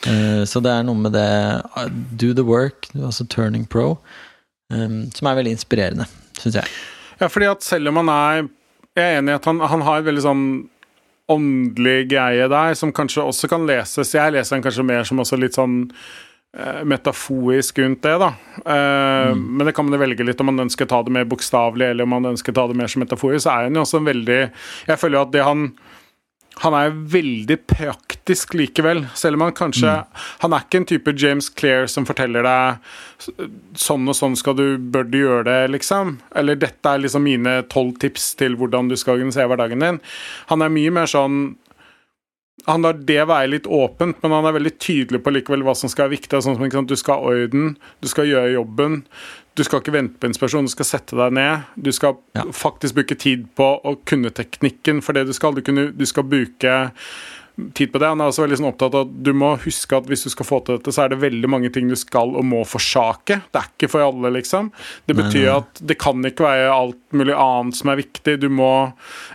Uh, 0.04 0.43
så 0.46 0.60
det 0.62 0.74
er 0.74 0.84
noe 0.86 1.00
med 1.00 1.16
det 1.16 1.30
Do 2.20 2.34
the 2.36 2.43
work, 2.46 2.89
altså 3.00 3.26
turning 3.32 3.64
pro, 3.66 3.96
um, 4.74 5.06
som 5.16 5.32
er 5.32 5.39
veldig 5.39 5.56
inspirerende, 5.56 6.10
syns 6.41 6.60
jeg. 6.60 6.76
Ja, 7.22 7.30
fordi 7.32 7.48
at 7.48 7.64
selv 7.64 7.89
om 7.89 8.04
han 8.04 8.12
er 8.12 8.48
Jeg 8.96 9.04
er 9.12 9.18
enig 9.20 9.34
i 9.34 9.36
at 9.36 9.46
han, 9.48 9.60
han 9.60 9.82
har 9.84 10.00
en 10.00 10.08
veldig 10.08 10.24
sånn 10.24 10.46
åndelig 11.32 12.06
greie 12.12 12.48
der, 12.48 12.76
som 12.78 12.93
kanskje 12.96 13.26
også 13.26 13.50
kan 13.52 13.66
leses 13.68 14.14
Jeg 14.16 14.36
leser 14.36 14.56
den 14.56 14.64
kanskje 14.66 14.86
mer 14.86 15.04
som 15.08 15.20
også 15.20 15.39
litt 15.41 15.58
sånn 15.58 15.80
eh, 15.89 16.84
metaforisk 16.88 17.82
rundt 17.82 18.04
det, 18.06 18.14
da. 18.22 18.30
Eh, 18.62 19.32
mm. 19.34 19.41
Men 19.58 19.68
det 19.68 19.74
kan 19.76 19.89
man 19.89 20.00
velge 20.00 20.28
litt 20.28 20.41
om 20.43 20.52
man 20.52 20.68
ønsker 20.68 20.88
å 20.88 20.93
ta 20.93 21.02
det 21.04 21.16
mer 21.18 21.28
bokstavelig, 21.30 21.89
eller 21.91 22.08
om 22.08 22.14
man 22.18 22.32
ønsker 22.34 22.54
å 22.54 22.60
ta 22.60 22.68
det 22.70 22.78
mer 22.78 22.91
som 22.91 23.04
metaforisk. 23.04 23.48
Så 23.48 23.56
er 23.56 23.68
han 23.68 23.80
jo 23.80 23.84
også 23.84 24.04
en 24.04 24.12
veldig 24.12 24.39
Jeg 24.91 25.02
føler 25.02 25.18
jo 25.18 25.26
at 25.26 25.34
det 25.34 25.50
han 25.50 25.68
han 26.64 26.76
er 26.78 26.93
veldig 27.12 27.58
praktisk 27.68 28.53
likevel, 28.56 29.03
selv 29.18 29.38
om 29.38 29.45
han 29.45 29.56
kanskje 29.58 29.91
mm. 29.91 30.22
Han 30.45 30.56
er 30.56 30.64
ikke 30.64 30.80
en 30.82 30.88
type 30.88 31.14
James 31.20 31.49
Clair 31.51 31.89
som 31.91 32.08
forteller 32.08 32.45
deg 32.45 33.36
sånn 33.80 34.08
og 34.08 34.16
sånn 34.18 34.38
skal 34.39 34.56
du, 34.58 34.66
bør 34.80 35.08
du 35.08 35.20
gjøre 35.20 35.43
det, 35.49 35.60
liksom. 35.76 36.18
Eller 36.36 36.60
dette 36.60 36.91
er 36.91 37.03
liksom 37.03 37.26
mine 37.28 37.58
tolv 37.72 37.97
tips 38.01 38.34
til 38.39 38.58
hvordan 38.60 38.91
du 38.91 38.95
skal 38.99 39.18
organisere 39.18 39.49
hverdagen 39.51 39.84
din. 39.84 40.01
Han 40.51 40.64
er 40.64 40.74
mye 40.74 40.95
mer 40.95 41.12
sånn 41.12 41.56
han 42.66 42.82
lar 42.82 42.97
det 42.97 43.20
være 43.30 43.51
litt 43.51 43.68
åpent, 43.70 44.18
men 44.24 44.34
han 44.34 44.47
er 44.49 44.56
veldig 44.56 44.72
tydelig 44.82 45.20
på 45.22 45.34
likevel 45.36 45.62
hva 45.68 45.76
som 45.78 45.91
skal 45.91 46.08
være 46.08 46.16
viktig. 46.16 46.39
Sånn 46.41 46.58
som, 46.58 46.88
du 46.88 46.95
skal 46.97 47.20
ha 47.20 47.34
orden, 47.36 47.76
du 48.01 48.10
skal 48.10 48.30
gjøre 48.30 48.56
jobben, 48.56 49.03
du 49.56 49.64
skal 49.64 49.80
ikke 49.80 49.93
vente 49.95 50.20
på 50.20 50.28
inspirasjon, 50.28 50.68
du 50.68 50.74
skal 50.74 50.88
sette 50.88 51.16
deg 51.16 51.32
ned. 51.38 51.64
Du 51.80 51.91
skal 51.95 52.18
ja. 52.36 52.43
faktisk 52.51 52.97
bruke 52.97 53.16
tid 53.16 53.47
på 53.56 53.70
å 53.80 53.95
kunne 54.08 54.34
teknikken 54.36 54.99
for 55.06 55.16
det 55.16 55.30
du 55.30 55.34
skal. 55.36 55.56
Du, 55.56 55.64
kunne, 55.64 55.88
du, 55.95 56.03
skal 56.10 56.28
bruke 56.28 56.74
tid 57.78 57.93
på 57.93 58.01
det. 58.01 58.10
Han 58.12 58.20
er 58.20 58.34
også 58.34 58.43
veldig 58.43 58.58
sånn 58.60 58.68
opptatt 58.68 58.97
av 58.99 59.06
at 59.06 59.14
du 59.24 59.32
må 59.38 59.53
huske 59.64 59.95
at 59.95 60.10
hvis 60.12 60.26
du 60.28 60.34
skal 60.34 60.49
få 60.49 60.60
til 60.60 60.76
dette, 60.76 60.91
så 60.91 61.06
er 61.06 61.14
det 61.14 61.22
veldig 61.24 61.51
mange 61.53 61.72
ting 61.72 61.88
du 61.88 61.95
skal 61.99 62.36
og 62.36 62.43
må 62.47 62.66
forsake. 62.68 63.39
Det 63.47 63.62
er 63.62 63.72
ikke 63.72 63.91
for 63.95 64.03
alle, 64.03 64.34
liksom. 64.36 64.74
Det 65.08 65.16
betyr 65.16 65.39
nei, 65.39 65.47
nei. 65.47 65.58
at 65.64 65.84
det 65.88 65.99
kan 66.03 66.28
ikke 66.32 66.49
være 66.49 66.70
alt 66.76 67.01
mulig 67.16 67.39
annet 67.47 67.80
som 67.80 67.95
er 67.95 68.03
viktig. 68.03 68.38
Du 68.43 68.49
må 68.51 68.74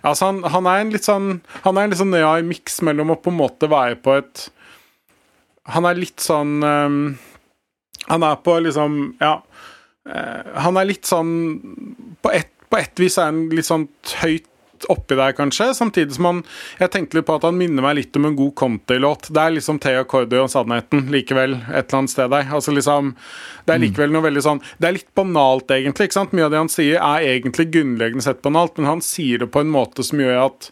Altså, 0.05 0.29
han, 0.29 0.45
han 0.53 0.69
er 0.69 0.85
en 0.85 0.93
litt 0.93 1.09
sånn 1.09 1.31
Han 1.65 1.79
er 1.79 1.87
en 1.87 1.93
litt 1.95 2.01
sånn 2.01 2.17
rar 2.21 2.45
miks 2.45 2.83
mellom 2.85 3.15
å 3.15 3.21
på 3.21 3.33
en 3.33 3.41
måte 3.41 3.69
være 3.73 3.97
på 4.05 4.21
et 4.21 4.49
Han 5.73 5.89
er 5.89 5.97
litt 5.97 6.21
sånn 6.21 6.59
um, 6.61 7.05
Han 8.11 8.27
er 8.27 8.37
på 8.45 8.61
liksom 8.67 9.01
Ja 9.23 9.39
han 10.65 10.79
er 10.81 10.89
litt 10.89 11.07
sånn 11.09 11.35
På 12.23 12.33
ett 12.35 12.51
på 12.71 12.79
et 12.79 13.03
vis 13.03 13.19
er 13.19 13.33
han 13.33 13.49
litt 13.51 13.67
sånn 13.67 13.89
høyt 14.23 14.47
oppi 14.89 15.17
der, 15.19 15.35
kanskje. 15.37 15.73
Samtidig 15.77 16.15
som 16.17 16.29
han 16.29 16.43
Jeg 16.79 16.93
tenkte 16.95 17.19
litt 17.19 17.27
på 17.29 17.37
at 17.37 17.45
han 17.45 17.59
minner 17.59 17.85
meg 17.85 17.97
litt 17.99 18.17
om 18.17 18.29
en 18.29 18.37
god 18.39 18.55
Conti-låt. 18.57 19.29
Det 19.35 19.43
er 19.43 19.57
liksom 19.57 19.81
Thea 19.83 20.05
Cordy 20.09 20.39
og 20.41 20.49
sannheten 20.53 21.11
likevel, 21.13 21.59
et 21.69 21.91
eller 21.91 21.99
annet 21.99 22.15
sted 22.15 22.31
der. 22.33 22.47
Altså 22.49 22.73
liksom 22.73 23.13
Det 23.67 23.75
er 23.75 23.81
mm. 23.83 23.85
likevel 23.89 24.15
noe 24.15 24.27
veldig 24.29 24.45
sånn 24.47 24.63
Det 24.79 24.89
er 24.89 24.97
litt 24.97 25.11
banalt, 25.19 25.71
egentlig. 25.75 26.09
ikke 26.09 26.21
sant? 26.21 26.33
Mye 26.33 26.47
av 26.47 26.55
det 26.55 26.63
han 26.63 26.73
sier, 26.73 26.97
er 27.03 27.29
egentlig 27.35 27.69
grunnleggende 27.75 28.25
sett 28.25 28.43
banalt, 28.47 28.79
men 28.79 28.89
han 28.89 29.05
sier 29.05 29.43
det 29.43 29.51
på 29.53 29.65
en 29.65 29.75
måte 29.75 30.07
som 30.07 30.23
gjør 30.23 30.47
at 30.47 30.71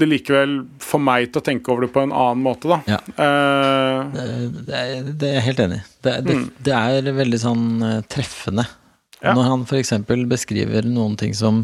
det 0.00 0.08
likevel 0.10 0.54
får 0.82 1.00
meg 1.00 1.28
til 1.32 1.40
å 1.40 1.44
tenke 1.46 1.70
over 1.72 1.86
det 1.86 1.92
på 1.94 2.02
en 2.02 2.12
annen 2.12 2.42
måte, 2.42 2.66
da. 2.70 2.78
Ja. 2.90 2.98
Uh, 3.14 4.10
Det, 4.14 4.24
det, 4.66 4.74
er- 4.80 5.12
det 5.12 5.28
er 5.28 5.36
jeg 5.38 5.44
helt 5.50 5.60
enig 5.66 5.78
i. 5.80 5.84
Det, 6.02 6.14
det, 6.26 6.34
Mm. 6.38 6.48
det 6.66 6.74
er 6.78 7.12
veldig 7.20 7.40
sånn 7.40 7.66
eh, 7.82 8.00
treffende. 8.10 8.64
Ja. 9.24 9.32
Når 9.32 9.44
han 9.48 9.62
f.eks. 9.64 9.92
beskriver 10.28 10.84
noen 10.84 11.14
ting 11.16 11.32
som, 11.34 11.62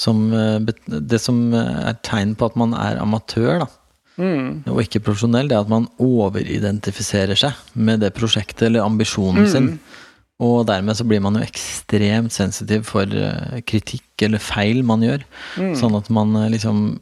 som 0.00 0.32
eh, 0.32 0.58
Det 0.88 1.18
som 1.20 1.42
er 1.54 1.98
tegn 2.06 2.34
på 2.38 2.46
at 2.48 2.56
man 2.56 2.72
er 2.78 2.96
amatør, 3.02 3.64
da, 3.66 3.68
mm, 4.16 4.62
og 4.72 4.80
ikke 4.84 5.02
profesjonell, 5.04 5.48
det 5.50 5.56
er 5.58 5.66
at 5.66 5.68
man 5.74 5.88
overidentifiserer 6.00 7.36
seg 7.38 7.52
med 7.74 8.00
det 8.04 8.12
prosjektet 8.16 8.68
eller 8.68 8.86
ambisjonen 8.86 9.48
sin. 9.50 9.68
Og 10.42 10.64
dermed 10.66 10.96
så 10.98 11.04
blir 11.06 11.20
man 11.22 11.36
jo 11.38 11.44
ekstremt 11.44 12.32
sensitiv 12.34 12.86
for 12.88 13.06
kritikk 13.68 14.24
eller 14.26 14.40
feil 14.42 14.80
man 14.86 15.04
gjør. 15.04 15.22
Sånn 15.78 15.94
at 15.98 16.08
man 16.10 16.32
liksom 16.50 17.00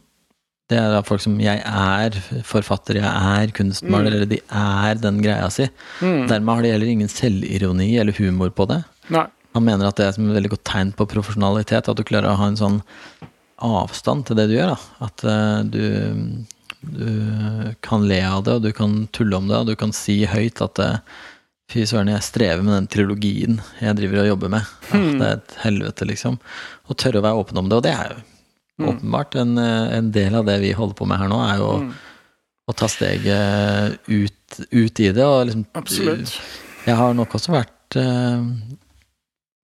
Det 0.70 0.78
er 0.78 0.92
da 0.92 1.00
folk 1.02 1.22
som 1.24 1.34
'jeg 1.42 1.58
er 1.66 2.14
forfatter, 2.46 3.00
jeg 3.00 3.10
er 3.10 3.50
kunstmaler', 3.50 4.14
eller 4.14 4.30
de 4.30 4.38
er 4.54 4.94
den 5.02 5.18
greia 5.22 5.50
si. 5.50 5.66
Dermed 6.00 6.54
har 6.54 6.62
de 6.62 6.70
heller 6.70 6.86
ingen 6.86 7.10
selvironi 7.10 7.98
eller 7.98 8.14
humor 8.14 8.50
på 8.54 8.68
det. 8.70 8.84
nei. 9.10 9.26
Han 9.54 9.64
mener 9.66 9.88
at 9.88 9.98
det 9.98 10.06
er 10.06 10.14
et 10.14 10.34
veldig 10.36 10.52
godt 10.52 10.64
tegn 10.68 10.92
på 10.94 11.08
profesjonalitet, 11.10 11.88
at 11.90 11.98
du 11.98 12.04
klarer 12.06 12.30
å 12.30 12.38
ha 12.38 12.46
en 12.46 12.60
sånn 12.60 12.78
avstand 13.58 14.28
til 14.28 14.38
det 14.38 14.46
du 14.46 14.54
gjør. 14.54 14.76
Da. 14.76 15.08
At 15.08 15.24
uh, 15.26 15.62
du, 15.66 16.46
du 16.86 17.74
kan 17.82 18.06
le 18.06 18.20
av 18.22 18.44
det, 18.46 18.54
og 18.60 18.62
du 18.62 18.70
kan 18.76 19.08
tulle 19.10 19.40
om 19.40 19.50
det, 19.50 19.58
og 19.58 19.72
du 19.72 19.74
kan 19.80 19.92
si 19.96 20.22
høyt 20.30 20.62
at 20.62 20.78
uh, 20.78 21.26
Fy 21.70 21.84
søren, 21.86 22.08
jeg 22.10 22.26
strever 22.26 22.64
med 22.66 22.74
den 22.74 22.86
trilogien 22.90 23.60
jeg 23.78 23.94
driver 23.94 24.24
og 24.24 24.32
jobber 24.32 24.50
med. 24.56 24.70
Ah, 24.90 25.04
det 25.06 25.26
er 25.28 25.36
et 25.36 25.52
helvete, 25.62 26.08
liksom. 26.08 26.40
Og 26.90 26.98
tørre 26.98 27.20
å 27.20 27.22
være 27.22 27.44
åpen 27.44 27.60
om 27.62 27.68
det. 27.70 27.76
Og 27.78 27.84
det 27.86 27.92
er 27.94 28.08
jo 28.10 28.24
åpenbart 28.88 29.36
en, 29.40 29.58
eh, 29.58 29.96
en 29.98 30.10
del 30.14 30.34
av 30.38 30.46
det 30.48 30.58
vi 30.62 30.72
holder 30.76 30.96
på 30.98 31.08
med 31.08 31.20
her 31.20 31.30
nå, 31.30 31.40
er 31.46 31.60
jo 31.60 31.70
å 32.70 32.74
ta 32.76 32.88
steget 32.90 33.98
ut, 34.06 34.60
ut 34.70 35.00
i 35.00 35.10
det. 35.12 35.24
Og 35.26 35.46
liksom 35.48 35.66
Absolutt. 35.78 36.34
jeg 36.86 36.98
har 37.00 37.16
nok 37.18 37.36
også 37.38 37.54
vært 37.54 37.98
eh, 38.00 38.44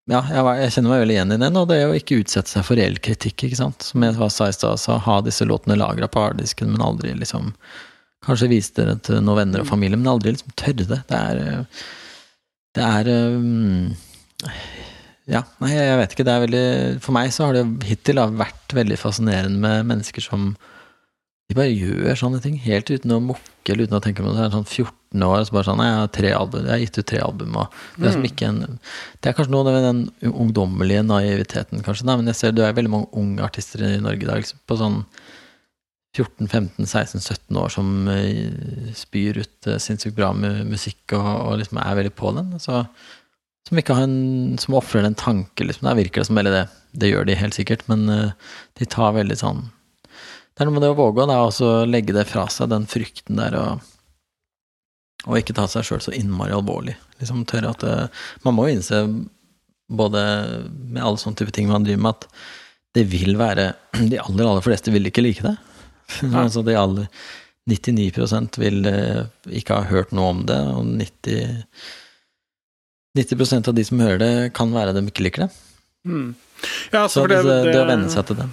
Ja, 0.05 0.21
jeg, 0.29 0.45
jeg 0.61 0.73
kjenner 0.75 0.93
meg 0.93 1.03
veldig 1.03 1.15
igjen 1.15 1.33
i 1.33 1.41
den, 1.41 1.57
og 1.57 1.67
det 1.71 1.79
er 1.81 1.89
å 1.89 1.97
ikke 1.97 2.19
utsette 2.21 2.51
seg 2.51 2.65
for 2.67 2.77
reell 2.77 2.97
kritikk, 3.01 3.47
ikke 3.47 3.57
sant. 3.57 3.85
Som 3.87 4.05
jeg 4.05 4.17
sa 4.33 4.49
i 4.51 4.53
stad, 4.53 4.81
så 4.81 4.99
ha 5.01 5.19
disse 5.25 5.47
låtene 5.47 5.79
lagra 5.79 6.09
på 6.11 6.21
harddisken, 6.21 6.71
men 6.73 6.85
aldri 6.85 7.15
liksom 7.17 7.53
Kanskje 8.25 8.47
vise 8.49 8.73
det 8.73 9.03
til 9.05 9.19
noen 9.21 9.37
venner 9.37 9.61
og 9.61 9.67
familie, 9.69 9.99
men 9.99 10.09
aldri 10.09 10.31
liksom 10.33 10.53
tørre 10.57 10.87
det. 10.89 10.97
Det 11.11 11.17
er 11.17 11.41
eh, 11.43 11.83
Det 12.73 12.85
er 12.85 13.09
eh, 13.11 14.55
Ja, 15.29 15.41
nei, 15.61 15.71
jeg 15.73 15.97
vet 15.99 16.13
ikke. 16.13 16.25
Det 16.27 16.33
er 16.33 16.43
veldig 16.43 16.65
For 17.01 17.15
meg 17.15 17.31
så 17.33 17.47
har 17.47 17.57
det 17.57 17.65
hittil 17.89 18.21
vært 18.37 18.75
veldig 18.77 18.97
fascinerende 19.01 19.61
med 19.61 19.87
mennesker 19.89 20.23
som 20.23 20.53
de 21.45 21.53
bare 21.53 21.69
gjør 21.69 22.17
sånne 22.17 22.39
ting, 22.41 22.55
helt 22.63 22.89
uten 22.89 23.11
å 23.13 23.21
mukke 23.21 23.69
eller 23.69 23.85
uten 23.85 23.99
å 23.99 24.01
tenke 24.01 24.23
på 24.23 24.31
det. 24.31 24.37
Det 24.39 24.45
er 24.47 24.53
sånn 24.55 24.65
14 24.65 25.25
år, 25.27 25.35
og 25.37 25.45
så 25.45 25.53
bare 25.53 25.67
sånn 25.67 25.83
Jeg 25.85 25.97
har 25.99 26.07
tre 26.15 26.31
album, 26.33 26.63
jeg 26.65 26.73
har 26.73 26.81
gitt 26.81 26.97
ut 26.97 27.09
tre 27.11 27.19
album, 27.21 27.59
og 27.61 27.75
det 28.01 28.09
er, 28.09 28.15
mm. 28.17 28.25
en, 28.47 28.79
det 29.21 29.29
er 29.29 29.35
kanskje 29.37 29.53
noe 29.53 29.73
med 29.75 29.85
den 29.85 30.31
ungdommelige 30.31 31.03
naiviteten, 31.05 31.83
kanskje. 31.85 32.07
Nei, 32.09 32.17
men 32.17 32.31
jeg 32.31 32.39
ser 32.39 32.55
det 32.57 32.65
er 32.65 32.77
veldig 32.79 32.93
mange 32.95 33.21
unge 33.21 33.45
artister 33.45 33.85
i 33.85 33.91
Norge 34.01 34.25
i 34.25 34.29
dag, 34.31 34.41
liksom, 34.41 34.63
på 34.65 34.79
sånn 34.81 35.03
14-15-16-17 36.15 37.61
år 37.61 37.75
som 37.75 38.09
eh, 38.09 38.89
spyr 38.97 39.41
ut 39.43 39.69
eh, 39.69 39.77
sinnssykt 39.83 40.15
bra 40.17 40.31
med 40.33 40.63
musikk 40.71 41.13
og, 41.17 41.27
og 41.27 41.57
liksom 41.61 41.81
er 41.83 41.97
veldig 41.99 42.13
på 42.17 42.31
den. 42.39 42.53
Så, 42.63 42.81
som 43.67 43.79
ikke 43.79 43.95
har 43.97 44.05
en 44.05 44.57
Som 44.61 44.77
ofrer 44.77 45.03
en 45.03 45.17
tanke, 45.17 45.65
liksom. 45.65 45.87
Der 45.87 45.97
virker 45.97 46.21
det 46.21 46.29
som 46.29 46.37
Eller 46.37 46.53
det, 46.53 46.65
det 46.93 47.11
gjør 47.11 47.25
de 47.25 47.39
helt 47.39 47.57
sikkert, 47.57 47.87
men 47.91 48.09
eh, 48.09 48.31
de 48.79 48.85
tar 48.85 49.15
veldig 49.17 49.37
sånn 49.39 49.63
Det 50.53 50.63
er 50.63 50.69
noe 50.69 50.77
med 50.77 50.85
det 50.85 50.93
å 50.93 50.99
våge 50.99 51.25
å 51.25 51.39
også 51.47 51.71
legge 51.89 52.15
det 52.15 52.27
fra 52.29 52.47
seg, 52.51 52.69
den 52.71 52.85
frykten 52.87 53.41
der, 53.41 53.57
og, 53.59 53.81
og 55.25 55.39
ikke 55.39 55.55
ta 55.57 55.65
seg 55.67 55.83
sjøl 55.83 56.03
så 56.03 56.13
innmari 56.15 56.53
alvorlig. 56.55 56.95
Liksom 57.19 57.43
tørre 57.49 57.73
at 57.73 57.83
det, 57.83 57.95
Man 58.45 58.55
må 58.55 58.69
jo 58.69 58.77
innse, 58.77 59.01
både 59.91 60.21
med 60.69 61.01
alle 61.03 61.19
sånne 61.19 61.41
type 61.41 61.51
ting 61.55 61.67
man 61.67 61.83
driver 61.83 62.05
med, 62.05 62.15
at 62.21 62.29
det 62.95 63.03
vil 63.11 63.35
være 63.35 63.73
De 64.11 64.21
aller, 64.21 64.45
aller 64.45 64.63
fleste 64.63 64.93
vil 64.95 65.11
ikke 65.11 65.25
like 65.25 65.43
det. 65.43 65.57
altså 66.45 66.63
de 66.63 66.77
aller 66.77 67.09
99 67.67 68.59
vil 68.61 68.85
eh, 68.87 69.25
ikke 69.59 69.81
ha 69.81 69.89
hørt 69.89 70.11
noe 70.13 70.31
om 70.37 70.43
det, 70.47 70.61
og 70.71 70.85
90 71.01 71.65
90% 73.15 73.71
av 73.71 73.77
de 73.77 73.85
som 73.87 74.01
hører 74.03 74.19
det, 74.21 74.33
kan 74.57 74.73
være 74.75 74.93
de 74.97 75.05
ikke 75.07 75.25
liker 75.27 75.45
det. 75.45 75.49
Mm. 76.05 76.35
Ja, 76.91 77.05
altså, 77.05 77.21
Så 77.23 77.27
det, 77.31 77.41
det, 77.47 77.57
det, 77.71 77.81
å 77.81 77.89
venne 77.89 78.11
seg 78.11 78.27
til 78.29 78.39
det. 78.43 78.49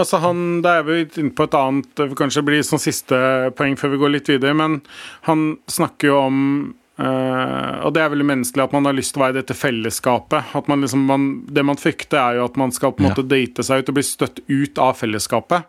Altså 0.00 0.18
han, 0.22 0.62
Da 0.64 0.78
er 0.80 0.86
vi 0.86 1.00
inne 1.20 1.34
på 1.36 1.44
et 1.44 1.56
annet 1.56 2.04
kanskje 2.16 2.44
blir 2.46 2.62
sånn 2.64 2.80
siste 2.80 3.16
poeng 3.58 3.74
før 3.76 3.92
vi 3.94 4.00
går 4.00 4.14
litt 4.14 4.30
videre, 4.32 4.54
men 4.56 4.80
han 5.28 5.52
snakker 5.70 6.12
jo 6.12 6.20
om 6.28 6.38
Uh, 7.00 7.80
og 7.86 7.94
det 7.96 8.02
er 8.02 8.10
veldig 8.12 8.26
menneskelig 8.28 8.62
at 8.66 8.74
man 8.76 8.84
har 8.84 8.92
lyst 8.94 9.14
til 9.14 9.22
å 9.22 9.24
være 9.24 9.32
i 9.32 9.38
dette 9.40 9.56
fellesskapet. 9.56 10.52
At 10.54 10.66
man 10.70 10.84
liksom, 10.84 11.06
man, 11.08 11.24
Det 11.48 11.64
man 11.64 11.80
frykter, 11.80 12.18
er 12.20 12.36
jo 12.36 12.44
at 12.44 12.58
man 12.60 12.70
skal 12.70 12.92
på 12.92 13.00
en 13.00 13.08
Ja. 13.08 13.14
måte 13.14 13.24
date 13.26 13.64
seg 13.64 13.80
ut 13.80 13.88
og 13.88 13.96
bli 13.96 14.04
støtt 14.04 14.42
ut 14.46 14.78
av 14.78 15.00
fellesskapet. 15.00 15.64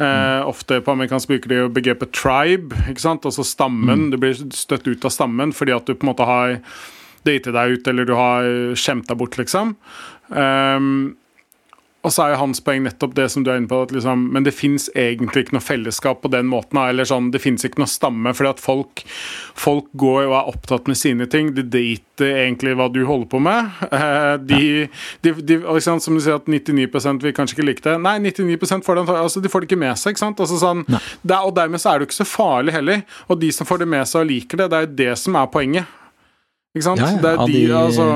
Eh, 0.00 0.40
ofte 0.48 0.80
på 0.80 0.90
amerikansk 0.90 1.28
bruker 1.28 1.48
de 1.52 1.60
jo 1.60 1.68
begrepet 1.68 2.12
tribe, 2.16 2.74
ikke 2.88 3.04
sant? 3.04 3.22
altså 3.28 3.44
stammen. 3.44 4.10
Du 4.10 4.16
blir 4.16 4.34
støtt 4.34 4.88
ut 4.88 5.04
av 5.04 5.12
stammen 5.12 5.52
fordi 5.52 5.76
at 5.76 5.84
du 5.86 5.94
på 5.94 6.08
en 6.08 6.14
måte 6.14 6.26
har 6.26 6.56
datet 7.26 7.54
deg 7.56 7.76
ut, 7.76 7.90
eller 7.92 8.08
du 8.08 8.14
har 8.18 8.48
skjemt 8.78 9.08
deg 9.10 9.20
bort, 9.20 9.38
liksom. 9.40 9.76
Um, 10.28 11.14
og 12.04 12.12
så 12.12 12.26
er 12.26 12.34
jo 12.34 12.40
hans 12.42 12.60
poeng 12.60 12.82
nettopp 12.84 13.14
det 13.16 13.30
som 13.32 13.44
du 13.44 13.48
er 13.48 13.56
inne 13.56 13.68
på, 13.70 13.78
at 13.80 13.92
liksom, 13.94 14.26
men 14.34 14.44
det 14.44 14.52
fins 14.52 14.90
egentlig 14.92 15.46
ikke 15.46 15.56
noe 15.56 15.64
fellesskap 15.64 16.20
på 16.20 16.30
den 16.34 16.50
måten. 16.50 16.76
eller 16.82 17.08
sånn, 17.08 17.30
Det 17.32 17.40
fins 17.40 17.64
ikke 17.64 17.80
noe 17.80 17.88
stamme, 17.88 18.34
fordi 18.36 18.50
at 18.50 18.60
folk, 18.60 19.04
folk 19.56 19.88
går 19.96 20.26
og 20.26 20.34
er 20.36 20.50
opptatt 20.52 20.90
med 20.90 21.00
sine 21.00 21.26
ting. 21.26 21.54
De 21.56 21.64
dater 21.64 22.44
egentlig 22.44 22.76
hva 22.76 22.90
du 22.92 23.00
holder 23.08 23.30
på 23.32 23.40
med. 23.40 23.72
Eh, 23.94 24.36
de, 24.36 24.88
de, 25.22 25.32
de, 25.32 25.56
liksom, 25.62 26.00
Som 26.00 26.18
du 26.18 26.20
sier 26.20 26.36
at 26.36 26.48
99 26.50 27.22
vil 27.22 27.32
kanskje 27.32 27.56
ikke 27.56 27.68
like 27.68 27.84
det. 27.84 27.96
Nei, 28.02 28.18
99 28.18 28.84
får 28.84 29.00
det, 29.00 29.08
altså, 29.08 29.40
de 29.40 29.48
får 29.48 29.64
det 29.64 29.72
ikke 29.72 29.80
med 29.80 29.96
seg. 29.96 30.12
ikke 30.12 30.26
sant? 30.26 30.40
Altså, 30.40 30.58
sånn, 30.60 30.84
det, 31.22 31.38
og 31.38 31.54
dermed 31.56 31.80
så 31.80 31.92
er 31.94 31.98
det 31.98 32.04
jo 32.04 32.12
ikke 32.12 32.20
så 32.20 32.28
farlig 32.28 32.74
heller. 32.74 33.04
Og 33.28 33.40
de 33.40 33.52
som 33.54 33.68
får 33.68 33.80
det 33.80 33.88
med 33.88 34.04
seg 34.10 34.26
og 34.26 34.32
liker 34.32 34.60
det, 34.60 34.68
det 34.72 34.76
er 34.76 34.88
jo 34.88 34.96
det 34.98 35.12
som 35.22 35.40
er 35.40 35.52
poenget. 35.52 36.00
Ikke 36.74 36.86
sant? 36.88 37.00
Ja, 37.00 37.12
ja, 37.14 37.22
det 37.22 37.32
er 37.38 37.46
de, 37.46 37.64
altså 37.78 38.10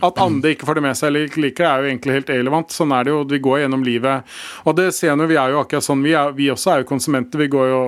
at 0.00 0.16
andre 0.22 0.52
ikke 0.54 0.64
får 0.68 0.78
det 0.78 0.82
med 0.84 0.96
seg 0.96 1.08
eller 1.10 1.24
ikke 1.26 1.40
liker 1.42 1.64
det, 1.66 1.70
er 1.70 1.82
jo 1.82 1.88
egentlig 1.90 2.14
helt 2.14 2.28
irrelevant. 2.30 2.70
Sånn 2.72 2.92
er 2.94 3.04
det 3.04 3.10
jo. 3.10 3.18
Vi 3.28 3.40
går 3.42 3.58
gjennom 3.64 3.82
livet. 3.84 4.28
Og 4.64 4.76
det 4.78 4.86
ser 4.94 5.08
jeg 5.10 5.18
nå, 5.18 5.26
vi 5.28 5.36
er 5.36 5.50
jo 5.50 5.58
akkurat 5.64 5.84
sånn. 5.84 6.04
Vi, 6.06 6.12
er, 6.16 6.30
vi 6.38 6.46
også 6.54 6.70
er 6.72 6.84
jo 6.84 6.88
konsumenter. 6.88 7.42
Vi 7.42 7.48
går 7.52 7.66
jo 7.72 7.80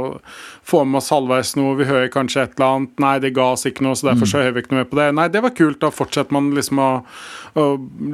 får 0.68 0.84
med 0.90 0.98
oss 0.98 1.12
halvveis 1.14 1.54
noe, 1.56 1.76
vi 1.78 1.86
hører 1.88 2.10
kanskje 2.12 2.42
et 2.42 2.56
eller 2.58 2.66
annet. 2.74 2.92
Nei, 3.06 3.14
det 3.22 3.30
ga 3.38 3.46
oss 3.54 3.64
ikke 3.70 3.86
noe, 3.86 3.94
så 3.96 4.10
derfor 4.10 4.28
så 4.28 4.42
hører 4.42 4.56
vi 4.58 4.64
ikke 4.64 4.74
noe 4.74 4.82
mer 4.82 4.90
på 4.90 4.98
det. 4.98 5.06
Nei, 5.20 5.28
det 5.32 5.44
var 5.46 5.54
kult. 5.62 5.78
Da 5.86 5.92
fortsetter 5.94 6.36
man 6.36 6.50
liksom 6.58 6.82
å, 6.82 6.90
å 7.62 7.68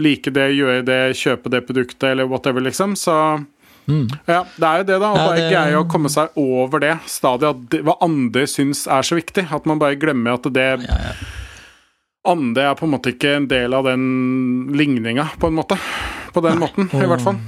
like 0.04 0.34
det, 0.36 0.46
gjøre 0.60 0.84
det, 0.86 1.00
kjøpe 1.18 1.54
det 1.56 1.64
produktet, 1.66 2.10
eller 2.12 2.28
whatever, 2.28 2.60
liksom. 2.68 2.92
Så 3.00 3.16
ja, 3.88 4.42
det 4.44 4.68
er 4.68 4.82
jo 4.84 4.88
det, 4.92 5.00
da. 5.00 5.10
Og 5.14 5.16
Ja, 5.16 5.26
bare 5.32 5.40
det- 5.40 5.50
greie 5.56 5.80
å 5.80 5.88
komme 5.88 6.12
seg 6.12 6.36
over 6.36 6.84
det 6.84 6.94
stadiet. 7.08 7.56
At 7.56 7.66
det, 7.72 7.82
hva 7.88 7.96
andre 8.04 8.44
syns 8.46 8.84
er 8.86 9.00
så 9.02 9.16
viktig. 9.16 9.48
At 9.50 9.64
man 9.66 9.80
bare 9.80 9.96
glemmer 9.96 10.36
at 10.36 10.52
det 10.52 10.70
Ja, 10.84 11.02
ja. 11.08 11.12
Andre 12.26 12.70
er 12.70 12.74
på 12.78 12.86
en 12.86 12.94
måte 12.96 13.12
ikke 13.14 13.36
en 13.36 13.46
del 13.50 13.76
av 13.76 13.86
den 13.88 14.72
ligninga, 14.76 15.28
på 15.38 15.50
en 15.50 15.56
måte. 15.58 15.78
På 16.34 16.42
den 16.44 16.60
måten, 16.60 16.90
i 16.92 17.08
hvert 17.08 17.24
fall. 17.24 17.38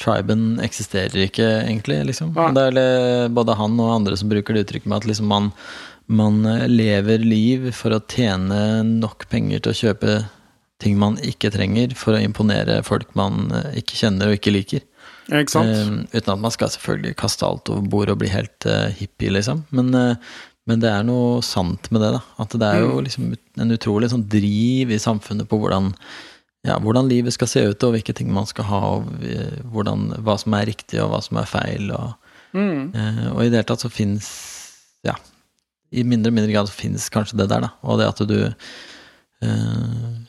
Triben 0.00 0.60
eksisterer 0.64 1.24
ikke, 1.24 1.44
egentlig, 1.64 2.02
liksom. 2.10 2.34
Nei. 2.36 2.50
Det 2.56 2.66
er 2.68 3.28
både 3.32 3.56
han 3.56 3.78
og 3.80 3.94
andre 3.94 4.16
som 4.20 4.30
bruker 4.30 4.56
det 4.56 4.66
uttrykket 4.66 4.90
med 4.92 5.00
at 5.00 5.08
liksom 5.08 5.30
man, 5.32 5.50
man 6.06 6.42
eh, 6.48 6.66
lever 6.68 7.24
liv 7.24 7.70
for 7.76 7.96
å 7.96 8.02
tjene 8.04 8.82
nok 8.86 9.28
penger 9.32 9.64
til 9.64 9.72
å 9.72 9.80
kjøpe 9.80 10.18
ting 10.82 10.98
man 11.00 11.16
ikke 11.24 11.50
trenger, 11.54 11.94
for 11.96 12.16
å 12.16 12.20
imponere 12.20 12.82
folk 12.84 13.14
man 13.16 13.48
eh, 13.56 13.78
ikke 13.80 13.96
kjenner 14.02 14.30
og 14.30 14.38
ikke 14.38 14.52
liker. 14.52 14.84
Ikke 15.32 15.50
sant? 15.50 15.72
Uh, 15.72 16.04
uten 16.12 16.34
at 16.36 16.42
man 16.42 16.52
skal 16.54 16.70
selvfølgelig 16.70 17.16
kaste 17.18 17.46
alt 17.46 17.70
over 17.72 17.88
bord 17.90 18.12
og 18.12 18.20
bli 18.20 18.30
helt 18.30 18.68
uh, 18.68 18.86
hippie, 18.94 19.32
liksom. 19.34 19.64
Men, 19.74 19.90
eh, 19.98 20.36
men 20.66 20.82
det 20.82 20.90
er 20.90 21.04
noe 21.06 21.42
sant 21.46 21.86
med 21.94 22.02
det, 22.02 22.10
da. 22.16 22.22
At 22.42 22.54
det 22.58 22.66
er 22.66 22.82
jo 22.82 22.98
liksom 23.04 23.28
en 23.62 23.74
utrolig 23.76 24.10
sånn 24.10 24.24
driv 24.30 24.90
i 24.90 24.98
samfunnet 25.02 25.46
på 25.50 25.60
hvordan, 25.62 25.92
ja, 26.66 26.80
hvordan 26.82 27.06
livet 27.10 27.36
skal 27.36 27.50
se 27.50 27.62
ut, 27.68 27.86
og 27.86 27.94
hvilke 27.94 28.14
ting 28.16 28.32
man 28.34 28.48
skal 28.50 28.66
ha, 28.66 28.80
og 28.96 29.22
eh, 29.22 29.60
hvordan, 29.70 30.08
hva 30.26 30.34
som 30.42 30.56
er 30.58 30.66
riktig, 30.72 30.98
og 31.04 31.12
hva 31.12 31.22
som 31.22 31.38
er 31.38 31.46
feil. 31.50 31.92
Og, 31.94 32.34
eh, 32.98 33.22
og 33.30 33.44
i 33.44 33.48
det 33.52 33.60
hele 33.60 33.70
tatt 33.70 33.86
så 33.86 33.92
fins 33.92 34.34
Ja, 35.06 35.14
i 35.94 36.02
mindre 36.02 36.32
og 36.32 36.34
mindre 36.34 36.50
grad 36.50 36.66
så 36.66 36.74
fins 36.74 37.04
kanskje 37.14 37.38
det 37.38 37.46
der, 37.52 37.62
da. 37.68 37.68
Og 37.86 38.00
det 38.00 38.08
at 38.10 38.22
du 38.26 38.38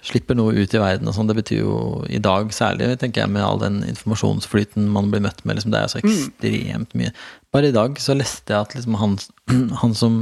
slipper 0.08 0.36
noe 0.36 0.56
ut 0.56 0.74
i 0.76 0.82
verden 0.82 1.08
og 1.08 1.16
sånn, 1.16 1.30
det 1.30 1.38
betyr 1.38 1.62
jo 1.62 1.78
i 2.12 2.20
dag 2.24 2.52
særlig, 2.56 2.90
tenker 3.00 3.24
jeg, 3.24 3.32
med 3.32 3.44
all 3.44 3.60
den 3.62 3.80
informasjonsflyten 3.88 4.90
man 4.92 5.12
blir 5.14 5.24
møtt 5.24 5.44
med, 5.46 5.58
liksom, 5.58 5.74
det 5.74 5.80
er 5.80 5.92
så 5.92 6.02
ekstremt 6.02 6.96
mye. 7.00 7.14
Bare 7.56 7.72
i 7.72 7.76
dag 7.76 8.00
så 8.04 8.16
leste 8.18 8.54
jeg 8.54 8.68
at 8.68 8.76
liksom 8.76 8.98
han, 9.00 9.16
han 9.82 9.96
som 9.98 10.20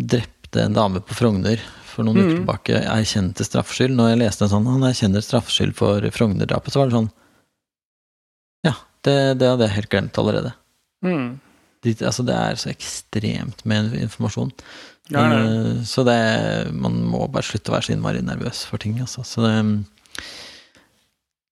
drepte 0.00 0.64
en 0.64 0.76
dame 0.76 1.02
på 1.04 1.16
Frogner 1.16 1.62
for 1.88 2.06
noen 2.06 2.20
uker 2.20 2.36
tilbake, 2.36 2.80
erkjente 2.90 3.46
straffskyld. 3.46 3.94
Når 3.96 4.12
jeg 4.12 4.22
leste 4.24 4.46
en 4.46 4.52
sånn, 4.56 4.70
han 4.70 4.86
erkjenner 4.88 5.24
straffskyld 5.24 5.76
for 5.78 6.04
Frogner-drapet, 6.14 6.74
så 6.74 6.82
var 6.82 6.90
det 6.90 6.98
sånn 6.98 7.12
Ja, 8.66 8.76
Det, 9.04 9.16
det 9.40 9.50
hadde 9.52 9.68
jeg 9.68 9.76
helt 9.78 9.92
glemt 9.92 10.18
allerede. 10.20 10.54
Mm. 11.04 11.36
De, 11.84 11.92
altså, 12.00 12.24
det 12.26 12.34
er 12.34 12.58
så 12.58 12.72
ekstremt 12.72 13.62
med 13.68 13.92
informasjon. 14.00 14.50
Ja, 15.12 15.24
er 15.26 15.34
Eh, 15.36 15.82
Så 15.84 16.04
det 16.06 16.72
Man 16.72 17.02
må 17.10 17.26
bare 17.30 17.44
slutte 17.44 17.70
å 17.70 17.76
være 17.76 17.88
så 17.88 17.92
innmari 17.92 18.22
nervøs 18.24 18.64
for 18.66 18.78
ting, 18.78 18.96
altså. 19.00 19.24
Så 19.24 19.44
det 19.44 19.52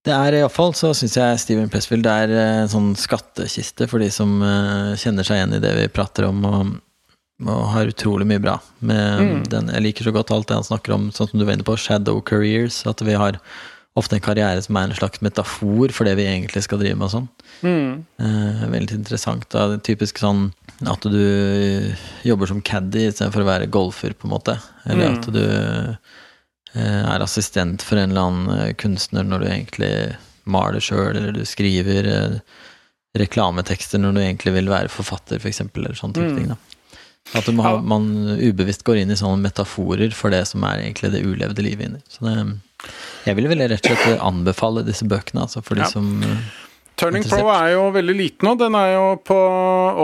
det 0.02 0.10
er 0.10 0.34
iallfall, 0.34 0.72
så 0.74 0.88
syns 0.98 1.14
jeg 1.14 1.38
Steven 1.38 1.68
Pressfield 1.70 2.06
er 2.10 2.32
en 2.34 2.70
sånn 2.70 2.88
skattkiste 2.98 3.86
for 3.86 4.02
de 4.02 4.08
som 4.10 4.32
eh, 4.42 4.96
kjenner 4.98 5.22
seg 5.22 5.38
igjen 5.38 5.54
i 5.54 5.60
det 5.62 5.70
vi 5.76 5.84
prater 5.94 6.26
om, 6.26 6.40
og, 6.48 6.72
og 7.46 7.68
har 7.70 7.86
utrolig 7.92 8.26
mye 8.26 8.42
bra. 8.42 8.56
Mm. 8.82 9.44
den, 9.46 9.70
jeg 9.70 9.84
liker 9.86 10.08
så 10.08 10.14
godt 10.16 10.32
alt 10.34 10.48
det 10.50 10.58
han 10.58 10.66
snakker 10.66 10.96
om, 10.96 11.06
sånn 11.14 11.30
som 11.30 11.38
du 11.38 11.46
var 11.46 11.54
inne 11.54 11.68
på, 11.68 11.78
shadow 11.78 12.18
careers. 12.18 12.80
At 12.90 13.04
vi 13.06 13.14
har 13.14 13.38
ofte 13.94 14.18
en 14.18 14.24
karriere 14.24 14.58
som 14.64 14.74
er 14.80 14.90
en 14.90 14.98
slags 14.98 15.22
metafor 15.22 15.94
for 15.94 16.08
det 16.08 16.16
vi 16.18 16.26
egentlig 16.26 16.64
skal 16.66 16.82
drive 16.82 16.98
med 16.98 17.06
og 17.06 17.14
sånn. 17.14 17.30
Mm. 17.62 18.04
Eh, 18.26 18.66
veldig 18.74 18.98
interessant. 19.04 19.46
Da. 19.54 19.68
Typisk 19.86 20.18
sånn 20.18 20.48
at 20.90 21.00
du 21.02 21.94
jobber 22.24 22.46
som 22.50 22.60
caddy 22.62 23.06
istedenfor 23.10 23.42
å 23.44 23.48
være 23.50 23.70
golfer, 23.70 24.12
på 24.14 24.26
en 24.28 24.34
måte. 24.34 24.58
Eller 24.86 25.08
Mm. 25.10 25.18
at 25.18 25.32
du 25.32 25.98
eh, 26.74 27.04
er 27.14 27.20
assistent 27.22 27.82
for 27.82 27.96
en 28.00 28.10
eller 28.10 28.20
annen 28.28 28.60
eh, 28.68 28.72
kunstner 28.74 29.24
når 29.24 29.40
du 29.40 29.46
egentlig 29.46 30.16
maler 30.46 30.80
sjøl, 30.80 31.16
eller 31.16 31.32
du 31.32 31.44
skriver 31.44 32.06
eh, 32.08 32.38
reklametekster 33.18 34.00
når 34.00 34.14
du 34.16 34.20
egentlig 34.22 34.54
vil 34.54 34.70
være 34.72 34.88
forfatter, 34.88 35.36
f.eks., 35.36 35.42
for 35.42 35.50
eksempel, 35.52 35.84
eller 35.84 35.98
sånne 35.98 36.14
type 36.14 36.30
Mm. 36.32 36.36
ting. 36.38 36.48
da. 36.48 36.56
At 37.38 37.44
ha, 37.46 37.70
Ja. 37.76 37.80
man 37.80 38.08
ubevisst 38.40 38.82
går 38.84 38.96
inn 39.02 39.10
i 39.10 39.14
sånne 39.14 39.40
metaforer 39.42 40.12
for 40.12 40.30
det 40.30 40.46
som 40.48 40.64
er 40.64 40.78
egentlig 40.80 41.12
det 41.12 41.22
ulevde 41.24 41.62
livet 41.62 41.86
inni. 41.88 42.00
Så 42.08 42.20
det, 42.26 42.58
jeg 43.26 43.36
vil 43.36 43.46
vel 43.48 43.58
rett 43.68 43.86
og 43.90 43.96
slett 43.96 44.18
anbefale 44.20 44.84
disse 44.84 45.04
bøkene, 45.06 45.42
altså, 45.46 45.62
for 45.62 45.74
de 45.76 45.82
Ja. 45.82 45.88
som 45.88 46.20
Turning 47.02 47.24
Pro 47.28 47.48
er 47.52 47.72
jo 47.74 47.82
veldig 47.94 48.14
liten 48.16 48.48
nå. 48.48 48.54
Den 48.60 48.74
er 48.78 48.92
jo 48.94 49.04
på 49.26 49.36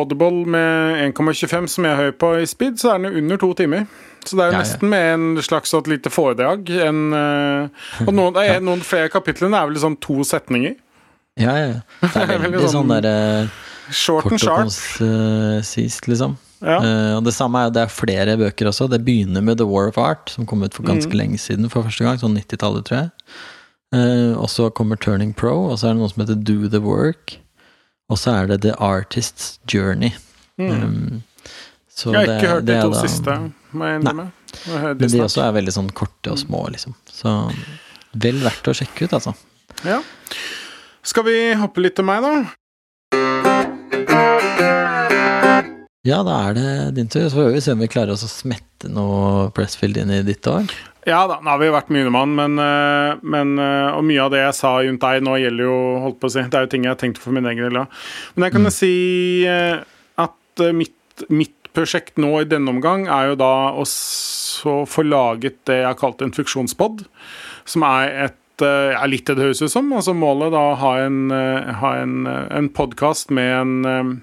Audible 0.01 0.45
med 0.51 1.15
1,25 1.15 1.69
som 1.73 1.87
jeg 1.89 1.97
hører 2.03 2.17
på 2.19 2.33
i 2.43 2.47
speed, 2.51 2.77
så 2.83 2.93
er 2.95 2.99
den 3.03 3.13
jo 3.13 3.23
under 3.23 3.41
to 3.41 3.53
timer. 3.59 3.87
Så 4.27 4.37
det 4.37 4.43
er 4.45 4.51
jo 4.51 4.53
Ja, 4.53 4.59
ja. 4.59 4.65
nesten 4.65 4.91
med 4.93 5.07
en 5.15 5.43
slags 5.47 5.73
et 5.79 5.87
lite 5.89 6.11
foredrag. 6.13 6.69
En, 6.85 6.99
eh, 7.15 8.05
og 8.07 8.13
noen, 8.13 8.35
ja. 8.43 8.59
er 8.59 8.61
noen 8.67 8.83
flere 8.85 9.09
kapitlene 9.15 9.57
er 9.57 9.71
vel 9.71 9.79
sånn 9.81 9.97
to 10.05 10.19
setninger. 10.27 10.75
Ja, 11.39 11.55
ja. 11.57 11.67
ja. 12.03 12.09
Det 12.13 12.27
er 12.27 12.39
Veldig 12.49 12.65
sånn 12.67 12.77
sånn 12.83 12.93
derre 12.97 13.17
Short 13.95 14.27
kort 14.27 14.33
and 14.35 14.43
og 14.43 14.43
sharp. 14.45 14.69
konsist, 14.99 16.09
liksom. 16.11 16.35
Ja. 16.61 16.81
Uh, 16.83 17.13
og 17.17 17.23
det 17.25 17.33
samme 17.37 17.61
er 17.65 17.71
det 17.73 17.85
er 17.87 17.93
flere 17.95 18.35
bøker 18.37 18.69
også. 18.69 18.89
Det 18.91 18.99
begynner 19.07 19.41
med 19.47 19.61
The 19.61 19.65
War 19.71 19.89
of 19.89 19.97
Art, 20.03 20.29
som 20.35 20.45
kom 20.45 20.65
ut 20.67 20.75
for 20.75 20.83
ganske 20.85 21.09
Mm. 21.15 21.17
lenge 21.21 21.39
siden 21.39 21.71
for 21.71 21.87
første 21.87 22.05
gang, 22.05 22.19
sånn 22.19 22.35
90-tallet, 22.37 22.85
tror 22.85 22.99
jeg. 22.99 23.11
Eh, 23.95 24.33
og 24.37 24.49
så 24.53 24.69
kommer 24.75 24.97
Turning 25.01 25.33
Pro, 25.35 25.71
og 25.71 25.79
så 25.81 25.89
er 25.89 25.95
det 25.97 26.03
noe 26.03 26.11
som 26.13 26.23
heter 26.25 26.37
Do 26.45 26.69
the 26.69 26.81
Work. 26.85 27.39
Og 28.11 28.19
så 28.21 28.35
er 28.43 28.47
det 28.51 28.63
The 28.63 28.73
Artist's 28.81 29.59
Journey. 29.69 30.11
Mm. 30.59 30.71
Um, 30.83 31.23
så 31.89 32.13
Jeg 32.13 32.19
har 32.21 32.27
det- 32.27 32.37
ikke 32.43 32.51
hørt 32.53 32.65
det 32.65 32.75
de 32.75 32.79
er 32.79 32.83
to 32.83 32.91
da- 32.91 33.01
siste, 33.07 33.53
må 33.73 33.85
jeg 33.85 34.01
innrømme. 34.01 34.31
De 34.53 34.95
Men 35.01 35.11
de 35.11 35.21
også 35.21 35.43
er 35.43 35.53
veldig 35.53 35.73
sånn 35.73 35.91
korte 35.93 36.31
og 36.33 36.39
små, 36.39 36.69
liksom. 36.73 36.95
Så 37.11 37.53
vel 38.15 38.41
verdt 38.41 38.69
å 38.69 38.75
sjekke 38.75 39.05
ut, 39.05 39.13
altså. 39.13 39.35
Ja. 39.85 40.03
Skal 41.03 41.23
vi 41.25 41.55
hoppe 41.55 41.79
litt 41.81 41.95
til 41.97 42.05
meg, 42.05 42.23
da? 42.23 42.47
Ja, 46.05 46.23
da 46.23 46.49
er 46.49 46.55
det 46.55 46.95
din 46.95 47.09
tur. 47.09 47.29
Så 47.29 47.37
får 47.37 47.53
vi 47.53 47.61
se 47.61 47.73
om 47.73 47.79
vi 47.79 47.89
klarer 47.89 48.13
oss 48.13 48.25
å 48.25 48.29
smette 48.29 48.65
noe 48.87 49.49
Pressfield 49.57 49.99
inn 49.99 50.13
i 50.15 50.23
ditt 50.27 50.47
år. 50.47 50.69
Ja 51.09 51.23
da, 51.29 51.39
nå 51.41 51.53
har 51.53 51.61
vi 51.61 51.71
vært 51.73 51.91
mye 51.95 52.07
innom 52.07 52.35
men, 52.37 52.59
eh, 52.61 53.21
men 53.23 53.55
eh, 53.63 53.95
Og 53.97 54.03
mye 54.05 54.25
av 54.25 54.33
det 54.35 54.43
jeg 54.43 54.57
sa 54.59 54.75
rundt 54.83 55.05
deg 55.05 55.23
nå, 55.25 55.37
gjelder 55.41 55.69
jo 55.69 55.77
holdt 56.05 56.19
på 56.21 56.29
å 56.29 56.35
si, 56.35 56.43
Det 56.43 56.59
er 56.59 56.67
jo 56.67 56.73
ting 56.75 56.85
jeg 56.85 56.93
har 56.93 57.01
tenkt 57.01 57.21
for 57.23 57.37
min 57.37 57.49
egen 57.49 57.69
del 57.69 57.81
òg. 57.85 57.95
Men 58.35 58.49
jeg 58.49 58.57
kan 58.57 58.69
jo 58.69 58.75
si 58.75 58.97
eh, 59.49 59.79
at 60.25 60.65
mitt, 60.77 61.25
mitt 61.31 61.71
prosjekt 61.77 62.19
nå 62.21 62.33
i 62.43 62.49
denne 62.49 62.73
omgang 62.75 63.07
er 63.07 63.31
jo 63.31 63.39
da 63.39 63.53
å 63.79 63.87
så 63.89 64.83
få 64.89 65.05
laget 65.07 65.61
det 65.71 65.81
jeg 65.81 65.87
har 65.87 65.99
kalt 66.01 66.25
en 66.25 66.35
funksjonspod, 66.35 67.05
som 67.69 67.87
er 67.87 68.15
et 68.27 68.37
er 68.59 69.07
litt 69.07 69.29
det 69.29 69.37
det 69.39 69.45
høres 69.45 69.61
ut 69.63 69.71
som. 69.71 69.87
Altså 69.95 70.17
målet 70.19 70.51
da 70.51 70.63
ha 70.81 70.89
en, 71.05 71.31
ha 71.31 71.93
en, 72.01 72.27
en 72.27 72.69
podkast 72.75 73.31
med 73.31 73.53
en 73.55 74.17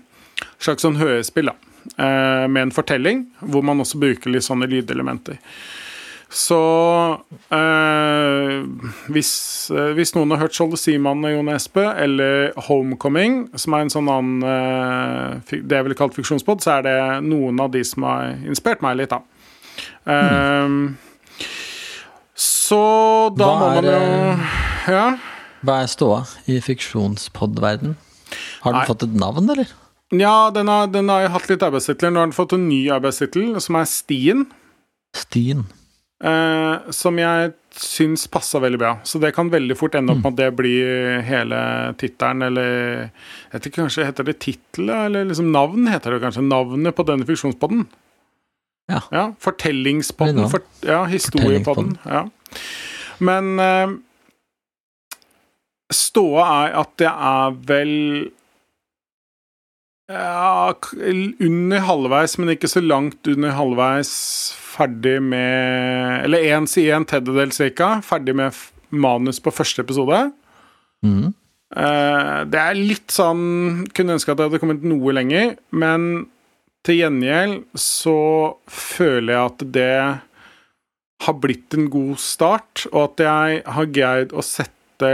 slags 0.60 0.84
sånn 0.84 1.00
hørespill, 1.00 1.54
da. 1.54 1.75
Eh, 1.98 2.46
Med 2.48 2.62
en 2.68 2.72
fortelling, 2.76 3.26
hvor 3.40 3.64
man 3.66 3.80
også 3.84 4.00
bruker 4.02 4.32
litt 4.34 4.44
sånne 4.48 4.68
lydelementer. 4.72 5.38
Så 6.36 6.58
eh, 7.54 8.56
hvis, 9.14 9.32
eh, 9.72 9.92
hvis 9.96 10.12
noen 10.18 10.34
har 10.34 10.42
hørt 10.42 10.56
Skjolde 10.58 10.80
Siman 10.82 11.22
og 11.24 11.32
Jon 11.32 11.52
Espe, 11.54 11.86
eller 12.02 12.50
Homecoming, 12.68 13.38
som 13.62 13.76
er 13.78 13.86
en 13.86 13.94
sånn 13.94 14.10
annen 14.12 14.44
eh, 14.50 15.54
Det 15.62 15.78
jeg 15.78 15.86
ville 15.88 15.96
kalt 16.00 16.18
fiksjonspod, 16.18 16.64
så 16.66 16.80
er 16.80 16.88
det 16.90 16.98
noen 17.30 17.62
av 17.64 17.72
de 17.76 17.84
som 17.88 18.04
har 18.10 18.34
inspirert 18.50 18.84
meg 18.84 18.98
litt, 19.00 19.14
da. 19.14 19.22
Eh, 20.10 20.68
Så 22.36 22.82
da 23.38 23.46
Hva 23.48 23.56
må 23.62 23.70
man 23.78 23.88
jo 23.94 24.02
Ja. 24.92 25.06
Hva 25.66 25.80
er 25.82 25.88
ståa 25.90 26.20
i 26.52 26.60
fiksjonspodverden? 26.62 27.96
Har 28.66 28.74
den 28.76 28.82
Nei. 28.82 28.88
fått 28.90 29.04
et 29.08 29.16
navn, 29.18 29.48
eller? 29.50 29.72
Ja, 30.20 30.52
den 30.54 30.70
har, 30.72 30.88
den 30.92 31.10
har 31.10 31.26
jo 31.26 31.34
hatt 31.34 31.50
litt 31.50 31.64
arbeidstitler. 31.66 32.14
Nå 32.14 32.22
har 32.22 32.30
den 32.30 32.38
fått 32.38 32.56
en 32.58 32.68
ny 32.70 32.84
arbeidstittel, 32.94 33.56
som 33.64 33.80
er 33.80 33.90
Stien. 33.90 34.46
Stien. 35.16 35.66
Eh, 36.24 36.92
som 36.96 37.18
jeg 37.20 37.52
syns 37.76 38.24
passa 38.32 38.62
veldig 38.64 38.80
bra. 38.80 38.94
Så 39.04 39.20
det 39.20 39.34
kan 39.36 39.52
veldig 39.52 39.76
fort 39.78 39.98
ende 40.00 40.14
opp 40.14 40.24
med 40.24 40.32
at 40.32 40.40
det 40.40 40.48
blir 40.56 41.20
hele 41.28 41.60
tittelen, 42.00 42.46
eller 42.48 42.72
jeg 42.72 43.10
vet 43.58 43.68
ikke, 43.68 43.82
Kanskje 43.82 44.08
heter 44.08 44.28
det 44.28 44.38
tittel, 44.44 44.90
eller 44.96 45.28
liksom 45.28 45.52
navn 45.52 45.90
heter 45.92 46.16
det 46.16 46.24
kanskje. 46.24 46.46
Navnet 46.48 46.96
på 46.96 47.06
denne 47.08 47.28
fiksjonspodden. 47.28 47.84
Ja. 48.92 49.02
ja 49.12 49.26
fortellingspodden. 49.42 50.48
For, 50.52 50.64
ja, 50.86 51.04
historiepodden. 51.10 51.98
Ja. 52.06 52.26
Men 53.20 53.60
eh, 53.60 53.98
ståa 55.94 56.48
er 56.62 56.80
at 56.80 56.96
det 57.02 57.12
er 57.12 57.60
vel 57.68 57.94
ja, 60.12 60.74
under 61.42 61.80
halvveis, 61.88 62.38
men 62.38 62.54
ikke 62.54 62.70
så 62.70 62.84
langt 62.84 63.26
under 63.32 63.56
halvveis 63.58 64.12
ferdig 64.76 65.18
med 65.24 66.26
Eller 66.26 66.50
én 66.52 66.68
side, 66.68 66.94
en 66.94 67.08
tredjedel 67.08 67.54
cirka. 67.56 68.02
Ferdig 68.06 68.36
med 68.36 68.54
manus 68.90 69.40
på 69.40 69.54
første 69.54 69.82
episode. 69.82 70.20
Eh, 71.76 72.38
det 72.46 72.62
er 72.62 72.78
litt 72.78 73.12
sånn 73.12 73.86
Kunne 73.96 74.16
ønske 74.16 74.32
at 74.32 74.40
det 74.40 74.48
hadde 74.48 74.62
kommet 74.62 74.86
noe 74.86 75.16
lenger, 75.16 75.56
men 75.72 76.28
til 76.86 77.02
gjengjeld 77.02 77.64
så 77.82 78.20
føler 78.70 79.34
jeg 79.34 79.50
at 79.50 79.64
det 79.74 79.96
har 81.26 81.38
blitt 81.42 81.74
en 81.74 81.88
god 81.90 82.20
start, 82.22 82.86
og 82.92 83.00
at 83.08 83.24
jeg 83.26 83.64
har 83.66 83.90
greid 83.90 84.36
å 84.36 84.44
sette 84.46 85.10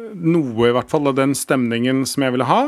noe, 0.00 0.66
i 0.66 0.74
hvert 0.74 0.90
fall, 0.90 1.06
av 1.06 1.14
den 1.20 1.36
stemningen 1.38 2.02
som 2.08 2.24
jeg 2.24 2.34
ville 2.34 2.48
ha, 2.48 2.64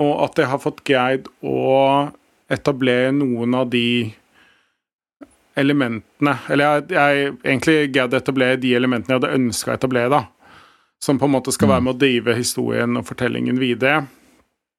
og 0.00 0.12
at 0.24 0.40
jeg 0.40 0.48
har 0.48 0.60
fått 0.62 0.82
greid 0.88 1.28
å 1.44 2.10
etablere 2.52 3.12
noen 3.16 3.54
av 3.56 3.70
de 3.72 4.12
elementene 5.58 6.32
Eller 6.48 6.64
jeg, 6.64 6.84
jeg 6.96 7.32
egentlig 7.44 7.74
greid 7.92 8.14
å 8.14 8.20
etablere 8.22 8.60
de 8.60 8.72
elementene 8.76 9.12
jeg 9.12 9.20
hadde 9.20 9.36
ønska 9.36 9.72
å 9.72 9.76
etablere, 9.76 10.08
da. 10.08 10.22
Som 11.02 11.18
på 11.20 11.28
en 11.28 11.34
måte 11.34 11.52
skal 11.52 11.74
være 11.74 11.84
med 11.84 11.96
å 11.96 12.00
drive 12.00 12.36
historien 12.38 12.96
og 12.96 13.04
fortellingen 13.08 13.58
videre. 13.60 14.06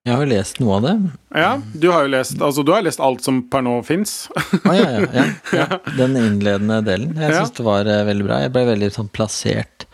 Jeg 0.03 0.18
har 0.18 0.24
jo 0.26 0.32
lest 0.34 0.57
noe 0.59 0.78
av 0.78 0.84
det. 0.84 0.93
Ja, 1.39 1.51
du 1.80 1.86
har 1.93 2.03
jo 2.03 2.09
lest 2.11 2.41
Altså, 2.43 2.64
du 2.66 2.74
har 2.74 2.82
lest 2.84 2.99
alt 3.03 3.24
som 3.24 3.38
per 3.51 3.64
nå 3.64 3.78
fins. 3.88 4.26
Å 4.34 4.74
ja, 4.76 4.89
ja, 4.97 5.05
ja, 5.14 5.28
ja. 5.61 5.68
Den 5.95 6.18
innledende 6.20 6.82
delen. 6.84 7.14
Jeg 7.20 7.38
syns 7.38 7.53
det 7.59 7.68
var 7.68 7.88
eh, 7.88 8.01
veldig 8.09 8.28
bra. 8.28 8.41
Jeg 8.43 8.51
ble 8.55 8.66
veldig 8.74 8.89
sånn 8.97 9.11
plassert 9.16 9.88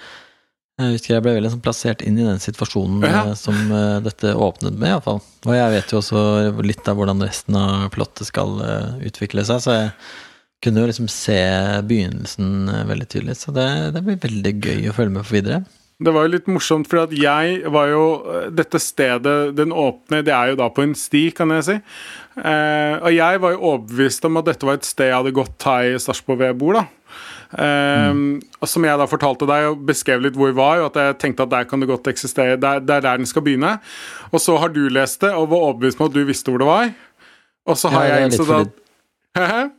Jeg 0.80 0.94
husker 0.96 1.14
jeg 1.18 1.24
ble 1.26 1.34
veldig 1.36 1.50
sånn 1.52 1.64
plassert 1.66 2.02
inn 2.08 2.18
i 2.22 2.24
den 2.28 2.40
situasjonen 2.40 3.04
Ja. 3.04 3.24
eh, 3.28 3.34
som 3.36 3.58
eh, 3.76 4.00
dette 4.06 4.32
åpnet 4.32 4.78
med, 4.80 4.94
iallfall. 4.94 5.20
Og 5.46 5.54
jeg 5.58 5.74
vet 5.76 5.92
jo 5.92 6.00
også 6.00 6.22
litt 6.64 6.88
av 6.88 6.96
hvordan 7.00 7.22
resten 7.26 7.58
av 7.60 7.90
plottet 7.92 8.30
skal 8.30 8.56
eh, 8.64 9.08
utvikle 9.12 9.44
seg, 9.48 9.60
så 9.66 9.76
jeg 9.76 9.92
kunne 10.64 10.82
jo 10.84 10.88
liksom 10.92 11.10
se 11.12 11.36
begynnelsen 11.88 12.70
eh, 12.72 12.86
veldig 12.88 13.10
tydelig. 13.12 13.36
Så 13.42 13.52
det, 13.56 13.68
det 13.96 14.06
blir 14.08 14.22
veldig 14.24 14.56
gøy 14.64 14.88
å 14.92 14.96
følge 14.96 15.16
med 15.18 15.28
på 15.28 15.36
videre. 15.40 15.62
Det 16.00 16.14
var 16.16 16.24
jo 16.24 16.32
litt 16.32 16.46
morsomt, 16.48 16.88
for 16.88 17.02
at 17.04 17.12
jeg 17.12 17.58
var 17.76 17.90
jo 17.92 18.04
Dette 18.56 18.80
stedet, 18.80 19.50
den 19.58 19.74
åpne, 19.76 20.22
det 20.24 20.32
er 20.32 20.54
jo 20.54 20.60
da 20.62 20.70
på 20.72 20.86
en 20.86 20.94
sti, 20.96 21.26
kan 21.36 21.52
jeg 21.58 21.66
si. 21.68 21.76
Eh, 22.40 22.96
og 23.04 23.12
jeg 23.12 23.42
var 23.44 23.52
jo 23.58 23.60
overbevist 23.74 24.24
om 24.30 24.40
at 24.40 24.48
dette 24.48 24.64
var 24.70 24.80
et 24.80 24.88
sted 24.88 25.12
jeg 25.12 25.18
hadde 25.18 25.36
gått 25.36 25.68
her 25.68 25.90
i 25.90 26.00
Sarpsborg 26.00 26.40
hvor 26.40 26.48
jeg 26.48 26.60
bor, 26.62 26.80
da. 26.80 26.86
Eh, 27.58 28.14
og 28.62 28.68
Som 28.70 28.86
jeg 28.86 29.00
da 29.02 29.08
fortalte 29.10 29.48
deg 29.50 29.70
og 29.72 29.86
beskrev 29.90 30.22
litt 30.22 30.36
hvor 30.38 30.52
jeg 30.52 30.58
var, 30.60 30.84
og 30.84 30.92
at 30.92 31.00
jeg 31.02 31.18
tenkte 31.24 31.48
at 31.48 31.54
der 31.56 31.66
kan 31.70 31.80
det 31.82 31.90
godt 31.90 32.10
eksistere. 32.12 32.58
Det 32.62 32.70
er 32.70 32.84
er 32.84 33.02
der 33.02 33.18
den 33.18 33.26
skal 33.30 33.42
begynne. 33.46 33.80
Og 34.32 34.40
så 34.44 34.58
har 34.62 34.70
du 34.70 34.84
lest 34.90 35.22
det 35.22 35.34
og 35.34 35.50
var 35.50 35.58
overbevist 35.72 36.00
om 36.02 36.08
at 36.10 36.14
du 36.14 36.24
visste 36.26 36.52
hvor 36.54 36.60
det 36.62 36.70
var. 36.70 36.92
Og 37.70 37.78
så 37.78 37.90
har 37.94 38.06
Ja, 38.06 38.16
jeg 38.20 38.32
innsett 38.32 38.50
at 38.50 39.72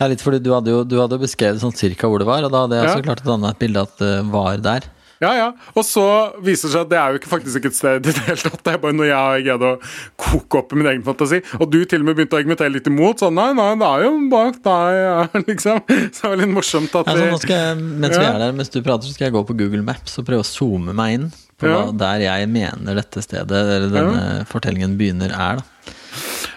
Ja, 0.00 0.08
litt 0.10 0.20
fordi 0.20 0.40
du 0.42 0.50
hadde 0.52 0.72
jo, 0.72 0.82
du 0.84 0.96
hadde 0.98 1.18
beskrevet 1.22 1.62
sånn 1.62 1.74
cirka 1.74 2.08
hvor 2.10 2.18
det 2.18 2.26
var, 2.26 2.42
og 2.42 2.50
da 2.50 2.64
hadde 2.64 2.76
jeg 2.80 2.84
Ja. 2.84 2.94
også 2.94 3.04
klart 3.06 3.22
å 3.22 3.30
danne 3.30 3.50
et 3.50 3.58
bilde 3.62 3.82
at 3.82 3.96
det 3.98 4.14
var 4.32 4.56
der. 4.58 4.88
Ja, 5.24 5.32
ja. 5.38 5.46
Og 5.74 5.84
så 5.88 6.04
viser 6.44 6.68
det 6.68 6.72
seg 6.74 6.82
at 6.84 6.90
det 6.92 6.98
er 7.00 7.14
jo 7.14 7.20
ikke, 7.22 7.30
faktisk 7.32 7.60
ikke 7.62 7.70
et 7.72 7.78
sted 7.78 7.98
i 7.98 8.12
det 8.12 8.24
hele 8.28 8.38
tatt. 8.44 8.60
Det 8.66 8.74
er 8.76 8.80
bare 8.84 8.96
noe 8.98 9.08
jeg 9.08 9.16
har 9.16 9.44
greid 9.46 9.64
å 9.64 9.72
koke 10.20 10.60
opp 10.60 10.74
i 10.76 10.80
min 10.82 10.90
egen 10.92 11.04
fantasi. 11.06 11.40
Og 11.58 11.66
du 11.72 11.80
til 11.88 12.04
og 12.04 12.08
med 12.10 12.18
begynte 12.20 12.36
å 12.36 12.42
argumentere 12.42 12.74
litt 12.74 12.90
imot. 12.92 13.24
Sånn 13.24 13.34
nei, 13.38 13.48
nei, 13.56 13.70
det 13.80 13.88
er 13.90 14.04
jo 14.06 14.12
bak 14.32 14.60
deg, 14.68 14.98
ja, 15.00 15.16
liksom. 15.48 15.80
Så 15.88 16.20
det 16.20 16.30
var 16.34 16.40
litt 16.44 16.54
morsomt 16.54 16.94
at 17.00 17.10
Altså, 17.14 17.50
jeg, 17.50 17.80
mens 18.04 18.18
vi 18.18 18.24
er 18.28 18.38
der, 18.44 18.54
mens 18.60 18.70
du 18.74 18.78
prater, 18.84 19.08
så 19.08 19.16
skal 19.16 19.28
jeg 19.30 19.36
gå 19.38 19.44
på 19.50 19.56
Google 19.64 19.82
Maps 19.86 20.18
og 20.20 20.28
prøve 20.28 20.44
å 20.44 20.48
zoome 20.48 20.94
meg 20.96 21.18
inn 21.18 21.28
på 21.60 21.70
Ja. 21.70 21.84
der 21.94 22.24
jeg 22.26 22.48
mener 22.50 22.96
dette 22.98 23.22
stedet, 23.22 23.50
eller 23.76 23.88
denne 23.94 24.22
fortellingen 24.50 24.96
begynner, 24.98 25.30
er. 25.32 25.62
da 25.62 25.94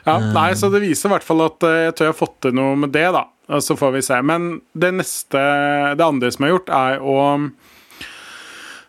Ja, 0.08 0.16
nei, 0.34 0.52
så 0.58 0.70
det 0.74 0.82
viser 0.84 1.10
i 1.10 1.14
hvert 1.16 1.26
fall 1.28 1.44
at 1.46 1.64
eh, 1.68 1.80
jeg 1.88 1.96
tror 1.98 2.08
jeg 2.08 2.14
har 2.14 2.18
fått 2.22 2.38
til 2.46 2.56
noe 2.58 2.76
med 2.80 2.94
det, 2.96 3.06
da. 3.14 3.26
Så 3.64 3.78
får 3.80 3.94
vi 3.96 4.02
se. 4.04 4.18
Men 4.28 4.58
det 4.76 4.90
neste 4.98 5.40
Det 5.96 6.04
andre 6.04 6.32
som 6.34 6.44
jeg 6.44 6.52
har 6.52 6.58
gjort, 6.58 6.72
er 6.76 6.98
å 7.00 7.18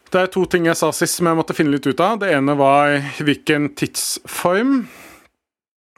Det 0.09 0.23
er 0.23 0.31
to 0.33 0.45
ting 0.49 0.69
jeg 0.69 0.79
sa 0.81 0.89
sist 0.97 1.19
som 1.19 1.29
jeg 1.29 1.37
måtte 1.37 1.57
finne 1.57 1.75
litt 1.75 1.87
ut 1.87 2.01
av. 2.01 2.21
Det 2.23 2.31
ene 2.33 2.55
var 2.57 2.97
hvilken 3.21 3.73
tidsform 3.77 4.89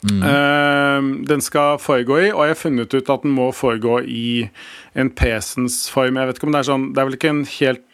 Mm. 0.01 0.23
eh, 0.23 1.27
den 1.29 1.43
skal 1.45 1.77
foregå 1.77 2.17
i, 2.17 2.29
og 2.33 2.47
jeg 2.47 2.55
har 2.55 2.57
funnet 2.57 2.95
ut 2.95 3.11
at 3.13 3.23
den 3.23 3.35
må 3.37 3.51
foregå 3.53 3.99
i 4.01 4.49
en 4.97 5.11
pesens 5.13 5.91
form. 5.93 6.17
Jeg 6.17 6.27
vet 6.27 6.39
ikke 6.39 6.49
om 6.49 6.55
det 6.55 6.63
er 6.63 6.69
sånn 6.71 6.87
Det 6.95 7.03
er 7.03 7.09
vel 7.09 7.17
ikke 7.19 7.33
en 7.35 7.45
helt 7.45 7.85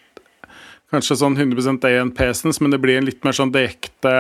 Kanskje 0.95 1.17
sånn 1.19 1.35
100 1.35 1.81
det 1.83 1.91
i 1.91 1.99
en 1.99 2.13
pesens, 2.15 2.61
men 2.63 2.71
det 2.71 2.79
blir 2.79 3.01
en 3.01 3.09
litt 3.09 3.25
mer 3.27 3.35
sånn 3.35 3.51
direkte 3.51 4.13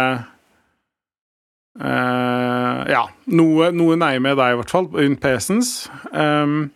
uh, 1.79 2.81
ja, 2.91 3.05
noe, 3.31 3.69
noe 3.71 3.95
nærme 3.95 4.33
deg 4.35 4.51
i 4.51 4.59
hvert 4.59 4.73
fall, 4.75 4.89
in 4.99 5.15
Pesens. 5.15 5.87
Um, 6.11 6.73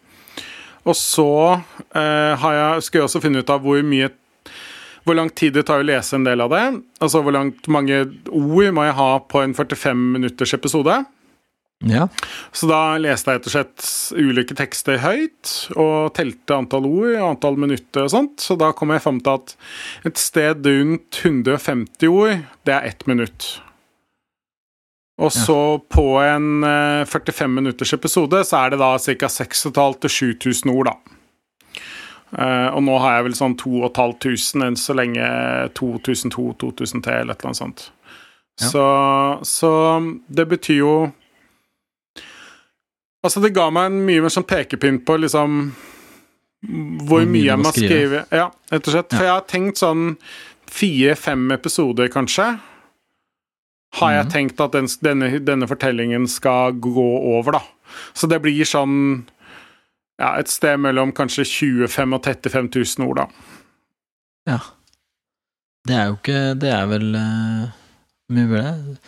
og 0.86 0.94
så 0.94 1.26
uh, 1.58 2.32
har 2.38 2.54
jeg, 2.54 2.86
skal 2.86 3.00
jeg 3.00 3.08
også 3.08 3.24
finne 3.24 3.42
ut 3.42 3.50
av 3.50 3.66
hvor 3.66 3.82
mye 3.82 4.12
hvor 5.10 5.18
lang 5.18 5.30
tid 5.34 5.56
det 5.58 5.66
tar 5.68 5.82
å 5.82 5.86
lese 5.86 6.16
en 6.16 6.26
del 6.26 6.42
av 6.44 6.52
det. 6.54 6.66
Altså 7.02 7.24
hvor 7.24 7.34
langt 7.34 7.66
mange 7.72 8.04
ord 8.30 8.76
må 8.76 8.86
jeg 8.86 8.98
ha 9.00 9.08
på 9.26 9.42
en 9.42 9.56
45 9.58 10.04
minutters 10.14 10.54
episode. 10.54 11.00
Ja. 11.88 12.08
Så 12.52 12.68
da 12.68 12.98
leste 13.00 13.32
jeg 13.32 13.40
rett 13.40 13.48
og 13.48 13.54
slett 13.54 13.86
ulike 14.20 14.56
tekster 14.58 15.00
høyt, 15.00 15.52
og 15.80 16.12
telte 16.16 16.58
antall 16.58 16.84
ord 16.90 17.14
og 17.14 17.28
antall 17.30 17.56
minutter 17.60 18.04
og 18.04 18.12
sånt. 18.12 18.44
Så 18.44 18.56
da 18.60 18.70
kom 18.76 18.92
jeg 18.92 19.02
fram 19.04 19.22
til 19.24 19.40
at 19.40 19.56
et 20.10 20.20
sted 20.20 20.68
rundt 20.68 21.22
150 21.24 22.12
ord, 22.12 22.44
det 22.68 22.76
er 22.76 22.92
ett 22.92 23.06
minutt. 23.08 23.48
Og 25.20 25.32
så 25.32 25.76
på 25.92 26.04
en 26.24 26.64
eh, 26.64 27.04
45 27.04 27.50
minutters 27.52 27.92
episode 27.92 28.40
så 28.48 28.62
er 28.62 28.72
det 28.72 28.80
da 28.80 28.94
ca. 28.96 29.28
6500 29.28 29.98
til 30.04 30.14
7000 30.40 30.72
ord, 30.72 30.88
da. 30.88 31.19
Eh, 32.38 32.68
og 32.74 32.82
nå 32.86 32.98
har 33.02 33.16
jeg 33.16 33.24
vel 33.24 33.34
sånn 33.34 33.56
2500 33.58 34.66
enn 34.68 34.76
så 34.78 34.94
lenge 34.94 35.24
2002-2003 35.74 37.16
eller 37.20 37.34
et 37.34 37.40
eller 37.40 37.50
annet 37.50 37.58
sånt. 37.62 37.86
Ja. 38.60 38.68
Så, 38.70 38.84
så 39.48 39.70
det 40.28 40.46
betyr 40.50 40.78
jo 40.82 40.94
Altså, 43.24 43.40
det 43.44 43.50
ga 43.52 43.66
meg 43.74 43.90
en 43.90 43.98
mye 44.06 44.22
mer 44.24 44.32
sånn 44.32 44.46
pekepinn 44.48 45.02
på 45.04 45.18
liksom 45.20 45.58
hvor 47.08 47.24
mye 47.28 47.46
jeg 47.50 47.60
må 47.60 47.70
skrive. 47.72 48.22
Ja, 48.32 48.46
rett 48.72 48.88
og 48.88 48.94
slett. 48.94 49.12
For 49.12 49.26
jeg 49.26 49.32
har 49.34 49.44
tenkt 49.48 49.80
sånn 49.80 50.14
fire-fem 50.70 51.46
episoder, 51.52 52.08
kanskje. 52.12 52.46
Har 54.00 54.12
jeg 54.12 54.24
Mhm. 54.26 54.32
tenkt 54.32 54.60
at 54.64 54.72
den, 54.72 54.86
denne, 55.02 55.28
denne 55.44 55.66
fortellingen 55.68 56.28
skal 56.28 56.72
gå 56.72 57.06
over, 57.36 57.52
da. 57.52 57.62
Så 58.14 58.28
det 58.28 58.40
blir 58.42 58.64
sånn 58.64 59.24
ja, 60.20 60.34
et 60.36 60.52
sted 60.52 60.76
mellom 60.80 61.14
kanskje 61.16 61.46
25 61.48 62.18
og 62.18 62.26
35 62.28 62.68
000 62.76 63.08
ord, 63.08 63.22
da. 63.22 63.48
ja. 64.54 64.60
Det 65.88 65.96
er 65.96 66.10
jo 66.10 66.16
ikke 66.18 66.40
Det 66.60 66.68
er 66.68 66.88
vel 66.90 67.06
uh, 67.16 67.70
mye 68.36 68.48
blir 68.50 68.66
det? 68.66 68.98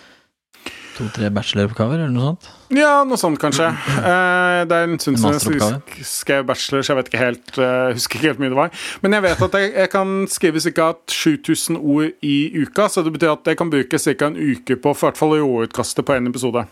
To-tre 0.93 1.29
bacheloroppgaver, 1.33 2.03
eller 2.03 2.13
noe 2.13 2.33
sånt? 2.33 2.49
Ja, 2.77 3.03
noe 3.09 3.17
sånt, 3.21 3.39
kanskje. 3.41 3.71
Uh, 3.73 4.65
det 4.69 4.77
er 4.77 4.89
en 4.89 4.99
stund 5.01 5.21
siden 5.21 5.57
jeg 5.57 6.05
skrev 6.09 6.45
bachelor, 6.49 6.85
så 6.85 6.93
jeg 6.93 6.99
vet 6.99 7.09
ikke 7.09 7.23
helt 7.23 7.55
uh, 7.57 7.93
husker 7.97 8.19
ikke 8.19 8.29
helt 8.29 8.41
hvor 8.41 8.45
mye 8.45 8.53
det 8.53 8.61
var. 8.61 8.83
Men 9.05 9.17
jeg 9.17 9.25
vet 9.25 9.45
at 9.47 9.57
jeg, 9.59 9.71
jeg 9.73 9.93
kan 9.95 10.13
skrive 10.33 10.65
ca. 10.65 10.91
7000 11.13 11.81
ord 11.81 12.29
i 12.29 12.37
uka, 12.61 12.89
så 12.93 13.05
det 13.05 13.15
betyr 13.17 13.33
at 13.33 13.53
jeg 13.53 13.61
kan 13.61 13.73
bruke 13.73 14.01
ca. 14.05 14.29
en 14.29 14.37
uke 14.37 14.77
på 14.77 14.93
for 14.93 15.09
hvert 15.09 15.21
fall 15.21 15.37
råutkastet 15.41 16.09
på 16.09 16.17
en 16.17 16.33
episode. 16.33 16.67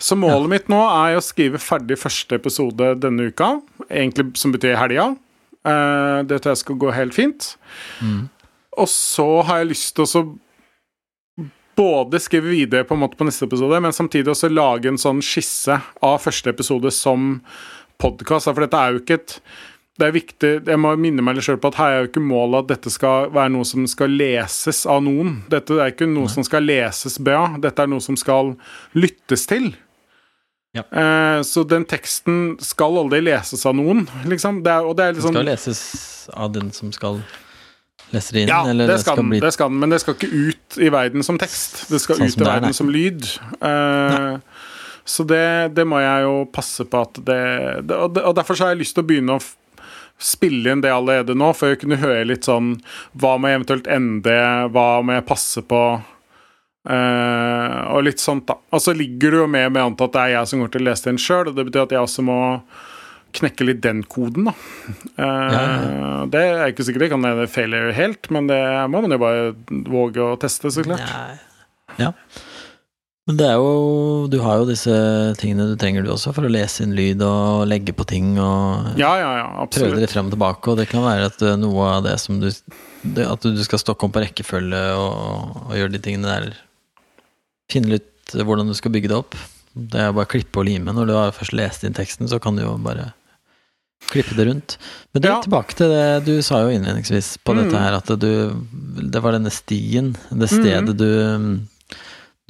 Så 0.00 0.16
målet 0.16 0.48
mitt 0.52 0.68
nå 0.72 0.80
er 0.88 1.18
å 1.18 1.24
skrive 1.24 1.60
ferdig 1.60 1.98
første 2.00 2.38
episode 2.38 2.94
denne 3.02 3.30
uka, 3.30 3.56
egentlig 3.88 4.30
som 4.40 4.54
betyr 4.54 4.78
helga. 4.80 5.10
Uh, 5.66 6.22
det 6.24 6.40
tror 6.40 6.54
jeg 6.54 6.62
skal 6.62 6.78
gå 6.80 6.92
helt 6.96 7.16
fint. 7.16 7.50
Mm. 8.00 8.30
Og 8.80 8.88
så 8.88 9.28
har 9.48 9.60
jeg 9.60 9.72
lyst 9.74 9.92
til 9.98 10.06
å 10.06 10.24
både 11.80 12.20
skrive 12.20 12.52
videre 12.52 12.84
på 12.84 12.96
en 12.96 13.02
måte 13.02 13.16
på 13.16 13.26
neste 13.28 13.46
episode, 13.48 13.80
men 13.80 13.94
samtidig 13.96 14.32
også 14.32 14.50
lage 14.52 14.90
en 14.90 15.00
sånn 15.00 15.22
skisse 15.24 15.78
av 16.04 16.18
første 16.20 16.52
episode 16.52 16.92
som 16.94 17.38
podkast. 18.00 18.50
For 18.50 18.64
dette 18.64 18.80
er 18.80 18.94
jo 18.94 19.02
ikke 19.02 19.20
et 19.20 19.36
det 20.00 20.06
er 20.08 20.14
viktig, 20.16 20.50
Jeg 20.66 20.80
må 20.80 20.94
minne 20.96 21.22
meg 21.24 21.36
litt 21.36 21.46
selv 21.46 21.60
på 21.62 21.70
at 21.70 21.78
her 21.80 21.92
er 21.92 22.00
jo 22.02 22.08
ikke 22.10 22.22
målet 22.24 22.64
at 22.64 22.72
dette 22.72 22.92
skal 22.94 23.28
være 23.34 23.52
noe 23.52 23.68
som 23.68 23.84
skal 23.90 24.12
leses 24.16 24.82
av 24.88 25.02
noen. 25.04 25.42
Dette 25.52 25.76
er 25.76 25.92
ikke 25.92 26.08
noe 26.08 26.30
som 26.32 26.46
skal 26.46 26.64
leses 26.64 27.18
bra, 27.20 27.44
dette 27.60 27.84
er 27.84 27.90
noe 27.92 28.02
som 28.04 28.18
skal 28.20 28.54
lyttes 28.96 29.46
til. 29.50 29.70
Ja. 30.76 30.84
Eh, 30.86 31.42
så 31.42 31.64
den 31.66 31.84
teksten 31.90 32.56
skal 32.62 32.98
aldri 33.02 33.20
leses 33.26 33.66
av 33.66 33.74
noen, 33.74 34.04
liksom. 34.30 34.62
Det 34.64 34.72
er, 34.72 34.90
det 34.94 35.06
er 35.06 35.16
liksom 35.18 35.34
skal 35.34 35.48
leses 35.50 35.80
av 36.30 36.52
den 36.54 36.70
som 36.74 36.92
skal 36.94 37.20
lese 38.14 38.34
det 38.34 38.44
inn, 38.44 38.50
ja, 38.50 38.60
eller 38.70 38.90
det 38.90 39.00
skal, 39.02 39.18
den, 39.18 39.30
bli 39.32 39.40
det 39.42 39.52
skal 39.54 39.70
den, 39.70 39.80
men 39.82 39.94
det 39.94 40.00
skal 40.02 40.16
ikke 40.16 40.30
ut 40.30 40.78
i 40.82 40.90
verden 40.94 41.26
som 41.26 41.38
tekst. 41.42 41.84
Det 41.90 42.00
skal 42.02 42.20
Sånn 42.20 42.30
ut 42.30 42.38
i 42.38 42.44
er, 42.44 42.52
verden 42.52 42.70
nei. 42.70 42.76
som 42.78 42.92
lyd. 42.94 43.26
Eh, 43.66 44.68
så 45.10 45.26
det, 45.26 45.44
det 45.74 45.86
må 45.88 45.98
jeg 46.02 46.26
jo 46.26 46.34
passe 46.54 46.86
på 46.86 47.02
at 47.02 47.18
det, 47.26 47.40
og 47.90 48.34
derfor 48.38 48.54
så 48.54 48.68
har 48.68 48.76
jeg 48.76 48.84
lyst 48.84 48.94
til 48.94 49.02
å 49.02 49.10
begynne 49.10 49.38
å 49.38 49.42
spille 50.20 50.72
inn 50.74 50.82
det 50.84 50.92
allerede 50.92 51.34
nå, 51.38 51.50
for 51.56 51.72
å 51.74 51.80
kunne 51.80 51.96
høre 52.00 52.26
litt 52.28 52.44
sånn 52.48 52.74
Hva 53.16 53.36
må 53.40 53.48
jeg 53.50 53.60
eventuelt 53.60 53.88
ende? 53.90 54.36
Hva 54.74 54.88
må 55.02 55.16
jeg 55.16 55.26
passe 55.28 55.62
på? 55.66 55.82
Uh, 56.88 57.92
og 57.92 58.06
litt 58.06 58.22
sånt, 58.22 58.46
da. 58.48 58.56
Og 58.72 58.80
så 58.80 58.94
ligger 58.96 59.34
det 59.34 59.40
jo 59.42 59.48
med 59.52 59.66
med 59.74 59.82
antatt 59.82 60.08
at 60.08 60.14
det 60.16 60.22
er 60.22 60.32
jeg 60.38 60.48
som 60.52 60.62
går 60.62 60.70
til 60.72 60.80
å 60.80 60.86
lese 60.88 61.08
den 61.10 61.20
sjøl, 61.20 61.50
og 61.50 61.58
det 61.58 61.66
betyr 61.68 61.82
at 61.84 61.92
jeg 61.92 62.06
også 62.06 62.24
må 62.24 62.38
knekke 63.36 63.66
litt 63.68 63.82
den 63.84 64.00
koden, 64.10 64.48
da. 64.48 64.54
Uh, 65.20 65.50
Ja, 65.54 65.66
Det 66.32 66.40
er 66.40 66.72
ikke 66.72 66.86
sikkert 66.88 67.04
det 67.04 67.10
kan 67.12 67.26
hende 67.28 67.46
failure 67.52 67.92
helt, 67.94 68.30
men 68.32 68.48
det 68.50 68.60
må 68.90 69.04
man 69.04 69.12
jo 69.14 69.20
bare 69.20 69.44
våge 69.92 70.24
å 70.24 70.38
teste, 70.40 70.72
så 70.72 70.86
klart. 70.86 71.04
Nei. 71.04 71.36
Ja. 72.00 72.12
Men 73.30 73.38
det 73.38 73.46
er 73.46 73.58
jo 73.62 74.26
Du 74.32 74.40
har 74.42 74.58
jo 74.58 74.66
disse 74.66 74.90
tingene 75.38 75.68
du 75.70 75.76
trenger, 75.78 76.02
du 76.02 76.10
også, 76.10 76.32
for 76.34 76.42
å 76.48 76.50
lese 76.50 76.82
inn 76.82 76.96
lyd 76.98 77.22
og 77.22 77.62
legge 77.70 77.94
på 77.94 78.06
ting 78.10 78.32
og 78.42 78.98
Ja, 78.98 79.12
ja, 79.20 79.30
ja, 79.38 79.66
prøve 79.70 80.00
det 80.02 80.10
frem 80.10 80.26
og 80.26 80.34
tilbake, 80.34 80.72
og 80.72 80.80
det 80.80 80.88
kan 80.90 81.04
være 81.06 81.30
at 81.30 81.42
eh, 81.46 81.54
noe 81.60 81.86
av 82.00 82.02
det 82.08 82.16
som 82.18 82.40
du 82.42 82.48
det, 82.50 83.24
At 83.24 83.46
du 83.46 83.62
skal 83.64 83.78
stokke 83.78 84.04
om 84.08 84.12
på 84.12 84.20
rekkefølge 84.24 84.82
og, 84.98 85.62
og 85.70 85.78
gjøre 85.78 85.94
de 85.94 86.02
tingene 86.02 86.26
der 86.34 86.50
Finne 87.70 87.94
litt 87.94 88.34
hvordan 88.34 88.66
du 88.66 88.74
skal 88.78 88.90
bygge 88.94 89.08
det 89.10 89.16
opp. 89.16 89.34
Det 89.74 89.98
er 90.02 90.12
bare 90.14 90.26
å 90.26 90.30
klippe 90.30 90.58
og 90.58 90.66
lime. 90.66 90.90
Når 90.94 91.06
du 91.06 91.12
har 91.14 91.32
først 91.34 91.54
lest 91.54 91.84
inn 91.86 91.94
teksten, 91.94 92.26
så 92.30 92.38
kan 92.42 92.58
du 92.58 92.64
jo 92.64 92.72
bare 92.82 93.12
klippe 94.10 94.34
det 94.34 94.46
rundt. 94.48 94.74
Men 95.14 95.22
det, 95.22 95.30
Ja. 95.30 95.40
tilbake 95.42 95.76
til 95.78 95.90
det 95.94 96.24
du 96.26 96.42
sa 96.42 96.60
jo 96.64 96.70
innledningsvis 96.74 97.36
på 97.46 97.54
Mm. 97.54 97.60
dette 97.62 97.78
her, 97.78 97.94
at 97.94 98.10
du 98.18 98.54
Det 99.10 99.22
var 99.22 99.32
denne 99.38 99.50
stien, 99.54 100.16
det 100.34 100.50
stedet 100.50 100.96
du 100.98 101.60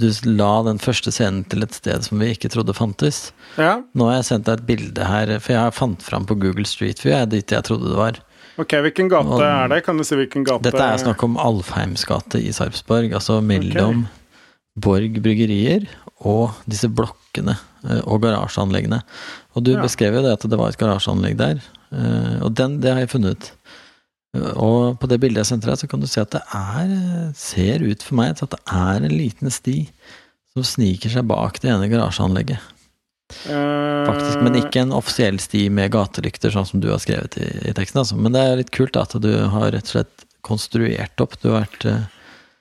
Du 0.00 0.08
la 0.32 0.62
den 0.64 0.78
første 0.80 1.12
scenen 1.12 1.42
til 1.52 1.62
et 1.66 1.74
sted 1.76 2.06
som 2.06 2.18
vi 2.22 2.30
ikke 2.32 2.48
trodde 2.52 2.72
fantes. 2.76 3.30
Ja, 3.60 3.82
Nå 3.94 4.06
har 4.08 4.16
jeg 4.20 4.28
sendt 4.30 4.46
deg 4.48 4.60
et 4.62 4.66
bilde 4.70 5.04
her, 5.06 5.32
for 5.44 5.52
jeg 5.52 5.74
fant 5.76 6.02
fram 6.06 6.24
på 6.28 6.38
Google 6.40 6.64
Street 6.68 7.02
View, 7.04 7.20
dit 7.28 7.52
jeg 7.52 7.66
trodde 7.68 7.90
det 7.92 7.98
var. 7.98 8.20
ok, 8.60 8.72
hvilken 8.84 9.08
gate 9.12 9.28
Og- 9.28 9.40
er 9.42 9.68
det? 9.68 9.84
Kan 9.84 9.96
du 9.96 10.04
si 10.04 10.14
hvilken 10.16 10.44
gate 10.44 10.62
Dette 10.62 10.80
er 10.80 10.96
snakk 10.98 11.22
om 11.24 11.36
Alfheims 11.36 12.04
gate 12.08 12.40
i 12.40 12.50
Sarpsborg, 12.52 13.12
altså 13.12 13.42
mellom 13.44 14.06
Borg 14.80 15.20
bryggerier 15.22 15.86
og 16.24 16.52
disse 16.68 16.88
blokkene 16.88 17.56
eh, 17.88 18.00
og 18.06 18.20
garasjeanleggene. 18.22 19.02
Og 19.56 19.64
du 19.64 19.72
Ja. 19.74 19.82
beskrev 19.82 20.14
jo 20.14 20.22
det 20.22 20.32
at 20.32 20.48
det 20.48 20.58
var 20.58 20.68
et 20.68 20.78
garasjeanlegg 20.78 21.36
der, 21.36 21.60
eh, 21.92 22.40
og 22.44 22.54
den, 22.54 22.80
det 22.80 22.92
har 22.92 23.00
jeg 23.00 23.10
funnet. 23.10 23.50
Eh, 23.50 23.59
Og 24.34 24.94
på 25.02 25.08
det 25.10 25.18
bildet 25.22 25.42
jeg 25.42 25.48
sendte 25.54 25.66
deg, 25.72 25.78
så 25.80 25.88
kan 25.90 26.02
du 26.02 26.06
se 26.06 26.22
at 26.22 26.30
det 26.36 26.42
er, 26.54 26.90
ser 27.34 27.82
ut 27.82 28.04
for 28.06 28.14
meg 28.20 28.36
at 28.36 28.52
det 28.52 28.60
er 28.70 29.00
en 29.08 29.10
liten 29.16 29.50
sti 29.50 29.78
som 30.54 30.62
sniker 30.66 31.10
seg 31.10 31.26
bak 31.30 31.58
det 31.62 31.72
ene 31.72 31.88
garasjeanlegget. 31.90 32.60
Eh, 33.50 34.06
Faktisk, 34.06 34.40
men 34.42 34.56
ikke 34.58 34.82
en 34.84 34.94
offisiell 34.94 35.38
sti 35.42 35.64
med 35.74 35.90
gatelykter, 35.94 36.50
sånn 36.54 36.66
som 36.66 36.80
du 36.82 36.88
har 36.90 37.02
skrevet 37.02 37.36
i, 37.42 37.48
i 37.70 37.74
teksten. 37.74 38.00
Altså. 38.02 38.16
Men 38.18 38.34
det 38.34 38.40
er 38.46 38.56
litt 38.62 38.72
kult 38.74 38.94
da, 38.96 39.04
at 39.06 39.18
du 39.22 39.30
har 39.52 39.70
rett 39.74 39.86
og 39.90 39.96
slett 39.96 40.24
konstruert 40.46 41.22
opp. 41.22 41.36
Du 41.42 41.50
har 41.52 41.64
vært 41.66 41.86
eh, 41.90 42.00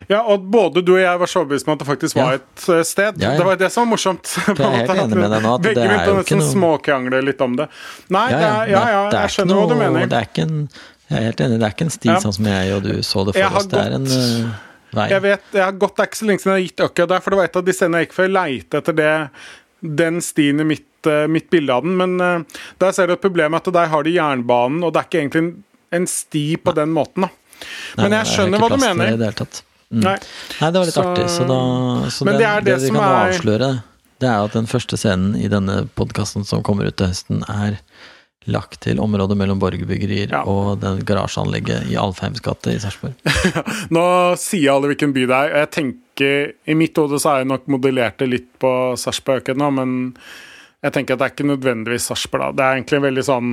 Ja, 0.10 0.20
og 0.30 0.46
både 0.54 0.82
du 0.86 0.94
og 0.96 1.02
jeg 1.02 1.22
var 1.22 1.30
så 1.30 1.42
overbevist 1.44 1.68
om 1.70 1.74
at 1.76 1.82
det 1.82 1.88
faktisk 1.90 2.18
var 2.20 2.36
Ja. 2.36 2.42
et 2.42 2.68
eh, 2.74 2.84
sted. 2.86 3.18
Ja, 3.22 3.34
ja. 3.34 3.38
Det 3.42 3.48
var 3.50 3.58
det 3.62 3.70
som 3.74 3.86
var 3.86 3.92
morsomt. 3.96 4.30
jeg 4.48 4.58
er 4.58 4.78
helt 4.84 4.94
enig 5.06 5.18
med 5.22 5.34
deg 5.38 5.46
nå, 5.46 5.56
at 5.58 5.66
Begge 5.70 5.78
det 5.78 5.86
er 5.86 5.94
begynte 5.96 6.14
å 6.14 6.22
ikke 6.26 6.38
nesten 6.38 6.42
noe- 6.46 6.54
småkrangle 6.58 7.22
litt 7.30 7.42
om 7.46 7.58
det. 7.62 7.70
Nei, 8.14 8.28
det 8.34 8.46
er, 8.46 8.72
ja, 8.74 8.86
ja 8.94 9.02
jeg 9.22 9.36
skjønner 9.38 9.62
hva 9.62 9.68
du 9.70 9.76
noe- 9.78 9.84
mener. 9.86 10.10
Det 10.14 10.22
er 10.22 10.30
ikke 10.34 10.46
en 10.50 10.62
Jeg 11.10 11.18
er 11.20 11.26
helt 11.32 11.40
enig, 11.42 11.60
det 11.60 11.66
er 11.68 11.74
ikke 11.76 11.86
en 11.88 11.94
sti 11.96 12.10
Ja. 12.12 12.18
sånn 12.22 12.34
som 12.36 12.46
jeg 12.46 12.74
og 12.76 12.84
du 12.84 12.92
så 13.02 13.26
det 13.26 13.34
for 13.36 13.58
oss. 13.58 13.66
Det 13.72 13.80
er 13.80 13.96
en 13.98 14.06
eh, 14.06 14.50
vei. 14.94 15.08
Jeg 15.10 15.22
vet, 15.26 15.42
jeg 15.54 15.64
har 15.64 15.72
gått 15.82 15.96
det 15.98 16.04
er 16.04 16.10
ikke 16.12 16.20
så 16.22 16.28
lenge 16.30 16.40
siden 16.44 16.54
jeg 16.54 16.60
har 16.62 16.68
gitt 16.68 16.84
akkurat 16.90 17.10
der, 17.10 17.20
for 17.26 17.30
det 17.34 17.38
var 17.40 17.50
et 17.50 17.56
av 17.56 17.66
de 17.66 17.74
stedene 17.74 17.98
jeg 18.04 18.08
gikk 18.10 18.14
for. 18.20 18.30
å 18.30 18.36
leite 18.36 18.78
etter 18.84 18.94
det, 19.00 19.14
den 20.04 20.22
stien 20.22 20.60
i 20.60 20.68
mitt, 20.68 20.86
uh, 21.08 21.26
mitt 21.32 21.50
bilde 21.50 21.74
av 21.74 21.84
den, 21.88 21.98
men 21.98 22.20
uh, 22.22 22.62
der 22.80 22.92
ser 22.92 23.08
du 23.08 23.14
et 23.14 23.22
problem 23.24 23.54
at 23.58 23.64
der 23.74 23.88
har 23.88 24.04
de 24.04 24.12
jernbanen, 24.18 24.84
og 24.84 24.94
det 24.94 25.02
er 25.02 25.08
ikke 25.10 25.22
egentlig 25.24 25.44
en, 25.46 25.52
en 25.92 26.06
sti 26.08 26.46
på 26.62 26.74
den 26.78 26.94
måten, 26.94 27.26
da. 27.26 27.32
Nei, 27.98 28.04
Men 28.06 28.12
jeg 28.12 28.20
er 28.22 28.30
skjønner 28.36 28.62
hva 28.62 28.70
du 28.70 28.78
mener. 28.80 29.18
det. 29.18 29.64
Mm. 29.90 30.04
Nei. 30.06 30.18
Nei, 30.62 30.68
det 30.72 30.80
var 30.80 30.86
litt 30.86 30.94
Så- 30.96 31.04
artig. 31.10 31.26
Så, 31.34 31.48
da, 31.50 31.58
så 32.14 32.26
Men 32.30 32.38
det, 32.38 32.46
det 32.46 32.66
det 32.70 32.76
vi 32.84 32.88
som 32.92 32.96
kan 32.96 33.10
er- 33.10 33.34
avsløre, 33.34 33.70
det 34.20 34.28
er 34.30 34.44
at 34.46 34.52
den 34.54 34.68
første 34.68 34.98
scenen 35.00 35.36
i 35.40 35.48
denne 35.52 35.90
podkasten 35.96 36.46
som 36.46 36.62
kommer 36.64 36.86
ut 36.88 36.96
til 37.00 37.08
høsten, 37.08 37.42
er 37.50 37.80
lagt 38.48 38.80
til 38.86 39.00
området 39.04 39.36
mellom 39.38 39.60
Borgerbyggerier 39.60 40.32
Ja. 40.32 40.44
og 40.48 40.80
den 40.82 41.02
garasjeanlegget 41.06 41.90
i 41.92 41.98
Alfheims 42.00 42.40
gate 42.42 42.72
i 42.72 42.80
Sarpsborg. 42.80 43.14
Nå 43.96 44.06
sier 44.40 44.72
alle 44.74 44.88
hvilken 44.94 45.12
by 45.14 45.26
det 45.28 45.36
er. 45.36 45.56
Jeg 45.66 45.72
tenker, 45.76 46.54
I 46.66 46.74
mitt 46.80 46.96
hode 46.98 47.20
så 47.20 47.34
er 47.34 47.42
jeg 47.44 47.52
nok 47.52 47.68
modellert 47.68 48.18
det 48.24 48.30
litt 48.32 48.48
på 48.64 48.72
Sarpsborg 48.98 49.44
akkurat 49.44 49.60
nå, 49.60 49.70
men 49.76 49.98
jeg 50.80 50.94
tenker 50.96 51.14
at 51.14 51.20
det 51.20 51.26
er 51.28 51.34
ikke 51.36 51.50
nødvendigvis 51.50 52.06
Sarpsborg. 52.08 52.56
Det 52.56 52.64
er 52.64 52.78
egentlig 52.80 53.02
veldig 53.04 53.24
sånn 53.28 53.50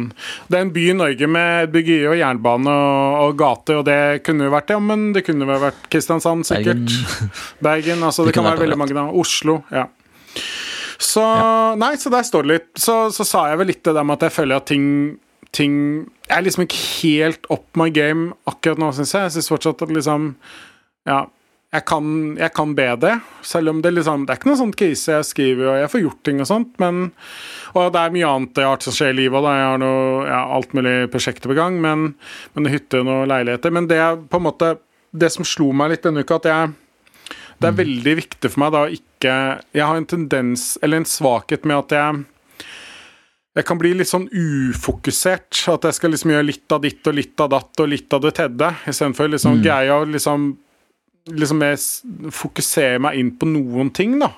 Det 0.47 0.55
er 0.61 0.63
en 0.63 0.71
by 0.77 0.85
i 0.93 0.95
Norge 0.95 1.27
med 1.35 1.73
byggeri 1.75 2.07
og 2.13 2.17
jernbane 2.21 2.71
og, 2.71 3.17
og 3.27 3.37
gate, 3.43 3.81
og 3.81 3.85
det 3.91 3.99
kunne 4.23 4.47
jo 4.47 4.55
vært 4.55 4.71
det, 4.71 4.79
men 4.87 5.09
det 5.17 5.25
kunne 5.27 5.49
vel 5.51 5.59
vært 5.67 5.89
Kristiansand, 5.91 6.47
sikkert. 6.47 6.87
Bergen. 6.87 7.35
Bergen. 7.67 8.07
altså 8.07 8.23
Det, 8.23 8.31
Det 8.31 8.39
kan 8.39 8.47
være 8.53 8.63
veldig 8.63 8.79
mange 8.79 8.95
da. 8.95 9.09
Oslo. 9.11 9.65
ja. 9.75 9.89
Så 10.99 11.23
Nei, 11.81 11.95
så 12.01 12.11
der 12.13 12.27
står 12.27 12.47
det 12.47 12.53
litt. 12.55 12.69
Så, 12.81 13.07
så 13.15 13.27
sa 13.27 13.47
jeg 13.51 13.61
vel 13.61 13.73
litt 13.73 13.85
det 13.85 13.95
der 13.97 14.07
med 14.07 14.19
at 14.19 14.29
jeg 14.29 14.37
føler 14.39 14.61
at 14.61 14.69
ting 14.71 14.87
ting 15.57 15.75
Jeg 16.27 16.37
er 16.41 16.45
liksom 16.45 16.67
ikke 16.67 16.83
helt 17.01 17.47
up 17.53 17.65
my 17.79 17.89
game 17.95 18.33
akkurat 18.51 18.81
nå, 18.81 18.91
syns 18.95 19.15
jeg. 19.15 19.29
Jeg 19.29 19.37
syns 19.39 19.51
fortsatt 19.53 19.87
at 19.87 19.95
liksom 19.95 20.35
Ja. 21.09 21.27
Jeg 21.75 21.83
kan, 21.85 22.37
jeg 22.39 22.53
kan 22.55 22.71
bedre, 22.79 23.17
selv 23.45 23.69
om 23.69 23.81
det 23.83 23.91
liksom 23.93 24.25
Det 24.25 24.33
er 24.33 24.39
ikke 24.39 24.49
noe 24.49 24.61
sånn 24.61 24.75
krise. 24.79 25.17
Jeg 25.19 25.29
skriver 25.29 25.67
og 25.73 25.79
jeg 25.81 25.91
får 25.93 26.03
gjort 26.05 26.23
ting 26.25 26.41
og 26.41 26.49
sånt, 26.49 26.73
men 26.81 27.11
Og 27.75 27.93
det 27.93 28.01
er 28.01 28.15
mye 28.15 28.31
annet 28.31 28.61
art 28.65 28.87
som 28.87 28.95
skjer 28.95 29.13
i 29.13 29.19
livet, 29.19 29.37
òg, 29.37 29.45
da. 29.45 29.57
Jeg 29.59 29.69
har 29.73 29.83
noe, 29.83 30.25
ja, 30.31 30.41
alt 30.57 30.73
mulig 30.79 30.95
prosjekter 31.13 31.51
på 31.53 31.59
gang, 31.59 31.81
men, 31.83 32.15
men 32.55 32.71
hytte 32.73 33.03
og 33.03 33.11
noen 33.11 33.29
leiligheter. 33.29 33.75
Men 33.75 33.91
det 33.91 33.99
er 34.01 34.17
på 34.17 34.41
en 34.41 34.47
måte 34.49 34.77
Det 35.17 35.31
som 35.33 35.45
slo 35.49 35.71
meg 35.73 35.91
litt 35.91 36.05
denne 36.05 36.25
uka, 36.25 36.37
at 36.37 36.49
jeg 36.51 36.73
det 37.61 37.69
er 37.69 37.77
veldig 37.81 38.15
viktig 38.21 38.51
for 38.53 38.63
meg 38.65 38.73
da 38.75 38.85
å 38.85 38.93
ikke 38.93 39.35
Jeg 39.73 39.81
har 39.83 39.97
en 39.97 40.09
tendens, 40.09 40.75
eller 40.85 41.01
en 41.01 41.09
svakhet 41.09 41.65
med 41.69 41.79
at 41.85 41.95
jeg 41.97 42.25
jeg 43.57 43.65
kan 43.65 43.79
bli 43.81 43.95
litt 43.97 44.11
sånn 44.11 44.27
ufokusert. 44.29 45.63
At 45.73 45.87
jeg 45.89 45.97
skal 45.97 46.13
liksom 46.13 46.35
gjøre 46.35 46.45
litt 46.45 46.73
av 46.77 46.83
ditt 46.85 47.09
og 47.09 47.15
litt 47.17 47.41
av 47.41 47.55
datt 47.55 47.81
og 47.81 47.89
litt 47.89 48.13
av 48.13 48.21
det 48.21 48.35
tredje. 48.37 48.69
Istedenfor 48.93 49.31
liksom 49.33 49.63
greie 49.65 49.95
å 49.95 50.03
liksom, 50.05 50.51
liksom 51.33 51.65
jeg 51.65 51.81
fokusere 52.37 53.01
meg 53.07 53.17
inn 53.17 53.33
på 53.33 53.49
noen 53.49 53.89
ting, 53.97 54.19
da. 54.21 54.35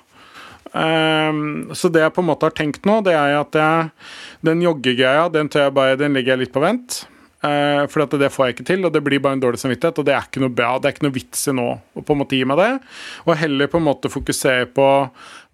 Um, 0.68 1.72
så 1.74 1.90
det 1.90 2.04
jeg 2.04 2.14
på 2.14 2.22
en 2.22 2.28
måte 2.28 2.46
har 2.46 2.54
tenkt 2.54 2.86
nå, 2.86 3.00
det 3.06 3.14
er 3.16 3.38
at 3.40 3.56
jeg, 3.56 3.90
den 4.44 4.62
joggegreia, 4.62 5.26
den, 5.32 5.48
tror 5.50 5.66
jeg 5.66 5.74
bare, 5.80 5.98
den 5.98 6.14
legger 6.14 6.36
jeg 6.36 6.44
litt 6.44 6.54
på 6.54 6.62
vent. 6.62 7.00
Uh, 7.39 7.84
for 7.86 8.03
at 8.03 8.14
det 8.18 8.32
får 8.34 8.49
jeg 8.49 8.57
ikke 8.57 8.66
til, 8.66 8.86
og 8.86 8.91
det 8.95 9.03
blir 9.07 9.20
bare 9.22 9.39
en 9.39 9.43
dårlig 9.43 9.61
samvittighet. 9.62 10.01
Og 10.01 10.07
det 10.09 10.14
er 10.16 10.26
ikke 10.26 10.43
noe 10.43 10.55
bra, 10.55 10.72
det 10.78 10.91
er 10.91 10.97
ikke 10.97 11.07
noe 11.07 11.14
vits 11.14 11.45
i 11.51 11.55
nå 11.55 11.68
å 11.70 12.03
på 12.03 12.16
en 12.16 12.22
måte 12.24 12.39
gi 12.39 12.47
meg 12.49 12.59
det. 12.59 12.70
Og 13.26 13.39
heller 13.39 13.70
på 13.70 13.78
en 13.78 13.86
måte 13.86 14.11
fokusere 14.12 14.66
på 14.74 14.89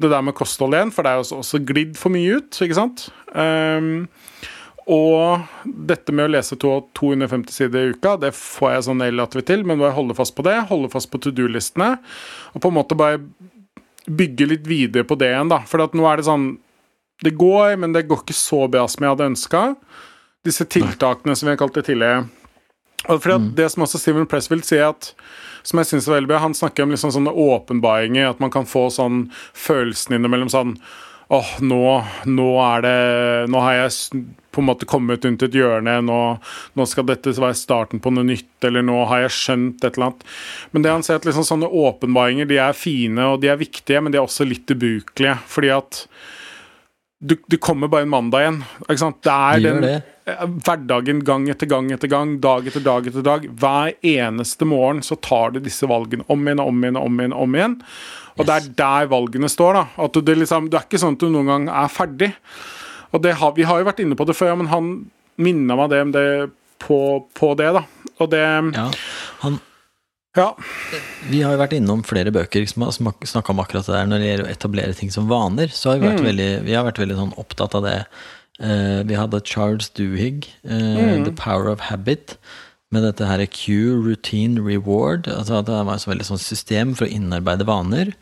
det 0.01 0.13
der 0.13 0.25
med 0.25 0.37
kosthold 0.39 0.77
igjen, 0.77 0.95
for 0.95 1.05
det 1.05 1.13
er 1.13 1.21
jo 1.21 1.27
også, 1.27 1.41
også 1.45 1.63
glidd 1.69 1.99
for 2.01 2.15
mye 2.15 2.41
ut, 2.41 2.63
ikke 2.65 2.79
sant. 2.79 3.09
Um, 3.37 4.07
og 4.85 5.45
dette 5.65 6.13
med 6.13 6.29
å 6.29 6.33
lese 6.35 6.59
250 6.61 7.53
sider 7.53 7.87
i 7.87 7.93
uka, 7.97 8.19
det 8.21 8.35
får 8.37 8.75
jeg 8.75 8.87
sånn 8.89 9.05
relativt 9.05 9.49
til, 9.49 9.65
men 9.65 9.81
bare 9.81 9.97
holde 9.97 10.17
fast 10.17 10.35
på 10.37 10.45
det. 10.45 10.59
Holde 10.69 10.93
fast 10.93 11.09
på 11.13 11.21
to 11.25 11.33
do-listene. 11.33 11.95
Og 12.53 12.61
på 12.61 12.73
en 12.73 12.77
måte 12.77 12.99
bare 12.99 13.23
bygge 14.05 14.51
litt 14.51 14.67
videre 14.69 15.07
på 15.09 15.17
det 15.17 15.31
igjen, 15.33 15.53
da. 15.53 15.63
For 15.69 15.81
nå 15.81 16.09
er 16.09 16.21
det 16.21 16.29
sånn 16.29 16.55
Det 17.25 17.31
går, 17.39 17.77
men 17.79 17.93
det 17.95 18.09
går 18.11 18.25
ikke 18.25 18.35
så 18.37 18.65
bra 18.69 18.83
som 18.91 19.05
jeg 19.05 19.15
hadde 19.15 19.29
ønska. 19.31 19.61
Disse 20.45 20.67
tiltakene 20.69 21.37
som 21.37 21.49
vi 21.49 21.55
har 21.55 21.61
kalt 21.61 21.77
det 21.77 21.87
tidligere. 21.89 22.27
Og 23.09 23.21
for 23.21 23.37
mm. 23.37 23.51
Det 23.57 23.71
som 23.73 23.85
også 23.85 24.01
Steven 24.01 24.29
Pressfield 24.29 24.65
sier, 24.67 24.93
at, 24.93 25.13
som 25.65 25.81
jeg 25.81 25.91
synes 25.91 26.09
er 26.09 26.19
veldig 26.19 26.31
bra, 26.33 26.45
han 26.45 26.57
snakker 26.57 26.85
om 26.85 26.95
liksom 26.95 27.13
sånne 27.15 27.33
åpenbaringer, 27.33 28.31
at 28.31 28.41
man 28.41 28.53
kan 28.53 28.69
få 28.69 28.87
sånn 28.93 29.27
følelsen 29.57 30.19
innimellom 30.19 30.53
sånn 30.53 30.79
Åh, 31.33 31.55
nå, 31.65 31.81
nå 32.29 32.49
er 32.61 32.83
det 32.85 32.99
Nå 33.49 33.63
har 33.65 33.79
jeg 33.79 34.25
på 34.55 34.61
en 34.61 34.67
måte 34.69 34.87
kommet 34.87 35.25
rundt 35.25 35.43
et 35.43 35.57
hjørne, 35.57 35.97
nå, 36.07 36.19
nå 36.79 36.85
skal 36.87 37.07
dette 37.09 37.33
være 37.33 37.57
starten 37.59 37.99
på 37.99 38.13
noe 38.15 38.23
nytt, 38.29 38.53
eller 38.63 38.85
nå 38.87 39.01
har 39.11 39.25
jeg 39.25 39.33
skjønt 39.35 39.83
et 39.83 39.97
eller 39.97 40.13
annet. 40.13 40.21
Men 40.71 40.85
det 40.85 40.93
han 40.93 41.03
sier 41.03 41.19
at 41.19 41.27
liksom 41.27 41.47
sånne 41.49 41.73
åpenbaringer 41.75 42.47
de 42.47 42.61
er 42.63 42.77
fine 42.79 43.25
og 43.33 43.41
de 43.43 43.51
er 43.51 43.59
viktige, 43.59 43.99
men 44.05 44.15
de 44.15 44.21
er 44.21 44.29
også 44.29 44.47
litt 44.47 44.71
ubrukelige. 44.71 45.35
Fordi 45.51 45.73
at 45.75 46.05
du, 47.25 47.35
du 47.49 47.57
kommer 47.63 47.89
bare 47.89 48.05
en 48.07 48.13
mandag 48.13 48.43
igjen. 48.45 48.59
Ikke 48.85 49.01
sant? 49.01 49.21
Det 49.25 49.33
er 49.35 49.63
den 49.65 49.81
det. 49.85 49.95
eh, 50.29 50.43
hverdagen 50.67 51.23
gang 51.25 51.47
etter 51.53 51.71
gang 51.71 51.89
etter 51.95 52.11
gang, 52.13 52.35
dag 52.43 52.67
etter 52.69 52.85
dag 52.85 53.09
etter 53.09 53.25
dag. 53.25 53.47
Hver 53.63 53.95
eneste 54.05 54.69
morgen 54.69 55.01
så 55.07 55.17
tar 55.25 55.55
du 55.55 55.61
disse 55.65 55.89
valgene 55.89 56.27
om 56.33 56.45
igjen 56.45 56.61
og 56.63 56.69
om 56.73 56.85
igjen 56.85 57.01
og 57.01 57.09
om 57.09 57.21
igjen. 57.23 57.37
om 57.47 57.57
igjen. 57.59 57.77
Og 58.37 58.49
det 58.49 58.55
er 58.59 58.71
der 58.83 59.11
valgene 59.13 59.49
står. 59.49 59.79
da. 59.81 59.85
At 60.05 60.17
du, 60.17 60.21
det, 60.27 60.37
liksom, 60.43 60.69
det 60.71 60.81
er 60.81 60.89
ikke 60.89 61.01
sånn 61.01 61.17
at 61.17 61.23
du 61.25 61.29
noen 61.33 61.53
gang 61.53 61.69
er 61.73 61.93
ferdig. 61.93 62.33
Og 63.15 63.23
det 63.25 63.37
har, 63.41 63.53
Vi 63.57 63.63
har 63.69 63.79
jo 63.81 63.87
vært 63.89 64.03
inne 64.05 64.17
på 64.19 64.27
det 64.29 64.37
før, 64.37 64.57
men 64.59 64.73
han 64.73 64.89
minna 65.39 65.77
meg 65.79 65.91
det, 65.95 66.01
om 66.03 66.13
det 66.15 66.27
på, 66.85 66.99
på 67.39 67.55
det. 67.59 67.73
da. 67.79 67.85
Og 68.21 68.31
det 68.33 68.43
Ja, 68.75 68.89
han, 69.45 69.61
Ja. 70.35 70.49
vi 71.31 71.45
har 71.45 71.55
jo 71.55 71.61
vært 71.61 71.77
innom 71.77 72.03
flere 72.07 72.33
bøker 72.35 72.67
som 72.67 72.89
har 72.89 72.95
snakka 72.95 73.55
om 73.55 73.63
akkurat 73.63 73.87
det 73.87 73.95
der 73.95 74.09
når 74.11 74.23
det 74.23 74.31
gjelder 74.31 74.49
å 74.49 74.55
etablere 74.57 74.99
ting 74.99 75.13
som 75.15 75.31
vaner. 75.31 75.71
Så 75.71 75.93
har 75.93 76.03
vi 76.03 76.11
vært 76.11 76.27
veldig, 76.27 76.51
vi 76.67 76.75
har 76.75 76.87
vært 76.89 76.99
veldig 77.03 77.21
sånn 77.21 77.37
opptatt 77.41 77.77
av 77.79 77.87
det. 77.87 78.01
Uh, 78.63 79.03
vi 79.07 79.17
hadde 79.19 79.43
Charles 79.47 79.89
Duhigg, 79.99 80.47
eh, 80.63 81.25
The 81.27 81.33
Power 81.35 81.67
of 81.73 81.89
Habit, 81.89 82.37
med 82.95 83.03
dette 83.03 83.27
her 83.27 83.43
Q, 83.51 83.99
Routine, 84.05 84.61
Reward. 84.63 85.27
altså 85.27 85.57
at 85.59 85.67
Det 85.67 85.79
var 85.87 85.97
et 85.97 86.07
veldig 86.07 86.27
sånn 86.29 86.39
system 86.39 86.93
for 86.95 87.07
å 87.07 87.11
innarbeide 87.11 87.67
vaner. 87.67 88.13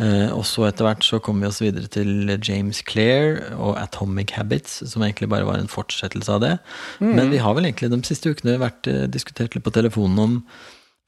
Eh, 0.00 0.30
og 0.32 0.46
så 0.48 0.64
etter 0.68 0.86
hvert 0.86 1.04
så 1.04 1.20
kom 1.20 1.40
vi 1.40 1.50
oss 1.50 1.60
videre 1.60 1.88
til 1.92 2.32
James 2.40 2.80
Clair 2.80 3.42
og 3.58 3.76
Atomic 3.76 4.32
Habits, 4.32 4.80
som 4.88 5.04
egentlig 5.04 5.28
bare 5.28 5.44
var 5.44 5.60
en 5.60 5.68
fortsettelse 5.68 6.32
av 6.32 6.40
det. 6.40 6.54
Men 7.00 7.28
vi 7.28 7.42
har 7.44 7.52
vel 7.58 7.68
egentlig 7.68 7.92
de 7.92 8.00
siste 8.08 8.32
ukene 8.32 8.56
vært 8.62 8.88
diskutert 9.12 9.52
litt 9.52 9.66
på 9.66 9.74
telefonen 9.76 10.24
om 10.24 10.40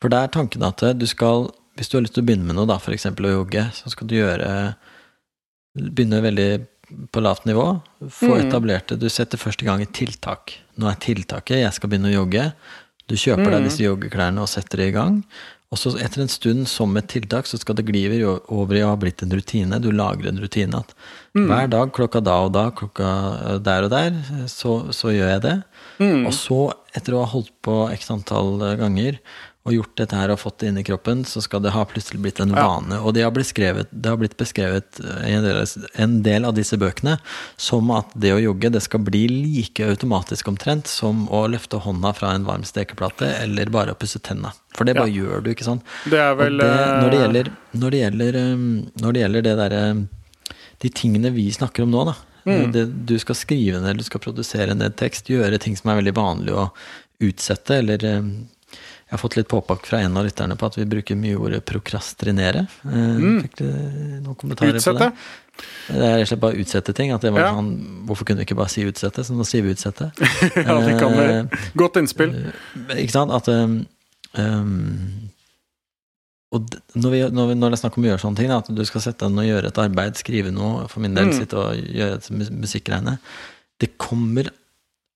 For 0.02 0.12
det 0.12 0.20
er 0.22 0.32
tanken 0.34 0.64
at 0.66 0.82
eh, 0.86 0.96
du 0.96 1.06
skal, 1.10 1.48
hvis 1.78 1.90
du 1.90 1.98
har 1.98 2.06
lyst 2.06 2.16
til 2.18 2.24
å 2.24 2.28
begynne 2.28 2.48
med 2.48 2.58
noe, 2.58 2.68
da, 2.70 2.78
f.eks. 2.78 3.08
å 3.10 3.34
jogge, 3.34 3.68
så 3.76 3.94
skal 3.94 4.10
du 4.10 4.18
gjøre 4.20 4.50
Begynne 5.78 6.18
veldig 6.24 6.50
på 7.14 7.20
lavt 7.22 7.44
nivå. 7.46 7.66
Få 8.10 8.32
etablert 8.38 8.88
det. 8.90 8.96
Du 8.98 9.06
setter 9.12 9.38
først 9.38 9.62
i 9.62 9.66
gang 9.68 9.82
et 9.84 9.92
tiltak. 9.94 10.56
Nå 10.80 10.88
er 10.90 10.96
tiltaket 10.98 11.60
'jeg 11.60 11.76
skal 11.76 11.90
begynne 11.92 12.10
å 12.10 12.24
jogge'. 12.24 12.52
Du 13.06 13.14
kjøper 13.14 13.52
deg 13.52 13.68
disse 13.68 13.84
joggeklærne 13.84 14.42
og 14.42 14.50
setter 14.50 14.82
det 14.82 14.88
i 14.88 14.96
gang. 14.96 15.22
Og 15.68 15.76
så 15.76 15.92
etter 16.00 16.22
en 16.24 16.30
stund 16.32 16.66
som 16.68 16.96
et 16.96 17.08
tiltak, 17.12 17.46
så 17.46 17.58
skal 17.60 17.76
det 17.76 17.84
gli 17.84 18.06
over 18.08 18.74
i 18.74 18.82
å 18.82 18.88
ha 18.88 18.96
blitt 18.96 19.22
en 19.22 19.34
rutine. 19.36 19.80
Du 19.84 19.90
lager 19.92 20.30
en 20.30 20.40
rutine 20.40 20.80
at 20.80 20.94
hver 21.36 21.68
dag 21.68 21.92
klokka 21.92 22.22
da 22.24 22.38
og 22.46 22.54
da, 22.56 22.70
klokka 22.72 23.60
der 23.60 23.84
og 23.84 23.90
der, 23.92 24.16
så, 24.48 24.88
så 24.96 25.12
gjør 25.12 25.28
jeg 25.34 25.42
det. 25.44 25.56
Og 26.24 26.32
så, 26.32 26.72
etter 26.96 27.14
å 27.14 27.20
ha 27.20 27.28
holdt 27.28 27.52
på 27.60 27.76
x 27.92 28.08
antall 28.10 28.56
ganger 28.80 29.20
og 29.68 29.74
gjort 29.74 29.94
dette 30.00 30.16
her 30.16 30.32
og 30.32 30.40
fått 30.40 30.62
det 30.62 30.70
inn 30.70 30.80
i 30.80 30.84
kroppen, 30.86 31.24
så 31.28 31.42
skal 31.44 31.62
det 31.64 31.74
ha 31.74 31.84
plutselig 31.88 32.20
blitt 32.24 32.40
en 32.42 32.54
vane. 32.56 33.00
Og 33.04 33.14
det 33.16 33.24
har 33.26 33.32
blitt, 33.34 33.50
skrevet, 33.50 33.90
det 33.92 34.10
har 34.10 34.18
blitt 34.20 34.36
beskrevet 34.40 35.00
i 35.26 35.34
en 35.36 36.18
del, 36.24 36.46
av 36.48 36.54
disse 36.56 36.78
bøkene 36.80 37.18
som 37.60 37.90
at 37.92 38.12
det 38.16 38.32
å 38.32 38.40
jogge 38.40 38.70
det 38.72 38.82
skal 38.84 39.02
bli 39.04 39.26
like 39.28 39.84
automatisk 39.84 40.48
omtrent 40.48 40.88
som 40.88 41.26
å 41.34 41.44
løfte 41.50 41.80
hånda 41.84 42.14
fra 42.16 42.32
en 42.34 42.46
varm 42.48 42.64
stekeplate 42.66 43.28
eller 43.42 43.72
bare 43.74 43.92
å 43.92 43.98
pusse 43.98 44.22
tenna. 44.24 44.54
For 44.76 44.88
det 44.88 44.96
bare 44.98 45.10
gjør 45.10 45.42
du, 45.44 45.52
ikke 45.52 45.66
sant. 45.66 45.84
Det 46.08 46.20
er 46.22 46.36
vel 46.38 46.60
det, 46.60 46.68
når, 46.68 47.10
det 47.10 47.18
eh, 47.18 47.24
gjelder, 47.24 47.50
når, 47.74 47.90
det 47.90 48.02
gjelder, 48.04 48.38
um, 48.38 48.70
når 49.02 49.16
det 49.16 49.24
gjelder 49.24 49.46
det 49.46 49.58
derre 49.58 49.82
De 50.78 50.90
tingene 50.94 51.32
vi 51.34 51.48
snakker 51.52 51.82
om 51.84 51.90
nå, 51.92 52.04
da. 52.06 52.14
Mm. 52.48 52.70
Det, 52.72 52.84
du 53.08 53.16
skal 53.20 53.36
skrive 53.36 53.80
ned, 53.82 53.98
du 53.98 54.06
skal 54.06 54.22
produsere 54.22 54.76
ned 54.78 54.94
tekst, 54.96 55.28
gjøre 55.28 55.58
ting 55.60 55.76
som 55.76 55.90
er 55.90 55.98
veldig 56.00 56.14
vanlig 56.16 56.54
å 56.54 56.68
utsette, 57.24 57.80
eller 57.82 58.04
jeg 59.08 59.16
har 59.16 59.20
fått 59.22 59.36
litt 59.38 59.48
påpakk 59.48 59.86
fra 59.88 60.00
en 60.04 60.16
av 60.20 60.26
lytterne 60.26 60.56
på 60.60 60.66
at 60.68 60.74
vi 60.76 60.84
bruker 60.84 61.16
mye 61.16 61.36
ordet 61.40 61.62
prokrastrinere. 61.64 62.66
Mm. 62.84 63.38
Fikk 63.42 63.54
du 63.56 63.64
noen 64.20 64.34
kommentarer 64.36 64.74
Mm. 64.74 64.80
Utsette. 64.82 64.98
på 64.98 64.98
det? 64.98 65.12
Det 65.88 65.96
er 66.04 66.12
rett 66.18 66.20
og 66.22 66.28
slett 66.28 66.40
bare 66.44 66.58
utsette 66.60 66.94
ting. 66.94 67.10
At 67.12 67.22
det 67.24 67.32
var 67.32 67.40
Ja. 67.40 67.52
sånn, 67.54 68.04
hvorfor 68.06 68.24
kunne 68.28 68.38
vi 68.38 68.44
ikke 68.44 68.56
bare 68.60 68.68
si 68.68 68.84
utsette, 68.84 69.24
så 69.24 69.32
nå 69.34 69.46
sier 69.48 69.62
vi 69.64 69.72
utsette. 69.72 70.12
ja, 70.68 70.76
det 70.84 70.98
kan 71.00 71.16
være. 71.16 71.48
Eh, 71.50 71.66
Godt 71.74 71.96
innspill. 71.96 72.34
Eh, 72.90 73.00
Ikke 73.02 73.10
sant? 73.16 73.32
At 73.32 73.48
um, 73.48 73.86
um, 74.36 75.30
Og 76.52 76.64
når, 76.96 77.10
vi, 77.12 77.18
når, 77.28 77.48
vi, 77.50 77.54
når 77.60 77.70
det 77.70 77.76
er 77.76 77.82
snakk 77.82 77.96
om 77.98 78.04
å 78.04 78.08
gjøre 78.08 78.22
sånne 78.22 78.36
ting, 78.40 78.48
da, 78.48 78.58
at 78.62 78.70
du 78.72 78.84
skal 78.88 79.02
sette 79.04 79.26
deg 79.26 79.34
ned 79.34 79.44
og 79.44 79.50
gjøre 79.50 79.68
et 79.72 79.80
arbeid, 79.82 80.16
skrive 80.16 80.52
noe, 80.54 80.86
for 80.88 81.00
min 81.04 81.12
del 81.16 81.26
Mm. 81.28 81.34
sitte 81.36 81.58
og 81.60 81.76
gjøre 81.76 82.14
et 82.16 82.30
musikkregne 82.56 83.18
Det 83.80 83.98
kommer 83.98 84.48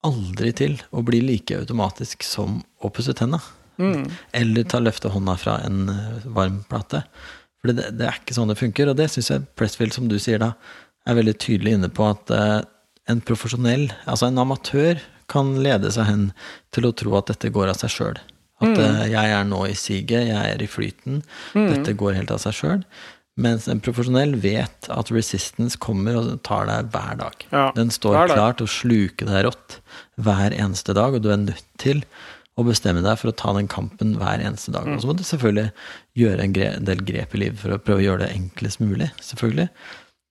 aldri 0.05 0.53
til 0.55 0.77
å 0.93 1.03
bli 1.05 1.21
like 1.23 1.57
automatisk 1.57 2.23
som 2.23 2.63
å 2.83 2.91
pusse 2.93 3.15
tenna. 3.15 3.41
Mm. 3.83 4.03
Eller 4.39 4.67
ta 4.69 4.81
løfte 4.83 5.11
hånda 5.13 5.37
fra 5.41 5.59
en 5.67 5.87
eh, 5.93 6.27
varm 6.37 6.63
plate. 6.71 7.03
For 7.63 7.73
det, 7.73 7.93
det 7.99 8.09
er 8.09 8.19
ikke 8.21 8.37
sånn 8.37 8.53
det 8.53 8.59
funker, 8.61 8.91
og 8.91 8.99
det 8.99 9.09
syns 9.13 9.31
jeg 9.33 9.47
Pressfield, 9.59 9.95
som 9.97 10.09
du 10.11 10.19
sier 10.23 10.43
da, 10.43 10.53
er 11.09 11.19
veldig 11.19 11.35
tydelig 11.43 11.77
inne 11.79 11.91
på 11.93 12.07
at 12.11 12.31
eh, 12.35 12.59
en 13.11 13.23
profesjonell, 13.27 13.89
altså 14.07 14.29
en 14.31 14.43
amatør, 14.43 15.03
kan 15.33 15.55
lede 15.65 15.89
seg 15.95 16.07
hen 16.09 16.29
til 16.75 16.87
å 16.87 16.93
tro 16.99 17.15
at 17.17 17.31
dette 17.31 17.51
går 17.55 17.71
av 17.73 17.81
seg 17.81 17.95
sjøl. 17.95 18.21
At 18.63 18.79
eh, 18.79 19.03
jeg 19.15 19.35
er 19.39 19.49
nå 19.49 19.65
i 19.67 19.75
siget, 19.79 20.29
jeg 20.29 20.53
er 20.55 20.63
i 20.63 20.71
flyten, 20.71 21.23
dette 21.57 21.97
går 21.99 22.19
helt 22.19 22.33
av 22.35 22.43
seg 22.43 22.59
sjøl. 22.59 22.85
Mens 23.41 23.65
en 23.71 23.81
profesjonell 23.81 24.35
vet 24.43 24.91
at 24.93 25.11
resistance 25.15 25.79
kommer 25.81 26.19
og 26.21 26.35
tar 26.45 26.67
deg 26.69 26.91
hver 26.93 27.17
dag. 27.23 27.47
Ja, 27.49 27.65
Den 27.77 27.89
står 27.95 28.27
klar 28.29 28.59
til 28.59 28.69
å 28.69 28.73
sluke 28.75 29.29
deg 29.29 29.47
rått 29.47 29.79
hver 30.21 30.53
eneste 30.53 30.93
dag, 30.99 31.17
og 31.17 31.25
du 31.25 31.31
er 31.33 31.41
nødt 31.41 31.65
til 31.81 32.05
å 32.59 32.65
bestemme 32.67 33.01
deg 33.05 33.17
for 33.21 33.31
å 33.31 33.37
ta 33.37 33.53
den 33.57 33.69
kampen 33.71 34.17
hver 34.21 34.43
eneste 34.45 34.75
dag. 34.75 34.89
Og 34.93 35.01
så 35.01 35.09
må 35.09 35.17
du 35.17 35.25
selvfølgelig 35.25 35.71
gjøre 36.21 36.45
en, 36.45 36.57
gre 36.57 36.73
del 36.85 37.05
grep 37.09 37.37
i 37.37 37.45
livet 37.47 37.61
for 37.63 37.73
å 37.73 37.81
prøve 37.81 38.03
å 38.03 38.07
gjøre 38.07 38.27
det 38.27 38.35
enklest 38.37 38.83
mulig. 38.83 39.09
selvfølgelig. 39.25 39.69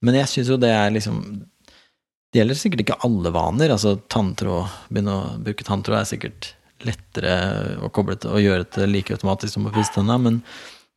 Men 0.05 0.17
jeg 0.19 0.31
syns 0.31 0.51
jo 0.53 0.59
det 0.61 0.73
er 0.73 0.93
liksom 0.93 1.23
Det 2.31 2.39
gjelder 2.39 2.55
sikkert 2.55 2.81
ikke 2.85 3.01
alle 3.03 3.31
vaner. 3.35 3.73
altså 3.73 3.97
Tanntråd, 4.07 4.69
begynne 4.89 5.15
å 5.17 5.31
bruke 5.43 5.65
tanntråd 5.67 5.97
er 5.97 6.11
sikkert 6.13 6.53
lettere 6.85 7.33
å 7.83 7.89
koble 7.93 8.15
til 8.17 8.31
å 8.31 8.39
gjøre 8.41 8.69
det 8.77 8.87
like 8.87 9.13
automatisk 9.13 9.53
som 9.53 9.67
å 9.67 9.73
pusse 9.73 9.93
tenna, 9.93 10.15
men 10.17 10.39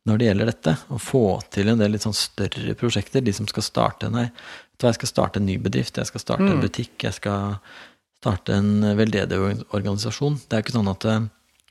når 0.05 0.17
det 0.17 0.29
gjelder 0.29 0.49
dette, 0.51 0.75
å 0.93 0.99
få 1.01 1.23
til 1.53 1.71
en 1.71 1.81
del 1.81 1.95
litt 1.95 2.05
sånn 2.05 2.15
større 2.15 2.75
prosjekter, 2.77 3.23
de 3.25 3.33
som 3.33 3.47
skal 3.49 3.65
starte 3.65 4.09
Nei, 4.13 4.27
vet 4.29 4.77
du 4.77 4.85
hva, 4.85 4.91
jeg 4.91 4.99
skal 4.99 5.11
starte 5.11 5.41
en 5.41 5.47
ny 5.49 5.57
bedrift, 5.61 5.97
jeg 5.97 6.09
skal 6.09 6.21
starte 6.21 6.49
en 6.49 6.61
butikk, 6.61 6.93
jeg 7.07 7.17
skal 7.17 7.57
starte 8.25 8.57
en 8.57 8.81
veldedig 8.97 9.37
organisasjon. 9.69 10.39
Det 10.49 10.57
er 10.57 10.65
ikke 10.65 10.75
sånn 10.75 10.91
at 10.91 11.05
eh, 11.07 11.27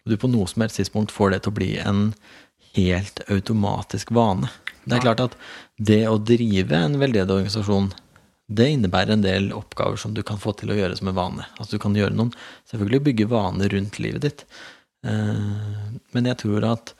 du 0.06 0.16
på 0.20 0.30
noe 0.30 0.46
som 0.50 0.62
helst 0.64 0.78
tidspunkt 0.80 1.12
får 1.14 1.34
det 1.34 1.42
til 1.44 1.52
å 1.52 1.58
bli 1.58 1.70
en 1.82 2.06
helt 2.76 3.20
automatisk 3.30 4.10
vane. 4.14 4.48
Det 4.84 4.98
er 4.98 5.04
klart 5.04 5.22
at 5.24 5.36
det 5.80 6.02
å 6.10 6.18
drive 6.20 6.76
en 6.76 6.98
veldedig 7.00 7.32
organisasjon, 7.32 7.90
det 8.52 8.66
innebærer 8.74 9.14
en 9.14 9.22
del 9.24 9.46
oppgaver 9.56 9.96
som 9.96 10.12
du 10.12 10.20
kan 10.26 10.36
få 10.42 10.52
til 10.58 10.68
å 10.74 10.76
gjøre 10.76 10.98
som 10.98 11.08
en 11.08 11.16
vane. 11.16 11.46
Altså 11.56 11.78
du 11.78 11.80
kan 11.80 11.94
gjøre 11.96 12.12
noen, 12.12 12.34
selvfølgelig 12.68 13.04
bygge 13.06 13.28
vaner 13.30 13.72
rundt 13.72 13.96
livet 14.04 14.26
ditt. 14.26 14.42
Eh, 15.06 15.94
Men 16.12 16.28
jeg 16.28 16.36
tror 16.44 16.66
at 16.74 16.92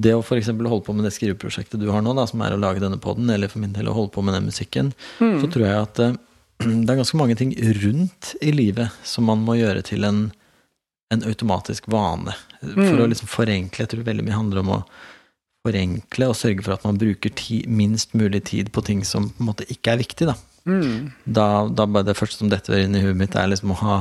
det 0.00 0.12
å 0.16 0.20
f.eks. 0.22 0.50
holde 0.52 0.84
på 0.86 0.92
med 0.96 1.04
det 1.08 1.14
skriveprosjektet 1.16 1.80
du 1.80 1.88
har 1.90 2.04
nå, 2.04 2.12
da, 2.16 2.26
som 2.28 2.40
er 2.44 2.54
å 2.54 2.60
lage 2.60 2.80
denne 2.84 3.00
poden, 3.02 3.28
eller 3.32 3.48
for 3.52 3.60
min 3.64 3.72
del 3.74 3.88
å 3.90 3.96
holde 3.96 4.12
på 4.14 4.22
med 4.24 4.36
den 4.36 4.46
musikken, 4.52 4.92
så 5.40 5.48
tror 5.50 5.64
jeg 5.66 5.80
at 5.86 5.98
eh, 6.04 6.14
det 6.84 6.90
er 6.92 6.98
ganske 7.00 7.18
mange 7.20 7.36
ting 7.40 7.54
rundt 7.82 8.34
i 8.44 8.52
livet 8.52 8.92
som 9.06 9.24
man 9.30 9.42
må 9.46 9.56
gjøre 9.60 9.82
til 9.86 10.04
en, 10.08 10.26
en 11.14 11.24
automatisk 11.28 11.88
vane. 11.92 12.34
For 12.60 13.00
å 13.00 13.08
liksom 13.08 13.30
forenkle. 13.30 13.86
Jeg 13.86 13.92
tror 13.94 14.04
veldig 14.06 14.26
mye 14.26 14.36
handler 14.36 14.60
om 14.64 14.74
å 14.76 14.80
forenkle 15.66 16.28
og 16.30 16.36
sørge 16.38 16.64
for 16.64 16.74
at 16.76 16.84
man 16.88 16.98
bruker 17.00 17.32
ti, 17.36 17.62
minst 17.68 18.14
mulig 18.16 18.42
tid 18.48 18.70
på 18.72 18.84
ting 18.86 19.02
som 19.04 19.28
på 19.32 19.42
en 19.44 19.48
måte 19.50 19.66
ikke 19.72 19.94
er 19.94 20.02
viktig. 20.04 20.30
Da, 20.30 20.36
Mm. 20.68 21.06
da, 21.24 21.66
da 21.72 21.86
det 22.04 22.12
første 22.18 22.36
som 22.42 22.50
detter 22.52 22.82
inn 22.82 22.94
i 22.94 23.00
huet 23.00 23.16
mitt, 23.16 23.32
er 23.34 23.48
liksom 23.48 23.72
å 23.72 23.78
ha 23.80 23.94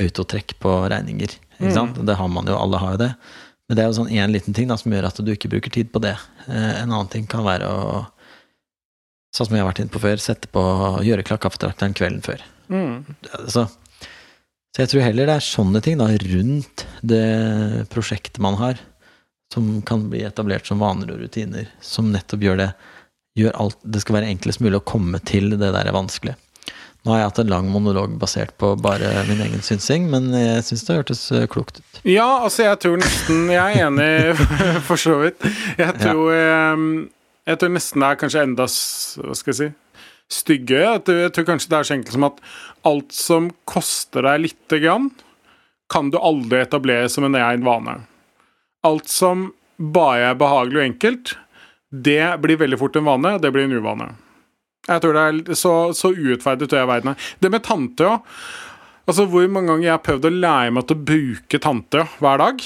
autotrekk 0.00 0.52
på 0.60 0.72
regninger. 0.92 1.32
Ikke 1.56 1.72
sant? 1.72 1.96
Det 2.06 2.16
har 2.18 2.28
man 2.28 2.44
jo, 2.50 2.56
alle 2.60 2.80
har 2.82 2.92
jo 2.92 3.00
det. 3.06 3.08
Men 3.68 3.76
det 3.78 3.82
er 3.84 3.88
jo 3.88 3.96
sånn 4.02 4.12
én 4.12 4.32
liten 4.34 4.52
ting 4.52 4.68
da, 4.68 4.76
som 4.76 4.92
gjør 4.92 5.06
at 5.08 5.20
du 5.24 5.30
ikke 5.32 5.48
bruker 5.54 5.72
tid 5.72 5.88
på 5.94 6.02
det. 6.04 6.12
Eh, 6.46 6.82
en 6.82 6.90
annen 6.92 7.08
ting 7.08 7.24
kan 7.26 7.44
være 7.46 7.64
å 7.72 8.02
Sånn 9.34 9.48
som 9.48 9.56
jeg 9.56 9.64
har 9.64 9.70
vært 9.72 9.82
inne 9.82 9.94
på 9.94 10.02
før, 10.02 10.20
sette 10.22 10.50
på 10.54 10.62
gjøre 11.02 11.24
klar 11.26 11.40
kaffetrakteren 11.42 11.96
kvelden 11.96 12.22
før. 12.22 12.42
Mm. 12.70 13.02
Så, 13.50 13.66
så 13.66 14.84
jeg 14.84 14.92
tror 14.92 15.06
heller 15.08 15.28
det 15.28 15.38
er 15.40 15.46
sånne 15.46 15.82
ting 15.84 15.98
da, 15.98 16.06
rundt 16.22 16.86
det 17.02 17.24
prosjektet 17.90 18.38
man 18.44 18.60
har, 18.60 18.78
som 19.54 19.80
kan 19.86 20.06
bli 20.10 20.22
etablert 20.26 20.66
som 20.70 20.82
vaner 20.82 21.10
og 21.10 21.20
rutiner, 21.22 21.66
som 21.82 22.12
nettopp 22.14 22.46
gjør 22.46 22.62
det 22.62 22.70
gjør 23.34 23.56
alt, 23.58 23.78
Det 23.82 24.02
skal 24.02 24.20
være 24.20 24.30
enklest 24.30 24.62
mulig 24.62 24.78
å 24.78 24.86
komme 24.86 25.18
til 25.26 25.56
det 25.58 25.72
der 25.74 25.88
er 25.88 25.94
vanskelig. 25.94 26.36
Nå 27.04 27.12
har 27.12 27.18
jeg 27.20 27.28
hatt 27.28 27.40
en 27.42 27.50
lang 27.52 27.66
monolog 27.68 28.14
basert 28.16 28.54
på 28.56 28.70
bare 28.80 29.26
min 29.28 29.42
egen 29.44 29.60
synsing, 29.64 30.06
men 30.08 30.30
jeg 30.32 30.62
syns 30.64 30.86
det 30.86 30.96
hørtes 30.96 31.24
eh, 31.36 31.48
klokt 31.52 31.82
ut. 31.82 31.98
Ja, 32.08 32.44
altså, 32.46 32.64
jeg 32.64 32.78
tror 32.80 32.96
nesten 33.02 33.50
Jeg 33.52 33.60
er 33.60 33.90
enig, 33.90 34.38
for 34.88 35.00
så 35.00 35.18
vidt. 35.20 35.44
Jeg 35.76 35.98
tror 36.00 36.32
eh, 36.32 36.86
Jeg 37.44 37.60
tror 37.60 37.74
nesten 37.74 38.00
det 38.00 38.08
er 38.10 38.20
kanskje 38.20 38.44
enda 38.46 38.66
Hva 38.68 39.34
skal 39.36 39.52
jeg 39.52 39.58
si 39.58 39.72
stygge. 40.32 40.80
Jeg 40.80 41.04
tror, 41.04 41.20
jeg 41.26 41.32
tror 41.36 41.46
kanskje 41.50 41.70
det 41.70 41.78
er 41.78 41.88
så 41.88 41.96
enkelt 41.98 42.16
som 42.16 42.26
at 42.28 42.42
alt 42.88 43.14
som 43.16 43.48
koster 43.68 44.26
deg 44.26 44.44
lite 44.46 44.80
grann, 44.82 45.10
kan 45.92 46.10
du 46.10 46.18
aldri 46.18 46.62
etablere 46.62 47.10
som 47.12 47.26
en 47.28 47.36
egen 47.38 47.64
vane. 47.66 47.98
Alt 48.88 49.10
som 49.12 49.50
bare 49.76 50.30
er 50.32 50.38
behagelig 50.40 50.80
og 50.80 50.86
enkelt, 50.88 51.34
det 51.94 52.22
blir 52.42 52.60
veldig 52.60 52.78
fort 52.80 52.96
en 52.98 53.06
vane, 53.06 53.34
og 53.36 53.42
det 53.44 53.52
blir 53.54 53.68
en 53.68 53.76
uvane. 53.76 54.08
Jeg 54.88 55.00
tror 55.00 55.16
det 55.16 55.24
er 55.24 55.58
så, 55.58 55.74
så 55.96 56.10
urettferdig 56.12 56.68
tror 56.68 56.82
jeg 56.82 56.90
verden 56.90 57.12
er. 57.14 57.28
Det 57.40 57.52
med 57.52 57.64
tante 57.64 58.08
òg. 58.08 58.34
Altså, 59.04 59.26
hvor 59.28 59.44
mange 59.52 59.68
ganger 59.68 59.84
jeg 59.84 59.92
har 59.92 60.04
prøvd 60.04 60.26
å 60.28 60.32
lære 60.32 60.72
meg 60.72 60.86
til 60.88 60.96
å 60.96 61.06
bruke 61.10 61.60
tante 61.60 62.04
hver 62.24 62.40
dag? 62.40 62.62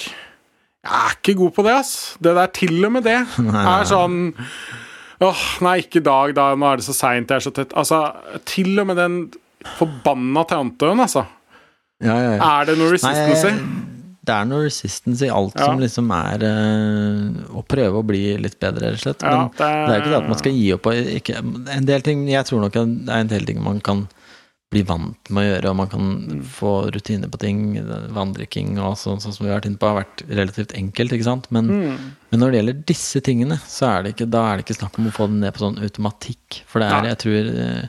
Jeg 0.87 0.95
er 0.95 1.17
ikke 1.19 1.35
god 1.41 1.55
på 1.57 1.65
det, 1.67 1.73
ass. 1.81 1.95
Det 2.23 2.35
der, 2.39 2.47
til 2.55 2.85
og 2.87 2.93
med 2.95 3.03
det, 3.09 3.17
er 3.65 3.89
sånn 3.91 4.21
Åh, 5.19 5.41
nei, 5.67 5.81
ikke 5.83 5.99
i 5.99 6.05
dag, 6.07 6.31
da. 6.37 6.53
Nå 6.55 6.69
er 6.71 6.79
det 6.79 6.85
så 6.87 6.95
seint, 6.95 7.27
jeg 7.33 7.41
er 7.41 7.43
så 7.43 7.51
tett. 7.57 7.73
Altså, 7.75 7.99
til 8.47 8.79
og 8.79 8.87
med 8.87 9.01
den 9.01 9.17
forbanna 9.75 10.45
tanteøen, 10.47 11.01
altså. 11.03 11.25
Ja, 11.99 12.15
ja, 12.15 12.35
ja. 12.37 12.51
Er 12.61 12.69
det 12.69 12.77
noe 12.79 12.93
resistance 12.95 13.51
i? 13.51 13.57
det 14.29 14.35
er 14.37 14.45
noe 14.45 14.67
resistance 14.67 15.25
i 15.25 15.31
alt 15.33 15.55
som 15.57 15.79
liksom 15.81 16.11
er 16.13 16.43
øh, 16.45 17.37
å 17.57 17.63
prøve 17.65 18.03
å 18.03 18.05
bli 18.07 18.21
litt 18.39 18.59
bedre, 18.61 18.91
rett 18.93 18.99
og 19.01 19.03
slett. 19.07 19.23
Men 19.25 19.47
det 19.57 19.65
er- 19.65 19.87
det 19.89 19.95
er 19.95 20.03
ikke 20.03 20.11
det 20.13 20.19
at 20.21 20.29
man 20.29 20.39
skal 20.43 20.53
gi 20.59 20.67
opp. 20.77 20.89
Ikke, 21.17 21.37
en 21.79 21.87
del 21.89 22.05
ting, 22.05 22.27
Jeg 22.29 22.45
tror 22.45 22.61
nok 22.61 22.75
det 22.77 22.83
er 23.09 23.23
en 23.25 23.31
del 23.33 23.47
ting 23.49 23.63
man 23.65 23.81
kan 23.81 24.05
bli 24.71 24.83
vant 24.85 25.31
med 25.33 25.45
å 25.47 25.49
gjøre, 25.49 25.71
og 25.71 25.77
man 25.79 25.89
kan 25.89 26.09
Mm. 26.29 26.43
få 26.45 26.91
rutiner 26.93 27.29
på 27.33 27.39
ting. 27.41 27.61
Vanndrikking 28.13 28.79
og 28.79 28.97
sånn, 29.01 29.21
sånn 29.21 29.33
som 29.33 29.47
vi 29.47 29.51
har 29.53 29.61
vært 29.61 29.67
inne 29.71 29.79
på, 29.81 29.89
har 29.89 30.05
vært 30.05 30.27
relativt 30.29 30.75
enkelt, 30.77 31.13
ikke 31.13 31.25
sant. 31.25 31.47
Men, 31.51 31.67
Mm. 31.69 31.99
men 32.31 32.41
når 32.41 32.51
det 32.53 32.59
gjelder 32.61 32.85
disse 32.85 33.21
tingene, 33.23 33.59
så 33.67 33.87
er 33.99 34.03
det 34.03 34.17
ikke, 34.17 34.31
da 34.31 34.53
er 34.53 34.57
det 34.59 34.67
ikke 34.67 34.79
snakk 34.81 34.99
om 34.99 35.07
å 35.07 35.13
få 35.13 35.27
det 35.27 35.41
ned 35.41 35.55
på 35.55 35.65
sånn 35.65 35.79
automatikk. 35.83 36.63
For 36.67 36.81
det 36.81 36.89
er, 36.93 37.03
ja. 37.03 37.09
jeg 37.15 37.19
tror 37.19 37.49
eh, 37.59 37.89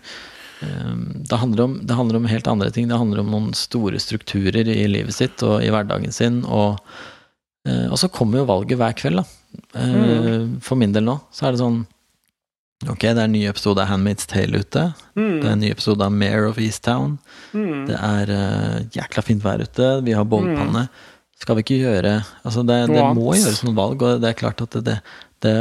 det 0.61 1.39
handler, 1.39 1.63
om, 1.63 1.85
det 1.85 1.95
handler 1.95 2.15
om 2.17 2.25
helt 2.25 2.47
andre 2.47 2.71
ting. 2.71 2.87
Det 2.87 2.97
handler 2.97 3.19
om 3.19 3.29
noen 3.31 3.53
store 3.55 3.99
strukturer 3.99 4.67
i 4.67 4.87
livet 4.87 5.13
sitt 5.13 5.41
og 5.43 5.61
i 5.63 5.69
hverdagen 5.69 6.11
sin. 6.13 6.43
Og, 6.45 6.79
eh, 7.65 7.87
og 7.89 7.97
så 7.97 8.09
kommer 8.11 8.39
jo 8.39 8.45
valget 8.45 8.77
hver 8.77 8.93
kveld, 8.95 9.15
da. 9.17 9.23
Eh, 9.79 10.47
For 10.61 10.75
min 10.75 10.91
del 10.93 11.03
nå, 11.03 11.19
så 11.31 11.47
er 11.47 11.51
det 11.51 11.59
sånn 11.59 11.85
Ok, 12.87 13.01
det 13.03 13.17
er 13.17 13.25
en 13.25 13.33
ny 13.35 13.41
episode 13.49 13.83
av 13.83 13.89
Handmaid's 13.91 14.27
Tale 14.29 14.61
ute. 14.61 14.85
Det 15.17 15.43
er 15.43 15.51
en 15.51 15.59
ny 15.59 15.71
episode 15.73 16.05
av 16.05 16.13
Mare 16.15 16.45
of 16.47 16.59
Easttown. 16.63 17.17
Mm. 17.51 17.81
Det 17.89 17.97
er 17.97 18.31
uh, 18.31 18.77
jækla 18.95 19.23
fint 19.25 19.43
vær 19.43 19.59
ute. 19.59 19.89
Vi 20.05 20.15
har 20.15 20.27
bålpanne. 20.31 20.85
Skal 21.39 21.57
vi 21.57 21.65
ikke 21.65 21.79
gjøre 21.79 22.13
Altså, 22.43 22.63
det, 22.67 22.77
det 22.91 23.03
må 23.15 23.33
gjøres 23.35 23.61
noen 23.65 23.75
valg, 23.77 24.03
og 24.03 24.23
det 24.23 24.31
er 24.31 24.39
klart 24.39 24.63
at 24.63 24.79
det, 24.83 24.95
det, 25.43 25.53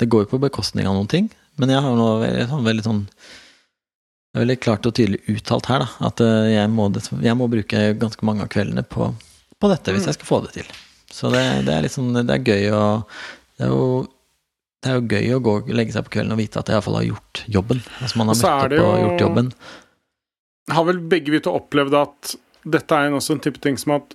det, 0.00 0.08
går 0.08 0.24
jo 0.24 0.32
på 0.32 0.42
bekostning 0.42 0.88
av 0.88 0.96
noen 0.96 1.08
ting. 1.12 1.30
Men 1.60 1.72
jeg 1.72 1.84
har 1.84 1.96
nå 1.96 2.08
veldig, 2.22 2.48
sånn, 2.50 2.66
veldig 2.66 2.84
sånn 2.86 3.00
Det 3.08 4.36
er 4.36 4.44
veldig 4.44 4.58
klart 4.64 4.88
og 4.88 4.96
tydelig 4.96 5.22
uttalt 5.32 5.68
her, 5.72 5.84
da, 5.84 5.88
at 6.08 6.20
eh, 6.24 6.50
jeg 6.54 6.72
må, 6.72 6.90
jeg 7.24 7.36
må 7.40 7.48
bruke 7.50 7.86
ganske 8.00 8.28
mange 8.28 8.44
av 8.44 8.52
kveldene 8.52 8.84
på, 8.84 9.08
på 9.58 9.72
dette 9.72 9.96
hvis 9.96 10.08
jeg 10.08 10.18
skal 10.18 10.28
få 10.28 10.42
det 10.44 10.52
til. 10.60 10.76
Så 11.12 11.32
det, 11.32 11.42
det 11.66 11.72
er 11.74 11.84
litt 11.84 11.94
sånn 11.94 12.12
Det 12.12 12.28
er 12.28 12.44
gøy 12.44 12.66
å 12.76 12.84
Det 13.56 13.64
er 13.64 13.72
jo 13.72 13.84
det 14.78 14.90
er 14.90 14.98
jo 14.98 15.06
gøy 15.10 15.34
å 15.34 15.42
gå 15.42 15.54
og 15.58 15.70
legge 15.74 15.94
seg 15.94 16.06
på 16.06 16.14
kvelden 16.14 16.36
og 16.36 16.40
vite 16.40 16.60
at 16.60 16.70
jeg 16.70 16.78
iallfall 16.78 17.00
har 17.00 17.08
gjort 17.08 17.42
jobben. 17.50 17.82
Altså 17.98 18.20
man 18.20 18.30
har 18.30 18.38
møtt 18.38 18.74
opp 18.78 18.84
og 18.86 19.00
gjort 19.02 19.24
jobben. 19.24 19.52
Har 20.70 20.86
vel 20.86 21.00
begge 21.10 21.34
vi 21.34 21.40
to 21.42 21.54
opplevd 21.58 21.96
at 21.98 22.34
dette 22.68 22.94
er 22.96 23.08
en 23.08 23.18
også 23.18 23.34
en 23.34 23.42
type 23.42 23.62
ting 23.64 23.78
som 23.80 23.96
at 23.96 24.14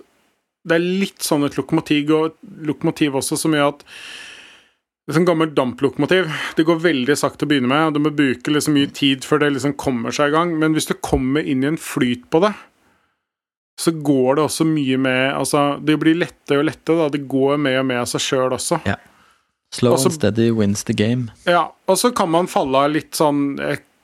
det 0.64 0.78
er 0.78 0.84
litt 1.02 1.24
sånn 1.24 1.44
et 1.44 1.58
lokomotiv, 1.58 2.12
og, 2.16 2.38
lokomotiv 2.64 3.18
også 3.20 3.36
som 3.36 3.52
gjør 3.56 3.74
at 3.74 3.82
det 3.84 5.12
er 5.12 5.18
sånn 5.18 5.26
gammelt 5.28 5.52
damplokomotiv. 5.52 6.30
Det 6.56 6.64
går 6.64 6.78
veldig 6.80 7.16
sakte 7.20 7.44
å 7.44 7.50
begynne 7.50 7.68
med, 7.68 7.90
og 7.90 7.96
du 7.96 8.00
må 8.06 8.14
bruke 8.16 8.48
liksom 8.48 8.78
mye 8.78 8.88
tid 8.88 9.26
før 9.28 9.42
det 9.42 9.50
liksom 9.58 9.74
kommer 9.76 10.14
seg 10.16 10.32
i 10.32 10.36
gang. 10.38 10.54
Men 10.62 10.72
hvis 10.72 10.88
du 10.88 10.94
kommer 11.04 11.44
inn 11.44 11.60
i 11.60 11.68
en 11.68 11.76
flyt 11.76 12.24
på 12.32 12.40
det, 12.46 12.54
så 13.76 13.92
går 14.06 14.38
det 14.38 14.46
også 14.46 14.64
mye 14.70 14.96
med 15.02 15.34
Altså, 15.34 15.64
det 15.84 15.98
blir 16.00 16.16
lettere 16.16 16.62
og 16.62 16.70
lettere, 16.70 17.02
da. 17.02 17.10
Det 17.12 17.26
går 17.28 17.60
mer 17.60 17.82
og 17.82 17.88
mer 17.90 18.04
av 18.06 18.08
seg 18.08 18.24
sjøl 18.24 18.56
også. 18.56 18.80
Slow 19.74 19.96
Også- 19.96 20.06
and 20.12 20.14
steady 20.14 20.50
wins 20.54 20.84
the 20.86 20.94
game. 20.94 21.32
Ja, 21.50 21.66
og 21.88 21.98
så 21.98 22.12
kan 22.14 22.30
man 22.30 22.46
falle 22.50 22.84
av 22.86 22.94
litt 22.94 23.12
sånn 23.18 23.56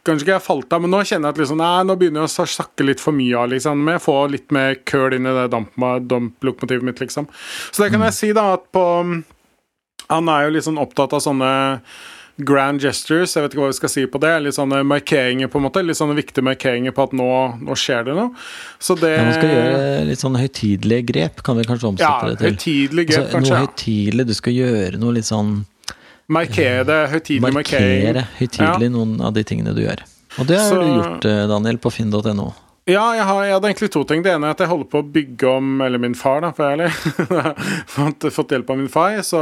Kanskje 0.03 0.25
ikke 0.25 0.33
jeg 0.33 0.43
falt 0.47 0.73
av, 0.73 0.81
men 0.81 0.91
nå 0.95 1.03
kjenner 1.05 1.29
jeg 1.29 1.35
at 1.35 1.39
liksom, 1.43 1.59
nei, 1.61 1.83
nå 1.85 1.95
begynner 2.01 2.23
jeg 2.25 2.31
å 2.33 2.47
sakke 2.49 2.87
litt 2.89 3.03
for 3.03 3.13
mye 3.13 3.37
av. 3.37 3.51
liksom, 3.53 3.83
jeg 3.93 4.01
får 4.01 4.31
litt 4.33 4.51
mer 4.57 4.75
køl 4.89 5.13
inn 5.19 5.27
i 5.29 5.35
det 5.37 5.51
damp- 5.53 5.77
damplokomotivet 6.09 6.83
mitt, 6.89 7.03
liksom. 7.05 7.29
Så 7.71 7.85
det 7.85 7.91
kan 7.93 8.01
jeg 8.01 8.15
si, 8.17 8.33
da, 8.33 8.55
at 8.55 8.65
på 8.73 8.85
Han 10.09 10.29
er 10.29 10.47
jo 10.49 10.55
litt 10.57 10.65
sånn 10.65 10.81
opptatt 10.81 11.13
av 11.13 11.21
sånne 11.21 11.83
grand 12.45 12.81
gestures, 12.81 13.35
jeg 13.37 13.43
vet 13.45 13.53
ikke 13.55 13.63
hva 13.63 13.71
vi 13.71 13.79
skal 13.79 13.89
si 13.93 14.05
på 14.07 14.21
det. 14.21 14.33
Litt 14.43 14.55
sånne 14.57 14.81
markeringer, 14.87 15.49
på 15.53 15.61
en 15.61 15.67
måte. 15.69 15.83
Litt 15.87 15.97
sånne 15.99 16.17
viktige 16.19 16.45
markeringer 16.47 16.93
på 16.97 17.03
at 17.09 17.13
nå, 17.17 17.29
nå 17.63 17.77
skjer 17.79 18.05
det 18.09 18.15
noe. 18.17 18.31
Så 18.81 18.97
det 19.01 19.13
Ja, 19.17 19.25
man 19.25 19.35
skal 19.35 19.51
gjøre 19.55 20.07
litt 20.09 20.19
sånn 20.23 20.39
høytidelige 20.41 21.07
grep, 21.13 21.43
kan 21.47 21.57
vi 21.57 21.65
kanskje 21.65 21.87
Ja, 22.01 22.21
omsette 22.21 22.39
det 22.39 22.59
til. 22.61 22.89
grep, 23.05 23.19
Altså, 23.19 23.33
kanskje. 23.37 23.51
noe 23.51 23.67
høytidelig, 23.67 24.27
du 24.27 24.35
skal 24.35 24.53
gjøre 24.53 24.99
noe 24.99 25.13
litt 25.13 25.25
sånn 25.29 25.65
Markere 26.31 26.85
det. 26.87 26.99
Høytidelig 27.11 27.53
markering. 27.53 28.05
Markere 28.15 28.27
høytidelig 28.39 28.91
noen 28.95 29.21
av 29.21 29.33
de 29.35 29.43
tingene 29.43 29.75
du 29.75 29.83
gjør. 29.83 29.99
Og 30.39 30.47
det 30.47 30.59
har 30.61 30.71
Så- 30.71 30.79
du 30.79 30.87
gjort, 31.03 31.25
eh, 31.25 31.47
Daniel, 31.49 31.77
på 31.79 31.91
finn.no. 31.91 32.55
Ja, 32.91 33.05
jeg, 33.15 33.25
har, 33.29 33.41
jeg 33.45 33.55
hadde 33.55 33.69
egentlig 33.71 33.89
to 33.95 34.03
ting. 34.09 34.23
Det 34.25 34.33
ene 34.33 34.49
er 34.49 34.57
at 34.57 34.63
jeg 34.63 34.71
holder 34.71 34.89
på 34.91 35.03
å 35.03 35.09
bygge 35.15 35.51
om 35.51 35.83
Eller 35.85 36.01
min 36.03 36.17
far, 36.19 36.41
da, 36.43 36.51
for 36.57 36.67
jeg 36.67 36.79
ærlig. 36.79 36.89
Fått 37.95 38.27
fått 38.35 38.55
hjelp 38.55 38.73
av 38.73 38.81
min 38.81 38.91
far. 38.91 39.19
Så 39.27 39.41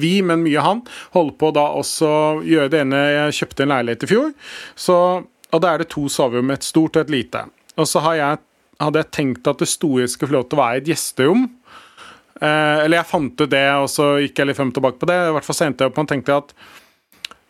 vi, 0.00 0.18
men 0.26 0.42
mye 0.44 0.64
han, 0.64 0.82
holder 1.14 1.38
på 1.40 1.52
da 1.56 1.68
også 1.78 2.10
gjøre 2.44 2.72
det 2.72 2.82
ene 2.84 3.02
Jeg 3.14 3.38
kjøpte 3.40 3.64
en 3.64 3.74
leilighet 3.74 4.04
i 4.06 4.10
fjor, 4.10 4.32
så, 4.76 4.98
og 5.24 5.62
da 5.62 5.72
er 5.72 5.84
det 5.84 5.90
to 5.94 6.04
soverom, 6.12 6.52
et 6.52 6.66
stort 6.66 6.98
og 6.98 7.06
et 7.06 7.14
lite. 7.14 7.46
Og 7.80 7.88
så 7.90 8.02
har 8.04 8.18
jeg, 8.18 8.42
hadde 8.82 9.02
jeg 9.02 9.12
tenkt 9.14 9.50
at 9.50 9.62
det 9.62 9.70
store 9.70 10.08
skulle 10.10 10.32
få 10.32 10.38
lov 10.38 10.48
til 10.48 10.58
å 10.58 10.64
være 10.64 10.82
et 10.82 10.90
gjesterom. 10.92 11.46
Eh, 12.40 12.78
eller 12.84 12.98
jeg 12.98 13.10
fant 13.10 13.40
ut 13.40 13.50
det, 13.50 13.66
og 13.78 13.88
så 13.90 14.14
gikk 14.24 14.40
jeg 14.40 14.50
litt 14.50 14.58
frem 14.58 14.72
og 14.74 14.78
tilbake 14.78 15.00
på 15.00 15.10
det. 15.10 15.18
I 15.28 15.34
hvert 15.36 15.46
fall 15.48 15.58
så 15.58 15.70
jeg 15.70 15.86
opp 15.86 16.02
å 16.02 16.08
tenke 16.10 16.40
at 16.42 16.54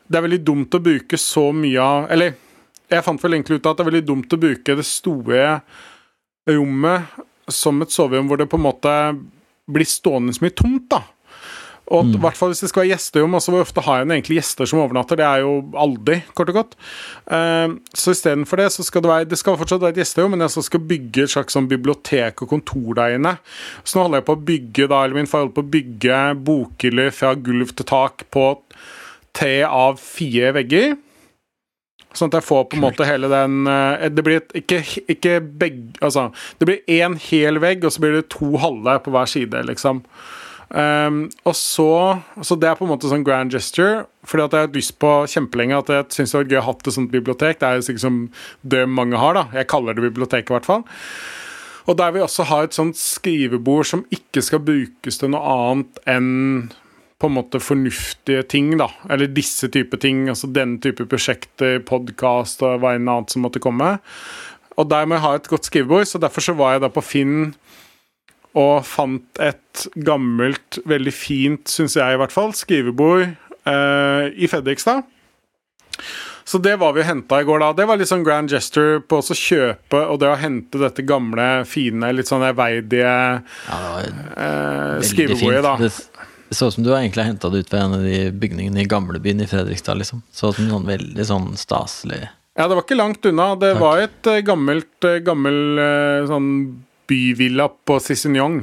det 0.05 0.21
er 0.21 0.27
veldig 0.27 0.43
dumt 0.45 0.77
å 0.77 0.83
bruke 0.85 1.17
så 1.17 1.47
mye 1.57 1.81
av 1.81 2.11
Eller 2.13 2.35
jeg 2.97 3.07
fant 3.07 3.25
vel 3.25 3.37
egentlig 3.37 3.61
ut 3.61 3.67
at 3.71 3.79
det 3.79 3.85
er 3.85 3.91
veldig 3.91 4.07
dumt 4.09 4.37
å 4.37 4.41
bruke 4.41 4.79
det 4.79 4.87
store 4.89 5.47
rommet 6.51 7.19
som 7.53 7.83
et 7.85 7.93
soverom 7.93 8.29
hvor 8.31 8.41
det 8.41 8.49
på 8.51 8.61
en 8.61 8.67
måte 8.67 8.95
blir 9.71 9.89
stående 9.89 10.35
så 10.37 10.45
mye 10.45 10.57
tomt, 10.57 10.89
da. 10.93 11.03
Og 11.93 12.07
mm. 12.09 12.15
hvert 12.23 12.39
fall 12.39 12.49
hvis 12.49 12.63
det 12.65 12.71
skal 12.71 12.81
være 12.81 12.95
gjesterom, 12.95 13.35
altså 13.37 13.53
hvor 13.53 13.65
ofte 13.65 13.83
har 13.85 14.01
jeg 14.01 14.09
egentlig 14.09 14.39
gjester 14.39 14.69
som 14.69 14.81
overnatter? 14.81 15.19
Det 15.21 15.27
er 15.27 15.43
jo 15.45 15.53
aldri, 15.77 16.17
kort 16.37 16.53
og 16.53 16.57
godt. 16.57 16.77
Uh, 17.29 17.77
så 17.93 18.15
istedenfor 18.17 18.63
det, 18.63 18.71
så 18.73 18.87
skal 18.87 19.05
det 19.05 19.11
være 19.11 19.29
Det 19.29 19.39
skal 19.41 19.59
fortsatt 19.61 19.83
være 19.85 19.97
et 19.99 20.01
gjesterom, 20.01 20.33
men 20.33 20.47
jeg 20.47 20.65
skal 20.65 20.85
bygge 20.95 21.27
et 21.27 21.35
slags 21.35 21.57
sånn 21.57 21.69
bibliotek 21.69 22.41
og 22.45 22.55
kontor 22.55 22.97
der 23.01 23.19
inne. 23.19 23.37
Så 23.85 23.99
nå 23.99 24.07
holder 24.07 24.23
jeg 24.23 24.29
på 24.31 24.39
å 24.39 24.45
bygge 24.53 24.89
da, 24.95 25.03
eller 25.05 25.21
min 25.21 25.29
far 25.29 25.45
holder 25.45 25.57
på 25.59 25.67
å 25.67 25.73
bygge 25.77 26.21
bokhyller 26.49 27.13
fra 27.13 27.35
gulv 27.37 27.77
til 27.77 27.91
tak 27.93 28.27
på 28.33 28.47
tre 29.37 29.57
av 29.69 30.01
fire 30.01 30.55
vegger. 30.57 30.95
Sånn 32.15 32.31
at 32.31 32.39
jeg 32.39 32.47
får 32.47 32.65
på 32.71 32.79
en 32.79 32.85
måte 32.85 33.07
hele 33.09 33.29
den 33.33 33.67
eh, 33.71 34.07
Det 34.15 34.23
blir 34.27 34.45
ikke, 34.55 34.81
ikke 35.11 35.41
begge 35.43 35.99
Altså, 36.05 36.29
det 36.61 36.69
blir 36.69 36.97
én 37.01 37.19
hel 37.29 37.61
vegg, 37.63 37.85
og 37.85 37.95
så 37.95 38.05
blir 38.05 38.19
det 38.19 38.29
to 38.35 38.55
halve 38.63 38.99
på 39.05 39.15
hver 39.15 39.31
side, 39.31 39.65
liksom. 39.69 40.05
Um, 40.75 41.29
og 41.47 41.55
så 41.55 42.19
Så 42.43 42.57
det 42.59 42.67
er 42.67 42.79
på 42.79 42.87
en 42.87 42.91
måte 42.91 43.11
sånn 43.11 43.27
grand 43.27 43.53
gesture, 43.53 44.07
fordi 44.27 44.47
at 44.47 44.55
jeg 44.55 44.61
har 44.61 44.69
hatt 44.69 44.79
lyst 44.79 44.97
på 45.03 45.13
kjempelenge 45.31 45.79
at 45.79 45.93
jeg 45.93 46.07
syns 46.17 46.33
det 46.33 46.41
var 46.41 46.51
gøy 46.51 46.61
å 46.61 46.67
ha 46.67 46.75
et 46.75 46.93
sånt 46.97 47.13
bibliotek. 47.13 47.61
Det 47.61 47.69
er 47.69 47.79
jo 47.79 47.87
sikkert 47.87 48.07
som 48.07 48.21
det 48.75 48.85
mange 48.91 49.21
har, 49.21 49.37
da. 49.37 49.45
Jeg 49.55 49.69
kaller 49.71 49.95
det 49.95 50.07
bibliotek, 50.09 50.49
i 50.49 50.57
hvert 50.57 50.67
fall. 50.67 50.87
Og 51.85 51.99
der 52.01 52.15
vi 52.15 52.23
også 52.25 52.47
har 52.49 52.65
et 52.65 52.77
sånt 52.77 52.97
skrivebord 52.97 53.87
som 53.87 54.07
ikke 54.15 54.43
skal 54.43 54.63
brukes 54.65 55.21
til 55.21 55.35
noe 55.35 55.45
annet 55.45 56.01
enn 56.09 56.33
på 57.25 57.31
en 57.31 57.39
måte 57.39 57.61
fornuftige 57.63 58.45
ting, 58.53 58.75
da. 58.77 58.91
Eller 59.09 59.31
disse 59.33 59.71
type 59.73 59.97
ting. 60.03 60.27
Altså 60.29 60.51
den 60.53 60.77
type 60.85 61.07
prosjekter, 61.09 61.79
podkast 61.89 62.61
og 62.67 62.83
hva 62.83 62.99
enn 62.99 63.09
annet 63.09 63.33
som 63.33 63.47
måtte 63.47 63.63
komme. 63.65 63.97
Og 64.77 64.91
der 64.91 65.07
må 65.09 65.17
jeg 65.17 65.25
ha 65.25 65.31
et 65.39 65.49
godt 65.49 65.71
skrivebord, 65.71 66.05
så 66.11 66.21
derfor 66.21 66.45
så 66.45 66.57
var 66.59 66.75
jeg 66.75 66.85
da 66.85 66.91
på 66.93 67.05
Finn 67.05 67.55
og 68.55 68.85
fant 68.87 69.41
et 69.43 69.87
gammelt, 70.07 70.79
veldig 70.87 71.15
fint, 71.15 71.71
syns 71.71 71.97
jeg 71.99 72.15
i 72.15 72.21
hvert 72.21 72.35
fall, 72.35 72.53
skrivebord 72.55 73.25
eh, 73.25 74.29
i 74.37 74.51
Fredrikstad. 74.51 75.03
Så 76.45 76.59
det 76.61 76.75
var 76.77 76.93
vi 76.93 77.01
og 77.01 77.09
henta 77.09 77.39
i 77.41 77.47
går, 77.49 77.63
da. 77.63 77.71
Det 77.73 77.87
var 77.89 77.97
litt 77.97 78.11
sånn 78.11 78.25
grand 78.27 78.53
gesture 78.53 79.01
på 79.09 79.23
å 79.23 79.37
kjøpe 79.39 80.03
og 80.13 80.19
det 80.21 80.29
å 80.29 80.37
hente 80.37 80.81
dette 80.83 81.05
gamle, 81.09 81.49
fine, 81.69 82.11
litt 82.13 82.29
sånn 82.29 82.45
ærverdige 82.45 83.15
Ja, 83.71 83.79
eh, 84.05 84.99
skrivebordet, 85.09 85.65
da. 85.65 85.79
Det, 86.55 86.59
så 86.59 86.69
ut 86.69 86.75
som 86.75 86.85
du 86.87 86.91
har 86.93 87.01
egentlig 87.01 87.25
henta 87.27 87.49
det 87.51 87.65
ut 87.65 87.73
ved 87.73 87.81
en 87.83 87.95
av 87.97 88.03
de 88.07 88.19
bygningene 88.31 88.85
i 88.85 88.87
gamlebyen 88.87 89.41
i 89.43 89.47
Fredrikstad, 89.51 89.99
liksom. 89.99 90.21
Så 90.31 90.53
ut 90.53 90.61
som 90.61 90.69
sånn 90.71 90.85
veldig 90.87 91.25
sånn 91.27 91.49
staselig 91.59 92.21
Ja, 92.55 92.69
det 92.69 92.77
var 92.77 92.85
ikke 92.85 92.99
langt 93.01 93.27
unna. 93.27 93.49
Det 93.59 93.73
Takk. 93.73 93.81
var 93.83 94.03
et 94.05 94.29
eh, 94.31 94.43
gammelt, 94.47 95.09
eh, 95.09 95.19
gammel 95.27 95.57
eh, 95.83 96.29
sånn 96.31 96.47
byvilla 97.11 97.67
på 97.83 97.97
Cicignon. 97.99 98.61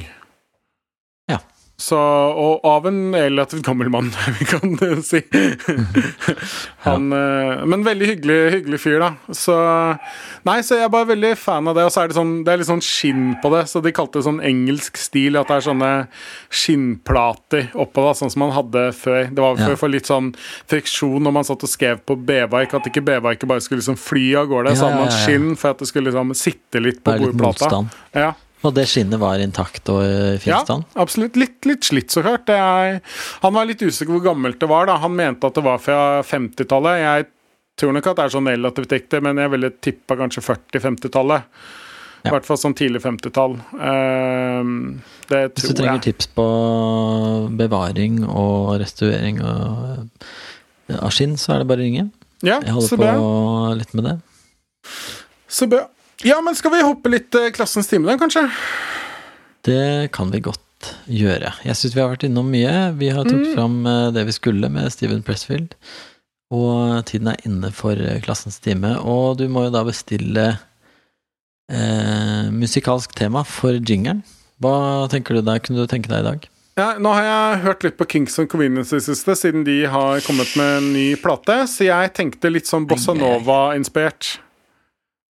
Ja. 1.82 1.86
Så, 1.88 1.98
og 1.98 2.62
av 2.68 2.86
en 2.86 3.00
relativt 3.14 3.64
gammel 3.66 3.90
mann, 3.90 4.12
vi 4.38 4.46
kan 4.46 4.76
eh, 4.86 5.00
si. 5.02 5.18
Han, 6.86 7.08
ja. 7.10 7.64
men 7.66 7.82
veldig 7.86 8.06
hyggelig, 8.12 8.38
hyggelig 8.56 8.78
fyr, 8.84 8.98
da. 9.02 9.08
Så 9.34 9.56
Nei, 10.46 10.56
så 10.66 10.78
jeg 10.78 10.86
er 10.86 10.92
bare 10.92 11.08
veldig 11.12 11.32
fan 11.38 11.68
av 11.70 11.76
det. 11.78 11.84
Og 11.86 11.92
så 11.94 12.02
er 12.02 12.10
det 12.10 12.16
sånn 12.16 12.32
Det 12.46 12.52
er 12.52 12.60
litt 12.62 12.68
sånn 12.70 12.82
skinn 12.82 13.24
på 13.42 13.50
det, 13.54 13.64
så 13.70 13.82
de 13.84 13.92
kalte 13.94 14.18
det 14.18 14.26
sånn 14.26 14.40
engelsk 14.46 14.98
stil. 14.98 15.38
At 15.38 15.50
det 15.50 15.58
er 15.60 15.66
sånne 15.68 15.90
skinnplater 16.50 17.68
oppå, 17.78 18.04
da, 18.06 18.14
sånn 18.18 18.32
som 18.32 18.44
man 18.46 18.54
hadde 18.56 18.84
før. 18.96 19.26
Det 19.30 19.42
var 19.44 19.58
Ja. 19.62 19.74
for 19.78 19.92
litt 19.92 20.08
sånn 20.10 20.32
friksjon 20.70 21.22
når 21.22 21.32
man 21.38 21.44
satt 21.46 21.62
og 21.62 21.70
skrev 21.70 22.00
på 22.06 22.16
B-verk, 22.18 22.74
at 22.74 22.86
ikke 22.90 23.04
B-verket 23.04 23.48
bare 23.48 23.60
skulle 23.64 23.82
liksom 23.82 23.98
fly 23.98 24.34
av 24.40 24.46
gårde. 24.50 24.76
Så 24.76 24.88
hadde 24.88 24.98
man 25.02 25.10
ja, 25.10 25.16
ja. 25.18 25.26
skinn 25.26 25.56
for 25.56 25.70
at 25.74 25.78
det 25.82 25.88
skulle 25.90 26.10
liksom 26.10 26.34
sitte 26.34 26.82
litt 26.82 27.02
på 27.04 27.18
bordplata. 27.18 27.68
motstand. 27.70 27.88
Ja. 28.14 28.32
Og 28.62 28.74
det 28.76 28.84
skinnet 28.86 29.18
var 29.18 29.40
intakt 29.42 29.88
og 29.90 30.02
i 30.06 30.38
fin 30.38 30.52
Ja, 30.54 30.62
absolutt. 31.02 31.34
Litt, 31.36 31.64
litt 31.66 31.82
slitt, 31.88 32.10
så 32.14 32.22
klart. 32.22 32.44
Det 32.46 32.54
er, 32.54 33.00
han 33.42 33.54
var 33.56 33.66
litt 33.66 33.82
usikker 33.82 34.12
hvor 34.14 34.22
gammelt 34.30 34.60
det 34.62 34.68
var. 34.70 34.86
da 34.86 34.96
Han 35.02 35.16
mente 35.18 35.46
at 35.50 35.54
det 35.58 35.64
var 35.66 35.78
fra 35.82 36.22
50-tallet. 36.22 37.00
Jeg 37.02 37.26
tror 37.80 37.92
nok 37.96 38.06
at 38.12 38.16
det 38.20 38.24
er 38.28 38.34
sånn 38.36 38.50
relativt 38.52 38.92
riktig, 38.94 39.22
men 39.24 39.40
jeg 39.42 39.50
ville 39.50 39.70
tippa 39.82 40.14
kanskje 40.20 40.44
40-50-tallet. 40.46 41.42
I 42.22 42.28
Ja. 42.28 42.36
hvert 42.36 42.46
fall 42.46 42.56
sånn 42.62 42.74
tidlig 42.78 43.00
50-tall. 43.02 43.56
Ehm, 43.82 45.00
det 45.26 45.40
Hvis 45.56 45.72
du 45.72 45.74
trenger 45.74 45.98
jeg. 45.98 46.14
tips 46.14 46.28
på 46.36 46.44
bevaring 47.58 48.20
og 48.28 48.76
restaurering 48.78 49.40
av, 49.42 50.06
av 51.00 51.10
skinn, 51.10 51.34
så 51.40 51.56
er 51.56 51.58
det 51.64 51.66
bare 51.72 51.82
å 51.82 51.86
ringe. 51.88 52.04
Ja, 52.46 52.60
Jeg 52.60 52.70
holder 52.76 52.88
så 52.88 52.96
på 52.96 53.02
bra. 53.02 53.74
litt 53.74 53.94
med 53.98 54.04
det. 54.04 54.14
Så 55.48 55.66
bra. 55.70 55.86
Ja, 56.22 56.40
men 56.44 56.54
skal 56.54 56.70
vi 56.76 56.82
hoppe 56.86 57.10
litt 57.10 57.34
eh, 57.34 57.50
klassens 57.54 57.88
time, 57.90 58.06
da, 58.06 58.14
kanskje? 58.20 58.44
Det 59.66 60.10
kan 60.14 60.30
vi 60.30 60.40
godt 60.44 60.92
gjøre. 61.10 61.52
Jeg 61.66 61.78
syns 61.78 61.94
vi 61.96 62.02
har 62.02 62.10
vært 62.12 62.26
innom 62.26 62.48
mye. 62.50 62.74
Vi 62.98 63.08
har 63.14 63.24
tatt 63.26 63.38
Mm. 63.42 63.54
fram 63.54 63.86
eh, 63.86 64.10
det 64.14 64.24
vi 64.26 64.32
skulle 64.36 64.70
med 64.70 64.90
Steven 64.94 65.22
Pressfield. 65.26 65.74
Og 66.52 67.02
tiden 67.08 67.28
er 67.32 67.40
inne 67.48 67.70
for 67.74 67.92
eh, 67.98 68.20
klassens 68.22 68.58
time. 68.62 68.96
Og 69.02 69.38
du 69.38 69.48
må 69.48 69.64
jo 69.66 69.74
da 69.74 69.82
bestille 69.86 70.46
eh, 71.72 72.50
musikalsk 72.52 73.14
tema 73.18 73.44
for 73.46 73.78
jingeren. 73.78 74.22
Hva 74.62 75.08
tenker 75.10 75.34
du 75.34 75.42
deg, 75.42 75.62
Kunne 75.66 75.82
du 75.82 75.90
tenke 75.90 76.10
deg 76.12 76.20
i 76.22 76.28
dag? 76.30 76.48
Ja, 76.78 76.94
nå 77.02 77.10
har 77.12 77.24
jeg 77.26 77.62
hørt 77.66 77.82
litt 77.84 77.96
på 77.98 78.06
Kings 78.08 78.38
and 78.40 78.48
Convenience 78.48 78.94
i 78.96 79.02
siste, 79.04 79.34
siden 79.36 79.64
de 79.66 79.82
har 79.92 80.22
kommet 80.24 80.54
med 80.56 80.76
en 80.78 80.86
ny 80.94 81.08
plate, 81.20 81.66
så 81.68 81.84
jeg 81.84 82.14
tenkte 82.16 82.48
litt 82.48 82.64
sånn 82.70 82.86
bossa 82.88 83.12
nova-inspirert. 83.12 84.38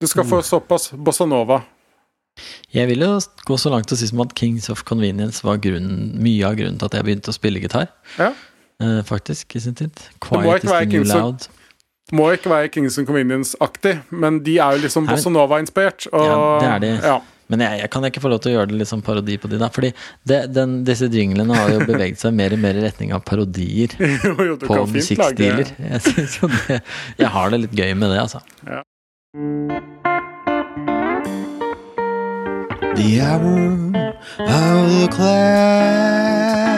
Du 0.03 0.09
skal 0.11 0.27
få 0.27 0.43
såpass 0.43 0.91
bossa 0.99 1.27
nova. 1.31 1.63
Jeg 2.73 2.89
vil 2.89 3.05
jo 3.05 3.11
gå 3.47 3.57
så 3.61 3.71
langt 3.73 3.93
og 3.93 3.99
si 4.01 4.09
som 4.09 4.23
at 4.25 4.33
Kings 4.39 4.71
of 4.73 4.83
Convenience 4.89 5.45
var 5.45 5.61
grunnen, 5.63 6.15
mye 6.23 6.47
av 6.49 6.57
grunnen 6.59 6.79
til 6.81 6.89
at 6.89 6.97
jeg 6.99 7.07
begynte 7.07 7.33
å 7.33 7.37
spille 7.37 7.61
gitar. 7.63 7.91
Ja. 8.19 8.31
Eh, 8.83 9.03
faktisk, 9.07 9.55
i 9.57 9.61
sin 9.63 9.77
tid. 9.79 9.93
Quiet 10.25 10.65
is 10.65 10.71
the 10.71 10.87
new 10.87 11.05
Kings 11.05 11.15
of- 11.15 11.49
Må 12.13 12.31
ikke 12.35 12.51
være 12.51 12.69
Kings 12.73 12.99
of 12.99 13.07
Convenience-aktig, 13.09 13.93
men 14.11 14.41
de 14.45 14.57
er 14.59 14.77
jo 14.77 14.83
liksom 14.89 15.07
Bossa 15.07 15.31
Nova-inspirert 15.31 16.09
Ja, 16.13 16.59
det 16.61 16.69
er 16.69 16.79
de. 16.83 16.91
Ja. 17.07 17.21
Men 17.53 17.61
jeg, 17.61 17.81
jeg 17.83 17.91
kan 17.93 18.05
ikke 18.09 18.21
få 18.25 18.31
lov 18.33 18.41
til 18.41 18.53
å 18.53 18.55
gjøre 18.57 18.69
det 18.73 18.79
litt 18.81 18.89
sånn 18.89 19.03
parodi 19.05 19.37
på 19.41 19.49
de 19.53 19.59
da? 19.61 19.69
Fordi 19.73 19.91
det, 20.29 20.39
den, 20.55 20.79
disse 20.89 21.09
jinglene 21.13 21.55
har 21.57 21.69
jo 21.75 21.83
beveget 21.91 22.19
seg 22.23 22.33
mer 22.37 22.55
og 22.57 22.63
mer 22.65 22.79
i 22.81 22.85
retning 22.87 23.13
av 23.13 23.25
parodier 23.29 23.93
Jo, 24.25 24.33
jo, 24.41 24.57
på 24.65 24.79
musikkstiler. 24.89 25.69
Jeg, 25.77 26.01
det, 26.07 26.81
jeg 27.21 27.29
har 27.37 27.53
det 27.53 27.61
litt 27.67 27.77
gøy 27.77 27.93
med 27.95 28.15
det, 28.15 28.23
altså. 28.25 28.41
The 29.33 29.41
hour 33.23 33.57
of 34.37 34.93
the 35.01 35.09
class. 35.11 36.75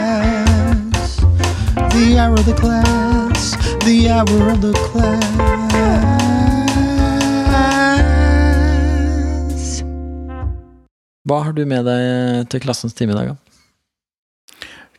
The 1.91 2.17
hour 2.17 2.39
of 2.39 2.47
the 2.47 2.55
class. 2.55 3.57
The 3.83 4.09
hour 4.09 4.51
of 4.53 4.61
the 4.63 4.73
class. 4.87 5.35
Hva 11.27 11.43
har 11.43 11.53
du 11.59 11.67
med 11.67 11.83
deg 11.91 12.47
til 12.55 12.61
klassens 12.63 12.95
time 12.95 13.11
i 13.11 13.19
dag, 13.19 13.35
da? 13.35 13.37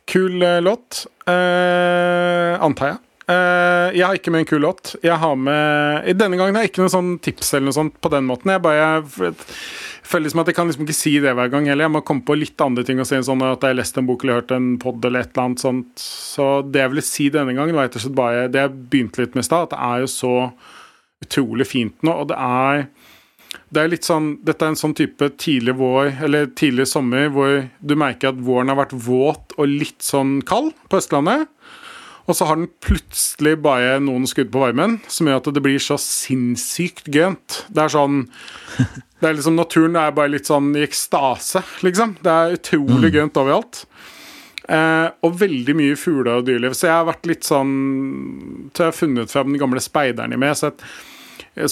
Kul 0.04 0.42
eh, 0.42 0.60
låt, 0.60 1.06
eh, 1.24 2.60
antar 2.60 2.86
jeg. 2.92 3.00
Eh, 3.26 3.88
jeg 3.96 4.04
har 4.06 4.14
ikke 4.14 4.30
med 4.30 4.44
en 4.44 4.48
kul 4.48 4.62
låt. 4.62 4.92
Jeg 5.02 5.18
har 5.18 5.34
med 5.34 6.12
Denne 6.14 6.38
gangen 6.38 6.54
har 6.54 6.62
jeg 6.62 6.70
ikke 6.70 6.84
noe 6.84 6.92
sånn 6.92 7.16
tips 7.18 7.56
eller 7.56 7.68
noe 7.68 7.74
sånt 7.74 7.96
på 7.98 8.10
den 8.12 8.28
måten. 8.28 8.52
Jeg 8.54 8.62
bare 8.62 8.84
jeg 8.84 9.32
føler 10.06 10.28
liksom 10.28 10.42
at 10.44 10.50
jeg 10.52 10.58
kan 10.58 10.70
liksom 10.70 10.86
ikke 10.86 10.94
si 10.94 11.16
det 11.22 11.32
hver 11.34 11.50
gang 11.50 11.66
heller. 11.66 11.88
Jeg 11.88 11.94
må 11.96 12.04
komme 12.06 12.22
på 12.26 12.36
litt 12.38 12.62
andre 12.62 12.84
ting 12.86 13.02
og 13.02 13.08
si 13.08 13.18
sånn 13.26 13.42
at 13.42 13.66
jeg 13.66 13.74
har 13.74 13.80
lest 13.80 13.98
en 13.98 14.06
bok 14.06 14.22
eller 14.22 14.38
hørt 14.38 14.54
en 14.54 14.68
pod 14.82 15.02
eller 15.02 15.26
et 15.26 15.32
eller 15.32 15.48
annet 15.48 15.64
sånt. 15.64 15.90
Så 15.98 16.46
det 16.70 16.84
jeg 16.84 16.92
ville 16.94 17.06
si 17.08 17.26
denne 17.34 17.56
gangen, 17.56 17.74
var 17.74 17.88
rett 17.88 17.98
og 17.98 18.06
slett 18.06 18.20
bare 18.20 18.46
det 18.52 18.62
jeg 18.62 18.76
begynte 18.94 19.24
litt 19.24 19.34
med 19.34 19.42
i 19.42 19.48
stad, 19.48 19.66
at 19.66 19.74
det 19.74 19.82
er 19.88 20.04
jo 20.04 20.12
så 20.14 20.34
utrolig 21.26 21.66
fint 21.66 22.06
nå, 22.06 22.12
og 22.12 22.30
det 22.30 22.38
er 22.38 22.86
det 23.72 23.82
er 23.82 23.88
litt 23.90 24.06
sånn, 24.06 24.36
Dette 24.46 24.62
er 24.66 24.74
en 24.74 24.78
sånn 24.78 24.94
type 24.94 25.26
tidlig 25.40 25.74
vår, 25.78 26.12
eller 26.26 26.50
tidlig 26.58 26.86
sommer, 26.90 27.30
hvor 27.34 27.64
du 27.80 27.94
merker 27.98 28.30
at 28.30 28.40
våren 28.46 28.70
har 28.70 28.78
vært 28.78 28.94
våt 29.06 29.56
og 29.56 29.70
litt 29.70 30.04
sånn 30.04 30.38
kald 30.46 30.74
på 30.90 31.00
Østlandet. 31.00 31.48
Og 32.26 32.34
så 32.34 32.48
har 32.48 32.58
den 32.58 32.68
plutselig 32.82 33.54
bare 33.62 33.96
noen 34.02 34.26
skudd 34.28 34.50
på 34.54 34.62
varmen, 34.62 34.98
som 35.10 35.28
gjør 35.28 35.40
at 35.40 35.50
det 35.54 35.62
blir 35.62 35.82
så 35.82 35.98
sinnssykt 36.00 37.10
gønt. 37.14 37.62
Det 37.70 37.84
er 37.84 37.94
sånn 37.94 38.24
det 39.20 39.28
er 39.28 39.38
liksom 39.38 39.56
Naturen 39.58 39.98
er 40.00 40.14
bare 40.16 40.34
litt 40.34 40.50
sånn 40.50 40.72
i 40.76 40.84
ekstase, 40.86 41.62
liksom. 41.86 42.16
Det 42.24 42.32
er 42.32 42.56
utrolig 42.58 43.14
gønt 43.14 43.38
overalt. 43.40 43.84
Eh, 44.66 45.08
og 45.22 45.36
veldig 45.38 45.76
mye 45.78 45.98
fugler 45.98 46.40
og 46.40 46.48
dyreliv. 46.48 46.74
Så 46.74 46.88
jeg 46.88 46.96
har 46.96 47.06
vært 47.06 47.28
litt 47.30 47.46
sånn 47.46 47.74
Til 48.74 48.82
jeg 48.82 48.90
har 48.90 48.96
funnet 48.96 49.30
fram 49.30 49.52
den 49.52 49.60
gamle 49.62 49.82
speideren 49.82 50.34
i 50.34 50.40
meg. 50.40 50.56
Har 50.56 50.64
sett 50.66 50.82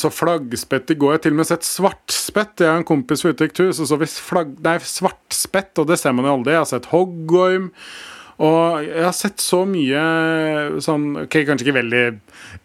så 0.00 0.08
flaggspett 0.08 0.94
i 0.94 0.96
går. 0.96 1.12
Jeg 1.12 1.18
har 1.18 1.24
til 1.26 1.34
og 1.34 1.40
med 1.42 1.48
sett 1.50 1.66
svartspett. 1.68 2.62
Jeg 2.62 2.70
har 2.70 2.80
en 2.80 2.86
kompis 2.88 3.24
var 3.24 3.34
ute 3.34 3.44
og 3.44 3.50
gikk 3.50 3.58
tur, 3.58 3.72
så 3.76 3.88
så 3.88 3.98
vi 4.00 4.08
flagg, 4.08 4.54
nei, 4.64 4.78
svartspett, 4.80 5.74
og 5.82 5.90
det 5.90 5.98
ser 6.00 6.14
man 6.16 6.24
jo 6.28 6.38
aldri. 6.38 6.54
Jeg 6.54 6.62
har 6.62 6.70
sett 6.70 6.88
hoggorm. 6.92 7.66
Og 8.42 8.82
jeg 8.82 9.04
har 9.04 9.14
sett 9.14 9.42
så 9.42 9.60
mye 9.68 10.00
sånn 10.82 11.04
Ok, 11.24 11.36
kanskje 11.46 11.68
ikke 11.68 11.76
veldig, 11.76 12.04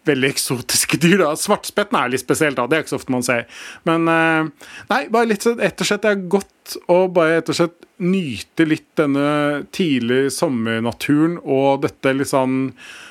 veldig 0.08 0.30
eksotiske 0.32 0.98
dyr, 1.02 1.20
da. 1.22 1.34
Svartspetten 1.38 1.98
er 2.00 2.10
litt 2.10 2.24
spesielt, 2.24 2.58
da. 2.58 2.66
Det 2.66 2.78
er 2.78 2.84
ikke 2.84 2.94
så 2.94 2.98
ofte 2.98 3.14
man 3.14 3.26
ser. 3.26 3.46
Men 3.88 4.08
eh, 4.10 4.70
Nei, 4.90 5.04
bare 5.12 5.30
litt 5.30 5.46
sånn 5.46 5.60
slett 5.60 6.02
Det 6.02 6.10
er 6.10 6.26
godt 6.32 6.76
å 6.90 7.04
bare 7.12 7.42
slett 7.54 7.86
nyte 8.00 8.64
litt 8.64 8.88
denne 8.96 9.66
tidlig 9.74 10.30
sommernaturen 10.32 11.36
og 11.42 11.82
dette 11.84 12.14
litt 12.16 12.30
sånn 12.30 12.70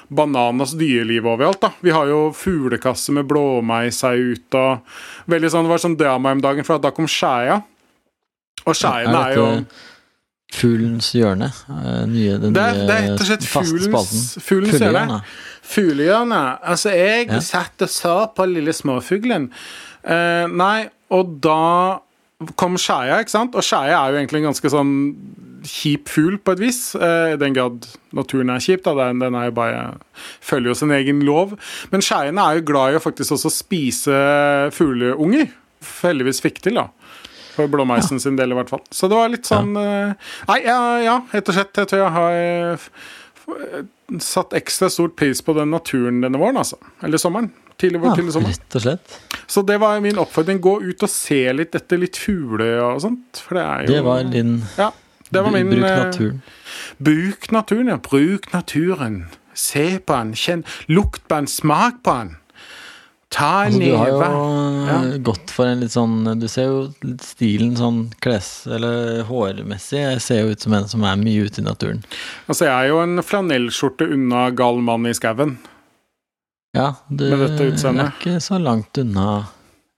bananas 0.10 0.74
dyreliv 0.80 1.28
overalt. 1.30 1.62
da. 1.62 1.72
Vi 1.86 1.94
har 1.94 2.10
jo 2.10 2.32
fuglekasse 2.34 3.14
med 3.14 3.28
blåmeis 3.30 4.02
her 4.04 4.18
ute. 4.18 4.58
og 4.58 5.30
veldig 5.30 5.52
sånn, 5.52 5.68
Det 5.68 5.70
var 5.70 5.84
sånn 5.86 5.98
drama 5.98 6.32
om 6.32 6.42
dagen, 6.42 6.66
for 6.66 6.80
da 6.80 6.92
kom 6.92 7.06
skjæra. 7.06 7.64
Og 8.66 8.76
skjæene 8.76 9.20
er, 9.30 9.36
jo 9.36 9.66
Fuglens 10.52 11.12
hjørne? 11.14 11.52
eh, 11.70 12.06
Nye, 12.10 12.38
den 12.42 12.54
det 12.56 12.64
nye 12.66 12.86
det 12.88 12.96
er 12.96 13.06
rett 13.12 13.22
og 13.22 13.28
slett 13.30 13.46
fuglens, 13.46 14.38
fuglens 14.44 14.80
hjørne. 14.82 15.20
Fuglehjørnet. 15.70 16.60
Altså, 16.66 16.90
jeg 16.96 17.28
Ja. 17.30 17.40
satt 17.40 17.82
og 17.86 17.90
så 17.90 18.16
på 18.36 18.46
lille 18.50 18.74
småfuglen. 18.74 19.52
Uh, 20.04 20.48
nei, 20.50 20.90
og 21.12 21.36
da 21.44 22.00
kom 22.56 22.78
skjæra, 22.80 23.20
ikke 23.22 23.30
sant? 23.36 23.54
Og 23.56 23.62
skjæra 23.62 24.08
er 24.08 24.12
jo 24.14 24.18
egentlig 24.18 24.40
en 24.42 24.48
ganske 24.54 24.70
sånn 24.72 24.94
kjip 25.68 26.08
fugl, 26.08 26.38
på 26.40 26.54
et 26.56 26.60
vis. 26.64 26.96
I 26.96 27.34
I 27.34 27.38
den 27.38 27.54
grad 27.54 27.86
naturen 28.16 28.50
er 28.50 28.60
kjip, 28.64 28.82
da. 28.84 28.94
Den, 28.96 29.20
den 29.20 29.36
er 29.36 29.50
jo 29.50 29.52
bare 29.52 29.98
følger 30.42 30.72
jo 30.72 30.74
sin 30.80 30.92
egen 30.96 31.20
lov. 31.28 31.58
Men 31.92 32.02
skjæene 32.02 32.40
er 32.40 32.56
jo 32.62 32.66
glad 32.66 32.94
i 32.94 32.98
å 32.98 33.04
faktisk 33.04 33.36
også 33.36 33.52
spise 33.52 34.72
fugleunger. 34.72 35.52
Heldigvis 36.02 36.42
fikk 36.42 36.62
til, 36.64 36.80
da. 36.80 36.88
For 37.60 37.68
blåmeisen 37.72 38.20
sin 38.24 38.38
del, 38.40 38.54
i 38.56 38.58
hvert 38.58 38.72
fall. 38.72 38.82
Så 38.96 39.10
det 39.12 39.18
var 39.20 39.30
litt 39.36 39.48
sånn 39.50 39.76
eh, 39.78 40.14
Nei, 40.50 40.60
ja, 40.66 41.20
rett 41.36 41.52
og 41.52 41.58
slett. 41.60 41.76
Jeg 41.84 41.92
tror 41.92 42.06
jeg 42.06 42.14
har 42.16 42.38
eh, 42.40 42.74
f- 42.74 44.24
satt 44.26 44.54
ekstra 44.58 44.90
stort 44.90 45.16
pris 45.20 45.42
på 45.46 45.54
den 45.58 45.72
naturen 45.74 46.22
denne 46.24 46.40
våren, 46.42 46.58
altså. 46.62 46.80
Eller 47.04 47.22
sommeren. 47.22 47.52
Tidlig, 47.80 48.02
Ja, 48.04 48.16
tidlig 48.16 48.34
sommer. 48.36 48.50
rett 48.52 48.76
og 48.76 48.82
slett. 48.84 49.20
Så 49.48 49.62
det 49.66 49.78
var 49.80 50.00
min 50.04 50.18
oppfordring. 50.20 50.60
Gå 50.62 50.74
ut 50.84 51.04
og 51.06 51.10
se 51.12 51.42
litt 51.56 51.76
etter 51.78 51.98
litt 52.02 52.18
fugler 52.20 52.82
og 52.90 53.02
sånt. 53.06 53.40
For 53.46 53.56
det 53.56 53.64
er 53.66 53.86
jo 53.86 53.94
Det 53.94 54.02
var 54.04 54.24
din 54.34 54.56
Ja. 54.78 54.90
Det 55.32 55.44
var 55.46 55.52
min 55.54 55.70
bruk 55.70 55.86
eh, 55.86 56.04
naturen. 56.04 56.42
Bruk 56.98 57.52
naturen, 57.54 57.88
ja. 57.94 57.98
Bruk 57.98 58.50
naturen. 58.54 59.20
Se 59.54 60.00
på 60.00 60.14
den. 60.18 60.34
Kjenn 60.34 60.64
Lukt 60.90 61.22
på 61.30 61.36
den. 61.38 61.48
Smak 61.48 62.02
på 62.04 62.16
den. 62.18 62.36
Ta 63.30 63.66
en 63.68 63.76
Altså, 63.76 63.80
du 63.84 63.96
har 63.96 64.08
jo 64.10 64.20
neve. 64.20 64.94
eh, 65.14 65.18
gått 65.22 65.52
for 65.54 65.70
en 65.70 65.84
litt 65.84 65.94
sånn 65.94 66.40
Du 66.42 66.48
ser 66.50 66.66
jo 66.66 66.80
stilen 67.22 67.76
sånn 67.78 68.00
kles... 68.26 68.66
Eller 68.66 69.22
hårmessig. 69.28 70.00
Jeg 70.02 70.24
ser 70.26 70.40
jo 70.42 70.56
ut 70.56 70.66
som 70.66 70.74
en 70.74 70.88
som 70.90 71.04
er 71.06 71.20
mye 71.22 71.46
ute 71.46 71.62
i 71.62 71.66
naturen. 71.68 72.02
Altså, 72.50 72.66
jeg 72.66 72.74
er 72.74 72.90
jo 72.90 72.98
en 73.04 73.22
flanellskjorte 73.22 74.10
unna 74.16 74.48
gal 74.58 74.82
mann 74.82 75.06
i 75.06 75.14
skauen. 75.14 75.60
Ja, 76.74 76.96
du 77.10 77.26
er 77.30 77.48
ikke 78.10 78.40
så 78.42 78.60
langt 78.62 78.98
unna, 79.02 79.46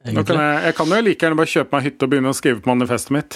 Nå 0.01 0.23
kan 0.25 0.39
jeg, 0.39 0.61
jeg 0.65 0.75
kan 0.79 0.89
jo 0.89 0.99
like 1.05 1.21
gjerne 1.21 1.37
bare 1.37 1.51
kjøpe 1.51 1.75
meg 1.75 1.83
hytte 1.85 2.07
og 2.07 2.09
begynne 2.09 2.31
å 2.31 2.37
skrive 2.37 2.63
på 2.63 2.71
manifestet 2.71 3.13
mitt. 3.13 3.35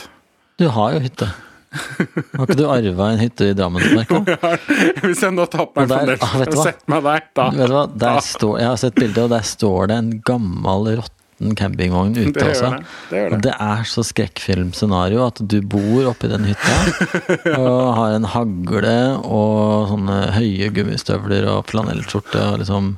Du 0.58 0.66
har 0.74 0.96
jo 0.96 1.02
hytte. 1.04 1.28
Har 1.76 2.46
ikke 2.46 2.58
du 2.60 2.66
arva 2.70 3.10
en 3.14 3.20
hytte 3.22 3.50
i 3.52 3.56
Drammensmarka? 3.58 4.22
Hvis 5.06 5.22
jeg 5.26 5.36
nå 5.36 5.46
tar 5.52 5.68
på 5.72 5.82
meg 5.82 5.86
Og 5.86 5.92
flanell 5.92 6.24
ah, 6.24 6.34
og 6.46 6.58
setter 6.64 6.94
meg 6.96 7.04
der, 7.06 7.28
da 7.38 7.50
Vet 7.56 7.70
du 7.72 7.76
hva, 7.76 7.84
der 8.06 8.20
står, 8.26 8.56
Jeg 8.62 8.70
har 8.72 8.82
sett 8.82 8.98
bildet, 9.00 9.22
og 9.28 9.34
der 9.36 9.46
står 9.48 9.92
det 9.92 9.98
en 10.02 10.12
gammel, 10.28 10.90
råtten 11.02 11.56
campingvogn 11.60 12.14
Det 12.16 12.28
ute 12.30 12.46
gjør 12.46 12.52
også. 12.54 12.70
det. 12.72 12.82
det, 13.12 13.24
Og 13.26 13.36
det. 13.36 13.42
det 13.50 13.56
er 13.68 13.84
så 13.92 14.06
skrekkfilmscenario 14.08 15.26
at 15.26 15.42
du 15.44 15.58
bor 15.76 16.08
oppi 16.14 16.30
den 16.32 16.48
hytta 16.48 16.76
og 17.60 17.80
har 18.00 18.16
en 18.16 18.28
hagle 18.36 18.96
og 19.28 19.90
sånne 19.92 20.20
høye 20.38 20.70
gummistøvler 20.78 21.50
og 21.52 21.66
flanellskjorte 21.74 22.40
og 22.54 22.62
liksom 22.64 22.94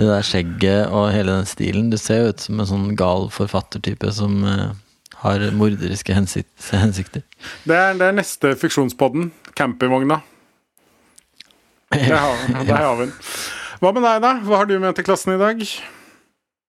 det 0.00 0.06
der 0.08 0.24
skjegget 0.24 0.92
og 0.96 1.10
hele 1.12 1.34
den 1.40 1.48
stilen. 1.48 1.90
Du 1.92 1.98
ser 2.00 2.22
jo 2.22 2.30
ut 2.32 2.40
som 2.40 2.60
en 2.62 2.68
sånn 2.70 2.86
gal 2.96 3.26
forfattertype 3.34 4.08
som 4.16 4.38
eh, 4.48 4.70
har 5.20 5.44
morderiske 5.56 6.16
hensikt, 6.16 6.52
hensikter. 6.72 7.24
Det, 7.68 7.76
er, 7.76 7.96
det 7.98 8.08
er 8.08 8.16
neste 8.16 8.54
fiksjonspodden. 8.58 9.30
Campingvogna. 9.58 10.20
Der 11.94 12.14
har, 12.16 12.94
vi 12.96 13.06
den. 13.06 13.14
Hva 13.80 13.90
med 13.96 14.04
deg, 14.04 14.20
da? 14.22 14.34
Hva 14.46 14.60
har 14.60 14.68
du 14.70 14.76
med 14.78 14.94
til 14.94 15.06
klassen 15.08 15.34
i 15.34 15.40
dag? 15.40 15.64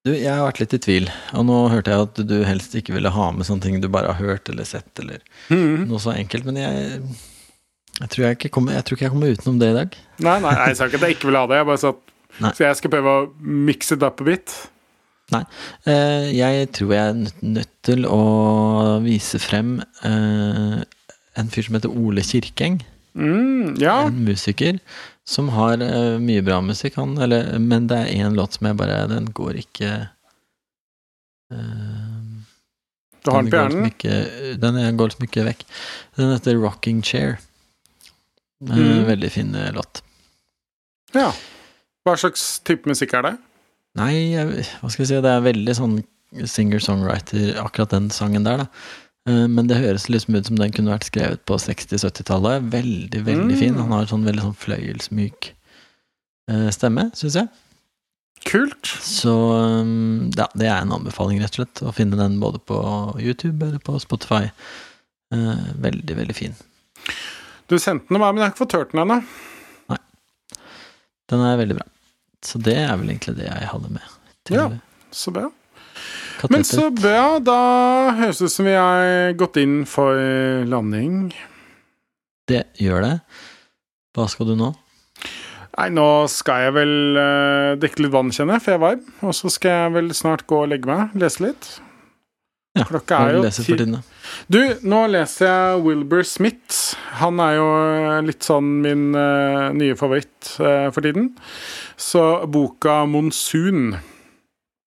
Du, 0.02 0.10
jeg 0.16 0.32
har 0.32 0.48
vært 0.48 0.62
litt 0.64 0.74
i 0.74 0.80
tvil, 0.82 1.10
og 1.38 1.44
nå 1.46 1.58
hørte 1.70 1.94
jeg 1.94 2.06
at 2.08 2.22
du 2.26 2.38
helst 2.48 2.74
ikke 2.78 2.96
ville 2.96 3.12
ha 3.14 3.28
med 3.36 3.46
sånne 3.46 3.62
ting 3.68 3.76
du 3.84 3.90
bare 3.94 4.16
har 4.16 4.32
hørt 4.32 4.50
eller 4.50 4.66
sett, 4.66 4.90
eller 4.98 5.22
mm. 5.54 5.84
noe 5.92 6.02
så 6.02 6.16
enkelt, 6.16 6.48
men 6.48 6.58
jeg, 6.58 6.88
jeg, 8.00 8.08
tror 8.08 8.26
jeg, 8.26 8.50
kommer, 8.56 8.80
jeg 8.80 8.88
tror 8.88 8.98
ikke 8.98 9.06
jeg 9.06 9.14
kommer 9.14 9.36
utenom 9.36 9.60
det 9.62 9.70
i 9.70 9.78
dag. 9.78 10.00
Nei, 10.26 10.38
nei, 10.42 10.56
jeg 10.64 10.80
sa 10.80 10.90
ikke 10.90 11.04
at 11.04 11.06
jeg 11.06 11.20
ikke 11.20 11.30
ville 11.30 11.44
ha 11.44 11.52
det. 11.52 11.62
Jeg 11.62 11.70
bare 11.70 11.84
sa 11.84 11.94
at 11.94 12.58
Så 12.58 12.66
jeg 12.66 12.80
skal 12.80 12.94
prøve 12.96 13.14
å 13.14 13.30
mix 13.70 13.94
it 13.94 14.08
up 14.08 14.24
a 14.24 14.30
bit. 14.32 14.56
Eh, 15.32 16.28
jeg 16.36 16.72
tror 16.76 16.92
jeg 16.94 17.10
er 17.12 17.20
nødt, 17.56 17.70
til 17.88 18.06
å 18.06 18.20
vise 19.06 19.40
frem 19.42 19.78
eh, 20.06 20.82
en 21.40 21.50
fyr 21.54 21.64
som 21.66 21.78
heter 21.78 21.94
Ole 21.94 22.22
Kirkeng. 22.26 22.82
Mm, 23.16 23.78
ja. 23.82 23.96
En 24.08 24.20
musiker 24.28 24.78
som 25.28 25.50
har 25.56 25.82
eh, 25.84 26.18
mye 26.22 26.44
bra 26.46 26.60
musikk, 26.64 26.96
han, 27.00 27.16
eller, 27.22 27.58
men 27.60 27.88
det 27.92 27.98
er 28.04 28.14
én 28.26 28.36
låt 28.38 28.58
som 28.58 28.68
jeg 28.70 28.78
bare 28.80 29.02
Den 29.12 29.28
går 29.36 29.60
ikke 29.64 29.92
eh, 31.52 32.18
Du 33.24 33.32
har 33.32 33.44
den 33.44 33.52
på 33.52 33.64
liksom 33.64 33.86
hjernen? 33.86 34.60
den 34.62 34.78
er- 34.82 34.92
går 34.98 35.12
liksom 35.12 35.28
ikke 35.28 35.46
vekk. 35.46 35.66
Den 36.18 36.32
heter 36.36 36.56
Rocking 36.62 37.02
Chair. 37.04 37.40
Mm. 38.62 39.06
Veldig 39.08 39.32
fin 39.32 39.56
låt. 39.74 40.02
Ja. 41.14 41.32
Hva 42.06 42.16
slags 42.18 42.60
type 42.66 42.90
musikk 42.90 43.14
er 43.14 43.22
det? 43.22 43.38
Nei, 44.00 44.12
jeg, 44.32 44.66
hva 44.80 44.90
skal 44.92 45.04
jeg 45.04 45.10
si, 45.12 45.22
det 45.26 45.32
er 45.32 45.42
veldig 45.44 45.74
sånn 45.76 45.96
singer-songwriter, 46.48 47.58
akkurat 47.60 47.92
den 47.92 48.06
sangen 48.16 48.46
der, 48.48 48.62
da. 48.64 48.68
Eh, 49.28 49.48
Men 49.52 49.68
det 49.68 49.82
høres 49.82 50.06
liksom 50.10 50.38
ut 50.40 50.48
som 50.48 50.56
den 50.60 50.72
kunne 50.72 50.94
vært 50.94 51.10
skrevet 51.10 51.42
på 51.46 51.58
60-70-tallet. 51.60 52.70
Veldig, 52.72 53.24
veldig 53.28 53.56
Mm. 53.56 53.60
fin. 53.60 53.76
Han 53.76 53.92
har 53.92 54.06
sånn 54.08 54.24
veldig 54.26 54.42
sånn 54.46 54.56
fløyelsmyk 54.64 55.52
eh, 56.50 56.70
stemme, 56.72 57.10
syns 57.14 57.36
jeg. 57.36 57.50
Kult. 58.48 58.88
Så 59.06 59.30
um, 59.84 60.32
ja, 60.34 60.48
det 60.58 60.66
er 60.72 60.82
en 60.82 60.92
anbefaling, 60.96 61.38
rett 61.44 61.54
og 61.60 61.62
slett. 61.62 61.84
Å 61.86 61.94
finne 61.94 62.18
den 62.18 62.40
både 62.42 62.58
på 62.66 62.80
YouTube 63.22 63.62
eller 63.68 63.78
på 63.86 64.00
Spotify. 64.02 64.48
Eh, 65.36 65.68
veldig, 65.84 66.16
veldig 66.18 66.36
fin. 66.36 66.56
Du 67.70 67.78
sendte 67.78 68.08
den 68.10 68.18
meg, 68.20 68.34
men 68.34 68.42
jeg 68.42 68.48
har 68.48 68.56
ikke 68.56 68.64
fått 68.66 68.74
hørt 68.80 68.92
den 68.96 69.04
ennå. 69.04 69.20
Den 71.32 71.40
er 71.46 71.60
veldig 71.62 71.78
bra. 71.78 71.86
Så 72.46 72.62
det 72.64 72.78
er 72.82 72.94
vel 72.98 73.12
egentlig 73.14 73.36
det 73.38 73.48
jeg 73.48 73.70
hadde 73.72 73.92
med. 73.94 74.14
Ja. 74.50 74.68
Så 75.14 75.34
bra. 75.36 75.50
kateter. 76.40 76.56
Men 76.56 76.66
så 76.66 76.90
bra. 76.96 77.26
Da 77.44 77.58
høres 78.18 78.42
det 78.42 78.50
ut 78.50 78.56
som 78.56 78.68
vi 78.68 78.76
har 78.78 79.34
gått 79.38 79.60
inn 79.62 79.82
for 79.90 80.18
landing. 80.66 81.34
Det 82.50 82.66
gjør 82.82 83.06
det. 83.06 83.16
Hva 84.18 84.26
skal 84.32 84.50
du 84.50 84.58
nå? 84.60 84.74
Nei, 85.78 85.88
nå 85.96 86.08
skal 86.32 86.66
jeg 86.66 86.74
vel 86.76 86.96
uh, 87.16 87.78
drikke 87.80 88.04
litt 88.04 88.14
vann, 88.14 88.32
kjenner 88.36 88.58
jeg, 88.58 88.64
for 88.66 88.74
jeg 88.74 88.80
er 88.80 88.84
varm. 88.84 89.06
Og 89.24 89.38
så 89.38 89.52
skal 89.54 89.78
jeg 89.78 89.94
vel 89.96 90.12
snart 90.18 90.44
gå 90.50 90.60
og 90.66 90.72
legge 90.74 90.90
meg, 90.90 91.14
lese 91.22 91.46
litt. 91.46 91.70
Ja, 92.76 92.86
Klokka 92.88 93.22
er 93.28 93.38
jo 93.38 93.46
ti-? 93.56 93.78
Du, 94.52 94.60
nå 94.84 95.02
leser 95.12 95.48
jeg 95.48 95.82
Wilbur 95.86 96.24
Smith. 96.28 96.98
Han 97.22 97.40
er 97.44 97.58
jo 97.58 97.70
litt 98.28 98.46
sånn 98.46 98.80
min 98.84 99.10
uh, 99.16 99.72
nye 99.76 99.98
favoritt 100.00 100.54
uh, 100.60 100.90
for 100.94 101.06
tiden. 101.06 101.32
Så 102.00 102.24
boka 102.52 103.04
'Monsun'. 103.06 103.98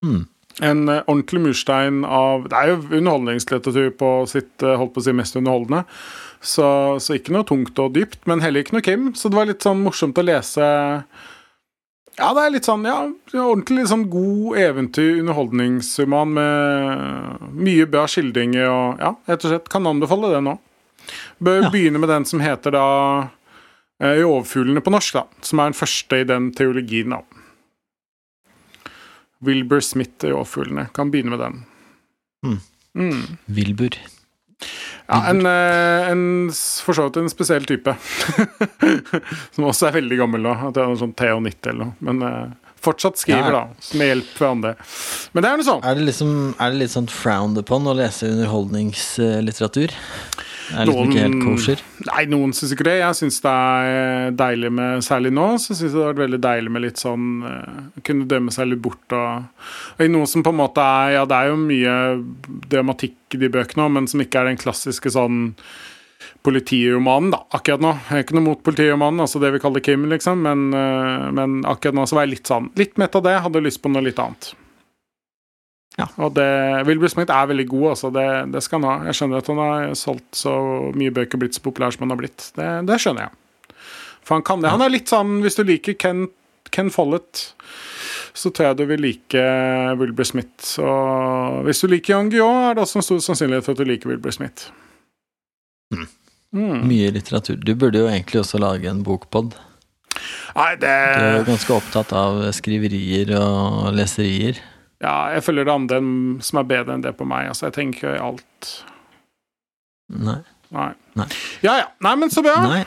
Mm. 0.04 0.24
En 0.62 0.88
uh, 0.88 1.00
ordentlig 1.06 1.40
murstein 1.48 2.04
av 2.06 2.48
Det 2.50 2.58
er 2.58 2.70
jo 2.70 2.82
underholdningslitteratur 3.00 3.94
på 3.98 4.10
sitt 4.30 4.62
eh, 4.62 4.76
holdt 4.78 4.94
på 4.94 5.02
å 5.02 5.06
si 5.06 5.14
mest 5.16 5.38
underholdende. 5.40 5.82
Så, 6.44 6.66
så 7.00 7.16
ikke 7.16 7.32
noe 7.34 7.46
tungt 7.48 7.78
og 7.80 7.94
dypt, 7.96 8.20
men 8.28 8.42
heller 8.44 8.62
ikke 8.62 8.76
noe 8.76 8.84
Kim. 8.84 9.08
Så 9.16 9.30
det 9.32 9.38
var 9.38 9.48
litt 9.48 9.64
sånn 9.64 9.82
morsomt 9.82 10.20
å 10.20 10.26
lese 10.26 10.66
Ja, 12.18 12.28
det 12.36 12.42
er 12.44 12.52
litt 12.54 12.66
sånn 12.68 12.84
ja, 12.86 12.98
ordentlig 13.42 13.88
sånn 13.90 14.04
god 14.12 14.58
eventyr, 14.62 15.16
underholdningsroman 15.24 16.34
med 16.36 17.48
mye 17.58 17.86
bra 17.90 18.04
skildringer 18.10 18.68
og 18.70 19.00
Ja, 19.02 19.14
rett 19.26 19.44
og 19.44 19.50
slett 19.50 19.68
kan 19.72 19.86
anbefale 19.90 20.30
det 20.30 20.42
nå. 20.46 20.58
Bør 21.42 21.62
Ja. 21.64 21.70
begynne 21.74 21.98
med 21.98 22.08
den 22.08 22.24
som 22.24 22.40
heter 22.40 22.70
da 22.70 22.84
eh, 24.00 24.14
'Rovfuglene' 24.22 24.80
på 24.80 24.90
norsk, 24.94 25.12
da. 25.14 25.24
Som 25.42 25.58
er 25.60 25.70
den 25.70 25.78
første 25.80 26.20
i 26.20 26.24
den 26.24 26.52
teologien, 26.52 27.10
da. 27.10 27.20
Wilbur 29.42 29.80
Smith 29.80 30.24
Rovfuglene. 30.24 30.88
Kan 30.94 31.10
begynne 31.10 31.30
med 31.36 31.38
den. 31.40 31.64
Mm. 32.44 32.60
Mm. 32.96 33.38
Wilbur. 33.48 33.90
Ja, 35.08 35.18
en, 35.28 35.42
eh, 35.46 36.10
en 36.10 36.22
for 36.54 36.96
så 36.96 37.04
vidt 37.08 37.18
en 37.20 37.28
spesiell 37.32 37.66
type. 37.68 37.92
som 39.54 39.66
også 39.68 39.90
er 39.90 39.98
veldig 40.00 40.16
gammel 40.22 40.44
nå. 40.46 40.54
At 40.70 40.76
det 40.76 40.84
er 40.84 40.88
noe 40.92 41.00
sånn 41.00 41.12
TH90 41.18 41.70
eller 41.72 41.82
noe. 41.84 41.96
Men 42.08 42.22
eh, 42.24 42.54
fortsatt 42.84 43.20
skriver, 43.20 43.52
Ja. 43.52 43.64
da. 43.66 43.98
Med 44.00 44.10
hjelp 44.12 44.32
fra 44.38 44.50
andre. 44.56 44.74
Men 45.36 45.44
det 45.44 45.50
er 45.50 45.60
noe 45.60 45.68
sånn. 45.68 45.84
Er 45.84 45.98
det, 45.98 46.06
liksom, 46.08 46.32
er 46.58 46.72
det 46.72 46.80
litt 46.84 46.94
sånn 46.96 47.10
frowned 47.12 47.60
upon 47.60 47.88
å 47.90 47.96
lese 48.00 48.28
underholdningslitteratur? 48.32 49.92
Er 49.92 50.53
det 50.70 50.86
liksom 50.88 51.10
ikke 51.10 51.22
helt 51.24 51.40
kosher? 51.44 51.82
Nei, 52.08 52.24
noen 52.32 52.54
syns 52.56 52.74
ikke 52.74 52.86
det. 52.88 52.96
Jeg 53.00 53.18
syns 53.18 53.40
det 53.44 53.54
er 53.54 54.36
deilig 54.38 54.70
med 54.74 55.04
Særlig 55.04 55.32
nå, 55.36 55.46
så 55.60 55.72
syns 55.72 55.86
jeg 55.86 55.94
det 55.94 56.02
har 56.02 56.12
vært 56.12 56.22
veldig 56.24 56.40
deilig 56.46 56.74
med 56.74 56.84
litt 56.86 57.02
sånn 57.02 57.26
eh, 57.48 57.80
Kunne 58.06 58.28
dømme 58.30 58.54
seg 58.54 58.70
litt 58.70 58.82
bort 58.84 59.16
og, 59.16 59.66
og 59.96 60.04
i 60.04 60.10
noe 60.12 60.28
som 60.30 60.44
på 60.46 60.54
en 60.54 60.60
måte 60.62 60.84
er 60.84 61.16
Ja, 61.18 61.24
det 61.28 61.40
er 61.40 61.52
jo 61.52 61.58
mye 61.60 61.96
dramatikk 62.72 63.36
i 63.36 63.42
de 63.44 63.50
bøkene 63.52 63.90
men 63.92 64.08
som 64.10 64.22
ikke 64.24 64.40
er 64.40 64.52
den 64.52 64.60
klassiske 64.60 65.12
sånn 65.12 65.50
politiromanen, 66.44 67.30
da, 67.32 67.40
akkurat 67.56 67.80
nå. 67.80 67.92
Jeg 68.08 68.20
er 68.20 68.24
ikke 68.26 68.36
noe 68.36 68.44
mot 68.44 68.60
politiromanen, 68.64 69.22
altså 69.24 69.40
det 69.40 69.50
vi 69.54 69.60
kaller 69.62 69.84
Kim, 69.84 70.04
liksom, 70.10 70.42
men, 70.44 70.66
eh, 70.76 71.30
men 71.36 71.62
akkurat 71.68 71.96
nå 71.96 72.04
så 72.08 72.18
var 72.18 72.26
jeg 72.26 72.36
litt 72.36 72.50
sånn 72.50 72.68
Litt 72.80 73.00
mett 73.00 73.16
av 73.16 73.24
det, 73.24 73.38
hadde 73.44 73.64
lyst 73.64 73.80
på 73.84 73.92
noe 73.92 74.04
litt 74.04 74.20
annet. 74.20 74.52
Ja. 75.98 76.08
Og 76.18 76.32
det, 76.34 76.46
Wilbur 76.88 77.10
Smith 77.12 77.30
er 77.30 77.50
veldig 77.50 77.66
god, 77.70 77.88
altså. 77.92 78.10
Det, 78.14 78.26
det 78.54 78.62
skal 78.66 78.80
han 78.80 78.88
ha. 78.88 79.08
Jeg 79.10 79.18
skjønner 79.18 79.42
at 79.42 79.50
han 79.52 79.60
har 79.62 79.92
solgt 79.98 80.38
så 80.38 80.54
mye 80.98 81.14
bøker, 81.14 81.38
blitt 81.40 81.58
så 81.58 81.62
populær 81.62 81.94
som 81.94 82.06
han 82.06 82.14
har 82.14 82.20
blitt. 82.24 82.48
Det, 82.56 82.70
det 82.88 82.98
skjønner 83.02 83.28
jeg. 83.28 83.76
For 84.24 84.38
han 84.38 84.46
kan 84.46 84.64
det. 84.64 84.72
Han 84.72 84.82
er 84.82 84.94
litt 84.94 85.12
sånn, 85.12 85.36
hvis 85.44 85.58
du 85.58 85.62
liker 85.68 85.94
Ken, 86.00 86.26
Ken 86.74 86.90
Follett, 86.90 87.44
så 88.34 88.50
tror 88.50 88.72
jeg 88.72 88.80
du 88.80 88.84
vil 88.90 89.04
like 89.04 89.44
Wilbur 90.00 90.26
Smith. 90.26 90.74
Og 90.82 91.62
hvis 91.68 91.84
du 91.84 91.90
liker 91.92 92.16
Jan 92.16 92.32
Guillaud, 92.32 92.70
er 92.70 92.78
det 92.78 92.86
også 92.86 92.98
en 92.98 93.06
stor 93.06 93.22
sannsynlighet 93.28 93.66
for 93.66 93.76
at 93.76 93.84
du 93.84 93.92
liker 93.92 94.10
Wilbur 94.10 94.34
Smith. 94.34 94.72
Mm. 95.94 96.08
Mm. 96.54 96.82
Mye 96.88 97.14
litteratur. 97.14 97.60
Du 97.62 97.74
burde 97.78 98.02
jo 98.02 98.10
egentlig 98.10 98.42
også 98.42 98.58
lage 98.62 98.90
en 98.90 99.04
bokpod. 99.06 99.54
Nei, 100.54 100.70
det 100.78 100.90
Du 100.90 101.24
er 101.26 101.38
jo 101.40 101.46
ganske 101.48 101.74
opptatt 101.74 102.14
av 102.16 102.42
skriverier 102.54 103.34
og 103.38 103.94
leserier. 103.94 104.60
Ja, 105.02 105.34
jeg 105.34 105.44
følger 105.44 105.66
det 105.66 105.74
andre 105.74 106.00
som 106.44 106.60
er 106.60 106.68
bedre 106.68 106.94
enn 106.94 107.04
det 107.04 107.14
på 107.18 107.26
meg. 107.28 107.48
Altså, 107.50 107.68
jeg 107.68 107.78
tenker 107.80 108.18
alt 108.22 108.74
Nei. 110.14 110.38
Nei. 110.74 110.90
Nei. 111.16 111.26
Ja 111.64 111.78
ja. 111.80 111.88
Nei, 112.04 112.14
men 112.20 112.32
så 112.32 112.44
bra. 112.44 112.58
Nei. 112.68 112.84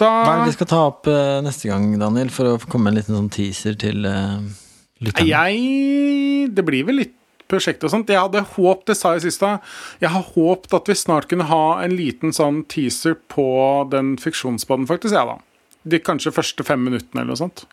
Da 0.00 0.08
Hva 0.08 0.32
er 0.32 0.42
det 0.42 0.50
vi 0.54 0.56
skal 0.56 0.68
ta 0.70 0.80
opp 0.88 1.08
uh, 1.10 1.38
neste 1.44 1.68
gang, 1.68 1.90
Daniel, 2.00 2.30
for 2.32 2.54
å 2.54 2.58
komme 2.64 2.88
med 2.88 2.94
en 2.94 3.00
liten 3.02 3.18
sånn 3.18 3.32
teaser 3.34 3.76
til 3.80 4.06
uh, 4.08 4.40
lytterne? 5.04 5.28
Jeg 5.28 6.52
Det 6.56 6.64
blir 6.66 6.86
vel 6.88 7.02
litt 7.02 7.16
prosjekt 7.50 7.84
og 7.84 7.92
sånt. 7.92 8.10
Jeg 8.10 8.22
hadde 8.22 8.44
håpt, 8.54 8.86
det 8.88 8.96
sa 8.96 9.16
jeg 9.16 9.26
sist 9.26 9.42
jeg 9.42 10.12
har 10.14 10.26
håpet 10.36 10.76
at 10.76 10.88
vi 10.88 10.96
snart 10.96 11.28
kunne 11.30 11.48
ha 11.50 11.80
en 11.82 11.96
liten 11.98 12.34
sånn 12.34 12.62
teaser 12.70 13.16
på 13.32 13.46
den 13.90 14.14
fiksjonsbaden, 14.22 14.86
faktisk, 14.88 15.16
jeg, 15.16 15.26
da. 15.26 15.40
De 15.90 16.00
kanskje 16.04 16.34
første 16.36 16.64
fem 16.66 16.82
minuttene 16.84 17.24
eller 17.24 17.34
noe 17.34 17.40
sånt. 17.40 17.64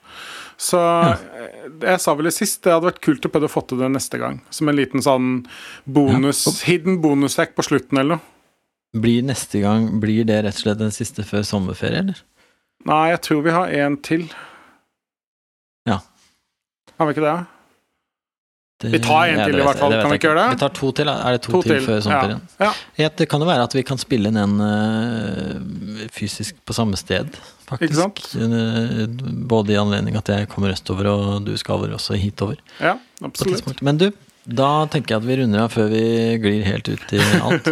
Så 0.58 0.80
eh, 0.82 1.68
jeg 1.86 2.02
sa 2.02 2.16
vel 2.18 2.30
det 2.30 2.34
sist, 2.34 2.64
det 2.66 2.74
hadde 2.74 2.90
vært 2.90 3.04
kult 3.06 3.26
å 3.28 3.32
prøve 3.34 3.50
å 3.50 3.54
få 3.54 3.62
til 3.70 3.82
det 3.84 3.92
neste 3.94 4.18
gang. 4.22 4.40
Som 4.50 4.72
en 4.72 4.78
liten 4.80 5.04
sånn 5.06 5.44
bonus, 5.86 6.46
hidden 6.66 6.98
bonushack 7.04 7.54
på 7.58 7.66
slutten 7.68 8.02
eller 8.02 8.18
noe. 8.18 8.34
Blir 8.98 9.26
neste 9.28 9.60
gang 9.62 10.00
Blir 10.02 10.24
det 10.26 10.40
rett 10.46 10.56
og 10.56 10.64
slett 10.64 10.80
den 10.80 10.94
siste 10.96 11.26
før 11.28 11.44
sommerferie, 11.46 12.02
eller? 12.06 12.24
Nei, 12.88 13.04
jeg 13.12 13.22
tror 13.28 13.44
vi 13.46 13.54
har 13.54 13.74
en 13.84 13.98
til. 14.02 14.24
Ja. 15.90 16.00
Har 16.98 17.10
vi 17.10 17.16
ikke 17.18 17.26
det? 17.26 17.38
Vi 18.84 19.00
tar 19.02 19.32
en 19.32 19.40
til 19.42 19.58
i 19.58 19.64
hvert 19.66 19.80
fall. 19.80 19.94
Kan 19.98 20.12
vi 20.12 20.18
ikke 20.20 20.28
gjøre 20.30 20.42
det? 20.44 20.50
Vi 20.54 20.60
tar 20.62 20.74
to 20.78 20.92
til. 21.00 21.10
Er 21.10 21.32
det 21.34 21.42
to, 21.42 21.52
To 21.56 21.62
til, 21.66 21.72
til. 21.72 21.86
før 21.88 22.02
sommerferien? 22.06 22.42
Ja. 22.60 22.66
ja. 22.68 22.74
Ja, 23.04 23.10
det 23.18 23.26
kan 23.32 23.42
jo 23.42 23.48
være 23.50 23.64
at 23.66 23.74
vi 23.74 23.82
kan 23.88 23.98
spille 23.98 24.30
inn 24.30 24.38
en 24.38 24.54
eh, 24.68 26.06
fysisk 26.14 26.60
på 26.68 26.76
samme 26.78 27.00
sted, 27.00 27.34
faktisk. 27.70 28.22
Eh, 28.38 29.04
både 29.50 29.74
i 29.74 29.80
anledning 29.82 30.20
at 30.22 30.30
jeg 30.30 30.50
kommer 30.54 30.76
østover, 30.76 31.10
og 31.10 31.42
du 31.50 31.56
skal 31.58 31.80
over 31.80 31.98
også 31.98 32.20
hitover. 32.22 32.62
ja 32.80 32.94
absolutt. 33.26 33.82
Men 33.82 33.98
du, 33.98 34.12
da 34.46 34.86
tenker 34.94 35.16
jeg 35.18 35.24
at 35.24 35.28
vi 35.28 35.42
runder 35.42 35.66
av 35.66 35.74
før 35.74 35.90
vi 35.92 36.04
glir 36.46 36.62
helt 36.70 36.88
ut 36.94 37.14
i 37.18 37.22
alt. 37.42 37.68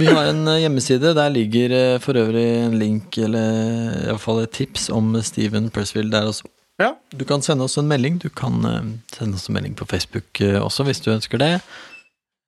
Vi 0.00 0.08
har 0.08 0.32
en 0.32 0.40
eh, 0.54 0.62
hjemmeside. 0.64 1.12
Der 1.20 1.28
ligger 1.36 1.98
for 2.00 2.16
øvrig 2.16 2.48
en 2.64 2.78
link, 2.80 3.18
eller 3.28 4.06
iallfall 4.06 4.40
et 4.46 4.56
tips 4.56 4.88
om 4.88 5.12
Steven 5.20 5.68
Pressfield 5.74 6.16
der 6.16 6.32
også. 6.32 6.48
Ja. 6.78 6.92
Du 7.10 7.24
kan 7.26 7.42
sende 7.42 7.64
oss 7.66 7.76
en 7.80 7.88
melding. 7.90 8.18
Du 8.22 8.28
kan 8.30 8.60
eh, 8.64 8.82
sende 9.14 9.34
oss 9.38 9.48
en 9.48 9.54
melding 9.58 9.74
på 9.78 9.86
Facebook 9.90 10.40
eh, 10.40 10.58
også, 10.62 10.84
hvis 10.86 11.00
du 11.02 11.10
ønsker 11.12 11.38
det. 11.42 11.52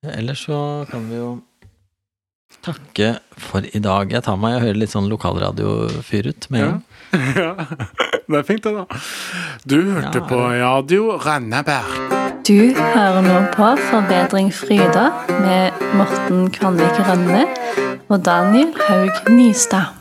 Ellers 0.07 0.45
så 0.47 0.59
kan 0.89 1.03
vi 1.11 1.17
jo 1.19 1.31
takke 2.65 3.15
for 3.39 3.63
i 3.73 3.79
dag. 3.81 4.11
Jeg 4.11 4.23
tar 4.25 4.37
meg 4.39 4.57
og 4.57 4.63
hører 4.65 4.79
litt 4.81 4.91
sånn 4.93 5.07
lokalradiofyr 5.11 6.31
ut 6.31 6.47
med 6.53 6.61
en 6.61 6.67
Ja. 6.67 6.71
gang. 6.71 6.81
ja. 7.43 7.51
Det 8.31 8.39
er 8.39 8.43
fint, 8.47 8.63
det, 8.63 8.73
da. 8.77 8.99
Du 9.67 9.77
hørte 9.91 10.21
Ja, 10.21 10.27
på 10.29 10.39
Radio 10.61 11.17
Randaberg. 11.19 11.95
Du 12.47 12.73
hører 12.73 13.21
nå 13.25 13.35
på 13.53 13.67
Forbedring 13.89 14.49
Fryda 14.55 15.09
med 15.43 15.83
Morten 15.99 16.47
Kvanvik 16.55 17.01
Rønne 17.07 17.43
og 18.09 18.23
Daniel 18.25 18.71
Haug 18.87 19.29
Nystad. 19.35 19.91